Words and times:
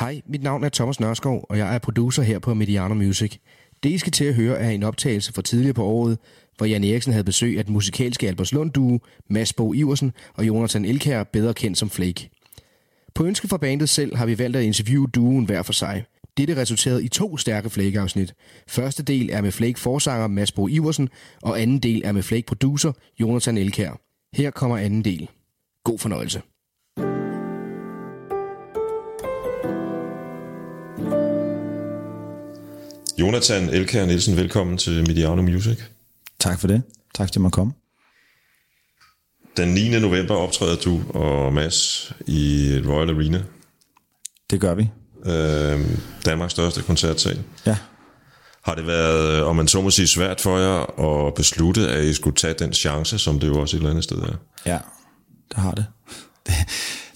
Hej, 0.00 0.20
mit 0.26 0.42
navn 0.42 0.64
er 0.64 0.68
Thomas 0.68 1.00
Nørskov, 1.00 1.46
og 1.48 1.58
jeg 1.58 1.74
er 1.74 1.78
producer 1.78 2.22
her 2.22 2.38
på 2.38 2.54
Mediano 2.54 2.94
Music. 2.94 3.36
Det, 3.82 3.90
I 3.90 3.98
skal 3.98 4.12
til 4.12 4.24
at 4.24 4.34
høre, 4.34 4.58
er 4.58 4.70
en 4.70 4.82
optagelse 4.82 5.32
fra 5.32 5.42
tidligere 5.42 5.74
på 5.74 5.84
året, 5.84 6.18
hvor 6.56 6.66
Jan 6.66 6.84
Eriksen 6.84 7.12
havde 7.12 7.24
besøg 7.24 7.58
af 7.58 7.64
den 7.64 7.72
musikalske 7.72 8.28
Albertslund 8.28 8.70
duo, 8.70 8.98
Mads 9.30 9.52
Bo 9.52 9.74
Iversen 9.74 10.12
og 10.34 10.46
Jonathan 10.46 10.84
Elkær, 10.84 11.24
bedre 11.24 11.54
kendt 11.54 11.78
som 11.78 11.90
Flake. 11.90 12.30
På 13.14 13.24
ønske 13.24 13.48
fra 13.48 13.56
bandet 13.56 13.88
selv 13.88 14.16
har 14.16 14.26
vi 14.26 14.38
valgt 14.38 14.56
at 14.56 14.62
interviewe 14.62 15.06
duoen 15.06 15.44
hver 15.44 15.62
for 15.62 15.72
sig. 15.72 16.04
Dette 16.36 16.56
resulterede 16.56 17.04
i 17.04 17.08
to 17.08 17.36
stærke 17.36 17.70
Flake-afsnit. 17.70 18.34
Første 18.68 19.02
del 19.02 19.30
er 19.32 19.40
med 19.40 19.52
Flake-forsanger 19.52 20.26
Mads 20.26 20.52
Bo 20.52 20.68
Iversen, 20.68 21.08
og 21.42 21.60
anden 21.60 21.78
del 21.78 22.02
er 22.04 22.12
med 22.12 22.22
Flake-producer 22.22 22.92
Jonathan 23.20 23.58
Elkær. 23.58 24.00
Her 24.34 24.50
kommer 24.50 24.76
anden 24.76 25.04
del. 25.04 25.28
God 25.84 25.98
fornøjelse. 25.98 26.42
Jonathan 33.20 33.68
Elkær 33.68 34.06
Nielsen, 34.06 34.36
velkommen 34.36 34.78
til 34.78 35.06
Mediano 35.06 35.42
Music. 35.42 35.78
Tak 36.38 36.60
for 36.60 36.68
det. 36.68 36.82
Tak 37.14 37.32
til 37.32 37.40
at 37.46 37.52
komme. 37.52 37.72
Den 39.56 39.68
9. 39.68 40.00
november 40.00 40.34
optræder 40.34 40.76
du 40.76 41.00
og 41.08 41.52
Mads 41.52 42.12
i 42.26 42.70
Royal 42.86 43.10
Arena. 43.10 43.42
Det 44.50 44.60
gør 44.60 44.74
vi. 44.74 44.90
Øh, 45.24 45.98
Danmarks 46.26 46.50
største 46.50 46.82
koncertsal. 46.82 47.42
Ja. 47.66 47.76
Har 48.62 48.74
det 48.74 48.86
været, 48.86 49.42
om 49.42 49.56
man 49.56 49.68
så 49.68 49.82
må 49.82 49.90
sige, 49.90 50.06
svært 50.06 50.40
for 50.40 50.58
jer 50.58 51.00
at 51.00 51.34
beslutte, 51.34 51.88
at 51.88 52.04
I 52.04 52.14
skulle 52.14 52.36
tage 52.36 52.54
den 52.54 52.72
chance, 52.72 53.18
som 53.18 53.40
det 53.40 53.48
jo 53.48 53.60
også 53.60 53.76
et 53.76 53.78
eller 53.78 53.90
andet 53.90 54.04
sted 54.04 54.18
er? 54.18 54.36
Ja, 54.66 54.78
det 55.48 55.56
har 55.56 55.74
det. 55.74 55.86
det. 56.46 56.54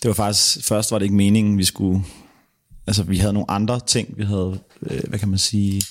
Det 0.03 0.09
var 0.09 0.15
faktisk, 0.15 0.69
først 0.69 0.91
var 0.91 0.99
det 0.99 1.05
ikke 1.05 1.17
meningen, 1.17 1.59
vi 1.59 1.65
skulle, 1.65 2.05
altså 2.87 3.03
vi 3.03 3.17
havde 3.17 3.33
nogle 3.33 3.51
andre 3.51 3.81
ting, 3.87 4.15
vi 4.17 4.25
havde, 4.25 4.59
øh, 4.83 5.01
hvad 5.09 5.19
kan 5.19 5.29
man 5.29 5.39
sige, 5.39 5.83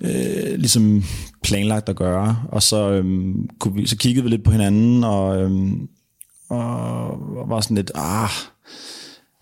øh, 0.00 0.58
ligesom 0.58 1.04
planlagt 1.42 1.88
at 1.88 1.96
gøre, 1.96 2.42
og 2.48 2.62
så, 2.62 2.90
øh, 2.90 3.34
kunne 3.58 3.74
vi, 3.74 3.86
så 3.86 3.96
kiggede 3.96 4.24
vi 4.24 4.30
lidt 4.30 4.44
på 4.44 4.50
hinanden, 4.50 5.04
og, 5.04 5.42
øh, 5.42 5.50
og, 6.48 7.48
var 7.48 7.60
sådan 7.60 7.76
lidt, 7.76 7.90
ah, 7.94 8.30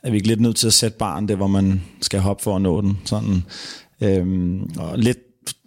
er 0.02 0.10
vi 0.10 0.16
ikke 0.16 0.28
lidt 0.28 0.40
nødt 0.40 0.56
til 0.56 0.66
at 0.66 0.72
sætte 0.72 0.98
barn 0.98 1.28
det, 1.28 1.36
hvor 1.36 1.46
man 1.46 1.82
skal 2.00 2.20
hoppe 2.20 2.42
for 2.42 2.56
at 2.56 2.62
nå 2.62 2.80
den, 2.80 2.98
sådan, 3.04 3.44
øh, 4.00 4.60
og 4.78 4.98
lidt 4.98 5.18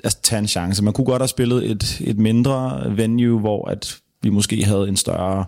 altså, 0.04 0.22
tage 0.24 0.40
en 0.40 0.48
chance. 0.48 0.84
Man 0.84 0.94
kunne 0.94 1.06
godt 1.06 1.22
have 1.22 1.28
spillet 1.28 1.72
et, 1.72 2.02
et 2.02 2.18
mindre 2.18 2.84
venue, 2.98 3.40
hvor 3.40 3.68
at 3.68 3.98
vi 4.22 4.30
måske 4.30 4.64
havde 4.64 4.88
en 4.88 4.98
større, 4.98 5.40
øh, 5.40 5.46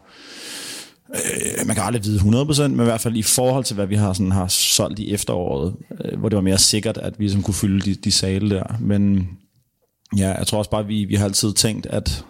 Øh, 1.16 1.68
man 1.68 1.76
kan 1.76 1.86
aldrig 1.86 2.04
vide 2.06 2.20
100%, 2.20 2.68
men 2.68 2.80
i 2.80 2.84
hvert 2.84 3.02
fald 3.02 3.16
i 3.16 3.22
forhold 3.22 3.64
til, 3.64 3.76
hvad 3.76 3.88
vi 3.88 3.96
har, 3.96 4.14
sådan, 4.14 4.32
har 4.32 4.48
solgt 4.48 5.00
i 5.00 5.14
efteråret, 5.14 5.76
øh, 6.06 6.20
hvor 6.20 6.30
det 6.30 6.36
var 6.36 6.42
mere 6.42 6.58
sikkert, 6.58 6.98
at 6.98 7.20
vi 7.20 7.24
ligesom 7.24 7.44
kunne 7.44 7.54
fylde 7.54 7.82
de, 7.82 7.96
de 7.96 8.12
sale 8.12 8.50
der. 8.50 8.78
Men 8.80 9.30
ja, 10.18 10.38
jeg 10.38 10.48
tror 10.48 10.58
også 10.58 10.72
bare, 10.72 10.82
at 10.82 10.88
vi, 10.88 11.06
vi 11.06 11.16
har 11.16 11.26
altid 11.26 11.54
tænkt, 11.54 11.86
at 11.86 12.26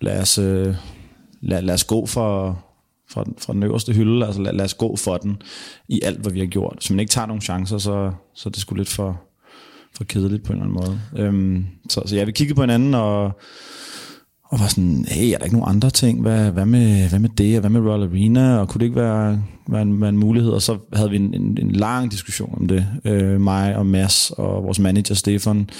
lad 0.00 0.20
os, 0.20 0.38
øh, 0.38 0.74
lad, 1.40 1.62
lad 1.62 1.74
os 1.74 1.84
gå 1.84 2.06
for, 2.06 2.58
fra, 3.10 3.24
den, 3.24 3.34
fra 3.38 3.52
den 3.52 3.62
øverste 3.62 3.92
hylde, 3.92 4.26
altså 4.26 4.42
lad, 4.42 4.52
lad 4.52 4.64
os 4.64 4.74
gå 4.74 4.96
for 4.96 5.16
den 5.16 5.42
i 5.88 6.00
alt, 6.02 6.18
hvad 6.20 6.32
vi 6.32 6.38
har 6.38 6.46
gjort. 6.46 6.76
Så 6.80 6.92
man 6.92 7.00
ikke 7.00 7.10
tager 7.10 7.26
nogen 7.26 7.42
chancer, 7.42 7.78
så, 7.78 8.12
så 8.34 8.48
er 8.48 8.50
det 8.50 8.60
skulle 8.60 8.80
lidt 8.80 8.88
for, 8.88 9.20
for 9.96 10.04
kedeligt 10.04 10.44
på 10.44 10.52
en 10.52 10.62
eller 10.62 10.80
anden 10.80 11.00
måde. 11.14 11.26
Øhm, 11.26 11.66
så, 11.88 12.02
så 12.06 12.16
ja, 12.16 12.24
vi 12.24 12.32
kiggede 12.32 12.56
på 12.56 12.62
hinanden, 12.62 12.94
og, 12.94 13.40
og 14.52 14.60
var 14.60 14.66
sådan, 14.66 15.04
hey, 15.08 15.32
er 15.32 15.38
der 15.38 15.44
ikke 15.44 15.56
nogen 15.56 15.76
andre 15.76 15.90
ting? 15.90 16.20
Hvad, 16.20 16.50
hvad, 16.50 16.66
med, 16.66 17.08
hvad 17.08 17.18
med 17.18 17.28
det, 17.28 17.56
og 17.56 17.60
hvad 17.60 17.70
med 17.70 17.80
Royal 17.80 18.02
Arena? 18.02 18.58
Og 18.58 18.68
kunne 18.68 18.78
det 18.78 18.84
ikke 18.84 19.00
være, 19.00 19.42
være, 19.68 19.82
en, 19.82 20.00
være 20.00 20.08
en 20.08 20.18
mulighed? 20.18 20.50
Og 20.50 20.62
så 20.62 20.78
havde 20.92 21.10
vi 21.10 21.16
en, 21.16 21.34
en, 21.34 21.58
en 21.60 21.72
lang 21.72 22.10
diskussion 22.10 22.54
om 22.60 22.68
det. 22.68 22.86
Øh, 23.04 23.40
mig 23.40 23.76
og 23.76 23.86
Mads 23.86 24.30
og 24.30 24.64
vores 24.64 24.78
manager 24.78 25.14
Stefan 25.14 25.70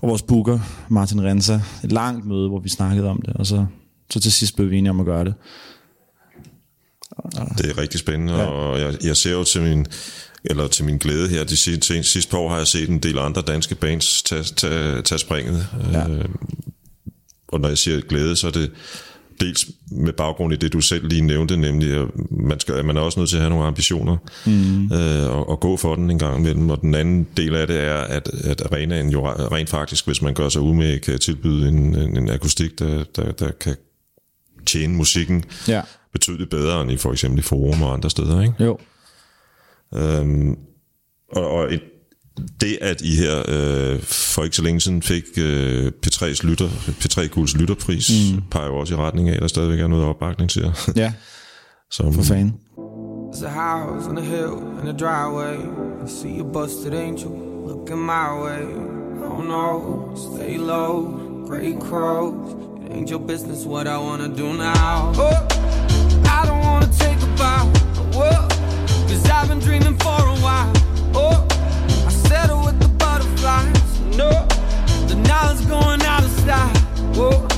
og 0.00 0.08
vores 0.08 0.22
booker 0.22 0.58
Martin 0.88 1.22
Rensa. 1.22 1.60
Et 1.84 1.92
langt 1.92 2.26
møde, 2.26 2.48
hvor 2.48 2.60
vi 2.60 2.68
snakkede 2.68 3.08
om 3.08 3.22
det, 3.26 3.34
og 3.34 3.46
så, 3.46 3.66
så 4.10 4.20
til 4.20 4.32
sidst 4.32 4.56
blev 4.56 4.70
vi 4.70 4.78
enige 4.78 4.90
om 4.90 5.00
at 5.00 5.06
gøre 5.06 5.24
det. 5.24 5.34
Det 7.58 7.70
er 7.70 7.78
rigtig 7.78 8.00
spændende, 8.00 8.34
ja. 8.34 8.44
og 8.44 8.80
jeg, 8.80 8.94
jeg 9.04 9.16
ser 9.16 9.32
jo 9.32 9.44
til 9.44 9.62
min, 9.62 9.86
eller 10.44 10.66
til 10.66 10.84
min 10.84 10.98
glæde 10.98 11.28
her, 11.28 11.44
de 11.44 11.56
sidste, 11.56 12.02
sidste 12.02 12.30
par 12.30 12.38
år 12.38 12.48
har 12.48 12.56
jeg 12.56 12.66
set 12.66 12.88
en 12.88 12.98
del 12.98 13.18
andre 13.18 13.42
danske 13.42 13.74
bands 13.74 14.22
tage, 14.22 14.42
tage, 14.42 15.02
tage 15.02 15.18
springet. 15.18 15.66
Ja. 15.92 16.08
Øh, 16.08 16.24
og 17.48 17.60
når 17.60 17.68
jeg 17.68 17.78
siger 17.78 18.00
glæde, 18.00 18.36
så 18.36 18.46
er 18.46 18.50
det 18.50 18.70
dels 19.40 19.70
med 19.90 20.12
baggrund 20.12 20.52
i 20.52 20.56
det, 20.56 20.72
du 20.72 20.80
selv 20.80 21.08
lige 21.08 21.20
nævnte, 21.20 21.56
nemlig 21.56 22.00
at 22.00 22.08
man, 22.30 22.60
skal, 22.60 22.84
man 22.84 22.96
er 22.96 23.00
også 23.00 23.20
nødt 23.20 23.30
til 23.30 23.36
at 23.36 23.42
have 23.42 23.50
nogle 23.50 23.66
ambitioner 23.66 24.16
mm. 24.46 24.92
øh, 24.92 25.36
og, 25.36 25.48
og 25.48 25.60
gå 25.60 25.76
for 25.76 25.94
den 25.94 26.10
en 26.10 26.18
gang 26.18 26.38
imellem. 26.38 26.70
Og 26.70 26.80
den 26.80 26.94
anden 26.94 27.26
del 27.36 27.54
af 27.54 27.66
det 27.66 27.80
er, 27.80 27.96
at, 27.96 28.28
at 28.44 28.62
arenaen 28.62 29.08
jo 29.08 29.28
rent 29.28 29.70
faktisk, 29.70 30.06
hvis 30.06 30.22
man 30.22 30.34
gør 30.34 30.48
sig 30.48 30.62
umage, 30.62 30.98
kan 30.98 31.18
tilbyde 31.18 31.68
en, 31.68 31.94
en, 31.94 32.16
en 32.16 32.30
akustik, 32.30 32.78
der, 32.78 33.04
der, 33.16 33.32
der 33.32 33.50
kan 33.50 33.76
tjene 34.66 34.94
musikken 34.94 35.44
ja. 35.68 35.82
betydeligt 36.12 36.50
bedre 36.50 36.82
end 36.82 36.90
i 36.90 36.96
for 36.96 37.12
eksempel 37.12 37.38
i 37.38 37.42
forum 37.42 37.82
og 37.82 37.94
andre 37.94 38.10
steder. 38.10 38.42
Ikke? 38.42 38.54
Jo. 38.64 38.78
Øhm, 39.94 40.58
og, 41.32 41.48
og 41.50 41.74
et, 41.74 41.80
det, 42.60 42.78
at 42.80 43.00
I 43.00 43.16
her 43.16 43.42
øh, 43.48 44.00
for 44.02 44.44
ikke 44.44 44.56
så 44.56 44.62
længe 44.62 44.80
siden 44.80 45.02
fik 45.02 45.24
øh, 45.38 45.92
P3's 46.06 46.46
lytter, 46.46 46.68
P3 46.68 47.26
Guls 47.26 47.56
lytterpris, 47.56 48.10
mm. 48.34 48.42
peger 48.50 48.66
jo 48.66 48.76
også 48.76 48.94
i 48.94 48.96
retning 48.96 49.28
af, 49.28 49.34
at 49.34 49.42
der 49.42 49.48
stadigvæk 49.48 49.80
er 49.80 49.86
noget 49.88 50.04
opbakning 50.04 50.50
til 50.50 50.62
jer. 50.62 50.72
Ja, 51.02 51.12
Som, 51.90 52.12
for 52.12 52.22
fanden. 52.22 52.54
There's 53.32 53.42
a 53.42 53.48
house 53.48 54.08
on 54.08 54.18
a 54.18 54.20
hill 54.22 54.54
in 54.82 54.88
a 54.88 54.92
driveway. 54.92 55.56
I 56.04 56.08
see 56.08 56.38
a 56.40 56.44
busted 56.44 56.94
angel 56.94 57.30
looking 57.66 57.98
my 57.98 58.28
way. 58.44 58.64
Oh 59.24 59.40
no, 59.42 60.14
stay 60.16 60.56
low, 60.56 60.92
great 61.48 61.80
crows. 61.80 62.52
It 62.84 62.92
ain't 62.92 63.10
your 63.10 63.20
business 63.20 63.64
what 63.66 63.86
I 63.86 63.98
wanna 63.98 64.28
do 64.28 64.52
now. 64.52 65.12
Oh, 65.16 65.48
I 66.38 66.46
don't 66.46 66.64
wanna 66.70 66.90
take 67.04 67.20
a 67.22 67.30
bow. 67.40 67.64
Whoa, 68.16 68.48
cause 69.08 69.24
I've 69.30 69.48
been 69.48 69.60
dreaming 69.60 69.96
for 69.98 70.20
a 70.34 70.36
while. 70.46 70.72
Oh, 71.14 71.36
No, 74.16 74.30
the 75.08 75.16
knowledge 75.26 75.66
going 75.68 76.00
out 76.02 76.22
of 76.22 76.30
style. 76.30 76.68
Whoa, 77.16 77.48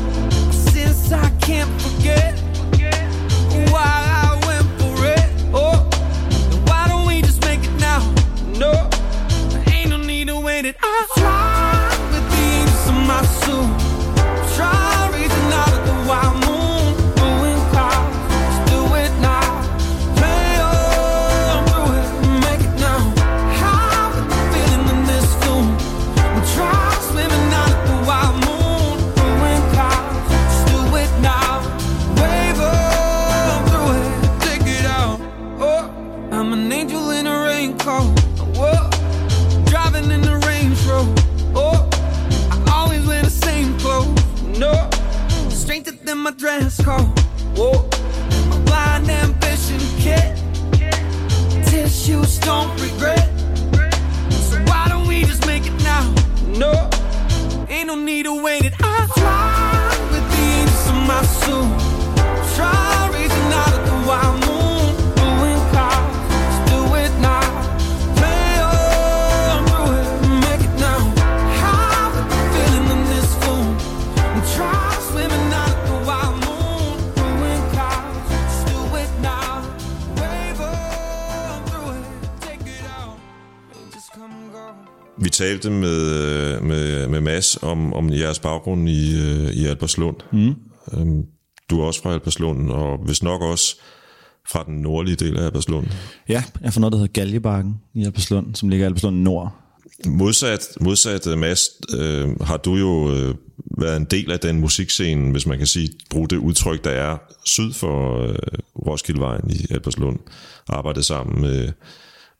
since 0.50 1.12
I 1.12 1.28
can't 1.40 1.70
forget 1.82 2.38
why 3.70 3.84
I 3.84 4.40
went 4.46 4.66
for 4.80 5.04
it. 5.04 5.28
Oh, 5.52 5.86
then 6.50 6.64
why 6.64 6.88
don't 6.88 7.06
we 7.06 7.20
just 7.20 7.42
make 7.44 7.62
it 7.62 7.78
now? 7.78 8.00
No, 8.58 8.72
there 9.50 9.64
ain't 9.74 9.90
no 9.90 9.98
need 9.98 10.28
to 10.28 10.40
wait 10.40 10.64
it. 10.64 10.76
I 10.82 11.06
fly 11.14 11.35
my 46.26 46.32
dress 46.32 46.84
code. 46.84 47.06
Whoa, 47.56 47.88
my 48.50 48.58
blind 48.64 49.08
ambition 49.08 49.78
kid. 50.00 50.36
Tissues 51.66 52.40
don't 52.40 52.68
regret. 52.82 53.28
So 54.32 54.58
why 54.64 54.86
don't 54.88 55.06
we 55.06 55.22
just 55.22 55.46
make 55.46 55.64
it 55.64 55.84
now? 55.84 56.02
No, 56.48 56.90
ain't 57.68 57.86
no 57.86 57.94
need 57.94 58.24
to 58.24 58.42
wait 58.42 58.64
it. 58.64 58.74
I 58.82 59.06
fly 59.06 59.45
talte 85.36 85.70
med, 85.70 86.00
øh, 86.10 86.62
med, 86.62 87.08
med 87.08 87.20
Mads 87.20 87.58
om, 87.62 87.92
om 87.92 88.12
jeres 88.12 88.38
baggrund 88.38 88.88
i, 88.88 89.20
øh, 89.20 89.50
i 89.50 89.66
Alberslund. 89.66 90.16
Mm. 90.32 90.54
Øhm, 90.92 91.22
du 91.70 91.80
er 91.80 91.84
også 91.84 92.02
fra 92.02 92.12
Alberslund, 92.12 92.70
og 92.70 92.98
hvis 93.04 93.22
nok 93.22 93.42
også 93.42 93.76
fra 94.52 94.64
den 94.66 94.74
nordlige 94.74 95.16
del 95.16 95.38
af 95.38 95.44
Albertslund. 95.44 95.86
Ja, 96.28 96.42
jeg 96.62 96.72
får 96.72 96.80
noget, 96.80 96.92
der 96.92 96.98
hedder 96.98 97.12
Galjebakken 97.12 97.74
i 97.94 98.04
Albertslund, 98.04 98.54
som 98.54 98.68
ligger 98.68 98.84
i 98.84 98.86
Albertslund 98.86 99.16
Nord. 99.16 99.54
Modsat, 100.06 100.68
modsat 100.80 101.26
uh, 101.26 101.38
Mads, 101.38 101.68
øh, 101.98 102.40
har 102.40 102.56
du 102.56 102.76
jo 102.76 103.14
øh, 103.14 103.34
været 103.78 103.96
en 103.96 104.04
del 104.04 104.32
af 104.32 104.40
den 104.40 104.60
musikscene, 104.60 105.30
hvis 105.30 105.46
man 105.46 105.58
kan 105.58 105.66
sige, 105.66 105.90
bruge 106.10 106.28
det 106.28 106.36
udtryk, 106.36 106.84
der 106.84 106.90
er 106.90 107.16
syd 107.44 107.72
for 107.72 108.22
øh, 108.22 108.34
Roskildevejen 108.86 109.50
i 109.50 109.66
Albertslund. 109.70 110.18
Arbejdet 110.68 111.04
sammen 111.04 111.40
med, 111.40 111.72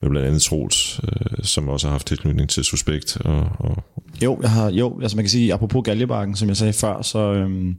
med 0.03 0.11
blandt 0.11 0.27
andet 0.27 0.43
Troels, 0.43 1.01
øh, 1.05 1.45
som 1.45 1.69
også 1.69 1.87
har 1.87 1.93
haft 1.93 2.07
tilknytning 2.07 2.49
til 2.49 2.65
Suspekt. 2.65 3.17
Og, 3.21 3.49
og 3.59 3.85
Jo, 4.23 4.39
jeg 4.43 4.51
har, 4.51 4.71
jo, 4.71 5.01
altså 5.03 5.17
man 5.17 5.25
kan 5.25 5.31
sige, 5.31 5.55
apropos 5.55 5.85
Galjebakken, 5.85 6.37
som 6.37 6.49
jeg 6.49 6.57
sagde 6.57 6.73
før, 6.73 7.03
så, 7.03 7.19
øhm, 7.19 7.69
Øh, 7.69 7.75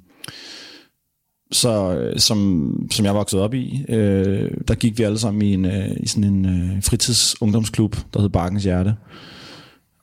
så 1.52 2.14
som, 2.18 2.72
som 2.92 3.06
jeg 3.06 3.16
voksede 3.16 3.44
op 3.44 3.54
i, 3.54 3.86
øh, 3.90 4.52
der 4.68 4.76
gik 4.76 4.98
vi 4.98 5.04
alle 5.04 5.18
sammen 5.18 5.42
i, 5.42 5.54
en, 5.54 5.66
øh, 5.66 5.90
i 5.98 6.08
sådan 6.08 6.34
en 6.34 6.46
øh, 6.46 6.84
fritidsungdomsklub, 6.84 7.96
der 8.14 8.22
hed 8.22 8.30
Bakkens 8.30 8.64
Hjerte. 8.64 8.96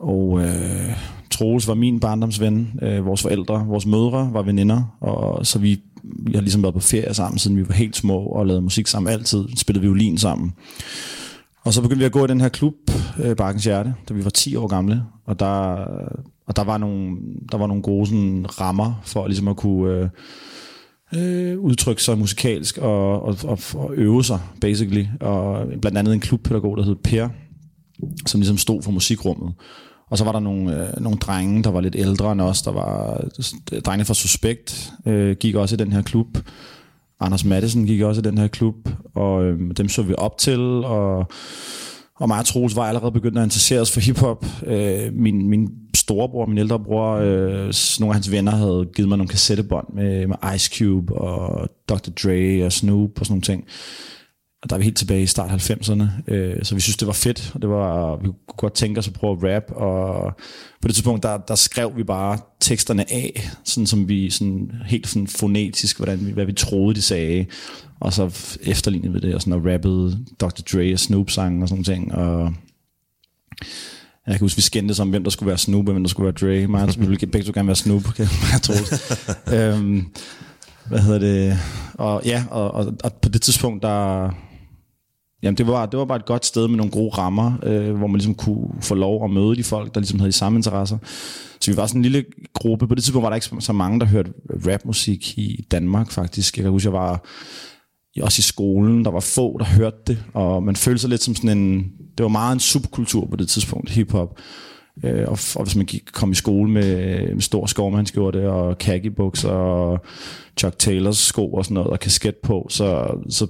Og 0.01 0.41
øh, 0.41 0.97
Troels 1.31 1.69
var 1.69 1.75
min 1.75 2.01
barndomsven, 2.01 2.81
øh, 2.83 3.07
vores 3.07 3.23
forældre, 3.23 3.67
vores 3.67 3.87
mødre 3.87 4.31
var 4.33 4.43
veninder, 4.43 4.97
og 5.01 5.47
så 5.47 5.59
vi, 5.59 5.81
vi 6.03 6.33
har 6.35 6.41
ligesom 6.41 6.63
været 6.63 6.75
på 6.75 6.81
ferie 6.81 7.15
sammen, 7.15 7.39
siden 7.39 7.57
vi 7.57 7.69
var 7.69 7.75
helt 7.75 7.97
små, 7.97 8.19
og 8.19 8.47
lavede 8.47 8.63
musik 8.63 8.87
sammen 8.87 9.13
altid, 9.13 9.45
spillede 9.57 9.83
violin 9.83 10.19
sammen. 10.19 10.53
Og 11.65 11.75
så 11.75 11.83
begyndte 11.83 11.99
vi 11.99 12.05
at 12.05 12.13
gå 12.13 12.25
i 12.25 12.29
den 12.29 12.41
her 12.41 12.49
klub, 12.49 12.75
øh, 13.23 13.37
Bakkens 13.37 13.65
Hjerte, 13.65 13.95
da 14.09 14.15
vi 14.15 14.25
var 14.25 14.31
10 14.31 14.57
år 14.57 14.67
gamle, 14.67 15.03
og 15.27 15.41
der, 15.41 15.75
og 16.47 16.57
der 16.57 16.65
var 16.65 16.79
nogle, 16.79 17.17
der 17.53 17.59
var 17.59 17.67
nogle 17.67 17.83
gode 17.83 18.07
sådan, 18.07 18.47
rammer 18.61 19.01
for 19.05 19.27
ligesom 19.27 19.49
at 19.49 19.57
kunne 19.57 20.11
øh, 21.15 21.53
øh, 21.53 21.59
udtrykke 21.59 22.03
sig 22.03 22.19
musikalsk 22.19 22.79
og, 22.79 23.23
og, 23.23 23.37
og, 23.45 23.59
og 23.75 23.95
øve 23.95 24.25
sig, 24.25 24.41
basically. 24.61 25.07
Og 25.21 25.67
blandt 25.81 25.99
andet 25.99 26.15
en 26.15 26.21
klubpædagog, 26.21 26.77
der 26.77 26.83
hed 26.83 26.97
Per, 27.05 27.29
som 28.27 28.41
ligesom 28.41 28.59
stod 28.59 28.83
for 28.83 28.91
musikrummet. 28.91 29.55
Og 30.11 30.19
så 30.19 30.25
var 30.25 30.33
der 30.33 30.41
nogle, 30.41 30.89
øh, 30.89 31.01
nogle 31.01 31.19
drenge, 31.19 31.63
der 31.63 31.71
var 31.71 31.81
lidt 31.81 31.97
ældre 31.99 32.33
end 32.33 32.41
os. 32.41 32.63
Der 32.63 32.73
var 32.73 33.25
drengene 33.85 34.05
fra 34.05 34.15
Suspekt, 34.15 34.93
øh, 35.07 35.37
gik 35.37 35.55
også 35.55 35.75
i 35.75 35.79
den 35.79 35.93
her 35.93 36.03
klub. 36.03 36.39
Anders 37.21 37.45
Madsen 37.45 37.87
gik 37.87 38.01
også 38.01 38.21
i 38.21 38.23
den 38.23 38.39
her 38.39 38.49
klub, 38.49 38.75
og 39.15 39.45
øh, 39.45 39.61
dem 39.77 39.89
så 39.89 40.03
vi 40.03 40.15
op 40.19 40.39
til, 40.39 40.61
og, 40.85 41.27
og 42.17 42.29
mig 42.29 42.39
og 42.39 42.45
Troels 42.45 42.77
var 42.77 42.83
allerede 42.83 43.13
begyndt 43.13 43.39
at 43.39 43.45
interessere 43.45 43.81
os 43.81 43.93
for 43.93 44.01
hiphop. 44.01 44.47
Øh, 44.67 45.13
min, 45.13 45.49
min 45.49 45.69
storebror, 45.97 46.47
min 46.47 46.59
ældre 46.59 46.81
bror, 46.81 47.15
øh, 47.15 47.73
nogle 48.01 48.11
af 48.11 48.15
hans 48.15 48.31
venner 48.31 48.53
havde 48.53 48.89
givet 48.97 49.09
mig 49.09 49.19
nogle 49.19 49.29
kassettebånd 49.29 49.87
med, 49.95 50.27
med 50.27 50.37
Ice 50.55 50.79
Cube 50.79 51.15
og 51.15 51.69
Dr. 51.89 52.11
Dre 52.23 52.65
og 52.65 52.73
Snoop 52.73 53.21
og 53.21 53.27
sådan 53.27 53.33
nogle 53.33 53.43
ting. 53.43 53.65
Og 54.65 54.71
der 54.71 54.77
er 54.77 54.79
vi 54.79 54.85
helt 54.85 54.97
tilbage 54.97 55.23
i 55.23 55.27
start 55.27 55.71
90'erne, 55.71 56.33
øh, 56.33 56.57
så 56.63 56.75
vi 56.75 56.81
synes, 56.81 56.97
det 56.97 57.07
var 57.07 57.13
fedt, 57.13 57.51
og 57.55 57.63
det 57.63 57.71
var, 57.71 58.17
vi 58.17 58.27
kunne 58.27 58.57
godt 58.57 58.75
tænke 58.75 58.99
os 58.99 59.09
at 59.09 59.13
prøve 59.13 59.33
at 59.33 59.55
rap, 59.57 59.63
og 59.77 60.33
på 60.81 60.89
det 60.89 60.95
tidspunkt, 60.95 61.23
der, 61.23 61.39
der 61.39 61.55
skrev 61.55 61.93
vi 61.97 62.05
bare 62.05 62.39
teksterne 62.61 63.13
af, 63.13 63.51
sådan 63.65 63.87
som 63.87 64.09
vi, 64.09 64.31
sådan 64.31 64.73
helt 64.87 65.09
sådan 65.09 65.27
fonetisk, 65.27 65.97
hvordan 65.97 66.27
vi, 66.27 66.33
hvad 66.33 66.47
vi 66.47 66.53
troede, 66.53 66.95
de 66.95 67.03
sagde, 67.03 67.47
og 68.01 68.13
så 68.13 68.55
efterlignede 68.63 69.13
vi 69.13 69.19
det, 69.19 69.35
og 69.35 69.41
sådan 69.41 69.53
og 69.53 69.73
rappede 69.73 70.25
Dr. 70.41 70.63
Dre 70.73 70.93
og 70.93 70.99
Snoop 70.99 71.31
sang 71.31 71.63
og 71.63 71.69
sådan 71.69 71.85
ting, 71.85 72.15
og 72.15 72.55
jeg 74.27 74.35
kan 74.35 74.41
huske, 74.41 74.57
vi 74.57 74.63
skændtes 74.63 75.01
om, 75.01 75.11
hvem 75.11 75.25
der 75.25 75.31
skulle 75.31 75.49
være 75.49 75.59
Snoop, 75.59 75.87
og 75.89 75.93
hvem 75.93 76.03
der 76.03 76.11
skulle 76.11 76.25
være 76.25 76.61
Dre. 76.61 76.67
Mig, 76.67 76.89
vi 76.99 77.07
ville 77.07 77.27
begge 77.27 77.47
to 77.47 77.53
gerne 77.55 77.69
være 77.69 77.77
Snoop, 77.77 78.03
kan 78.03 78.27
jeg 78.53 78.63
tro. 78.63 78.75
øhm, 79.57 80.07
hvad 80.89 80.99
hedder 80.99 81.19
det? 81.19 81.59
Og 81.95 82.23
ja, 82.25 82.45
og, 82.51 82.71
og, 82.71 82.95
og 83.05 83.13
på 83.13 83.29
det 83.29 83.43
tidspunkt, 83.43 83.83
der, 83.83 84.31
Jamen, 85.45 85.59
det 85.59 85.67
var, 85.67 85.87
det 85.87 85.99
var 85.99 86.05
bare 86.05 86.19
et 86.19 86.25
godt 86.25 86.47
sted 86.47 86.69
med 86.69 86.77
nogle 86.77 86.93
gode 86.93 87.11
rammer, 87.11 87.53
øh, 87.63 87.97
hvor 87.97 88.07
man 88.07 88.17
ligesom 88.17 88.35
kunne 88.35 88.69
få 88.81 88.95
lov 88.95 89.25
at 89.25 89.31
møde 89.31 89.57
de 89.57 89.65
folk, 89.65 89.95
der 89.95 90.01
ligesom 90.01 90.19
havde 90.19 90.33
de 90.33 90.37
samme 90.37 90.59
interesser. 90.59 90.99
Så 91.61 91.71
vi 91.71 91.77
var 91.77 91.87
sådan 91.87 91.99
en 91.99 92.03
lille 92.03 92.25
gruppe. 92.55 92.89
På 92.89 92.95
det 92.95 93.05
tidspunkt 93.05 93.23
var 93.23 93.29
der 93.29 93.35
ikke 93.35 93.49
så 93.61 93.73
mange, 93.73 94.01
der 94.01 94.07
hørte 94.07 94.33
rapmusik 94.67 95.39
i 95.39 95.67
Danmark, 95.71 96.11
faktisk. 96.11 96.57
Jeg 96.57 96.63
kan 96.63 96.71
huske, 96.71 96.87
jeg 96.87 96.93
var 96.93 97.25
også 98.23 98.41
i 98.41 98.43
skolen, 98.43 99.05
der 99.05 99.11
var 99.11 99.21
få, 99.21 99.59
der 99.59 99.65
hørte 99.65 99.97
det, 100.07 100.25
og 100.35 100.63
man 100.63 100.77
følte 100.77 100.99
sig 100.99 101.11
lidt 101.11 101.23
som 101.23 101.35
sådan 101.35 101.59
en, 101.59 101.93
det 102.19 102.23
var 102.23 102.29
meget 102.29 102.53
en 102.53 102.61
subkultur 102.61 103.27
på 103.27 103.37
det 103.37 103.49
tidspunkt, 103.49 103.91
hiphop. 103.91 104.39
Øh, 105.05 105.25
og, 105.29 105.39
og 105.57 105.63
hvis 105.63 105.77
man 105.77 105.87
gik, 105.87 106.03
kom 106.13 106.33
i 106.33 106.35
skole 106.35 106.71
med, 106.71 107.19
med 107.35 107.41
stor 107.41 107.67
skovmandskjorte 107.67 108.51
og 108.51 108.79
khaki 108.79 109.11
bukser 109.11 109.51
og 109.51 110.05
Chuck 110.59 110.79
Taylors 110.79 111.17
sko 111.17 111.53
og 111.53 111.65
sådan 111.65 111.75
noget, 111.75 111.91
og 111.91 112.01
kasket 112.01 112.37
på, 112.37 112.67
så, 112.71 113.17
så, 113.29 113.47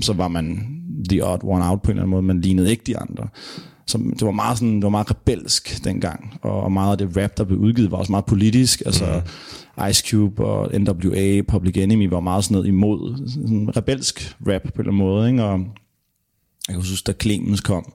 så 0.00 0.12
var 0.12 0.28
man 0.28 0.78
the 1.10 1.26
odd 1.26 1.40
one 1.44 1.64
out 1.64 1.82
på 1.82 1.90
en 1.90 1.96
eller 1.96 2.02
anden 2.02 2.10
måde, 2.10 2.22
man 2.22 2.40
lignede 2.40 2.70
ikke 2.70 2.82
de 2.86 2.98
andre. 2.98 3.28
Så 3.86 3.98
det 3.98 4.26
var 4.26 4.30
meget 4.30 4.58
sådan, 4.58 4.74
det 4.74 4.82
var 4.82 4.88
meget 4.88 5.10
rebelsk 5.10 5.84
dengang, 5.84 6.38
og 6.42 6.72
meget 6.72 6.92
af 6.92 6.98
det 6.98 7.22
rap, 7.22 7.36
der 7.36 7.44
blev 7.44 7.58
udgivet, 7.58 7.90
var 7.90 7.98
også 7.98 8.12
meget 8.12 8.24
politisk, 8.24 8.82
altså 8.86 9.22
mm. 9.78 9.84
Ice 9.88 10.10
Cube 10.10 10.44
og 10.44 10.80
NWA, 10.80 11.42
Public 11.48 11.76
Enemy, 11.76 12.08
var 12.08 12.20
meget 12.20 12.44
sådan 12.44 12.54
noget 12.54 12.68
imod, 12.68 13.28
sådan 13.28 13.76
rebelsk 13.76 14.36
rap 14.48 14.62
på 14.62 14.68
en 14.68 14.80
eller 14.80 14.92
anden 14.92 14.96
måde, 14.96 15.30
ikke? 15.30 15.44
og 15.44 15.58
jeg 16.68 16.74
kan 16.74 16.76
huske, 16.76 17.06
da 17.06 17.12
Clemens 17.22 17.60
kom, 17.60 17.92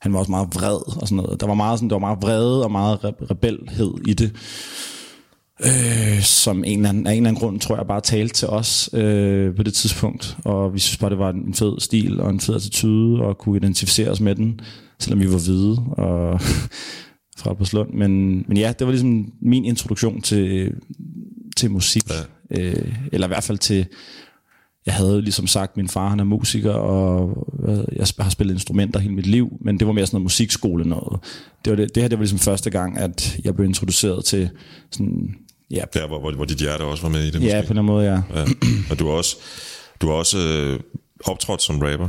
han 0.00 0.12
var 0.12 0.18
også 0.18 0.30
meget 0.30 0.48
vred 0.54 1.00
og 1.00 1.08
sådan 1.08 1.16
noget. 1.16 1.40
Der 1.40 1.46
var 1.46 1.54
meget, 1.54 1.78
sådan, 1.78 1.90
der 1.90 1.94
var 1.94 2.00
meget 2.00 2.22
vrede 2.22 2.64
og 2.64 2.70
meget 2.70 2.98
rebelhed 3.04 3.94
i 4.06 4.14
det 4.14 4.32
øh, 5.60 6.22
som 6.22 6.64
en 6.64 6.78
eller 6.78 6.88
anden, 6.88 7.06
af 7.06 7.12
en 7.12 7.16
eller 7.16 7.28
anden 7.28 7.40
grund, 7.40 7.60
tror 7.60 7.76
jeg, 7.76 7.86
bare 7.86 8.00
talte 8.00 8.34
til 8.34 8.48
os 8.48 8.90
øh, 8.92 9.56
på 9.56 9.62
det 9.62 9.74
tidspunkt. 9.74 10.36
Og 10.44 10.74
vi 10.74 10.78
synes 10.78 10.96
bare, 10.96 11.10
det 11.10 11.18
var 11.18 11.30
en 11.30 11.54
fed 11.54 11.80
stil 11.80 12.20
og 12.20 12.30
en 12.30 12.40
fed 12.40 12.54
attitude, 12.54 13.20
og 13.22 13.38
kunne 13.38 13.56
identificere 13.56 14.10
os 14.10 14.20
med 14.20 14.34
den, 14.34 14.60
selvom 14.98 15.20
vi 15.20 15.32
var 15.32 15.38
hvide 15.38 15.78
og 15.92 16.40
fra 17.38 17.50
Albertslund. 17.50 17.90
Men, 17.92 18.44
men 18.48 18.56
ja, 18.56 18.72
det 18.78 18.86
var 18.86 18.92
ligesom 18.92 19.32
min 19.42 19.64
introduktion 19.64 20.20
til, 20.20 20.74
til 21.56 21.70
musik. 21.70 22.02
Ja. 22.10 22.60
Øh, 22.60 22.94
eller 23.12 23.26
i 23.26 23.28
hvert 23.28 23.44
fald 23.44 23.58
til... 23.58 23.86
Jeg 24.86 24.94
havde 24.94 25.22
ligesom 25.22 25.46
sagt, 25.46 25.76
min 25.76 25.88
far 25.88 26.08
han 26.08 26.20
er 26.20 26.24
musiker, 26.24 26.72
og 26.72 27.46
jeg 27.96 28.06
har 28.20 28.30
spillet 28.30 28.54
instrumenter 28.54 29.00
hele 29.00 29.14
mit 29.14 29.26
liv, 29.26 29.48
men 29.60 29.78
det 29.78 29.86
var 29.86 29.92
mere 29.92 30.06
sådan 30.06 30.16
noget 30.16 30.24
musikskole 30.24 30.84
noget. 30.84 31.20
Det, 31.64 31.70
var 31.70 31.76
det, 31.76 31.94
det 31.94 32.02
her 32.02 32.08
det 32.08 32.18
var 32.18 32.22
ligesom 32.22 32.38
første 32.38 32.70
gang, 32.70 32.98
at 32.98 33.38
jeg 33.44 33.54
blev 33.54 33.66
introduceret 33.66 34.24
til 34.24 34.50
sådan 34.90 35.34
Ja. 35.70 35.82
Der, 35.94 36.06
hvor, 36.06 36.20
hvor, 36.20 36.32
hvor 36.32 36.44
dit 36.44 36.58
hjerte 36.58 36.82
også 36.82 37.02
var 37.02 37.10
med 37.10 37.22
i 37.22 37.26
det, 37.26 37.34
måske. 37.34 37.56
Ja, 37.56 37.64
på 37.66 37.74
den 37.74 37.84
måde, 37.84 38.04
ja. 38.04 38.22
ja. 38.40 38.44
Og 38.90 38.98
du 38.98 39.06
har 39.06 39.12
også, 39.12 39.36
du 40.00 40.06
har 40.06 40.14
også 40.14 40.38
øh, 40.38 40.80
optrådt 41.24 41.62
som 41.62 41.78
rapper. 41.78 42.08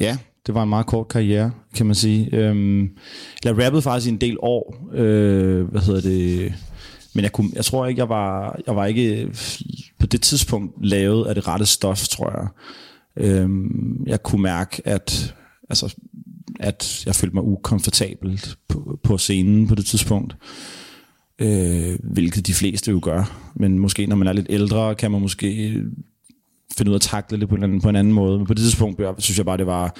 Ja, 0.00 0.18
det 0.46 0.54
var 0.54 0.62
en 0.62 0.68
meget 0.68 0.86
kort 0.86 1.08
karriere, 1.08 1.52
kan 1.74 1.86
man 1.86 1.94
sige. 1.94 2.28
Øhm, 2.32 2.90
jeg 3.44 3.58
rappede 3.64 3.82
faktisk 3.82 4.06
i 4.06 4.10
en 4.10 4.20
del 4.20 4.36
år. 4.40 4.88
Øh, 4.92 5.64
hvad 5.64 5.80
hedder 5.80 6.00
det? 6.00 6.54
Men 7.14 7.22
jeg, 7.22 7.32
kunne, 7.32 7.50
jeg 7.52 7.64
tror 7.64 7.86
ikke, 7.86 7.98
jeg 7.98 8.08
var, 8.08 8.60
jeg 8.66 8.76
var 8.76 8.86
ikke 8.86 9.30
på 9.98 10.06
det 10.06 10.22
tidspunkt 10.22 10.86
lavet 10.86 11.26
af 11.26 11.34
det 11.34 11.48
rette 11.48 11.66
stof, 11.66 12.08
tror 12.08 12.30
jeg. 12.40 12.48
Øhm, 13.16 14.04
jeg 14.06 14.22
kunne 14.22 14.42
mærke, 14.42 14.82
at, 14.84 15.34
altså, 15.70 15.94
at 16.60 17.02
jeg 17.06 17.14
følte 17.14 17.34
mig 17.34 17.44
ukomfortabelt 17.44 18.56
på, 18.68 18.98
på 19.02 19.18
scenen 19.18 19.68
på 19.68 19.74
det 19.74 19.86
tidspunkt 19.86 20.36
øh, 21.40 21.98
hvilket 22.02 22.46
de 22.46 22.54
fleste 22.54 22.90
jo 22.90 23.00
gør. 23.02 23.50
Men 23.54 23.78
måske 23.78 24.06
når 24.06 24.16
man 24.16 24.28
er 24.28 24.32
lidt 24.32 24.46
ældre, 24.50 24.94
kan 24.94 25.10
man 25.10 25.20
måske 25.20 25.82
finde 26.76 26.90
ud 26.90 26.94
af 26.94 26.98
at 26.98 27.02
takle 27.02 27.40
det 27.40 27.48
på 27.48 27.54
en, 27.54 27.80
på 27.80 27.88
en 27.88 27.96
anden 27.96 28.12
måde. 28.12 28.38
Men 28.38 28.46
på 28.46 28.54
det 28.54 28.62
tidspunkt 28.62 29.00
synes 29.18 29.38
jeg 29.38 29.46
bare, 29.46 29.56
det 29.56 29.66
var 29.66 29.96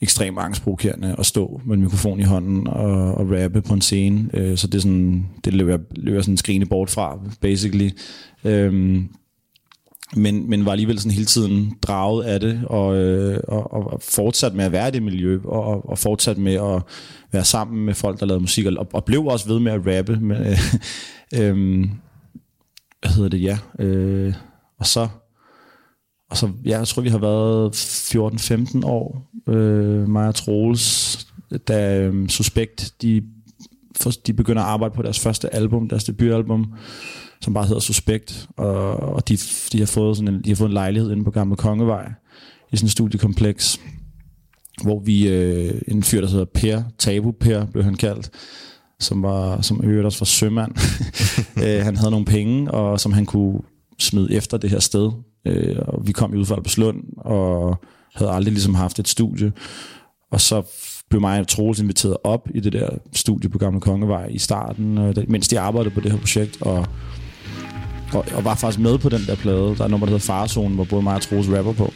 ekstremt 0.00 0.38
angstprovokerende 0.38 1.16
at 1.18 1.26
stå 1.26 1.60
med 1.64 1.76
en 1.76 1.82
mikrofon 1.82 2.20
i 2.20 2.22
hånden 2.22 2.66
og, 2.66 3.14
og 3.14 3.30
rappe 3.30 3.62
på 3.62 3.74
en 3.74 3.80
scene. 3.80 4.30
Øh, 4.34 4.56
så 4.56 4.66
det, 4.66 4.74
er 4.74 4.80
sådan, 4.82 5.26
det 5.44 5.54
løber, 5.54 5.78
løber 5.96 6.20
sådan 6.20 6.36
skrigende 6.36 6.66
bort 6.66 6.90
fra, 6.90 7.18
basically. 7.40 7.90
Øh, 8.44 9.02
men, 10.16 10.50
men 10.50 10.64
var 10.64 10.72
alligevel 10.72 10.98
sådan 10.98 11.12
hele 11.12 11.26
tiden 11.26 11.76
draget 11.82 12.24
af 12.24 12.40
det, 12.40 12.62
og, 12.66 12.96
øh, 12.96 13.40
og, 13.48 13.72
og 13.72 14.02
fortsat 14.02 14.54
med 14.54 14.64
at 14.64 14.72
være 14.72 14.88
i 14.88 14.90
det 14.90 15.02
miljø, 15.02 15.40
og, 15.44 15.90
og 15.90 15.98
fortsat 15.98 16.38
med 16.38 16.54
at 16.54 16.82
være 17.32 17.44
sammen 17.44 17.84
med 17.84 17.94
folk, 17.94 18.20
der 18.20 18.26
lavede 18.26 18.40
musik, 18.40 18.66
og, 18.66 18.86
og 18.92 19.04
blev 19.04 19.26
også 19.26 19.48
ved 19.48 19.60
med 19.60 19.72
at 19.72 19.98
rappe. 19.98 20.16
Med, 20.20 20.50
øh, 20.50 20.58
øh, 21.40 21.88
hvad 23.00 23.10
hedder 23.10 23.28
det, 23.28 23.42
ja. 23.42 23.58
Øh, 23.78 24.34
og 24.78 24.86
så, 24.86 25.08
og 26.30 26.36
så, 26.36 26.50
ja, 26.64 26.78
jeg 26.78 26.88
tror, 26.88 27.02
vi 27.02 27.08
har 27.08 27.18
været 27.18 27.74
14-15 28.82 28.86
år, 28.86 29.30
øh, 29.48 30.08
mig 30.08 30.28
og 30.28 30.34
Troels, 30.34 31.26
da 31.68 32.00
øh, 32.00 32.28
Suspekt, 32.28 32.94
de, 33.02 33.22
de 34.26 34.32
begynder 34.32 34.62
at 34.62 34.68
arbejde 34.68 34.94
på 34.94 35.02
deres 35.02 35.20
første 35.20 35.54
album, 35.54 35.88
deres 35.88 36.04
debutalbum, 36.04 36.72
som 37.40 37.54
bare 37.54 37.66
hedder 37.66 37.80
Suspekt, 37.80 38.48
og, 38.56 38.96
og 38.96 39.28
de, 39.28 39.38
de, 39.72 39.78
har 39.78 39.86
fået 39.86 40.16
sådan 40.16 40.34
en, 40.34 40.42
de 40.42 40.48
har 40.48 40.56
fået 40.56 40.68
en 40.68 40.74
lejlighed 40.74 41.12
inde 41.12 41.24
på 41.24 41.30
Gamle 41.30 41.56
Kongevej, 41.56 42.12
i 42.72 42.76
sådan 42.76 42.86
et 42.86 42.92
studiekompleks, 42.92 43.80
hvor 44.82 45.00
vi, 45.00 45.28
øh, 45.28 45.80
en 45.88 46.02
fyr, 46.02 46.20
der 46.20 46.28
hedder 46.28 46.44
Per, 46.44 46.82
Tabu 46.98 47.32
Per, 47.32 47.66
blev 47.66 47.84
han 47.84 47.94
kaldt, 47.94 48.30
som 49.00 49.22
var 49.22 49.60
som 49.60 49.80
øvrigt 49.84 50.06
også 50.06 50.20
var 50.20 50.24
sømand. 50.24 50.72
øh, 51.64 51.84
han 51.84 51.96
havde 51.96 52.10
nogle 52.10 52.26
penge, 52.26 52.70
og 52.70 53.00
som 53.00 53.12
han 53.12 53.26
kunne 53.26 53.60
smide 53.98 54.34
efter 54.34 54.56
det 54.56 54.70
her 54.70 54.80
sted. 54.80 55.10
Øh, 55.44 55.76
og 55.78 56.06
vi 56.06 56.12
kom 56.12 56.34
ud 56.34 56.44
fra 56.44 56.54
Albertslund, 56.54 57.02
og 57.16 57.76
havde 58.14 58.30
aldrig 58.30 58.52
ligesom 58.52 58.74
haft 58.74 58.98
et 58.98 59.08
studie. 59.08 59.52
Og 60.30 60.40
så 60.40 60.62
blev 61.10 61.20
mig 61.20 61.40
og 61.40 61.48
Troels 61.48 61.80
inviteret 61.80 62.16
op 62.24 62.48
i 62.54 62.60
det 62.60 62.72
der 62.72 62.88
studie 63.12 63.50
på 63.50 63.58
Gamle 63.58 63.80
Kongevej 63.80 64.26
i 64.26 64.38
starten, 64.38 64.98
øh, 64.98 65.14
mens 65.28 65.48
de 65.48 65.60
arbejdede 65.60 65.94
på 65.94 66.00
det 66.00 66.12
her 66.12 66.18
projekt, 66.18 66.62
og, 66.62 66.86
og, 68.12 68.24
og 68.34 68.44
var 68.44 68.54
faktisk 68.54 68.78
med 68.78 68.98
på 68.98 69.08
den 69.08 69.26
der 69.26 69.36
plade. 69.36 69.74
Der 69.78 69.84
er 69.84 69.88
nummer, 69.88 70.06
der 70.06 70.12
hedder 70.12 70.26
Farzonen, 70.26 70.74
hvor 70.74 70.84
både 70.84 71.02
mig 71.02 71.14
og 71.14 71.22
Troels 71.22 71.48
rapper 71.48 71.72
på. 71.72 71.92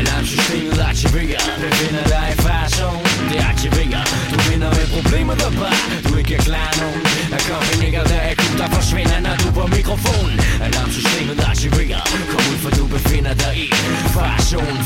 Alarmsystemet 0.00 0.78
aktiverer. 0.90 1.42
Befinder 1.64 2.04
dig 2.14 2.26
i 2.32 2.36
farzone 2.44 3.00
Det 3.30 3.40
aktiverer. 3.52 4.04
Du 4.32 4.36
vinder 4.48 4.70
med 4.78 4.86
problemet 4.96 5.36
der 5.42 5.50
bare 5.60 5.78
Du 6.08 6.12
ikke 6.20 6.34
er 6.34 6.42
klar 6.50 6.70
nogen 6.80 7.02
Er 7.32 7.86
ikke 7.86 8.00
der 8.12 8.20
er 8.28 8.34
der 8.60 8.68
forsvinder 8.76 9.18
når 9.26 9.36
du 9.42 9.48
på 9.58 9.64
mikrofonen. 9.76 10.36
Alarmsystemet 10.66 11.38
aktiverer. 11.52 12.02
Kom 12.30 12.42
ud 12.50 12.58
for 12.64 12.70
du 12.78 12.84
befinder 12.96 13.34
dig 13.42 13.54
i 13.64 13.66
Farzone, 14.14 14.80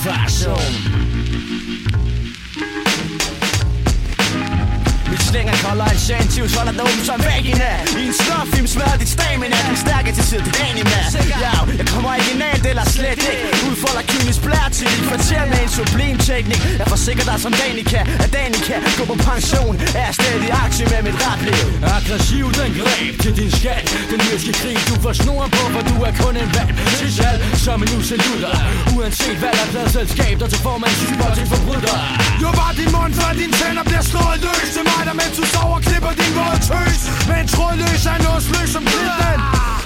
farzone 5.09 5.19
slænger 5.31 5.55
kolder 5.65 5.85
en 5.85 5.99
sentivs 5.99 6.55
Holder 6.57 6.73
dig 6.73 6.83
åben 6.83 7.05
som 7.05 7.21
vagina 7.29 7.71
I 8.01 8.07
en 8.07 8.15
stofilm 8.23 8.67
smadrer 8.67 8.99
dit 9.03 9.09
stamina 9.09 9.57
Den 9.69 9.77
stærke 9.85 10.11
til 10.17 10.25
tid, 10.31 10.41
dit 10.47 10.59
anima 10.69 10.99
Ja, 11.45 11.55
jeg 11.79 11.87
kommer 11.93 12.11
originalt 12.15 12.67
eller 12.71 12.85
slet 12.97 13.21
ikke. 13.33 13.47
Udfolder 13.69 14.05
kynisk 14.13 14.41
blær 14.47 14.67
til 14.79 14.87
dit 14.93 15.03
kvarter 15.09 15.45
med 15.53 15.61
en 15.67 15.71
sublim 15.77 16.17
teknik. 16.31 16.61
Jeg 16.81 16.87
forsikrer 16.95 17.27
dig 17.31 17.39
som 17.45 17.53
Danica 17.61 18.01
At 18.25 18.31
Danica 18.37 18.77
går 18.99 19.07
på 19.13 19.17
pension. 19.31 19.75
Er 19.99 20.05
jeg 20.09 20.15
stadig 20.21 20.51
aktiv 20.65 20.87
med 20.93 21.03
mit 21.09 21.19
rapliv? 21.27 21.63
Aggressiv 21.97 22.47
den 22.59 22.71
greb 22.81 23.15
til 23.23 23.33
din 23.41 23.51
skat. 23.59 23.85
Den 24.13 24.21
jyske 24.29 24.53
krig 24.61 24.79
du 24.89 24.95
får 25.05 25.15
snoren 25.23 25.51
på 25.57 25.63
For 25.75 25.83
du 25.91 25.95
er 26.09 26.13
kun 26.23 26.35
en 26.43 26.51
valg 26.57 26.71
til 26.99 27.11
salg 27.17 27.39
Som 27.65 27.79
en 27.85 27.91
uselutter. 27.99 28.55
Uanset 28.95 29.37
hvad 29.43 29.53
der 29.57 29.65
er 29.67 29.71
pladselskab 29.73 30.35
Der 30.41 30.49
til 30.53 30.61
formand 30.67 30.95
syg 31.01 31.19
og 31.27 31.31
til 31.39 31.47
forbryder. 31.53 31.97
Jo 32.43 32.49
bare 32.61 32.73
din 32.81 32.91
mund 32.97 33.13
før 33.19 33.31
din 33.41 33.53
tænder 33.61 33.85
bliver 33.91 34.05
slået 34.11 34.39
løs. 34.45 34.69
Til 34.75 34.85
mig 34.89 34.98
der 35.09 35.15
mens 35.21 35.35
du 35.39 35.45
sover 35.55 35.79
klipper 35.87 36.13
din 36.21 36.33
våde 36.39 36.59
tøs. 36.69 37.01
Med 37.29 37.39
en 37.43 37.49
trådløs 37.55 38.03
er 38.13 38.19
nåsløs 38.27 38.71
som 38.77 38.85
den 38.93 39.41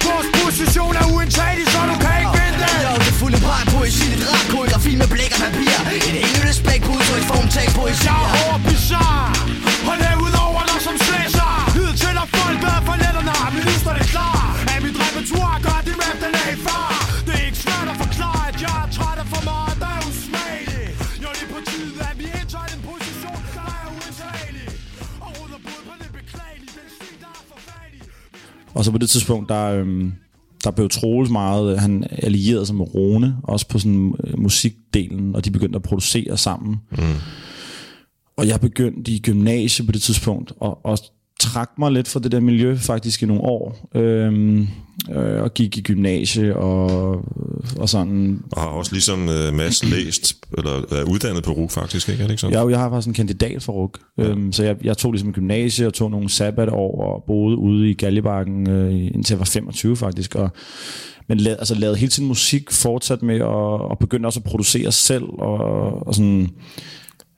Vores 0.08 0.28
position 0.40 0.94
er 1.00 1.06
uindtagelig, 1.14 1.66
så 1.72 1.78
du 1.90 1.96
kan 2.04 2.14
ikke 2.20 2.34
vinde 2.38 2.58
den 2.62 2.76
Jo, 2.84 2.92
det 3.06 3.14
fulde 3.20 3.38
brænd 3.46 3.68
poesi, 3.74 4.04
dit 4.12 4.24
rap, 4.30 4.44
koreografi 4.52 4.92
med 5.00 5.08
blæk 5.14 5.32
og 5.36 5.40
papir. 5.44 5.76
Et 5.96 6.16
helt 6.24 6.40
respekt 6.48 6.82
på 6.86 6.90
udtryk, 6.96 7.24
form, 7.32 7.48
tekst, 7.56 7.74
poesi 7.78 8.04
Jeg 8.08 8.18
er 8.24 8.28
hård 8.34 8.60
bizarre, 8.68 9.26
og 9.90 9.94
Og 28.82 28.86
så 28.86 28.92
på 28.92 28.98
det 28.98 29.10
tidspunkt, 29.10 29.48
der, 29.48 29.64
øhm, 29.64 30.12
der 30.64 30.70
blev 30.70 30.88
Troels 30.88 31.30
meget, 31.30 31.80
han 31.80 32.06
allierede 32.10 32.66
sig 32.66 32.76
med 32.76 32.94
Rone, 32.94 33.36
også 33.42 33.68
på 33.68 33.78
sådan 33.78 34.14
øh, 34.24 34.38
musikdelen, 34.38 35.34
og 35.36 35.44
de 35.44 35.50
begyndte 35.50 35.76
at 35.76 35.82
producere 35.82 36.36
sammen. 36.36 36.76
Mm. 36.90 36.98
Og 38.36 38.48
jeg 38.48 38.60
begyndte 38.60 39.12
i 39.12 39.18
gymnasiet 39.18 39.86
på 39.86 39.92
det 39.92 40.02
tidspunkt, 40.02 40.52
og, 40.60 40.86
og 40.86 40.98
trak 41.42 41.70
mig 41.78 41.92
lidt 41.92 42.08
fra 42.08 42.20
det 42.20 42.32
der 42.32 42.40
miljø 42.40 42.76
faktisk 42.76 43.22
i 43.22 43.26
nogle 43.26 43.42
år. 43.42 43.88
Øhm, 43.94 44.68
øh, 45.10 45.42
og 45.42 45.54
gik 45.54 45.78
i 45.78 45.80
gymnasie 45.80 46.56
og, 46.56 47.14
og 47.78 47.88
sådan. 47.88 48.40
Og 48.52 48.62
har 48.62 48.68
også 48.68 48.92
ligesom 48.92 49.20
uh, 49.20 49.54
Mads 49.54 49.84
læst, 49.94 50.36
eller 50.58 50.70
er 50.70 51.02
uddannet 51.02 51.44
på 51.44 51.52
RUG 51.52 51.70
faktisk, 51.70 52.08
ikke? 52.08 52.22
Er 52.22 52.26
det 52.26 52.32
ikke 52.32 52.40
sådan? 52.40 52.54
Ja, 52.54 52.68
jeg 52.68 52.78
har 52.78 52.90
faktisk 52.90 53.08
en 53.08 53.14
kandidat 53.14 53.62
for 53.62 53.72
RUG. 53.72 53.94
Ja. 54.18 54.24
Øhm, 54.24 54.52
så 54.52 54.64
jeg, 54.64 54.76
jeg 54.84 54.96
tog 54.96 55.12
ligesom 55.12 55.32
gymnasie 55.32 55.86
og 55.86 55.94
tog 55.94 56.10
nogle 56.10 56.28
sabbatår 56.28 57.04
og 57.04 57.24
boede 57.26 57.56
ude 57.56 57.90
i 57.90 57.94
Galjebakken, 57.94 58.70
øh, 58.70 58.94
indtil 58.94 59.34
jeg 59.34 59.38
var 59.38 59.44
25 59.44 59.96
faktisk. 59.96 60.34
Og, 60.34 60.50
men 61.28 61.38
lavede, 61.38 61.58
altså, 61.58 61.74
lavede 61.74 61.96
hele 61.96 62.10
tiden 62.10 62.28
musik, 62.28 62.70
fortsat 62.70 63.22
med 63.22 63.36
at 63.36 63.42
og 63.42 63.98
begyndte 63.98 64.26
også 64.26 64.40
at 64.40 64.44
producere 64.44 64.92
selv 64.92 65.24
og, 65.24 65.58
og 66.06 66.14
sådan 66.14 66.48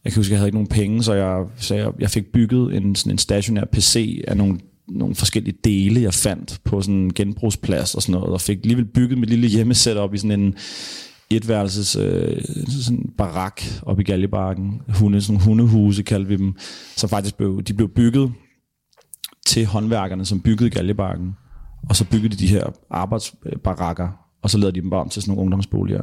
jeg 0.05 0.13
kan 0.13 0.21
huske, 0.21 0.33
jeg 0.33 0.39
havde 0.39 0.49
ikke 0.49 0.57
nogen 0.57 0.69
penge, 0.69 1.03
så 1.03 1.15
jeg, 1.15 1.45
så 1.57 1.75
jeg, 1.75 1.93
jeg 1.99 2.11
fik 2.11 2.33
bygget 2.33 2.77
en, 2.77 2.95
sådan 2.95 3.13
en 3.13 3.19
stationær 3.19 3.65
PC 3.73 4.25
af 4.29 4.37
nogle, 4.37 4.59
nogle 4.89 5.15
forskellige 5.15 5.59
dele, 5.65 6.03
jeg 6.03 6.15
fandt 6.15 6.61
på 6.65 6.83
sådan 6.83 6.95
en 6.95 7.15
genbrugsplads 7.15 7.95
og 7.95 8.03
sådan 8.03 8.13
noget, 8.13 8.33
og 8.33 8.41
fik 8.41 8.59
alligevel 8.59 8.85
bygget 8.85 9.19
mit 9.19 9.29
lille 9.29 9.49
hjemmesæt 9.49 9.97
i 10.15 10.19
sådan 10.19 10.41
en 10.41 10.55
etværelses 11.31 11.97
øh, 11.97 12.43
sådan 12.69 13.11
barak 13.19 13.61
op 13.83 14.01
i 14.01 14.03
Galjebakken. 14.03 14.83
Hunde, 14.99 15.21
sådan 15.21 15.41
hundehuse 15.41 16.03
kaldte 16.03 16.29
vi 16.29 16.37
dem, 16.37 16.55
som 16.97 17.11
faktisk 17.11 17.37
blev, 17.37 17.63
de 17.63 17.75
blev 17.75 17.89
bygget 17.89 18.33
til 19.47 19.67
håndværkerne, 19.67 20.25
som 20.25 20.41
byggede 20.41 20.71
Galjebakken. 20.71 21.33
Og 21.89 21.97
så 21.97 22.05
byggede 22.11 22.37
de 22.37 22.37
de 22.37 22.47
her 22.47 22.67
arbejdsbarakker 22.91 24.24
og 24.45 24.51
så 24.51 24.59
lavede 24.59 24.77
de 24.77 24.81
dem 24.81 24.91
bare 24.91 25.01
om 25.01 25.09
til 25.09 25.23
sådan 25.23 25.31
nogle 25.31 25.43
ungdomsboliger. 25.43 26.01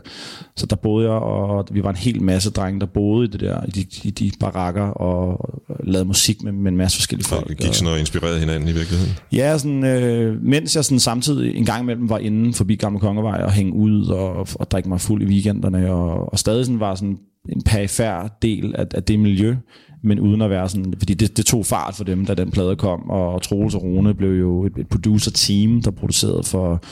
Så 0.56 0.66
der 0.66 0.76
boede 0.76 1.12
jeg, 1.12 1.18
og 1.18 1.66
vi 1.72 1.84
var 1.84 1.90
en 1.90 1.96
hel 1.96 2.24
masse 2.24 2.52
drenge, 2.52 2.80
der 2.80 2.86
boede 2.86 3.28
i, 3.28 3.32
det 3.32 3.40
der, 3.40 3.66
i, 3.68 3.70
de, 3.72 3.86
i 4.04 4.10
de 4.10 4.32
barakker 4.40 4.84
og 4.84 5.50
lavede 5.84 6.08
musik 6.08 6.44
med, 6.44 6.52
med 6.52 6.72
en 6.72 6.78
masse 6.78 6.98
forskellige 6.98 7.28
folk. 7.28 7.50
Og 7.50 7.56
gik 7.56 7.74
sådan 7.74 7.94
og 7.94 8.00
inspirerede 8.00 8.40
hinanden 8.40 8.70
i 8.70 8.72
virkeligheden? 8.72 9.14
Ja, 9.32 9.58
sådan, 9.58 9.86
øh, 9.86 10.44
mens 10.44 10.76
jeg 10.76 10.86
sådan 10.86 11.00
samtidig 11.00 11.56
en 11.56 11.66
gang 11.66 11.84
imellem 11.84 12.10
var 12.10 12.18
inde 12.18 12.54
forbi 12.54 12.76
Gamle 12.76 13.00
Kongevej 13.00 13.44
og 13.44 13.52
hænge 13.52 13.74
ud 13.74 14.08
og, 14.08 14.48
og 14.56 14.72
drikke 14.72 14.90
mig 14.90 15.02
fuld 15.02 15.22
i 15.22 15.26
weekenderne, 15.26 15.92
og, 15.92 16.32
og 16.34 16.40
stadig 16.40 16.66
sådan 16.66 16.80
var 16.80 16.96
sådan 16.96 17.18
en 17.50 17.62
perifær 17.62 18.38
del 18.42 18.76
af, 18.76 18.86
af 18.94 19.04
det 19.04 19.20
miljø, 19.20 19.56
men 20.04 20.20
uden 20.20 20.42
at 20.42 20.50
være 20.50 20.70
sådan, 20.70 20.94
fordi 20.98 21.14
det, 21.14 21.38
det 21.38 21.46
tog 21.46 21.66
fart 21.66 21.96
for 21.96 22.04
dem, 22.04 22.26
da 22.26 22.34
den 22.34 22.52
plade 22.52 22.76
kom, 22.76 23.10
og 23.10 23.42
Troels 23.42 23.76
og 23.76 23.84
Rune 23.84 24.14
blev 24.14 24.40
jo 24.40 24.66
et, 24.66 24.74
et 24.78 24.88
producer-team, 24.88 25.82
der 25.82 25.92
producerede 25.92 26.44
for 26.44 26.84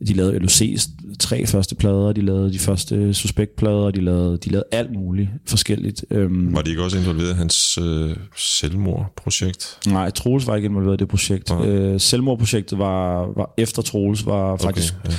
de 0.00 0.12
lavede 0.12 0.38
LOC's 0.38 0.90
tre 1.18 1.46
første 1.46 1.74
plader, 1.74 2.12
de 2.12 2.20
lavede 2.20 2.52
de 2.52 2.58
første 2.58 3.14
Suspekt-plader, 3.14 3.90
de 3.90 4.00
lavede, 4.00 4.36
de 4.36 4.50
lavede 4.50 4.66
alt 4.72 4.92
muligt 4.92 5.28
forskelligt. 5.46 6.04
Øhm, 6.10 6.54
var 6.54 6.62
de 6.62 6.70
ikke 6.70 6.82
også 6.82 6.98
involveret 6.98 7.30
i 7.30 7.34
hans 7.34 7.78
øh, 7.82 8.16
selvmordprojekt? 8.36 9.78
Nej, 9.86 10.10
Troels 10.10 10.46
var 10.46 10.56
ikke 10.56 10.66
involveret 10.66 10.94
i 10.94 10.98
det 10.98 11.08
projekt. 11.08 11.50
Ja. 11.50 11.66
Øh, 11.66 12.00
selvmordprojektet 12.00 12.78
var, 12.78 13.26
var 13.36 13.54
efter 13.56 13.82
Troels, 13.82 14.26
var 14.26 14.56
faktisk... 14.56 14.94
Okay, 15.04 15.12
ja. 15.12 15.16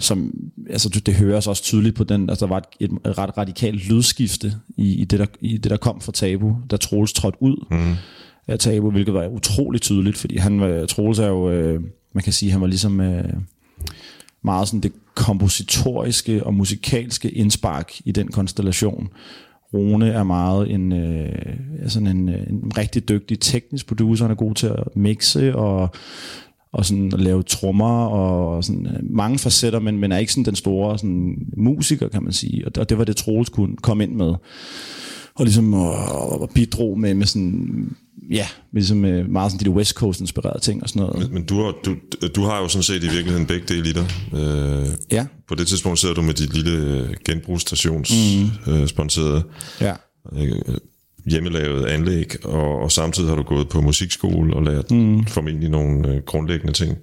Som, 0.00 0.34
altså 0.70 0.88
det 0.88 1.14
høres 1.14 1.46
også 1.46 1.62
tydeligt 1.62 1.96
på 1.96 2.04
den, 2.04 2.30
altså 2.30 2.46
der 2.46 2.50
var 2.50 2.62
et, 2.80 2.90
et 3.06 3.18
ret 3.18 3.38
radikalt 3.38 3.88
lydskifte 3.88 4.54
i, 4.76 4.94
i, 4.94 5.04
det, 5.04 5.18
der, 5.18 5.26
i 5.40 5.56
det, 5.56 5.70
der 5.70 5.76
kom 5.76 6.00
fra 6.00 6.12
Tabu, 6.12 6.56
da 6.70 6.76
Troels 6.76 7.12
trådte 7.12 7.38
ud 7.40 7.66
mm. 7.70 7.94
af 8.46 8.58
Tabu, 8.58 8.90
hvilket 8.90 9.14
var 9.14 9.26
utroligt 9.26 9.82
tydeligt, 9.82 10.16
fordi 10.16 10.36
han 10.36 10.60
var, 10.60 10.86
Troels 10.86 11.18
er 11.18 11.26
jo, 11.26 11.50
øh, 11.50 11.80
man 12.12 12.24
kan 12.24 12.32
sige, 12.32 12.52
han 12.52 12.60
var 12.60 12.66
ligesom... 12.66 13.00
Øh, 13.00 13.24
meget 14.44 14.68
sådan 14.68 14.80
det 14.80 14.92
kompositoriske 15.14 16.44
og 16.44 16.54
musikalske 16.54 17.30
indspark 17.30 17.92
i 18.04 18.12
den 18.12 18.28
konstellation. 18.28 19.08
Rune 19.74 20.08
er 20.08 20.22
meget 20.22 20.70
en, 20.70 20.92
øh, 20.92 21.56
sådan 21.86 22.06
en, 22.08 22.28
øh, 22.28 22.46
en 22.50 22.72
rigtig 22.78 23.08
dygtig 23.08 23.40
teknisk 23.40 23.86
producer, 23.86 24.24
han 24.24 24.30
er 24.30 24.34
god 24.36 24.54
til 24.54 24.66
at 24.66 24.96
mixe 24.96 25.56
og, 25.56 25.90
og 26.72 26.86
sådan 26.86 27.12
at 27.12 27.20
lave 27.20 27.42
trommer 27.42 28.06
og 28.06 28.64
sådan 28.64 28.86
øh, 28.86 29.10
mange 29.10 29.38
facetter, 29.38 29.80
men, 29.80 29.98
men 29.98 30.12
er 30.12 30.18
ikke 30.18 30.32
sådan 30.32 30.44
den 30.44 30.56
store 30.56 30.98
sådan, 30.98 31.36
musiker, 31.56 32.08
kan 32.08 32.22
man 32.22 32.32
sige. 32.32 32.66
Og 32.66 32.74
det, 32.74 32.80
og 32.80 32.88
det 32.88 32.98
var 32.98 33.04
det, 33.04 33.16
Troels 33.16 33.48
kunne 33.48 33.76
komme 33.76 34.04
ind 34.04 34.14
med. 34.14 34.34
Og 35.34 35.44
ligesom 35.44 35.74
og, 35.74 36.40
og 36.40 36.50
bidrog 36.54 36.98
med, 36.98 37.14
med 37.14 37.26
sådan 37.26 37.96
ja, 38.30 38.46
ligesom 38.72 39.04
øh, 39.04 39.30
meget 39.30 39.52
sådan 39.52 39.66
de 39.66 39.70
West 39.70 39.94
Coast 39.94 40.20
inspirerede 40.20 40.60
ting 40.60 40.82
og 40.82 40.88
sådan 40.88 41.02
noget. 41.02 41.18
Men, 41.18 41.34
men 41.34 41.44
du, 41.44 41.62
har, 41.62 41.74
du, 41.84 41.96
du 42.36 42.42
har 42.42 42.58
jo 42.58 42.68
sådan 42.68 42.82
set 42.82 43.04
i 43.04 43.08
virkeligheden 43.08 43.46
begge 43.46 43.74
dele 43.74 43.88
i 43.88 43.92
dig. 43.92 44.06
Øh, 44.34 44.86
ja. 45.12 45.26
På 45.48 45.54
det 45.54 45.66
tidspunkt 45.66 45.98
sidder 45.98 46.14
du 46.14 46.22
med 46.22 46.34
dit 46.34 46.54
lille 46.54 46.76
øh, 46.76 47.14
genbrugsstations 47.24 48.12
mm. 48.66 48.72
øh, 48.72 48.88
sponsoreret 48.88 49.44
ja. 49.80 49.94
øh, 50.32 50.52
hjemmelavet 51.26 51.86
anlæg, 51.86 52.46
og, 52.46 52.78
og 52.78 52.92
samtidig 52.92 53.28
har 53.28 53.36
du 53.36 53.42
gået 53.42 53.68
på 53.68 53.80
musikskole 53.80 54.54
og 54.54 54.62
lært 54.62 54.90
mm. 54.90 55.26
formentlig 55.26 55.68
nogle 55.70 56.08
øh, 56.08 56.22
grundlæggende 56.22 56.72
ting. 56.72 56.98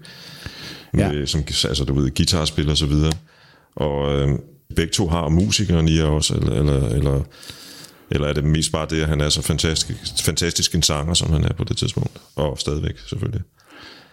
Med, 0.94 1.20
ja. 1.20 1.26
som, 1.26 1.44
altså 1.64 1.84
du 1.88 1.94
ved, 1.94 2.16
guitarspil 2.16 2.70
og 2.70 2.78
så 2.78 2.86
videre. 2.86 3.14
Og 3.76 4.14
øh, 4.14 4.30
begge 4.76 4.92
to 4.92 5.08
har 5.08 5.30
musikeren 5.30 5.88
i 5.88 6.00
også, 6.00 6.34
eller, 6.34 6.54
eller, 6.54 6.88
eller 6.88 7.22
eller 8.12 8.28
er 8.28 8.34
det 8.34 8.44
mest 8.44 8.72
bare 8.72 8.88
det, 8.90 9.02
at 9.02 9.08
han 9.08 9.22
er 9.22 9.30
så 9.30 9.42
fantastisk, 9.42 10.26
fantastisk 10.26 10.76
en 10.76 10.82
sanger, 10.82 11.14
som 11.14 11.34
han 11.34 11.44
er 11.44 11.54
på 11.54 11.64
det 11.64 11.78
tidspunkt? 11.78 12.22
Og 12.36 12.60
stadigvæk, 12.60 12.98
selvfølgelig. 13.08 13.42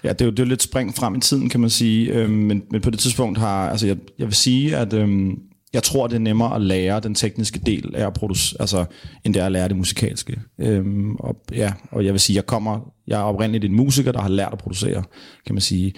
Ja, 0.04 0.08
det 0.08 0.20
er 0.20 0.24
jo, 0.24 0.30
det 0.30 0.38
er 0.38 0.44
jo 0.44 0.48
lidt 0.48 0.62
spring 0.62 0.96
frem 0.96 1.14
i 1.14 1.20
tiden, 1.20 1.48
kan 1.48 1.60
man 1.60 1.70
sige. 1.70 2.12
Øhm, 2.12 2.32
men, 2.32 2.62
men 2.70 2.80
på 2.80 2.90
det 2.90 2.98
tidspunkt 2.98 3.38
har... 3.38 3.70
Altså, 3.70 3.86
jeg, 3.86 3.96
jeg 4.18 4.26
vil 4.26 4.34
sige, 4.34 4.76
at... 4.76 4.92
Øhm, 4.92 5.38
jeg 5.72 5.82
tror, 5.82 6.06
det 6.06 6.14
er 6.14 6.20
nemmere 6.20 6.54
at 6.54 6.62
lære 6.62 7.00
den 7.00 7.14
tekniske 7.14 7.60
del 7.66 7.90
af 7.94 8.06
at 8.06 8.12
producere, 8.12 8.60
altså, 8.60 8.84
end 9.24 9.34
det 9.34 9.42
er 9.42 9.46
at 9.46 9.52
lære 9.52 9.68
det 9.68 9.76
musikalske. 9.76 10.40
Øhm, 10.60 11.16
og, 11.16 11.36
ja, 11.52 11.72
og 11.90 12.04
jeg 12.04 12.12
vil 12.12 12.20
sige, 12.20 12.36
jeg 12.36 12.46
kommer, 12.46 12.92
jeg 13.06 13.20
er 13.20 13.24
oprindeligt 13.24 13.64
en 13.64 13.76
musiker, 13.76 14.12
der 14.12 14.20
har 14.20 14.28
lært 14.28 14.52
at 14.52 14.58
producere, 14.58 15.02
kan 15.46 15.54
man 15.54 15.60
sige. 15.60 15.92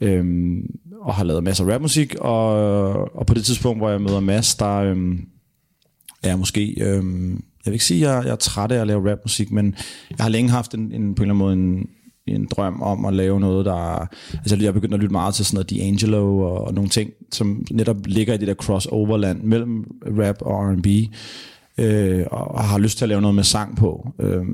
øhm, 0.00 0.62
og 1.02 1.14
har 1.14 1.24
lavet 1.24 1.44
masser 1.44 1.64
af 1.64 1.74
rapmusik, 1.74 2.14
og, 2.14 3.16
og 3.16 3.26
på 3.26 3.34
det 3.34 3.44
tidspunkt, 3.44 3.80
hvor 3.80 3.90
jeg 3.90 4.00
møder 4.00 4.20
Mads, 4.20 4.54
der 4.54 4.74
øhm, 4.74 5.20
er 6.22 6.28
jeg 6.28 6.38
måske, 6.38 6.74
øhm, 6.80 7.30
jeg 7.32 7.70
vil 7.70 7.72
ikke 7.72 7.84
sige, 7.84 8.08
at 8.08 8.14
jeg, 8.14 8.24
jeg 8.24 8.32
er 8.32 8.36
træt 8.36 8.72
af 8.72 8.80
at 8.80 8.86
lave 8.86 9.10
rapmusik, 9.10 9.50
men 9.50 9.74
jeg 10.10 10.24
har 10.24 10.28
længe 10.28 10.50
haft 10.50 10.74
en, 10.74 10.92
en 10.92 11.14
på 11.14 11.22
en 11.22 11.30
eller 11.30 11.34
anden 11.34 11.38
måde 11.38 11.52
en, 11.52 11.88
en 12.26 12.46
drøm 12.50 12.82
om 12.82 13.04
at 13.04 13.14
lave 13.14 13.40
noget, 13.40 13.66
der... 13.66 14.06
Altså, 14.34 14.56
jeg 14.60 14.74
begyndte 14.74 14.94
at 14.94 15.00
lytte 15.00 15.12
meget 15.12 15.34
til 15.34 15.44
sådan 15.44 15.66
noget 15.70 16.02
D'Angelo 16.02 16.16
og, 16.16 16.64
og 16.64 16.74
nogle 16.74 16.90
ting, 16.90 17.10
som 17.32 17.66
netop 17.70 17.96
ligger 18.06 18.34
i 18.34 18.36
det 18.36 18.48
der 18.48 18.54
crossoverland 18.54 19.42
mellem 19.42 19.84
rap 20.18 20.36
og 20.40 20.72
R&B, 20.72 20.86
øh, 21.78 22.26
og 22.30 22.64
har 22.64 22.78
lyst 22.78 22.98
til 22.98 23.04
at 23.04 23.08
lave 23.08 23.20
noget 23.20 23.34
med 23.34 23.44
sang 23.44 23.76
på. 23.76 24.12
Øh, 24.20 24.44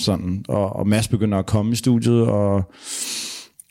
sådan. 0.00 0.44
Og, 0.48 0.76
og 0.76 0.88
Mads 0.88 1.08
begynder 1.08 1.38
at 1.38 1.46
komme 1.46 1.72
i 1.72 1.76
studiet, 1.76 2.22
og 2.22 2.72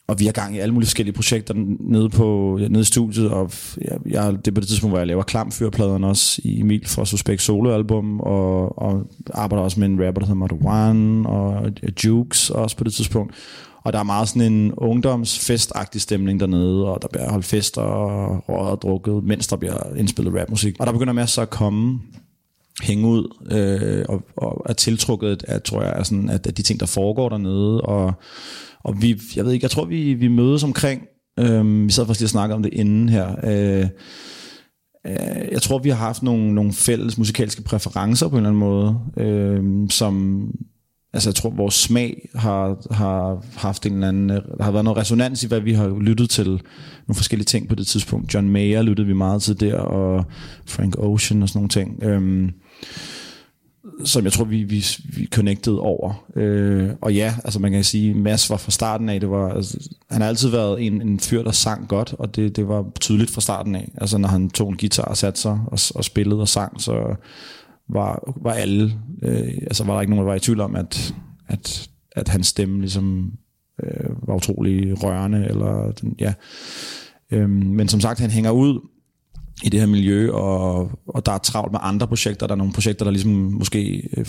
og 0.07 0.19
vi 0.19 0.25
har 0.25 0.31
gang 0.31 0.55
i 0.55 0.59
alle 0.59 0.73
mulige 0.73 0.87
forskellige 0.87 1.15
projekter 1.15 1.53
nede, 1.79 2.09
på, 2.09 2.57
nede 2.69 2.81
i 2.81 2.83
studiet, 2.83 3.29
og 3.29 3.51
jeg, 3.81 3.97
jeg, 4.05 4.31
det 4.31 4.47
er 4.47 4.51
på 4.51 4.61
det 4.61 4.67
tidspunkt, 4.67 4.91
hvor 4.91 4.99
jeg 4.99 5.07
laver 5.07 5.23
klamfyrpladerne 5.23 6.07
også 6.07 6.41
i 6.43 6.59
Emil 6.59 6.87
fra 6.87 7.05
Suspect 7.05 7.41
soloalbum, 7.41 8.19
og, 8.19 8.81
og 8.81 9.07
arbejder 9.33 9.63
også 9.63 9.79
med 9.79 9.87
en 9.87 10.05
rapper, 10.05 10.19
der 10.21 10.27
hedder 10.27 10.39
Marwan, 10.39 11.25
og 11.25 11.71
Jukes 12.05 12.49
også 12.49 12.77
på 12.77 12.83
det 12.83 12.93
tidspunkt. 12.93 13.33
Og 13.83 13.93
der 13.93 13.99
er 13.99 14.03
meget 14.03 14.29
sådan 14.29 14.53
en 14.53 14.73
ungdomsfestagtig 14.73 16.01
stemning 16.01 16.39
dernede, 16.39 16.85
og 16.85 17.01
der 17.01 17.07
bliver 17.07 17.31
holdt 17.31 17.45
fester 17.45 17.81
og 17.81 18.43
røget 18.49 18.71
og 18.71 18.81
drukket, 18.81 19.23
mens 19.23 19.47
der 19.47 19.55
bliver 19.55 19.95
indspillet 19.95 20.41
rapmusik. 20.41 20.75
Og 20.79 20.85
der 20.85 20.93
begynder 20.93 21.13
masser 21.13 21.41
at 21.41 21.49
komme 21.49 21.99
hænge 22.81 23.07
ud 23.07 23.27
øh, 23.51 24.05
og, 24.09 24.23
og 24.37 24.65
er 24.65 24.73
tiltrukket 24.73 25.43
af, 25.47 25.61
tror 25.61 25.81
jeg, 25.81 25.93
af, 25.93 26.05
sådan, 26.05 26.29
at, 26.29 26.47
at 26.47 26.57
de 26.57 26.61
ting, 26.61 26.79
der 26.79 26.85
foregår 26.85 27.29
dernede, 27.29 27.81
og 27.81 28.13
og 28.83 29.01
vi, 29.01 29.21
jeg 29.35 29.45
ved 29.45 29.51
ikke, 29.51 29.63
jeg 29.63 29.71
tror, 29.71 29.85
vi, 29.85 30.13
vi 30.13 30.27
mødes 30.27 30.63
omkring, 30.63 31.01
øh, 31.39 31.85
vi 31.85 31.91
sad 31.91 32.05
faktisk 32.05 32.19
lige 32.19 32.25
og 32.25 32.29
snakkede 32.29 32.55
om 32.55 32.63
det 32.63 32.73
inden 32.73 33.09
her, 33.09 33.35
øh, 33.43 33.87
øh, 35.07 35.51
jeg 35.51 35.61
tror, 35.61 35.79
vi 35.79 35.89
har 35.89 35.97
haft 35.97 36.23
nogle, 36.23 36.55
nogle 36.55 36.73
fælles 36.73 37.17
musikalske 37.17 37.61
præferencer 37.61 38.27
på 38.27 38.35
en 38.35 38.45
eller 38.45 38.49
anden 38.49 38.59
måde, 38.59 38.99
øh, 39.17 39.89
som, 39.89 40.47
altså 41.13 41.29
jeg 41.29 41.35
tror, 41.35 41.49
vores 41.49 41.75
smag 41.75 42.29
har, 42.35 42.93
har 42.93 43.45
haft 43.55 43.85
en 43.85 43.93
eller 43.93 44.07
anden, 44.07 44.29
der 44.29 44.63
har 44.63 44.71
været 44.71 44.85
noget 44.85 44.97
resonans 44.97 45.43
i, 45.43 45.47
hvad 45.47 45.59
vi 45.59 45.73
har 45.73 45.99
lyttet 45.99 46.29
til, 46.29 46.47
nogle 46.47 47.15
forskellige 47.15 47.45
ting 47.45 47.69
på 47.69 47.75
det 47.75 47.87
tidspunkt. 47.87 48.33
John 48.33 48.49
Mayer 48.49 48.81
lyttede 48.81 49.07
vi 49.07 49.13
meget 49.13 49.41
til 49.41 49.59
der, 49.59 49.75
og 49.75 50.25
Frank 50.65 50.95
Ocean 50.97 51.43
og 51.43 51.49
sådan 51.49 51.59
nogle 51.59 51.69
ting. 51.69 52.03
Øh, 52.03 52.49
som 54.05 54.23
jeg 54.23 54.33
tror, 54.33 54.45
vi, 54.45 54.63
vi, 54.63 54.85
vi 55.17 55.25
connected 55.25 55.73
over. 55.73 56.25
Øh, 56.35 56.89
og 57.01 57.13
ja, 57.13 57.35
altså 57.43 57.59
man 57.59 57.71
kan 57.71 57.83
sige, 57.83 58.13
Mads 58.13 58.49
var 58.49 58.57
fra 58.57 58.71
starten 58.71 59.09
af, 59.09 59.19
det 59.19 59.29
var, 59.29 59.49
altså, 59.49 59.89
han 60.11 60.21
har 60.21 60.27
altid 60.27 60.49
været 60.49 60.85
en, 60.85 61.01
en 61.01 61.19
fyr, 61.19 61.43
der 61.43 61.51
sang 61.51 61.87
godt, 61.87 62.15
og 62.19 62.35
det, 62.35 62.55
det 62.55 62.67
var 62.67 62.85
tydeligt 62.99 63.31
fra 63.31 63.41
starten 63.41 63.75
af. 63.75 63.91
Altså 63.97 64.17
når 64.17 64.27
han 64.27 64.49
tog 64.49 64.69
en 64.69 64.77
guitar 64.77 65.03
og 65.03 65.17
satte 65.17 65.41
sig 65.41 65.59
og, 65.67 65.79
og 65.95 66.03
spillede 66.03 66.41
og 66.41 66.47
sang, 66.47 66.81
så 66.81 67.15
var, 67.89 68.33
var 68.43 68.53
alle, 68.53 68.93
øh, 69.23 69.53
altså 69.61 69.83
var 69.83 69.93
der 69.93 70.01
ikke 70.01 70.11
nogen, 70.11 70.25
der 70.25 70.31
var 70.31 70.35
i 70.35 70.39
tvivl 70.39 70.59
om, 70.59 70.75
at, 70.75 71.13
at, 71.47 71.89
at 72.11 72.27
hans 72.27 72.47
stemme 72.47 72.79
ligesom 72.79 73.31
øh, 73.83 74.27
var 74.27 74.35
utrolig 74.35 75.03
rørende, 75.03 75.45
eller 75.45 75.91
den, 75.91 76.15
ja. 76.19 76.33
Øh, 77.31 77.49
men 77.49 77.87
som 77.87 77.99
sagt, 77.99 78.19
han 78.19 78.31
hænger 78.31 78.51
ud, 78.51 78.79
i 79.63 79.69
det 79.69 79.79
her 79.79 79.87
miljø, 79.87 80.31
og, 80.31 80.91
og 81.07 81.25
der 81.25 81.31
er 81.31 81.37
travlt 81.37 81.71
med 81.71 81.79
andre 81.83 82.07
projekter. 82.07 82.47
Der 82.47 82.53
er 82.53 82.57
nogle 82.57 82.73
projekter, 82.73 83.05
der 83.05 83.11
ligesom 83.11 83.31
måske 83.31 84.09
øh, 84.17 84.25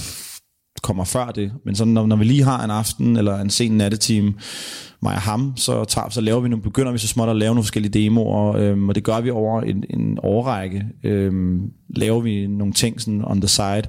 kommer 0.82 1.04
før 1.04 1.30
det. 1.30 1.52
Men 1.64 1.74
sådan, 1.74 1.92
når, 1.92 2.06
når 2.06 2.16
vi 2.16 2.24
lige 2.24 2.44
har 2.44 2.64
en 2.64 2.70
aften 2.70 3.16
eller 3.16 3.38
en 3.38 3.50
sen 3.50 3.72
nattetime, 3.72 4.34
mig 5.02 5.14
og 5.14 5.20
ham, 5.20 5.52
så, 5.56 5.84
tager, 5.84 6.08
så 6.08 6.20
laver 6.20 6.40
vi 6.40 6.48
nogle, 6.48 6.62
begynder 6.62 6.92
vi 6.92 6.98
så 6.98 7.08
småt 7.08 7.28
at 7.28 7.36
lave 7.36 7.54
nogle 7.54 7.64
forskellige 7.64 8.04
demoer, 8.04 8.56
øhm, 8.56 8.88
og 8.88 8.94
det 8.94 9.04
gør 9.04 9.20
vi 9.20 9.30
over 9.30 9.62
en, 9.62 9.84
en 9.90 10.18
årrække. 10.22 10.86
Øhm, 11.04 11.72
laver 11.96 12.20
vi 12.20 12.46
nogle 12.46 12.72
ting 12.72 13.00
sådan 13.00 13.24
on 13.24 13.40
the 13.40 13.48
side. 13.48 13.82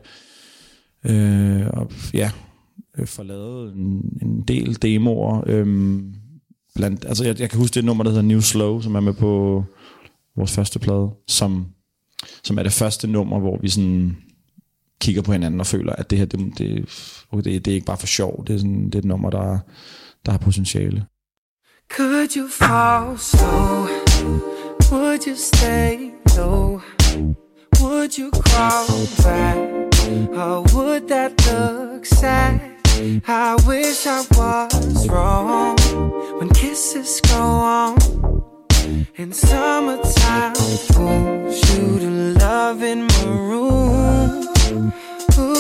Øh, 1.06 1.68
og 1.68 1.92
ja, 2.14 2.32
øh, 2.98 3.08
får 3.08 3.24
lavet 3.24 3.74
en, 3.74 4.02
en 4.22 4.41
del 4.41 4.82
demoer. 4.82 5.43
Øhm, 5.48 6.13
blandt, 6.76 7.06
altså 7.08 7.26
jeg, 7.26 7.39
jeg 7.39 7.50
kan 7.50 7.60
huske 7.60 7.74
det 7.74 7.86
nummer, 7.86 8.04
der 8.04 8.12
hedder 8.12 8.24
New 8.24 8.39
Slow, 8.39 8.82
som 8.82 8.96
er 8.96 9.00
med 9.00 9.13
på 9.13 9.63
vores 10.38 10.52
første 10.52 10.80
plade, 10.80 11.10
som, 11.28 11.65
som 12.43 12.58
er 12.58 12.63
det 12.63 12.74
første 12.74 13.08
nummer, 13.08 13.39
hvor 13.39 13.60
vi 13.62 13.69
sådan 13.69 14.17
kigger 15.02 15.21
på 15.21 15.32
hinanden 15.32 15.60
og 15.60 15.67
føler, 15.67 15.93
at 15.93 16.10
det 16.10 16.17
her, 16.17 16.26
det, 16.26 16.58
det, 16.58 16.86
okay, 17.32 17.43
det, 17.43 17.65
det 17.65 17.71
er 17.71 17.76
ikke 17.76 17.86
bare 17.86 17.98
for 17.98 18.08
sjov, 18.08 18.43
det 18.48 18.54
er, 18.54 18.58
sådan, 18.58 18.86
det 18.86 18.95
er 18.95 19.00
et 19.00 19.06
nummer, 19.06 19.30
der, 19.30 19.60
der 20.26 20.32
har 20.32 20.38
potentiale. 20.38 21.06
Could 21.89 22.38
you 22.38 22.48
fall 22.50 23.17
slow? 23.17 23.88
Would 24.91 25.28
you 25.28 25.36
stay 25.36 26.12
low? 26.38 26.82
Would 27.82 28.17
you 28.19 28.32
crawl 28.32 29.08
back? 29.24 29.58
Or 30.36 30.62
would 30.76 31.08
that 31.10 31.32
look 31.48 32.06
sad? 32.06 32.60
I 33.28 33.56
wish 33.67 34.08
I 34.08 34.21
was 34.38 35.10
wrong 35.10 35.78
when 36.39 36.50
kisses 36.50 37.21
go 37.21 37.41
on 37.41 38.35
in 39.17 39.32
summertime. 39.32 40.54
Pulls 40.89 41.58
you 41.74 42.36
love 42.39 42.84
in 42.84 43.08
maroon. 43.08 44.48
Ooh, 45.38 45.54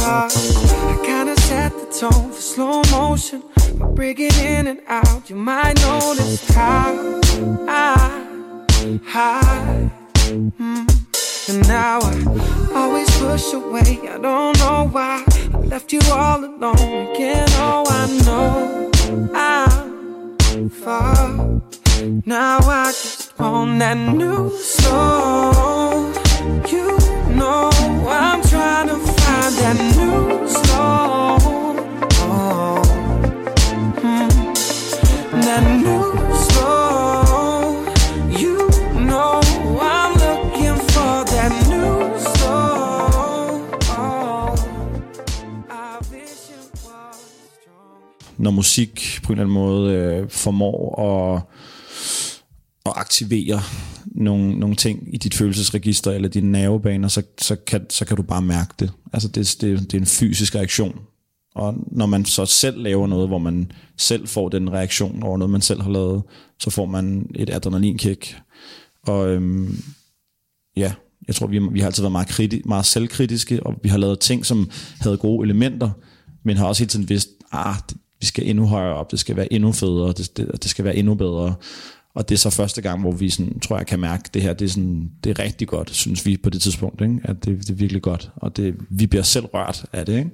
uh, 0.00 0.28
I 0.28 1.00
kinda 1.04 1.36
set 1.40 1.72
the 1.72 1.86
tone 2.00 2.30
for 2.32 2.40
slow 2.40 2.82
motion. 2.90 3.42
By 3.78 3.86
breaking 3.86 4.34
in 4.34 4.66
and 4.66 4.80
out, 4.88 5.30
you 5.30 5.36
might 5.36 5.76
notice 5.82 6.48
how 6.50 7.20
I 7.68 8.24
hide. 9.04 9.90
Mm. 10.58 10.86
And 11.48 11.68
now 11.68 11.98
I 12.00 12.14
always 12.74 13.10
push 13.18 13.52
away. 13.52 14.00
I 14.14 14.18
don't 14.18 14.58
know 14.58 14.88
why 14.90 15.24
I 15.52 15.58
left 15.58 15.92
you 15.92 16.00
all 16.10 16.44
alone 16.44 17.08
again. 17.08 17.48
Oh, 17.68 17.84
I 18.00 18.04
know 18.24 18.90
I'm 19.34 20.70
far 20.70 21.60
now 22.02 22.58
I 22.58 22.86
just 22.86 23.38
want 23.38 23.78
that 23.78 23.96
new 23.96 24.50
soul. 24.58 26.12
You 26.68 26.98
know 27.36 27.70
I'm 28.08 28.42
trying 28.42 28.88
to 28.88 28.96
find 28.98 29.54
that 29.60 29.76
new 29.96 30.48
soul. 30.48 31.38
Oh, 32.26 32.82
mm. 34.02 34.30
that 35.44 35.64
new 35.84 36.06
soul. 36.50 37.84
You 38.40 38.56
know 39.08 39.40
I'm 39.80 40.12
looking 40.24 40.76
for 40.92 41.24
that 41.34 41.52
new 41.68 42.18
soul. 42.18 43.70
Oh, 43.90 44.54
I 45.70 45.98
wish 46.10 46.50
it 46.50 46.70
was 46.84 47.16
strong. 47.60 48.02
Når 48.38 48.50
musik 48.50 49.20
på 49.22 49.32
en 49.32 49.38
eller 49.38 49.44
anden 49.44 49.54
måde 49.54 49.92
øh, 49.94 50.28
formår 50.30 51.34
at 51.36 51.42
at 52.86 52.92
aktivere 52.96 53.60
nogle, 54.06 54.58
nogle 54.58 54.76
ting 54.76 55.14
i 55.14 55.16
dit 55.16 55.34
følelsesregister 55.34 56.10
eller 56.10 56.28
dine 56.28 56.52
nervebaner, 56.52 57.08
så, 57.08 57.22
så, 57.38 57.56
kan, 57.56 57.90
så 57.90 58.04
kan 58.04 58.16
du 58.16 58.22
bare 58.22 58.42
mærke 58.42 58.74
det. 58.78 58.92
Altså 59.12 59.28
det, 59.28 59.56
det, 59.60 59.80
det 59.80 59.94
er 59.94 60.00
en 60.00 60.06
fysisk 60.06 60.54
reaktion. 60.54 61.00
Og 61.54 61.74
når 61.86 62.06
man 62.06 62.24
så 62.24 62.46
selv 62.46 62.82
laver 62.82 63.06
noget, 63.06 63.28
hvor 63.28 63.38
man 63.38 63.72
selv 63.96 64.28
får 64.28 64.48
den 64.48 64.72
reaktion 64.72 65.22
over 65.22 65.38
noget, 65.38 65.50
man 65.50 65.60
selv 65.60 65.82
har 65.82 65.90
lavet, 65.90 66.22
så 66.58 66.70
får 66.70 66.86
man 66.86 67.30
et 67.34 67.50
adrenalinkick. 67.50 68.36
Og 69.02 69.28
øhm, 69.28 69.82
ja, 70.76 70.92
jeg 71.26 71.34
tror, 71.34 71.46
vi, 71.46 71.60
vi 71.72 71.80
har 71.80 71.86
altid 71.86 72.02
været 72.02 72.12
meget, 72.12 72.28
kriti, 72.28 72.62
meget 72.64 72.86
selvkritiske, 72.86 73.66
og 73.66 73.74
vi 73.82 73.88
har 73.88 73.98
lavet 73.98 74.20
ting, 74.20 74.46
som 74.46 74.70
havde 75.00 75.16
gode 75.16 75.44
elementer, 75.44 75.90
men 76.42 76.56
har 76.56 76.66
også 76.66 76.82
hele 76.82 76.90
tiden 76.90 77.08
vidst, 77.08 77.28
ah, 77.52 77.74
vi 78.20 78.26
skal 78.26 78.48
endnu 78.48 78.66
højere 78.66 78.94
op, 78.94 79.10
det 79.10 79.18
skal 79.18 79.36
være 79.36 79.52
endnu 79.52 79.72
federe, 79.72 80.12
det, 80.12 80.36
det, 80.36 80.50
det 80.62 80.70
skal 80.70 80.84
være 80.84 80.96
endnu 80.96 81.14
bedre. 81.14 81.54
Og 82.14 82.28
det 82.28 82.34
er 82.34 82.38
så 82.38 82.50
første 82.50 82.82
gang, 82.82 83.00
hvor 83.00 83.12
vi 83.12 83.30
sådan, 83.30 83.60
tror 83.60 83.76
jeg 83.76 83.86
kan 83.86 84.00
mærke, 84.00 84.22
at 84.24 84.34
det 84.34 84.42
her 84.42 84.52
det 84.52 84.64
er, 84.64 84.68
sådan, 84.68 85.10
det 85.24 85.38
er 85.38 85.44
rigtig 85.44 85.68
godt, 85.68 85.94
synes 85.94 86.26
vi 86.26 86.36
på 86.36 86.50
det 86.50 86.62
tidspunkt. 86.62 87.00
Ikke? 87.00 87.20
At 87.24 87.44
det, 87.44 87.58
det 87.58 87.70
er 87.70 87.74
virkelig 87.74 88.02
godt, 88.02 88.30
og 88.36 88.56
det, 88.56 88.74
vi 88.90 89.06
bliver 89.06 89.22
selv 89.22 89.44
rørt 89.46 89.84
af 89.92 90.06
det. 90.06 90.18
Ikke? 90.18 90.30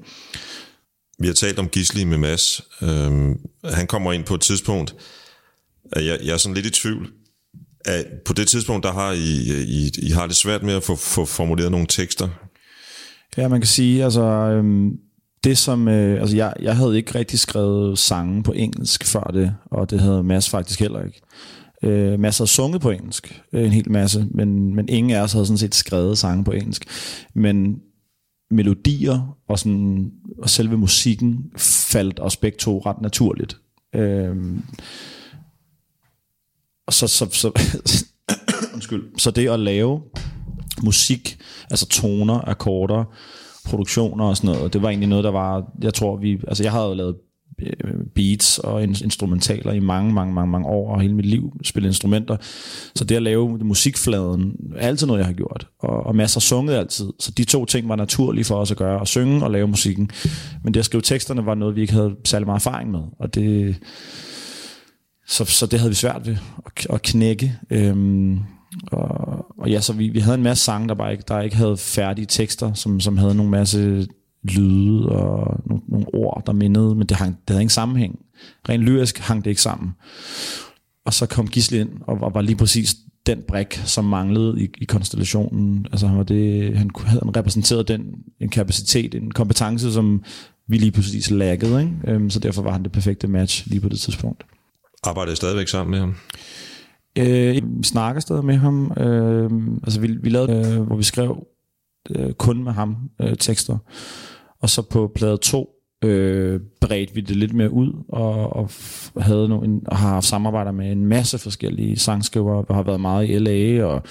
Vi 1.19 1.27
har 1.27 1.35
talt 1.35 1.59
om 1.59 1.69
Gisli 1.69 2.05
med 2.05 2.19
Mads. 2.19 2.61
Øhm, 2.83 3.38
han 3.64 3.87
kommer 3.87 4.12
ind 4.12 4.25
på 4.25 4.35
et 4.35 4.40
tidspunkt, 4.40 4.95
at 5.93 6.07
jeg, 6.07 6.19
jeg 6.25 6.33
er 6.33 6.37
sådan 6.37 6.55
lidt 6.55 6.66
i 6.66 6.71
tvivl. 6.71 7.11
At 7.85 8.07
på 8.27 8.33
det 8.33 8.49
tidspunkt, 8.49 8.85
der 8.85 8.93
har 8.93 9.12
I, 9.12 9.62
I, 9.62 9.90
I 10.03 10.11
har 10.11 10.27
det 10.27 10.37
svært 10.37 10.62
med 10.62 10.75
at 10.75 10.83
få, 10.83 10.97
få 10.97 11.25
formuleret 11.25 11.71
nogle 11.71 11.87
tekster. 11.87 12.29
Ja, 13.37 13.49
man 13.49 13.61
kan 13.61 13.69
sige, 13.69 14.05
altså... 14.05 14.23
Øhm, 14.23 14.90
det 15.45 15.59
som, 15.59 15.88
øh, 15.88 16.21
altså 16.21 16.37
jeg, 16.37 16.55
jeg 16.61 16.77
havde 16.77 16.97
ikke 16.97 17.14
rigtig 17.14 17.38
skrevet 17.38 17.99
sange 17.99 18.43
på 18.43 18.53
engelsk 18.53 19.05
før 19.05 19.23
det, 19.23 19.55
og 19.64 19.90
det 19.90 20.01
havde 20.01 20.23
Mads 20.23 20.51
faktisk 20.51 20.81
heller 20.81 21.03
ikke. 21.05 21.21
Øh, 21.85 22.21
masser 22.21 22.45
af 22.45 22.49
sunget 22.49 22.81
på 22.81 22.90
engelsk, 22.90 23.43
øh, 23.53 23.64
en 23.64 23.73
hel 23.73 23.90
masse, 23.93 24.27
men, 24.31 24.75
men 24.75 24.88
ingen 24.88 25.11
af 25.16 25.23
os 25.23 25.33
havde 25.33 25.47
sådan 25.47 25.59
set 25.59 25.75
skrevet 25.75 26.19
sange 26.19 26.45
på 26.45 26.53
engelsk. 26.53 26.85
Men 27.35 27.81
melodier 28.51 29.37
og, 29.49 29.59
sådan, 29.59 30.11
og 30.38 30.51
selve 30.51 30.79
musikken 30.79 31.51
faldt 31.57 32.21
os 32.21 32.37
begge 32.37 32.59
to 32.59 32.79
ret 32.87 33.01
naturligt. 33.01 33.57
Øh, 33.95 34.37
og 36.87 36.93
så, 36.93 37.07
så, 37.07 37.29
så, 37.31 37.51
undskyld, 38.75 39.19
så 39.19 39.31
det 39.31 39.49
at 39.49 39.61
lave 39.61 40.03
musik, 40.83 41.38
altså 41.71 41.88
toner, 41.88 42.49
akkorder, 42.49 43.05
produktioner 43.64 44.25
og 44.25 44.37
sådan 44.37 44.57
noget, 44.57 44.73
det 44.73 44.83
var 44.83 44.88
egentlig 44.88 45.09
noget, 45.09 45.25
der 45.25 45.31
var, 45.31 45.73
jeg 45.83 45.95
tror 45.95 46.16
vi, 46.16 46.40
altså 46.49 46.62
jeg 46.62 46.73
havde 46.73 46.87
jo 46.87 46.95
lavet 46.95 47.16
Øh, 47.62 47.94
beats 48.14 48.58
og 48.58 48.82
instrumentaler 48.82 49.72
i 49.72 49.80
mange, 49.80 50.12
mange, 50.12 50.34
mange, 50.34 50.50
mange 50.50 50.68
år, 50.68 50.94
og 50.94 51.00
hele 51.00 51.14
mit 51.14 51.26
liv 51.26 51.52
spille 51.64 51.88
instrumenter. 51.88 52.36
Så 52.94 53.04
det 53.04 53.16
at 53.16 53.22
lave 53.22 53.58
musikfladen 53.58 54.56
er 54.76 54.86
altid 54.86 55.06
noget, 55.06 55.18
jeg 55.18 55.26
har 55.26 55.32
gjort. 55.32 55.66
Og, 55.78 56.06
og 56.06 56.16
masser 56.16 56.40
sunget 56.40 56.74
altid. 56.74 57.06
Så 57.18 57.30
de 57.30 57.44
to 57.44 57.64
ting 57.64 57.88
var 57.88 57.96
naturlige 57.96 58.44
for 58.44 58.56
os 58.56 58.70
at 58.70 58.76
gøre, 58.76 59.00
at 59.00 59.08
synge 59.08 59.44
og 59.44 59.50
lave 59.50 59.68
musikken. 59.68 60.10
Men 60.64 60.74
det 60.74 60.80
at 60.80 60.86
skrive 60.86 61.02
teksterne 61.02 61.46
var 61.46 61.54
noget, 61.54 61.76
vi 61.76 61.80
ikke 61.80 61.92
havde 61.92 62.16
særlig 62.24 62.46
meget 62.46 62.58
erfaring 62.58 62.90
med. 62.90 63.00
Og 63.18 63.34
det, 63.34 63.76
så, 65.28 65.44
så 65.44 65.66
det 65.66 65.78
havde 65.78 65.90
vi 65.90 65.94
svært 65.94 66.26
ved 66.26 66.36
at, 66.66 66.86
at 66.90 67.02
knække. 67.02 67.54
Øhm, 67.70 68.38
og, 68.92 69.46
og 69.58 69.70
ja, 69.70 69.80
så 69.80 69.92
vi, 69.92 70.08
vi 70.08 70.18
havde 70.18 70.36
en 70.36 70.42
masse 70.42 70.64
sange, 70.64 70.88
der 70.88 70.94
bare 70.94 71.12
ikke, 71.12 71.24
der 71.28 71.40
ikke 71.40 71.56
havde 71.56 71.76
færdige 71.76 72.26
tekster, 72.26 72.72
som, 72.72 73.00
som 73.00 73.18
havde 73.18 73.34
nogle 73.34 73.50
masse 73.50 74.06
lyde 74.42 75.09
og 75.09 75.61
nogle, 75.66 75.83
nogle 75.88 76.07
ord, 76.14 76.42
der 76.46 76.53
mindede, 76.53 76.94
men 76.94 77.07
det, 77.07 77.16
hang, 77.16 77.33
det 77.33 77.50
havde 77.50 77.62
ingen 77.62 77.70
sammenhæng. 77.70 78.18
Rent 78.68 78.83
lyrisk 78.83 79.18
hang 79.18 79.44
det 79.44 79.50
ikke 79.50 79.62
sammen. 79.62 79.90
Og 81.05 81.14
så 81.14 81.26
kom 81.26 81.48
Gisle 81.48 81.81
ind 81.81 81.90
og 82.07 82.20
var, 82.20 82.29
var 82.29 82.40
lige 82.40 82.57
præcis 82.57 82.96
den 83.26 83.42
brik, 83.48 83.83
som 83.85 84.05
manglede 84.05 84.62
i, 84.62 84.68
i 84.79 84.85
konstellationen. 84.85 85.87
Altså 85.92 86.07
han, 86.07 86.16
var 86.16 86.22
det, 86.22 86.76
han 86.76 86.90
havde 87.05 87.22
repræsenteret 87.37 87.88
den 87.88 88.03
en 88.40 88.48
kapacitet, 88.48 89.14
en 89.14 89.31
kompetence, 89.31 89.92
som 89.92 90.22
vi 90.68 90.79
lige 90.79 90.92
præcis 90.92 91.31
laggede. 91.31 91.81
Ikke? 91.81 91.94
Øhm, 92.05 92.31
så 92.31 92.38
derfor 92.40 92.62
var 92.62 92.72
han 92.72 92.83
det 92.83 92.92
perfekte 92.92 93.26
match 93.26 93.66
lige 93.66 93.81
på 93.81 93.88
det 93.88 94.00
tidspunkt. 94.00 94.44
Arbejder 95.03 95.33
I 95.33 95.37
stadigvæk 95.37 95.68
sammen 95.68 95.90
med 95.90 95.98
ham? 95.98 96.14
Øh, 97.18 97.79
vi 97.79 97.85
snakker 97.85 98.20
stadig 98.20 98.44
med 98.44 98.57
ham. 98.57 98.92
Øh, 98.96 99.50
altså 99.83 100.00
vi, 100.00 100.07
vi 100.22 100.29
lavede, 100.29 100.76
øh, 100.76 100.83
hvor 100.83 100.96
vi 100.96 101.03
skrev 101.03 101.46
øh, 102.11 102.33
kun 102.33 102.64
med 102.64 102.72
ham 102.72 102.96
øh, 103.20 103.37
tekster. 103.37 103.79
Og 104.62 104.70
så 104.70 104.83
på 104.83 105.12
plade 105.14 105.37
2 105.37 105.81
øh, 106.05 106.61
bredte 106.81 107.14
vi 107.14 107.20
det 107.20 107.37
lidt 107.37 107.55
mere 107.55 107.70
ud, 107.70 107.92
og, 108.09 108.57
og 108.57 108.70
havde 109.23 109.49
nogle, 109.49 109.81
og 109.87 109.96
har 109.96 110.09
haft 110.09 110.27
samarbejder 110.27 110.73
med 110.73 110.92
en 110.92 111.07
masse 111.07 111.38
forskellige 111.38 111.99
sangskrivere, 111.99 112.64
og 112.68 112.75
har 112.75 112.83
været 112.83 113.01
meget 113.01 113.31
i 113.31 113.38
LA, 113.38 113.85
og 113.85 114.03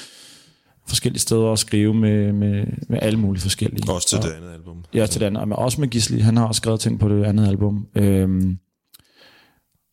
forskellige 0.87 1.19
steder 1.19 1.51
at 1.51 1.59
skrive 1.59 1.93
med, 1.93 2.33
med, 2.33 2.65
med 2.89 2.99
alle 3.01 3.19
mulige 3.19 3.41
forskellige. 3.41 3.93
Også 3.93 4.07
til 4.07 4.17
og, 4.17 4.23
det 4.23 4.31
andet 4.31 4.53
album? 4.53 4.85
Ja, 4.93 5.05
til 5.05 5.21
det 5.21 5.27
andet, 5.27 5.47
men 5.47 5.57
også 5.57 5.81
med 5.81 5.87
Gisli. 5.87 6.19
Han 6.19 6.37
har 6.37 6.47
også 6.47 6.59
skrevet 6.59 6.79
ting 6.79 6.99
på 6.99 7.09
det 7.09 7.23
andet 7.23 7.47
album. 7.47 7.87
Øhm, 7.95 8.57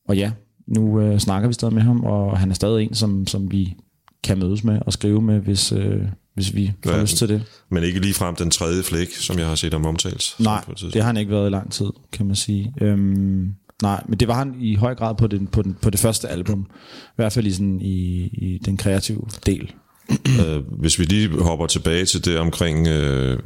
og 0.08 0.16
ja, 0.16 0.32
nu 0.66 1.00
øh, 1.00 1.18
snakker 1.18 1.48
vi 1.48 1.54
stadig 1.54 1.74
med 1.74 1.82
ham, 1.82 2.04
og 2.04 2.38
han 2.38 2.50
er 2.50 2.54
stadig 2.54 2.84
en, 2.84 2.94
som, 2.94 3.26
som 3.26 3.52
vi 3.52 3.76
kan 4.22 4.38
mødes 4.38 4.64
med 4.64 4.80
og 4.86 4.92
skrive 4.92 5.22
med, 5.22 5.40
hvis, 5.40 5.72
øh, 5.72 6.02
hvis 6.36 6.54
vi 6.54 6.72
får 6.84 6.92
ja, 6.92 7.02
lyst 7.02 7.16
til 7.16 7.28
det. 7.28 7.42
Men 7.70 7.82
ikke 7.82 8.00
lige 8.00 8.14
frem 8.14 8.36
den 8.36 8.50
tredje 8.50 8.82
flæk, 8.82 9.12
som 9.12 9.38
jeg 9.38 9.46
har 9.46 9.54
set 9.54 9.74
om 9.74 9.86
omtales? 9.86 10.36
Nej, 10.38 10.64
det 10.80 10.94
har 10.94 11.02
han 11.02 11.16
ikke 11.16 11.32
været 11.32 11.46
i 11.46 11.50
lang 11.50 11.72
tid, 11.72 11.86
kan 12.12 12.26
man 12.26 12.36
sige. 12.36 12.72
Øhm, 12.80 13.54
nej, 13.82 14.02
men 14.08 14.20
det 14.20 14.28
var 14.28 14.34
han 14.34 14.54
i 14.60 14.74
høj 14.74 14.94
grad 14.94 15.14
på, 15.14 15.26
den, 15.26 15.46
på, 15.46 15.62
den, 15.62 15.76
på 15.82 15.90
det 15.90 16.00
første 16.00 16.28
album. 16.28 16.66
I 17.06 17.16
hvert 17.16 17.32
fald 17.32 17.46
i, 17.46 17.52
sådan, 17.52 17.80
i, 17.80 18.26
i 18.26 18.60
den 18.64 18.76
kreative 18.76 19.22
del. 19.46 19.72
øh, 20.46 20.62
hvis 20.80 20.98
vi 20.98 21.04
lige 21.04 21.42
hopper 21.42 21.66
tilbage 21.66 22.04
til 22.04 22.24
det 22.24 22.38
omkring, 22.38 22.86
øh, 22.86 23.38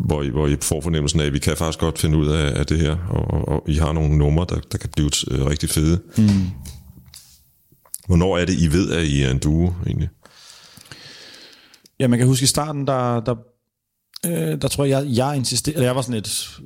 hvor, 0.00 0.22
I, 0.22 0.28
hvor 0.28 0.46
I 0.46 0.56
får 0.62 0.80
fornemmelsen 0.80 1.20
af, 1.20 1.24
at 1.24 1.32
vi 1.32 1.38
kan 1.38 1.56
faktisk 1.56 1.78
godt 1.78 1.98
finde 1.98 2.18
ud 2.18 2.26
af, 2.26 2.58
af 2.58 2.66
det 2.66 2.78
her, 2.78 2.96
og, 3.08 3.48
og 3.48 3.64
I 3.68 3.74
har 3.74 3.92
nogle 3.92 4.18
numre, 4.18 4.46
der, 4.48 4.60
der 4.72 4.78
kan 4.78 4.90
blive 4.96 5.10
øh, 5.30 5.46
rigtig 5.46 5.68
fede. 5.68 6.00
Mm. 6.18 6.28
Hvornår 8.06 8.38
er 8.38 8.44
det, 8.44 8.54
I 8.54 8.72
ved, 8.72 8.92
at 8.92 9.04
I 9.04 9.22
er 9.22 9.30
en 9.30 9.38
duo 9.38 9.72
egentlig? 9.86 10.08
Ja, 12.00 12.08
man 12.08 12.18
kan 12.18 12.28
huske 12.28 12.44
i 12.44 12.46
starten, 12.46 12.86
der, 12.86 13.20
der, 13.20 13.34
øh, 14.26 14.62
der 14.62 14.68
tror 14.68 14.84
jeg, 14.84 15.04
jeg, 15.04 15.16
jeg 15.16 15.36
insisterede, 15.36 15.84
jeg 15.84 15.96
var 15.96 16.02
sådan 16.02 16.18
et, 16.18 16.60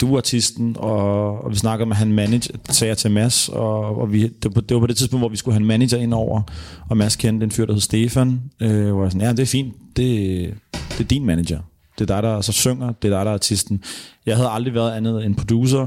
du 0.00 0.16
artisten, 0.16 0.76
og, 0.78 1.44
og 1.44 1.50
vi 1.50 1.56
snakkede 1.56 1.88
med 1.88 1.96
han 1.96 2.12
manager, 2.12 2.54
sagde 2.70 2.88
jeg 2.88 2.98
til 2.98 3.10
Mads, 3.10 3.48
og, 3.48 3.98
og 3.98 4.12
vi, 4.12 4.22
det, 4.22 4.42
det, 4.68 4.74
var 4.74 4.80
på 4.80 4.86
det 4.86 4.96
tidspunkt, 4.96 5.20
hvor 5.20 5.28
vi 5.28 5.36
skulle 5.36 5.54
have 5.54 5.60
en 5.60 5.66
manager 5.66 5.98
ind 5.98 6.14
over, 6.14 6.42
og 6.90 6.96
Mads 6.96 7.16
kendte 7.16 7.44
en 7.44 7.50
fyr, 7.50 7.66
der 7.66 7.72
hed 7.72 7.80
Stefan, 7.80 8.40
øh, 8.60 8.92
hvor 8.92 9.02
jeg 9.02 9.12
sådan, 9.12 9.26
ja, 9.26 9.32
det 9.32 9.40
er 9.40 9.46
fint, 9.46 9.74
det, 9.96 10.54
det 10.72 11.00
er 11.00 11.04
din 11.04 11.26
manager. 11.26 11.60
Det 11.98 12.10
er 12.10 12.14
dig, 12.14 12.22
der 12.22 12.40
så 12.40 12.52
synger, 12.52 12.86
det 12.86 13.12
er 13.12 13.16
dig, 13.16 13.24
der 13.24 13.30
er 13.30 13.34
artisten. 13.34 13.82
Jeg 14.26 14.36
havde 14.36 14.48
aldrig 14.48 14.74
været 14.74 14.92
andet 14.92 15.26
end 15.26 15.36
producer, 15.36 15.86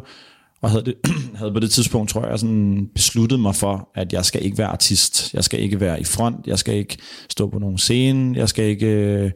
og 0.62 0.70
havde, 0.70 0.86
det, 0.86 0.96
havde 1.40 1.52
på 1.52 1.60
det 1.60 1.72
tidspunkt, 1.72 2.10
tror 2.10 2.28
jeg, 2.28 2.40
sådan 2.40 2.90
besluttet 2.96 3.40
mig 3.40 3.56
for, 3.56 3.90
at 3.96 4.14
jeg 4.14 4.26
skal 4.26 4.46
ikke 4.46 4.58
være 4.58 4.68
artist. 4.68 5.34
Jeg 5.34 5.44
skal 5.44 5.60
ikke 5.60 5.80
være 5.80 6.02
i 6.02 6.04
front. 6.04 6.48
Jeg 6.48 6.60
skal 6.60 6.76
ikke 6.76 6.98
stå 7.30 7.50
på 7.50 7.60
nogen 7.60 7.78
scene. 7.78 8.38
Jeg 8.38 8.50
skal 8.50 8.66
ikke... 8.66 8.88
Øh, 8.88 9.32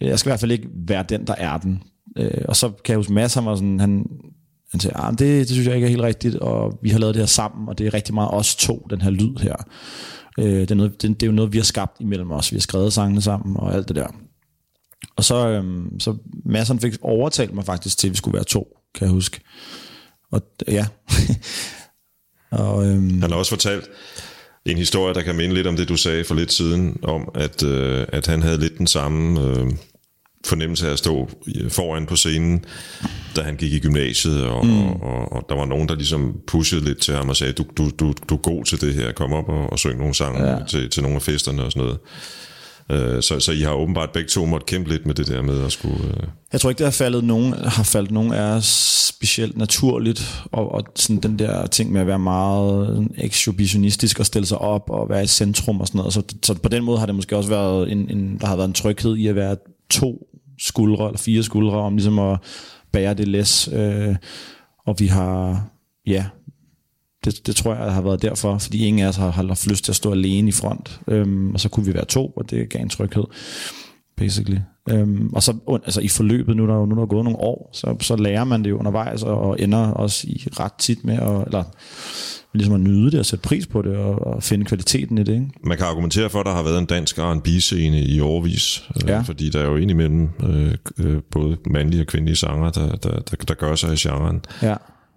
jeg 0.00 0.18
skal 0.18 0.28
i 0.28 0.30
hvert 0.30 0.40
fald 0.40 0.52
ikke 0.52 0.68
være 0.88 1.04
den, 1.08 1.26
der 1.26 1.34
er 1.34 1.58
den. 1.58 1.82
Øh, 2.16 2.44
og 2.48 2.56
så 2.56 2.68
kan 2.68 2.92
jeg 2.92 2.96
huske, 2.96 3.12
Mads, 3.12 3.34
han 3.34 3.44
var 3.44 3.54
sådan, 3.54 3.80
han, 3.80 4.06
han 4.70 4.80
sagde, 4.80 4.96
ah, 4.96 5.10
det, 5.10 5.20
det 5.20 5.48
synes 5.48 5.66
jeg 5.66 5.74
ikke 5.74 5.84
er 5.84 5.90
helt 5.90 6.02
rigtigt, 6.02 6.34
og 6.34 6.78
vi 6.82 6.90
har 6.90 6.98
lavet 6.98 7.14
det 7.14 7.22
her 7.22 7.26
sammen, 7.26 7.68
og 7.68 7.78
det 7.78 7.86
er 7.86 7.94
rigtig 7.94 8.14
meget 8.14 8.30
os 8.30 8.56
to, 8.56 8.86
den 8.90 9.00
her 9.00 9.10
lyd 9.10 9.36
her. 9.40 9.56
Øh, 10.38 10.60
det, 10.60 10.70
er 10.70 10.74
noget, 10.74 11.02
det, 11.02 11.20
det 11.20 11.22
er 11.22 11.26
jo 11.26 11.32
noget, 11.32 11.52
vi 11.52 11.58
har 11.58 11.64
skabt 11.64 11.96
imellem 12.00 12.30
os. 12.30 12.52
Vi 12.52 12.56
har 12.56 12.60
skrevet 12.60 12.92
sangene 12.92 13.22
sammen, 13.22 13.56
og 13.56 13.74
alt 13.74 13.88
det 13.88 13.96
der. 13.96 14.06
Og 15.16 15.24
så, 15.24 15.48
øhm, 15.48 16.00
så 16.00 16.16
Mads, 16.44 16.68
han 16.68 16.80
fik 16.80 16.94
overtalt 17.02 17.54
mig 17.54 17.64
faktisk 17.64 17.98
til, 17.98 18.08
at 18.08 18.10
vi 18.10 18.16
skulle 18.16 18.34
være 18.34 18.44
to, 18.44 18.78
kan 18.94 19.04
jeg 19.04 19.12
huske. 19.12 19.40
Og 20.34 20.42
ja. 20.68 20.86
og, 22.64 22.86
øhm, 22.86 23.20
Han 23.20 23.30
har 23.30 23.38
også 23.38 23.50
fortalt 23.50 23.84
en 24.66 24.76
historie, 24.76 25.14
der 25.14 25.22
kan 25.22 25.36
minde 25.36 25.54
lidt 25.54 25.66
om 25.66 25.76
det, 25.76 25.88
du 25.88 25.96
sagde 25.96 26.24
for 26.24 26.34
lidt 26.34 26.52
siden, 26.52 26.96
om 27.02 27.28
at, 27.34 27.62
øh, 27.62 28.06
at 28.08 28.26
han 28.26 28.42
havde 28.42 28.60
lidt 28.60 28.78
den 28.78 28.86
samme 28.86 29.40
øh, 29.40 29.66
fornemmelse 30.46 30.88
af 30.88 30.92
at 30.92 30.98
stå 30.98 31.30
foran 31.68 32.06
på 32.06 32.16
scenen, 32.16 32.64
da 33.36 33.42
han 33.42 33.56
gik 33.56 33.72
i 33.72 33.78
gymnasiet, 33.78 34.44
og, 34.44 34.66
mm. 34.66 34.86
og, 34.86 35.02
og, 35.02 35.32
og 35.32 35.46
der 35.48 35.54
var 35.54 35.64
nogen, 35.64 35.88
der 35.88 35.94
ligesom 35.94 36.40
pushede 36.46 36.84
lidt 36.84 37.00
til 37.00 37.14
ham 37.14 37.28
og 37.28 37.36
sagde, 37.36 37.52
du, 37.52 37.64
du, 37.76 37.90
du, 37.98 38.14
du 38.28 38.34
er 38.34 38.38
god 38.38 38.64
til 38.64 38.80
det 38.80 38.94
her, 38.94 39.12
kom 39.12 39.32
op 39.32 39.48
og, 39.48 39.72
og 39.72 39.78
syng 39.78 39.98
nogle 39.98 40.14
sange 40.14 40.50
ja. 40.50 40.58
til, 40.68 40.90
til 40.90 41.02
nogle 41.02 41.16
af 41.16 41.22
festerne 41.22 41.64
og 41.64 41.72
sådan 41.72 41.82
noget. 41.86 41.98
Øh, 42.90 43.22
så, 43.22 43.40
så 43.40 43.52
I 43.52 43.60
har 43.60 43.72
åbenbart 43.72 44.10
begge 44.10 44.28
to 44.28 44.44
måtte 44.44 44.66
kæmpe 44.66 44.90
lidt 44.90 45.06
med 45.06 45.14
det 45.14 45.28
der 45.28 45.42
med 45.42 45.64
at 45.64 45.72
skulle... 45.72 46.04
Øh... 46.04 46.28
Jeg 46.52 46.60
tror 46.60 46.70
ikke, 46.70 46.78
det 46.78 46.86
har 46.86 46.92
faldet 46.92 47.24
nogen, 47.24 47.52
har 47.52 47.82
faldet 47.82 48.10
nogen 48.10 48.32
af 48.32 48.42
os 48.42 48.66
specielt 49.08 49.56
naturligt, 49.56 50.42
og, 50.52 50.72
og 50.72 50.84
sådan 50.96 51.20
den 51.20 51.38
der 51.38 51.66
ting 51.66 51.92
med 51.92 52.00
at 52.00 52.06
være 52.06 52.18
meget 52.18 53.08
exhibitionistisk 53.18 54.20
og 54.20 54.26
stille 54.26 54.46
sig 54.46 54.58
op 54.58 54.90
og 54.90 55.08
være 55.08 55.22
i 55.22 55.26
centrum 55.26 55.80
og 55.80 55.86
sådan 55.86 55.98
noget. 55.98 56.12
Så, 56.12 56.22
så 56.42 56.54
på 56.54 56.68
den 56.68 56.84
måde 56.84 56.98
har 56.98 57.06
det 57.06 57.14
måske 57.14 57.36
også 57.36 57.50
været 57.50 57.92
en, 57.92 58.10
en, 58.10 58.38
der 58.40 58.46
har 58.46 58.56
været 58.56 58.68
en 58.68 58.74
tryghed 58.74 59.16
i 59.16 59.26
at 59.26 59.34
være 59.34 59.56
to 59.90 60.26
skuldre 60.58 61.06
eller 61.06 61.18
fire 61.18 61.42
skuldre 61.42 61.76
om 61.76 61.96
ligesom 61.96 62.18
at 62.18 62.38
bære 62.92 63.14
det 63.14 63.28
læs. 63.28 63.68
Øh, 63.72 64.16
og 64.86 64.96
vi 64.98 65.06
har, 65.06 65.66
ja, 66.06 66.24
det, 67.24 67.46
det 67.46 67.56
tror 67.56 67.74
jeg 67.74 67.92
har 67.92 68.02
været 68.02 68.22
derfor, 68.22 68.58
fordi 68.58 68.86
ingen 68.86 69.04
af 69.04 69.08
os 69.08 69.16
har, 69.16 69.30
har 69.30 69.46
haft 69.46 69.66
lyst 69.66 69.84
til 69.84 69.92
at 69.92 69.96
stå 69.96 70.12
alene 70.12 70.48
i 70.48 70.52
front. 70.52 71.00
Øhm, 71.08 71.54
og 71.54 71.60
så 71.60 71.68
kunne 71.68 71.86
vi 71.86 71.94
være 71.94 72.04
to, 72.04 72.26
og 72.26 72.50
det 72.50 72.68
gav 72.68 72.82
en 72.82 72.88
tryghed, 72.88 73.24
basically. 74.16 74.58
Øhm, 74.90 75.30
og 75.32 75.42
så 75.42 75.54
altså 75.84 76.00
i 76.00 76.08
forløbet, 76.08 76.56
nu 76.56 76.62
er 76.62 76.66
der 76.66 76.74
jo 76.74 76.86
nu 76.86 76.94
er 76.94 76.98
der 76.98 77.06
gået 77.06 77.24
nogle 77.24 77.38
år, 77.38 77.70
så, 77.72 77.96
så 78.00 78.16
lærer 78.16 78.44
man 78.44 78.64
det 78.64 78.70
jo 78.70 78.78
undervejs, 78.78 79.22
og, 79.22 79.40
og 79.40 79.56
ender 79.60 79.90
også 79.90 80.26
i 80.26 80.46
ret 80.60 80.72
tit 80.72 81.04
med 81.04 81.14
at, 81.14 81.46
eller, 81.46 81.64
ligesom 82.54 82.74
at 82.74 82.80
nyde 82.80 83.10
det 83.10 83.20
og 83.20 83.26
sætte 83.26 83.42
pris 83.42 83.66
på 83.66 83.82
det 83.82 83.96
og, 83.96 84.26
og 84.26 84.42
finde 84.42 84.64
kvaliteten 84.64 85.18
i 85.18 85.22
det. 85.22 85.32
Ikke? 85.32 85.46
Man 85.64 85.76
kan 85.76 85.86
argumentere 85.86 86.30
for, 86.30 86.40
at 86.40 86.46
der 86.46 86.52
har 86.52 86.62
været 86.62 86.78
en 86.78 86.86
dansk 86.86 87.18
R&B-scene 87.18 88.00
i 88.00 88.20
overvis, 88.20 88.88
øh, 88.96 89.08
ja. 89.08 89.20
fordi 89.20 89.50
der 89.50 89.60
er 89.60 89.66
jo 89.66 89.76
indimellem 89.76 90.28
øh, 90.42 90.74
øh, 90.98 91.22
både 91.30 91.56
mandlige 91.66 92.02
og 92.02 92.06
kvindelige 92.06 92.36
sanger, 92.36 92.70
der, 92.70 92.96
der, 92.96 93.20
der, 93.20 93.36
der 93.48 93.54
gør 93.54 93.74
sig 93.74 93.92
i 93.92 93.96
genren. 93.96 94.40
Ja. 94.62 94.74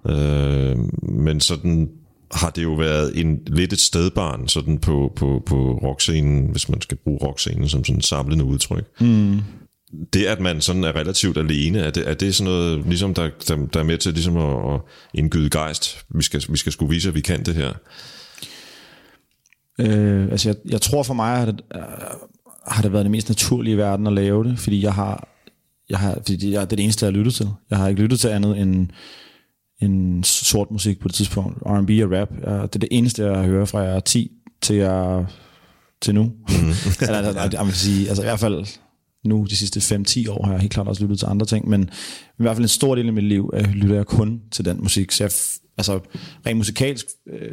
Øh, 0.10 0.78
men 1.10 1.40
sådan 1.40 1.90
har 2.32 2.50
det 2.50 2.64
jo 2.64 2.74
været 2.74 3.20
en 3.20 3.40
lidt 3.48 3.74
et 3.74 3.80
stedbarn 3.80 4.48
sådan 4.48 4.78
på, 4.78 5.14
på, 5.16 5.44
på 5.46 5.80
rockscenen, 5.84 6.52
hvis 6.52 6.70
man 6.70 6.82
skal 6.82 6.98
bruge 6.98 7.20
rockscenen 7.24 7.70
som 7.70 7.84
sådan 7.84 8.02
samlende 8.02 8.46
udtryk. 8.46 8.86
Mm. 9.00 9.40
Det, 10.14 10.26
at 10.26 10.40
man 10.40 10.62
sådan 10.62 10.84
er 10.84 10.96
relativt 10.96 11.38
alene, 11.38 11.80
er 11.80 11.92
det, 11.92 12.10
er 12.10 12.14
det 12.14 12.36
sådan 12.36 12.54
noget, 12.54 12.86
ligesom 12.88 13.14
der, 13.14 13.30
der, 13.48 13.56
der 13.74 13.80
er 13.80 13.84
med 13.84 13.98
til 13.98 14.14
ligesom 14.14 14.38
at, 14.38 14.74
at 14.74 14.82
indgyde 15.14 15.50
gejst? 15.50 16.06
Vi 16.10 16.24
skal, 16.24 16.42
vi 16.50 16.58
skal 16.58 16.72
skulle 16.72 16.90
vise, 16.90 17.10
at 17.10 17.16
vi 17.16 17.22
kan 17.22 17.44
det 17.44 17.56
her. 17.56 17.74
Øh, 19.80 20.28
altså 20.32 20.50
jeg, 20.50 20.56
jeg 20.72 20.82
tror 20.82 21.04
for 21.04 21.14
mig, 21.14 21.42
at 21.42 21.48
det, 21.48 21.62
øh, 21.76 21.82
har 22.68 22.82
det 22.82 22.94
været 22.94 23.06
det 23.06 23.12
mest 23.12 23.30
naturlige 23.30 23.74
i 23.74 23.78
verden 23.78 24.08
at 24.08 24.14
lave 24.14 24.44
det, 24.44 24.60
fordi 24.60 24.84
jeg 24.84 24.94
har, 24.94 25.28
jeg 25.90 26.00
har 26.00 26.14
fordi 26.14 26.52
jeg, 26.52 26.62
det 26.62 26.72
er 26.72 26.76
det 26.76 26.84
eneste, 26.84 27.06
jeg 27.06 27.14
har 27.14 27.18
lyttet 27.18 27.34
til. 27.34 27.50
Jeg 27.70 27.78
har 27.78 27.88
ikke 27.88 28.02
lyttet 28.02 28.20
til 28.20 28.28
andet 28.28 28.62
end 28.62 28.88
en 29.82 30.24
sort 30.24 30.72
musik 30.72 31.00
på 31.00 31.08
det 31.08 31.16
tidspunkt. 31.16 31.58
R&B 31.58 31.90
og 31.90 32.20
rap. 32.20 32.30
Det 32.40 32.76
er 32.76 32.80
det 32.80 32.90
eneste, 32.92 33.26
jeg 33.26 33.44
hører 33.44 33.66
fra 33.66 33.80
jeg 33.80 33.96
er 33.96 34.00
10 34.00 34.32
til 34.62 34.76
jeg 34.76 35.26
til 36.02 36.16
nu. 36.16 36.24
Mm. 36.24 36.56
eller, 37.08 37.18
altså, 37.18 37.58
jeg 37.58 37.66
vil 37.66 37.74
sige, 37.74 38.08
altså 38.08 38.24
i 38.24 38.26
hvert 38.26 38.40
fald 38.40 38.66
nu 39.26 39.46
de 39.50 39.56
sidste 39.56 39.96
5-10 39.96 40.32
år 40.32 40.46
har 40.46 40.52
jeg 40.52 40.62
helt 40.62 40.74
klart 40.74 40.88
også 40.88 41.02
lyttet 41.02 41.20
til 41.20 41.26
andre 41.26 41.46
ting, 41.46 41.70
men 41.70 41.90
i 42.40 42.44
hvert 42.44 42.56
fald 42.56 42.66
en 42.66 42.70
stor 42.70 42.96
del 42.96 43.08
af 43.08 43.14
mit 43.14 43.24
liv 43.24 43.52
øh, 43.54 43.72
lytter 43.72 43.96
jeg 43.96 44.06
kun 44.06 44.42
til 44.52 44.66
den 44.66 44.78
musik. 44.82 45.12
Så 45.12 45.24
jeg, 45.24 45.32
altså 45.78 46.00
rent 46.46 46.58
musikalsk 46.58 47.06
øh, 47.34 47.52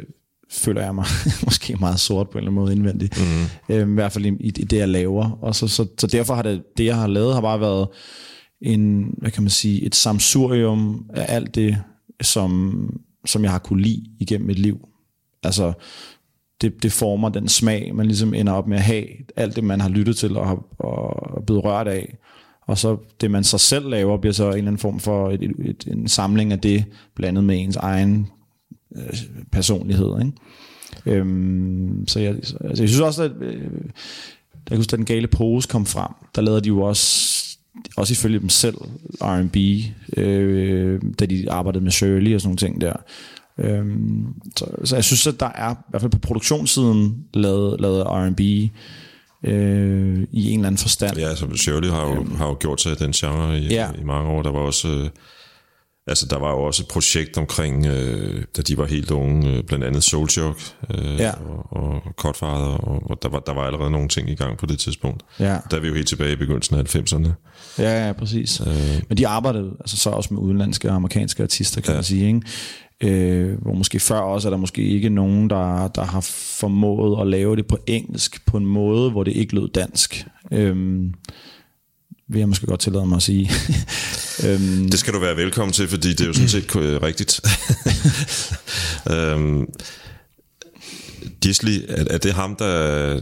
føler 0.51 0.81
jeg 0.81 0.95
mig 0.95 1.05
måske 1.45 1.75
meget 1.75 1.99
sort 1.99 2.29
på 2.29 2.37
en 2.37 2.37
eller 2.37 2.51
anden 2.51 2.61
måde 2.61 2.73
indvendigt. 2.73 3.19
Mm. 3.69 3.75
Øhm, 3.75 3.91
I 3.91 3.93
hvert 3.93 4.11
fald 4.11 4.25
i, 4.25 4.29
i 4.39 4.49
det, 4.49 4.77
jeg 4.77 4.89
laver. 4.89 5.29
Og 5.41 5.55
så, 5.55 5.67
så, 5.67 5.87
så 5.97 6.07
derfor 6.07 6.35
har 6.35 6.41
det, 6.41 6.63
det, 6.77 6.85
jeg 6.85 6.95
har 6.95 7.07
lavet, 7.07 7.33
har 7.33 7.41
bare 7.41 7.61
været 7.61 7.87
en, 8.61 9.13
hvad 9.17 9.31
kan 9.31 9.43
man 9.43 9.49
sige, 9.49 9.85
et 9.85 9.95
samsurium 9.95 11.05
af 11.13 11.35
alt 11.35 11.55
det, 11.55 11.77
som, 12.21 12.89
som 13.25 13.43
jeg 13.43 13.51
har 13.51 13.59
kunne 13.59 13.81
lide 13.81 14.05
igennem 14.19 14.47
mit 14.47 14.59
liv. 14.59 14.87
Altså, 15.43 15.73
det, 16.61 16.83
det 16.83 16.91
former 16.91 17.29
den 17.29 17.47
smag, 17.47 17.95
man 17.95 18.05
ligesom 18.05 18.33
ender 18.33 18.53
op 18.53 18.67
med 18.67 18.77
at 18.77 18.83
have. 18.83 19.05
Alt 19.35 19.55
det, 19.55 19.63
man 19.63 19.81
har 19.81 19.89
lyttet 19.89 20.17
til 20.17 20.37
og, 20.37 20.47
har, 20.47 20.65
og 20.79 21.37
er 21.37 21.41
blevet 21.45 21.63
rørt 21.63 21.87
af. 21.87 22.17
Og 22.67 22.77
så 22.77 22.97
det, 23.21 23.31
man 23.31 23.43
så 23.43 23.57
selv 23.57 23.89
laver, 23.89 24.17
bliver 24.17 24.33
så 24.33 24.43
en 24.43 24.49
eller 24.49 24.67
anden 24.67 24.77
form 24.77 24.99
for 24.99 25.29
et, 25.29 25.43
et, 25.43 25.51
et, 25.59 25.87
en 25.91 26.07
samling 26.07 26.51
af 26.51 26.59
det, 26.59 26.85
blandet 27.15 27.43
med 27.43 27.59
ens 27.59 27.75
egen 27.75 28.27
øh, 28.95 29.19
personlighed. 29.51 30.19
Ikke? 30.19 31.19
Øhm, 31.19 32.07
så 32.07 32.19
jeg, 32.19 32.35
altså 32.35 32.83
jeg 32.83 32.89
synes 32.89 32.99
også, 32.99 33.23
at 33.23 33.31
øh, 33.41 33.61
jeg 34.53 34.67
kan 34.67 34.77
huske, 34.77 34.91
da 34.91 34.95
den 34.95 35.05
gale 35.05 35.27
pose 35.27 35.67
kom 35.69 35.85
frem, 35.85 36.11
der 36.35 36.41
lavede 36.41 36.61
de 36.61 36.67
jo 36.67 36.81
også 36.81 37.44
også 37.97 38.13
ifølge 38.13 38.39
dem 38.39 38.49
selv, 38.49 38.75
R&B, 39.21 39.57
øh, 40.17 41.01
da 41.19 41.25
de 41.25 41.51
arbejdede 41.51 41.83
med 41.83 41.91
Shirley 41.91 42.35
og 42.35 42.41
sådan 42.41 42.47
nogle 42.47 42.57
ting 42.57 42.81
der. 42.81 42.93
Øhm, 43.57 44.25
så, 44.57 44.65
så 44.83 44.95
jeg 44.95 45.03
synes, 45.03 45.27
at 45.27 45.39
der 45.39 45.49
er, 45.55 45.71
i 45.73 45.89
hvert 45.89 46.01
fald 46.01 46.11
på 46.11 46.19
produktionssiden, 46.19 47.25
lavet, 47.33 47.81
lavet 47.81 48.03
R&B 48.07 48.41
øh, 49.43 50.27
i 50.31 50.51
en 50.51 50.59
eller 50.59 50.67
anden 50.67 50.77
forstand. 50.77 51.17
Ja, 51.17 51.29
altså 51.29 51.47
Shirley 51.55 51.89
har 51.89 52.01
jo, 52.01 52.15
øhm, 52.15 52.35
har 52.35 52.47
jo 52.47 52.57
gjort 52.59 52.81
sig 52.81 52.99
den 52.99 53.11
genre 53.11 53.59
i, 53.59 53.67
ja. 53.67 53.89
i 54.01 54.03
mange 54.03 54.29
år. 54.29 54.41
Der 54.41 54.51
var 54.51 54.59
også... 54.59 54.87
Øh, 54.87 55.09
Altså, 56.07 56.25
der 56.29 56.37
var 56.39 56.51
jo 56.51 56.63
også 56.63 56.83
et 56.83 56.87
projekt 56.87 57.37
omkring, 57.37 57.85
øh, 57.85 58.43
da 58.57 58.61
de 58.61 58.77
var 58.77 58.85
helt 58.85 59.11
unge, 59.11 59.49
øh, 59.49 59.63
blandt 59.63 59.85
andet 59.85 60.03
Soul 60.03 60.29
Shock 60.29 60.59
øh, 60.89 61.19
Ja. 61.19 61.31
og, 61.31 61.73
og 61.81 62.01
Cutfather, 62.17 62.77
og, 62.77 63.09
og 63.09 63.23
der, 63.23 63.29
var, 63.29 63.39
der 63.39 63.53
var 63.53 63.61
allerede 63.61 63.91
nogle 63.91 64.07
ting 64.07 64.29
i 64.29 64.35
gang 64.35 64.57
på 64.57 64.65
det 64.65 64.79
tidspunkt. 64.79 65.23
Ja. 65.39 65.57
Der 65.71 65.77
er 65.77 65.79
vi 65.79 65.87
jo 65.87 65.93
helt 65.93 66.07
tilbage 66.07 66.33
i 66.33 66.35
begyndelsen 66.35 66.75
af 66.75 66.95
90'erne. 66.95 67.29
Ja, 67.79 68.05
ja, 68.07 68.13
præcis. 68.13 68.61
Øh. 68.67 69.01
Men 69.09 69.17
de 69.17 69.27
arbejdede 69.27 69.71
altså 69.79 69.97
så 69.97 70.09
også 70.09 70.33
med 70.33 70.41
udenlandske 70.41 70.89
og 70.89 70.95
amerikanske 70.95 71.43
artister, 71.43 71.81
kan 71.81 71.91
ja. 71.91 71.97
man 71.97 72.03
sige. 72.03 72.27
Ikke? 72.27 72.41
Øh, 73.03 73.61
hvor 73.61 73.73
måske 73.73 73.99
før 73.99 74.19
også 74.19 74.47
er 74.47 74.49
der 74.49 74.57
måske 74.57 74.81
ikke 74.81 75.09
nogen, 75.09 75.49
der, 75.49 75.87
der 75.87 76.03
har 76.03 76.21
formået 76.59 77.21
at 77.21 77.27
lave 77.27 77.55
det 77.55 77.67
på 77.67 77.77
engelsk 77.87 78.45
på 78.45 78.57
en 78.57 78.65
måde, 78.65 79.11
hvor 79.11 79.23
det 79.23 79.31
ikke 79.31 79.55
lød 79.55 79.69
dansk. 79.69 80.27
Øh, 80.51 81.03
vil 82.29 82.39
jeg 82.39 82.49
måske 82.49 82.65
godt 82.65 82.79
tillade 82.79 83.05
mig 83.05 83.15
at 83.15 83.23
sige. 83.23 83.51
øhm, 84.45 84.89
Det 84.89 84.99
skal 84.99 85.13
du 85.13 85.19
være 85.19 85.35
velkommen 85.37 85.73
til, 85.73 85.87
fordi 85.87 86.09
det 86.09 86.21
er 86.21 86.25
jo 86.27 86.33
sådan 86.33 86.49
set 86.49 86.75
øh, 86.75 87.01
rigtigt. 87.01 87.39
øhm, 89.13 89.65
Gisli, 91.41 91.85
er, 91.89 92.03
er 92.09 92.17
det 92.17 92.33
ham, 92.33 92.55
der 92.55 93.19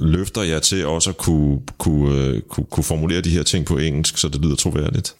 løfter 0.00 0.42
jer 0.42 0.58
til 0.58 0.86
også 0.86 1.10
at 1.10 1.16
kunne, 1.16 1.58
kunne, 1.78 2.18
øh, 2.24 2.40
kunne, 2.42 2.66
kunne 2.70 2.84
formulere 2.84 3.20
de 3.20 3.30
her 3.30 3.42
ting 3.42 3.64
på 3.66 3.78
engelsk, 3.78 4.18
så 4.18 4.28
det 4.28 4.40
lyder 4.44 4.56
troværdigt? 4.56 5.14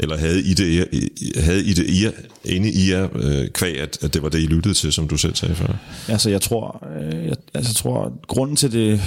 Eller 0.00 0.16
havde 0.16 0.42
I 0.42 0.54
det, 0.54 0.88
havde 1.36 1.64
I 1.64 1.72
det 1.72 1.86
I, 1.86 2.06
jer- 2.06 2.26
inde 2.44 2.70
i 2.72 2.90
jer, 2.90 3.08
øh, 3.14 3.48
kvæg, 3.48 3.80
at, 3.80 3.98
at 4.02 4.14
det 4.14 4.22
var 4.22 4.28
det, 4.28 4.38
I 4.38 4.46
lyttede 4.46 4.74
til, 4.74 4.92
som 4.92 5.08
du 5.08 5.16
selv 5.16 5.34
sagde 5.34 5.54
før? 5.54 5.74
Altså, 6.08 6.30
jeg 6.30 6.40
tror, 6.42 6.86
øh, 7.00 7.24
jeg, 7.26 7.36
altså, 7.54 7.70
jeg 7.70 7.76
tror, 7.76 8.12
grunden 8.28 8.56
til 8.56 8.72
det, 8.72 9.00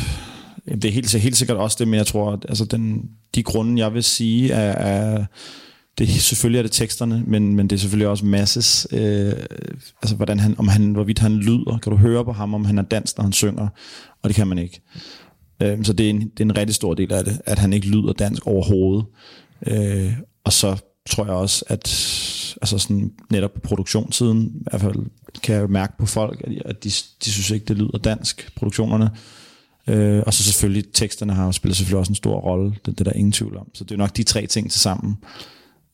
det 0.66 0.86
er 0.86 0.92
helt, 0.92 1.16
helt 1.16 1.38
sikkert 1.38 1.58
også 1.58 1.78
det, 1.80 1.88
men 1.88 1.98
jeg 1.98 2.08
tror, 2.08 2.32
at 2.32 2.46
altså, 2.50 2.66
den, 2.66 3.10
de 3.36 3.44
grunde, 3.44 3.82
jeg 3.82 3.94
vil 3.94 4.04
sige, 4.04 4.52
er, 4.52 4.72
er 4.72 5.26
det, 5.98 6.10
selvfølgelig 6.10 6.60
er 6.60 6.64
det 6.64 6.72
teksterne, 6.72 7.24
men, 7.28 7.56
men 7.56 7.68
det 7.70 7.76
er 7.76 7.80
selvfølgelig 7.80 8.08
også 8.08 8.26
masses, 8.26 8.88
øh, 8.92 9.34
altså 10.02 10.16
hvordan 10.16 10.40
han, 10.40 10.56
om 10.58 10.68
han, 10.68 10.92
hvorvidt 10.92 11.20
han 11.20 11.38
lyder. 11.38 11.80
Kan 11.84 11.92
du 11.92 11.98
høre 11.98 12.26
på 12.26 12.32
ham, 12.32 12.54
om 12.54 12.66
han 12.66 12.78
er 12.78 12.82
dansk, 12.82 13.18
når 13.18 13.24
han 13.24 13.34
synger? 13.34 13.68
Og 14.22 14.30
det 14.30 14.36
kan 14.36 14.48
man 14.48 14.58
ikke. 14.58 14.82
Øh, 15.62 15.84
så 15.84 15.94
det 15.94 16.06
er, 16.06 16.10
en, 16.10 16.22
det 16.22 16.40
er 16.40 16.44
en 16.44 16.58
rigtig 16.58 16.76
stor 16.76 16.94
del 16.94 17.14
af 17.14 17.26
det, 17.26 17.42
at 17.46 17.60
han 17.60 17.74
ikke 17.74 17.88
lyder 17.88 18.14
dansk 18.14 18.48
overhovedet. 18.48 19.06
Øh, 19.68 20.14
og 20.44 20.54
så 20.54 20.78
tror 21.10 21.26
jeg 21.26 21.34
også, 21.34 21.66
at 21.68 21.88
altså 22.62 22.78
sådan, 22.78 23.12
netop 23.30 23.54
på 23.54 23.60
produktionssiden, 23.60 24.52
i 24.56 24.64
hvert 24.70 24.82
fald 24.82 24.96
kan 25.44 25.56
jeg 25.56 25.70
mærke 25.70 25.94
på 25.98 26.06
folk, 26.06 26.42
at, 26.44 26.62
at 26.66 26.84
de, 26.84 26.90
de 27.26 27.32
synes 27.32 27.52
ikke, 27.52 27.66
det 27.66 27.78
lyder 27.78 27.98
dansk, 27.98 28.52
produktionerne. 28.56 29.10
Øh, 29.88 30.24
og 30.26 30.34
så 30.34 30.44
selvfølgelig, 30.44 30.84
teksterne 30.94 31.34
har 31.34 31.52
spillet 31.52 31.78
selvfølgelig 31.78 32.00
også 32.00 32.12
en 32.12 32.16
stor 32.16 32.40
rolle, 32.40 32.66
det, 32.86 32.86
det 32.86 33.00
er 33.00 33.04
der 33.04 33.14
ingen 33.14 33.32
tvivl 33.32 33.58
om. 33.58 33.68
Så 33.74 33.84
det 33.84 33.92
er 33.92 33.98
nok 33.98 34.18
de 34.18 34.24
tre 34.24 34.48
ting 34.48 34.72
til 34.72 34.82
sammen. 34.82 35.18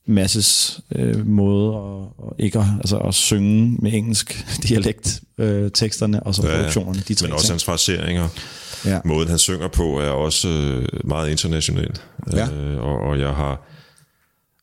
Masses 0.06 0.80
øh, 0.94 1.26
måde 1.26 1.68
at, 1.68 1.74
og 2.18 2.34
ikke 2.38 2.58
at, 2.58 2.64
altså 2.78 2.98
at 2.98 3.14
synge 3.14 3.76
med 3.82 3.92
engelsk 3.92 4.46
dialekt, 4.68 5.20
øh, 5.38 5.70
teksterne, 5.74 6.22
og 6.22 6.34
så 6.34 6.42
Ja, 6.46 6.50
ja. 6.52 6.56
produktionerne. 6.56 7.02
De 7.08 7.14
tre 7.14 7.26
Men 7.26 7.32
også 7.32 7.44
ting. 7.46 7.52
hans 7.52 7.64
fraseringer. 7.64 8.28
Ja. 8.84 9.00
Måden, 9.04 9.28
han 9.28 9.38
synger 9.38 9.68
på, 9.68 10.00
er 10.00 10.08
også 10.10 10.48
øh, 10.48 10.88
meget 11.04 11.30
international. 11.30 11.96
Ja. 12.32 12.48
Øh, 12.52 12.78
og, 12.82 12.98
og 13.00 13.18
jeg 13.18 13.28
har, 13.34 13.68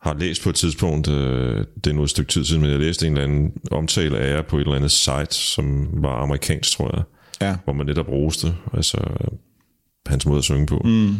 har 0.02 0.14
læst 0.20 0.44
på 0.44 0.50
et 0.50 0.56
tidspunkt, 0.56 1.08
øh, 1.10 1.66
det 1.84 1.88
er 1.90 1.94
nu 1.94 2.04
et 2.04 2.10
stykke 2.10 2.32
tid 2.32 2.46
siden, 2.46 2.62
men 2.62 2.72
jeg 2.72 2.80
læste 2.80 3.08
en 3.08 3.14
eller 3.14 3.24
anden 3.24 3.52
omtale 3.72 4.18
af 4.18 4.36
jer 4.36 4.42
på 4.42 4.58
et 4.58 4.62
eller 4.62 4.76
andet 4.76 4.92
site, 4.92 5.28
som 5.36 5.88
var 5.94 6.22
amerikansk, 6.24 6.72
tror 6.78 6.96
jeg, 6.96 7.04
Ja. 7.42 7.56
hvor 7.64 7.74
man 7.74 7.86
netop 7.86 8.08
roste 8.08 8.56
altså, 8.74 8.98
hans 10.06 10.26
måde 10.26 10.38
at 10.38 10.44
synge 10.44 10.68
på. 10.68 10.82
Mm. 10.86 11.16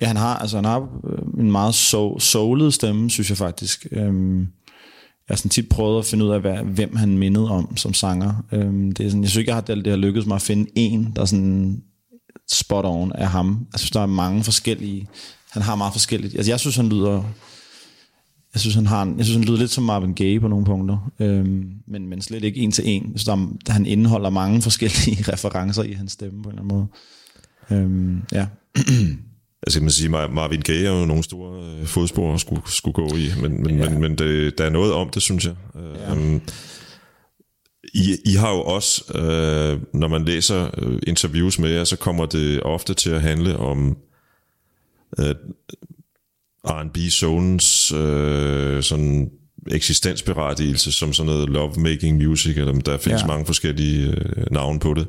Ja, 0.00 0.06
han 0.06 0.16
har, 0.16 0.36
altså, 0.36 0.56
han 0.56 0.64
har 0.64 0.80
øh, 0.80 1.42
en 1.44 1.52
meget 1.52 1.74
so, 1.74 2.18
soulet 2.18 2.74
stemme, 2.74 3.10
synes 3.10 3.30
jeg 3.30 3.38
faktisk. 3.38 3.86
Øhm, 3.92 4.38
jeg 4.38 5.34
har 5.34 5.36
sådan 5.36 5.50
tit 5.50 5.68
prøvet 5.68 5.98
at 5.98 6.04
finde 6.04 6.24
ud 6.24 6.30
af, 6.30 6.40
hvad, 6.40 6.56
hvem 6.56 6.96
han 6.96 7.18
mindede 7.18 7.50
om 7.50 7.76
som 7.76 7.94
sanger. 7.94 8.44
Øhm, 8.52 8.92
det 8.92 9.06
er 9.06 9.10
sådan, 9.10 9.22
jeg 9.22 9.30
synes 9.30 9.40
ikke, 9.40 9.48
jeg 9.48 9.56
har, 9.56 9.60
det, 9.60 9.76
det 9.76 9.86
har 9.86 9.96
lykkedes 9.96 10.26
mig 10.26 10.34
at 10.34 10.42
finde 10.42 10.70
en, 10.74 11.12
der 11.16 11.22
er 11.22 11.26
sådan 11.26 11.82
spot 12.52 12.84
on 12.84 13.12
af 13.12 13.28
ham. 13.28 13.66
Jeg 13.72 13.80
synes, 13.80 13.90
der 13.90 14.00
er 14.00 14.06
mange 14.06 14.44
forskellige. 14.44 15.08
Han 15.50 15.62
har 15.62 15.74
meget 15.74 15.92
forskelligt. 15.92 16.34
Altså, 16.34 16.52
jeg 16.52 16.60
synes, 16.60 16.76
han 16.76 16.88
lyder... 16.88 17.22
Jeg 18.54 18.60
synes, 18.60 18.74
han, 18.74 18.86
har 18.86 19.02
en, 19.02 19.16
jeg 19.18 19.24
synes, 19.26 19.36
han 19.36 19.44
lyder 19.44 19.58
lidt 19.58 19.70
som 19.70 19.84
Marvin 19.84 20.14
Gaye 20.14 20.40
på 20.40 20.48
nogle 20.48 20.64
punkter, 20.66 21.10
øhm, 21.20 21.70
men, 21.86 22.08
men 22.08 22.22
slet 22.22 22.44
ikke 22.44 22.60
en 22.60 22.72
til 22.72 22.84
en. 22.86 23.02
Jeg 23.02 23.20
synes, 23.20 23.24
der, 23.24 23.32
er- 23.68 23.72
han 23.72 23.86
indeholder 23.86 24.30
mange 24.30 24.62
forskellige 24.68 25.32
referencer 25.32 25.82
i 25.82 25.92
hans 25.92 26.12
stemme 26.12 26.42
på 26.42 26.48
en 26.50 26.58
eller 26.58 26.62
anden 26.62 26.88
måde. 27.70 27.82
Øhm, 27.82 28.22
ja. 28.32 28.46
Altså 29.62 29.80
man 29.80 29.90
sige, 29.90 30.08
Mar- 30.08 30.32
Marvin 30.34 30.60
Gaye 30.60 30.86
er 30.86 31.00
jo 31.00 31.04
nogle 31.06 31.22
store 31.22 31.64
øh, 31.80 31.86
fodspor 31.86 32.34
at 32.34 32.40
skulle, 32.40 32.62
skulle 32.66 32.94
gå 32.94 33.06
i, 33.16 33.28
men, 33.42 33.62
men, 33.62 33.78
Ja. 33.78 33.90
men, 33.90 34.00
men 34.00 34.18
det, 34.18 34.58
der 34.58 34.64
er 34.64 34.70
noget 34.70 34.92
om 34.92 35.10
det, 35.10 35.22
synes 35.22 35.44
jeg. 35.46 35.54
Ja. 35.74 36.12
Um, 36.12 36.40
I, 37.94 38.16
I 38.26 38.34
har 38.34 38.50
jo 38.50 38.62
også, 38.62 39.04
øh, 39.14 39.80
når 40.00 40.08
man 40.08 40.24
læser 40.24 40.70
øh, 40.78 40.98
interviews 41.06 41.58
med 41.58 41.70
jer, 41.70 41.84
så 41.84 41.96
kommer 41.96 42.26
det 42.26 42.62
ofte 42.62 42.94
til 42.94 43.10
at 43.10 43.22
handle 43.22 43.56
om 43.56 43.96
øh, 45.18 45.34
R&B 46.64 46.96
zonens 47.10 47.92
øh, 47.92 48.82
sådan 48.82 49.30
eksistensberettigelse 49.70 50.92
som 50.92 51.12
sådan 51.12 51.32
noget 51.32 51.48
lovemaking 51.48 52.16
music, 52.28 52.56
eller 52.56 52.72
der 52.72 52.98
findes 52.98 53.22
Ja. 53.22 53.26
mange 53.26 53.46
forskellige 53.46 54.06
øh, 54.08 54.44
navne 54.50 54.78
på 54.78 54.94
det. 54.94 55.06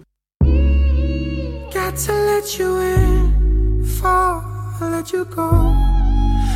Got 1.73 1.93
to 2.05 2.13
let 2.13 2.47
you 2.59 2.79
in 2.79 3.21
I 4.81 4.85
let 4.89 5.11
you 5.13 5.23
go. 5.25 5.49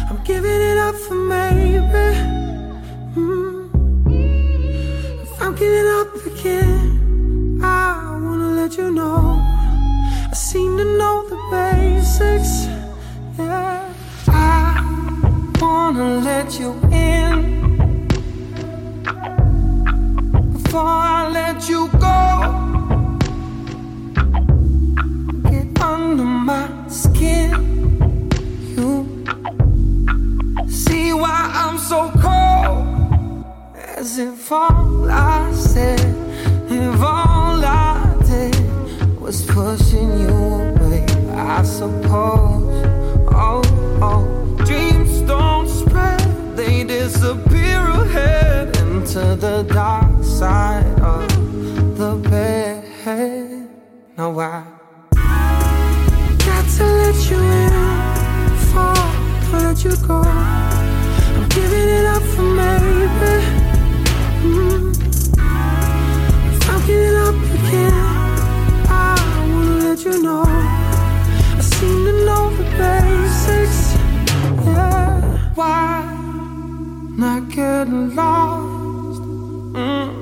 I'm 0.09 0.19
giving 0.25 0.61
it 0.71 0.77
up 0.87 0.95
for 1.07 1.15
maybe. 1.33 2.05
Mm. 3.15 3.69
If 5.23 5.41
I'm 5.41 5.55
giving 5.55 5.87
up 5.99 6.11
again, 6.31 7.61
I 7.61 8.17
wanna 8.25 8.49
let 8.61 8.73
you 8.79 8.89
know. 8.89 9.24
Wanna 15.61 16.17
let 16.19 16.59
you 16.59 16.71
in 16.91 18.07
before 20.53 20.81
I 20.83 21.29
let 21.31 21.69
you 21.69 21.87
go. 21.99 22.65
get 25.49 25.79
under 25.81 26.23
my 26.23 26.69
skin. 26.87 27.51
You 28.75 28.89
see 30.67 31.13
why 31.13 31.51
I'm 31.53 31.77
so 31.77 32.11
cold? 32.25 33.45
As 33.97 34.17
if 34.17 34.51
all 34.51 35.09
I 35.09 35.51
said, 35.53 35.99
if 36.69 37.01
all 37.01 37.63
I 37.63 38.15
did 38.25 38.55
was 39.19 39.45
pushing 39.45 40.19
you 40.19 40.29
away, 40.29 41.05
I 41.33 41.63
suppose. 41.63 42.85
Oh, 43.31 43.61
oh, 44.01 44.44
don't 45.25 45.67
spread, 45.67 46.19
they 46.55 46.83
disappear 46.83 47.79
ahead 47.79 48.75
into 48.77 49.35
the 49.35 49.63
dark 49.63 50.23
side 50.23 50.99
of 51.01 51.27
the 51.97 52.15
bed. 52.29 52.83
Now 54.17 54.39
I 54.39 54.63
got 56.37 56.65
to 56.77 56.85
let 57.01 57.29
you 57.29 57.37
in 57.37 57.69
before 58.55 58.97
I 59.53 59.61
let 59.67 59.83
you 59.83 59.95
go. 60.07 60.21
I'm 60.23 61.49
giving 61.49 61.89
it 61.97 62.05
up 62.05 62.23
for 62.33 62.43
maybe. 62.43 63.65
Mm. 64.41 64.84
Not 75.57 77.49
getting 77.49 78.15
lost. 78.15 79.21
Mm. 79.73 80.15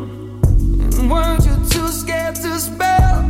You're 1.46 1.66
too 1.70 1.88
scared 1.88 2.36
to 2.36 2.60
spell. 2.60 3.24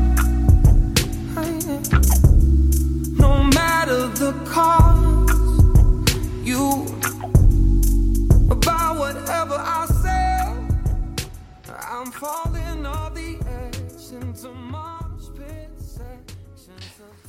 No 3.18 3.44
matter 3.44 4.08
the 4.08 4.34
cost, 4.46 6.16
you 6.44 6.86
about 8.52 8.98
whatever 8.98 9.56
I. 9.56 9.84
I'm 12.04 12.12
falling 12.12 12.53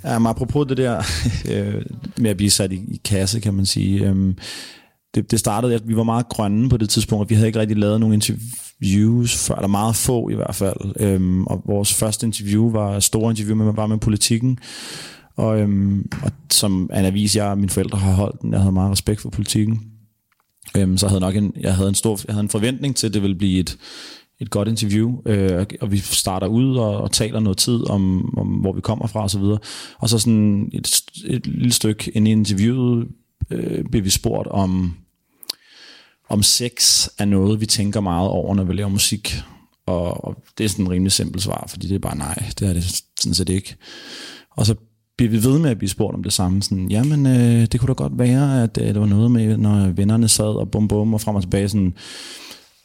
sections 0.04 0.20
men 0.20 0.26
apropos 0.26 0.66
det 0.68 0.76
der 0.76 1.02
øh, 1.52 1.82
med 2.16 2.30
at 2.30 2.36
blive 2.36 2.50
sat 2.50 2.72
i, 2.72 2.76
i 2.76 3.00
kasse, 3.04 3.40
kan 3.40 3.54
man 3.54 3.66
sige. 3.66 4.06
Øhm, 4.06 4.36
det, 5.14 5.30
det 5.30 5.40
startede, 5.40 5.74
at 5.74 5.88
vi 5.88 5.96
var 5.96 6.02
meget 6.02 6.28
grønne 6.28 6.68
på 6.68 6.76
det 6.76 6.88
tidspunkt, 6.88 7.22
og 7.22 7.30
vi 7.30 7.34
havde 7.34 7.46
ikke 7.46 7.60
rigtig 7.60 7.76
lavet 7.76 8.00
nogen 8.00 8.14
interviews 8.14 9.46
før, 9.46 9.54
eller 9.54 9.68
meget 9.68 9.96
få 9.96 10.28
i 10.28 10.34
hvert 10.34 10.54
fald. 10.54 10.92
Øhm, 11.00 11.46
og 11.46 11.62
vores 11.66 11.94
første 11.94 12.26
interview 12.26 12.70
var 12.70 12.96
et 12.96 13.02
stort 13.02 13.32
interview 13.32 13.56
med, 13.56 13.72
var 13.72 13.86
med 13.86 13.98
politikken, 13.98 14.58
og, 15.36 15.60
øhm, 15.60 16.10
og 16.22 16.30
som 16.50 16.90
er 16.92 17.00
en 17.00 17.06
avis, 17.06 17.36
jeg 17.36 17.46
og 17.46 17.58
mine 17.58 17.70
forældre 17.70 17.98
har 17.98 18.12
holdt, 18.12 18.42
den. 18.42 18.52
jeg 18.52 18.60
havde 18.60 18.72
meget 18.72 18.92
respekt 18.92 19.20
for 19.20 19.30
politikken. 19.30 19.80
Øhm, 20.76 20.98
så 20.98 21.08
havde 21.08 21.20
nok 21.20 21.36
en, 21.36 21.52
jeg 21.60 21.74
havde 21.74 21.88
en 21.88 21.94
stor, 21.94 22.20
jeg 22.26 22.34
havde 22.34 22.44
en 22.44 22.48
forventning 22.48 22.96
til, 22.96 23.06
at 23.06 23.14
det 23.14 23.22
ville 23.22 23.36
blive 23.36 23.60
et, 23.60 23.76
et 24.40 24.50
godt 24.50 24.68
interview, 24.68 25.22
øh, 25.26 25.66
og 25.80 25.92
vi 25.92 25.98
starter 25.98 26.46
ud 26.46 26.76
og, 26.76 26.96
og 26.96 27.12
taler 27.12 27.40
noget 27.40 27.58
tid 27.58 27.90
om, 27.90 28.34
om, 28.38 28.46
hvor 28.46 28.72
vi 28.72 28.80
kommer 28.80 29.06
fra 29.06 29.22
og 29.22 29.30
så 29.30 29.38
videre. 29.38 29.58
Og 29.98 30.08
så 30.08 30.18
sådan 30.18 30.70
et, 30.72 31.02
et 31.26 31.46
lille 31.46 31.72
stykke 31.72 32.10
ind 32.10 32.28
i 32.28 32.30
interviewet 32.30 33.08
øh, 33.50 33.84
bliver 33.84 34.02
vi 34.02 34.10
spurgt 34.10 34.48
om, 34.48 34.94
om 36.28 36.42
sex 36.42 37.08
er 37.18 37.24
noget, 37.24 37.60
vi 37.60 37.66
tænker 37.66 38.00
meget 38.00 38.28
over, 38.28 38.54
når 38.54 38.64
vi 38.64 38.72
laver 38.72 38.88
musik. 38.88 39.36
Og, 39.86 40.24
og 40.24 40.36
det 40.58 40.64
er 40.64 40.68
sådan 40.68 40.84
en 40.84 40.90
rimelig 40.90 41.12
simpel 41.12 41.40
svar, 41.40 41.66
fordi 41.68 41.88
det 41.88 41.94
er 41.94 41.98
bare 41.98 42.16
nej, 42.16 42.50
det 42.58 42.68
er 42.68 42.72
det 42.72 43.02
sådan 43.20 43.34
set 43.34 43.48
ikke. 43.48 43.76
Og 44.50 44.66
så 44.66 44.74
bliver 45.16 45.30
vi 45.30 45.44
ved 45.44 45.58
med 45.58 45.70
at 45.70 45.78
blive 45.78 45.90
spurgt 45.90 46.14
om 46.14 46.22
det 46.22 46.32
samme. 46.32 46.62
Sådan, 46.62 46.90
Jamen, 46.90 47.26
øh, 47.26 47.66
det 47.66 47.80
kunne 47.80 47.88
da 47.88 47.92
godt 47.92 48.18
være, 48.18 48.62
at 48.62 48.78
øh, 48.80 48.86
det 48.86 49.00
var 49.00 49.06
noget 49.06 49.30
med, 49.30 49.56
når 49.56 49.88
vennerne 49.88 50.28
sad 50.28 50.56
og 50.56 50.70
bum 50.70 50.88
bum 50.88 51.14
og 51.14 51.20
frem 51.20 51.36
og 51.36 51.42
tilbage. 51.42 51.68
Sådan, 51.68 51.94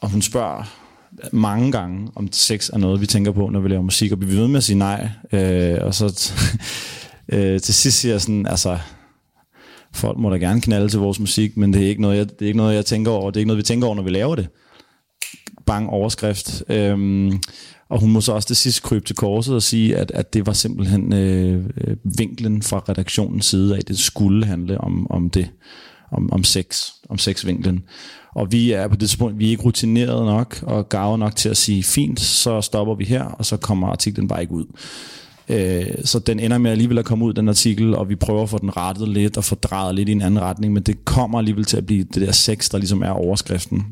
og 0.02 0.10
hun 0.10 0.22
spørger 0.22 0.89
mange 1.32 1.72
gange, 1.72 2.12
om 2.16 2.32
sex 2.32 2.70
er 2.70 2.78
noget, 2.78 3.02
vi 3.02 3.06
tænker 3.06 3.32
på, 3.32 3.50
når 3.50 3.60
vi 3.60 3.70
laver 3.70 3.82
musik, 3.82 4.12
og 4.12 4.22
vi 4.22 4.28
ved 4.28 4.48
med 4.48 4.58
at 4.58 4.64
sige 4.64 4.78
nej. 4.78 5.10
Øh, 5.32 5.78
og 5.82 5.96
så 5.96 6.32
øh, 7.34 7.62
til 7.62 7.74
sidst 7.74 8.00
siger 8.00 8.14
jeg 8.14 8.22
sådan, 8.22 8.48
altså, 8.48 8.80
folk 9.94 10.18
må 10.18 10.30
da 10.30 10.38
gerne 10.38 10.62
knalde 10.62 10.90
til 10.90 11.00
vores 11.00 11.20
musik, 11.20 11.58
men 11.58 11.74
det 11.74 11.84
er 11.84 11.88
ikke 11.88 12.02
noget, 12.02 12.18
jeg, 12.18 12.30
det 12.30 12.42
er 12.42 12.46
ikke 12.46 12.58
noget, 12.58 12.76
jeg 12.76 12.86
tænker 12.86 13.12
over. 13.12 13.32
Det 13.32 13.38
er 13.38 13.42
ikke 13.42 13.48
noget, 13.48 13.58
vi 13.58 13.64
tænker 13.64 13.88
over, 13.88 13.96
når 13.96 14.04
vi 14.04 14.10
laver 14.10 14.36
det. 14.36 14.48
Bang 15.66 15.90
overskrift. 15.90 16.64
Øhm, 16.70 17.40
og 17.90 18.00
hun 18.00 18.12
må 18.12 18.22
så 18.22 18.34
også 18.34 18.48
til 18.48 18.56
sidst 18.56 18.84
krybe 18.84 19.06
til 19.06 19.16
korset 19.16 19.56
og 19.56 19.64
sige, 19.64 19.98
at, 19.98 20.12
at 20.12 20.34
det 20.34 20.46
var 20.46 20.54
simpelthen 20.54 21.14
øh, 21.14 21.66
øh 21.78 21.98
vinklen 22.18 22.62
fra 22.62 22.84
redaktionens 22.90 23.46
side 23.46 23.78
af, 23.78 23.82
det 23.82 24.00
skulle 24.00 24.46
handle 24.46 24.82
om, 24.82 25.12
om 25.12 25.30
det, 25.30 25.50
om, 26.12 26.32
om 26.32 26.44
sex, 26.44 26.90
om 27.10 27.18
sexvinklen. 27.18 27.84
Og 28.36 28.52
vi 28.52 28.72
er 28.72 28.88
på 28.88 28.94
det 28.94 29.00
tidspunkt, 29.00 29.40
vi 29.40 29.46
er 29.46 29.50
ikke 29.50 29.64
rutineret 29.64 30.26
nok 30.26 30.60
og 30.62 30.90
gavet 30.90 31.20
nok 31.20 31.36
til 31.36 31.50
at 31.50 31.58
sige, 31.58 31.84
fint, 31.84 32.20
så 32.20 32.62
stopper 32.62 32.96
vi 32.96 33.06
her, 33.06 33.24
og 33.24 33.46
så 33.46 33.58
kommer 33.58 33.88
artiklen 33.88 34.28
bare 34.28 34.42
ikke 34.42 34.54
ud. 34.54 34.66
Øh, 35.50 35.86
så 36.06 36.20
den 36.20 36.40
ender 36.40 36.58
med 36.58 36.72
alligevel 36.72 36.98
at 36.98 37.06
komme 37.06 37.26
ud, 37.26 37.34
den 37.34 37.50
artikel, 37.50 37.96
og 37.96 38.10
vi 38.10 38.16
prøver 38.16 38.44
at 38.44 38.50
få 38.50 38.58
den 38.58 38.78
rettet 38.78 39.08
lidt 39.08 39.38
og 39.38 39.44
få 39.44 39.56
drejet 39.56 39.96
lidt 39.96 40.10
i 40.10 40.12
en 40.12 40.22
anden 40.22 40.42
retning, 40.42 40.74
men 40.74 40.84
det 40.84 41.06
kommer 41.06 41.38
alligevel 41.38 41.66
til 41.66 41.78
at 41.78 41.86
blive 41.86 42.04
det 42.04 42.22
der 42.22 42.32
sex, 42.32 42.70
der 42.70 42.78
ligesom 42.78 43.02
er 43.02 43.10
overskriften. 43.10 43.86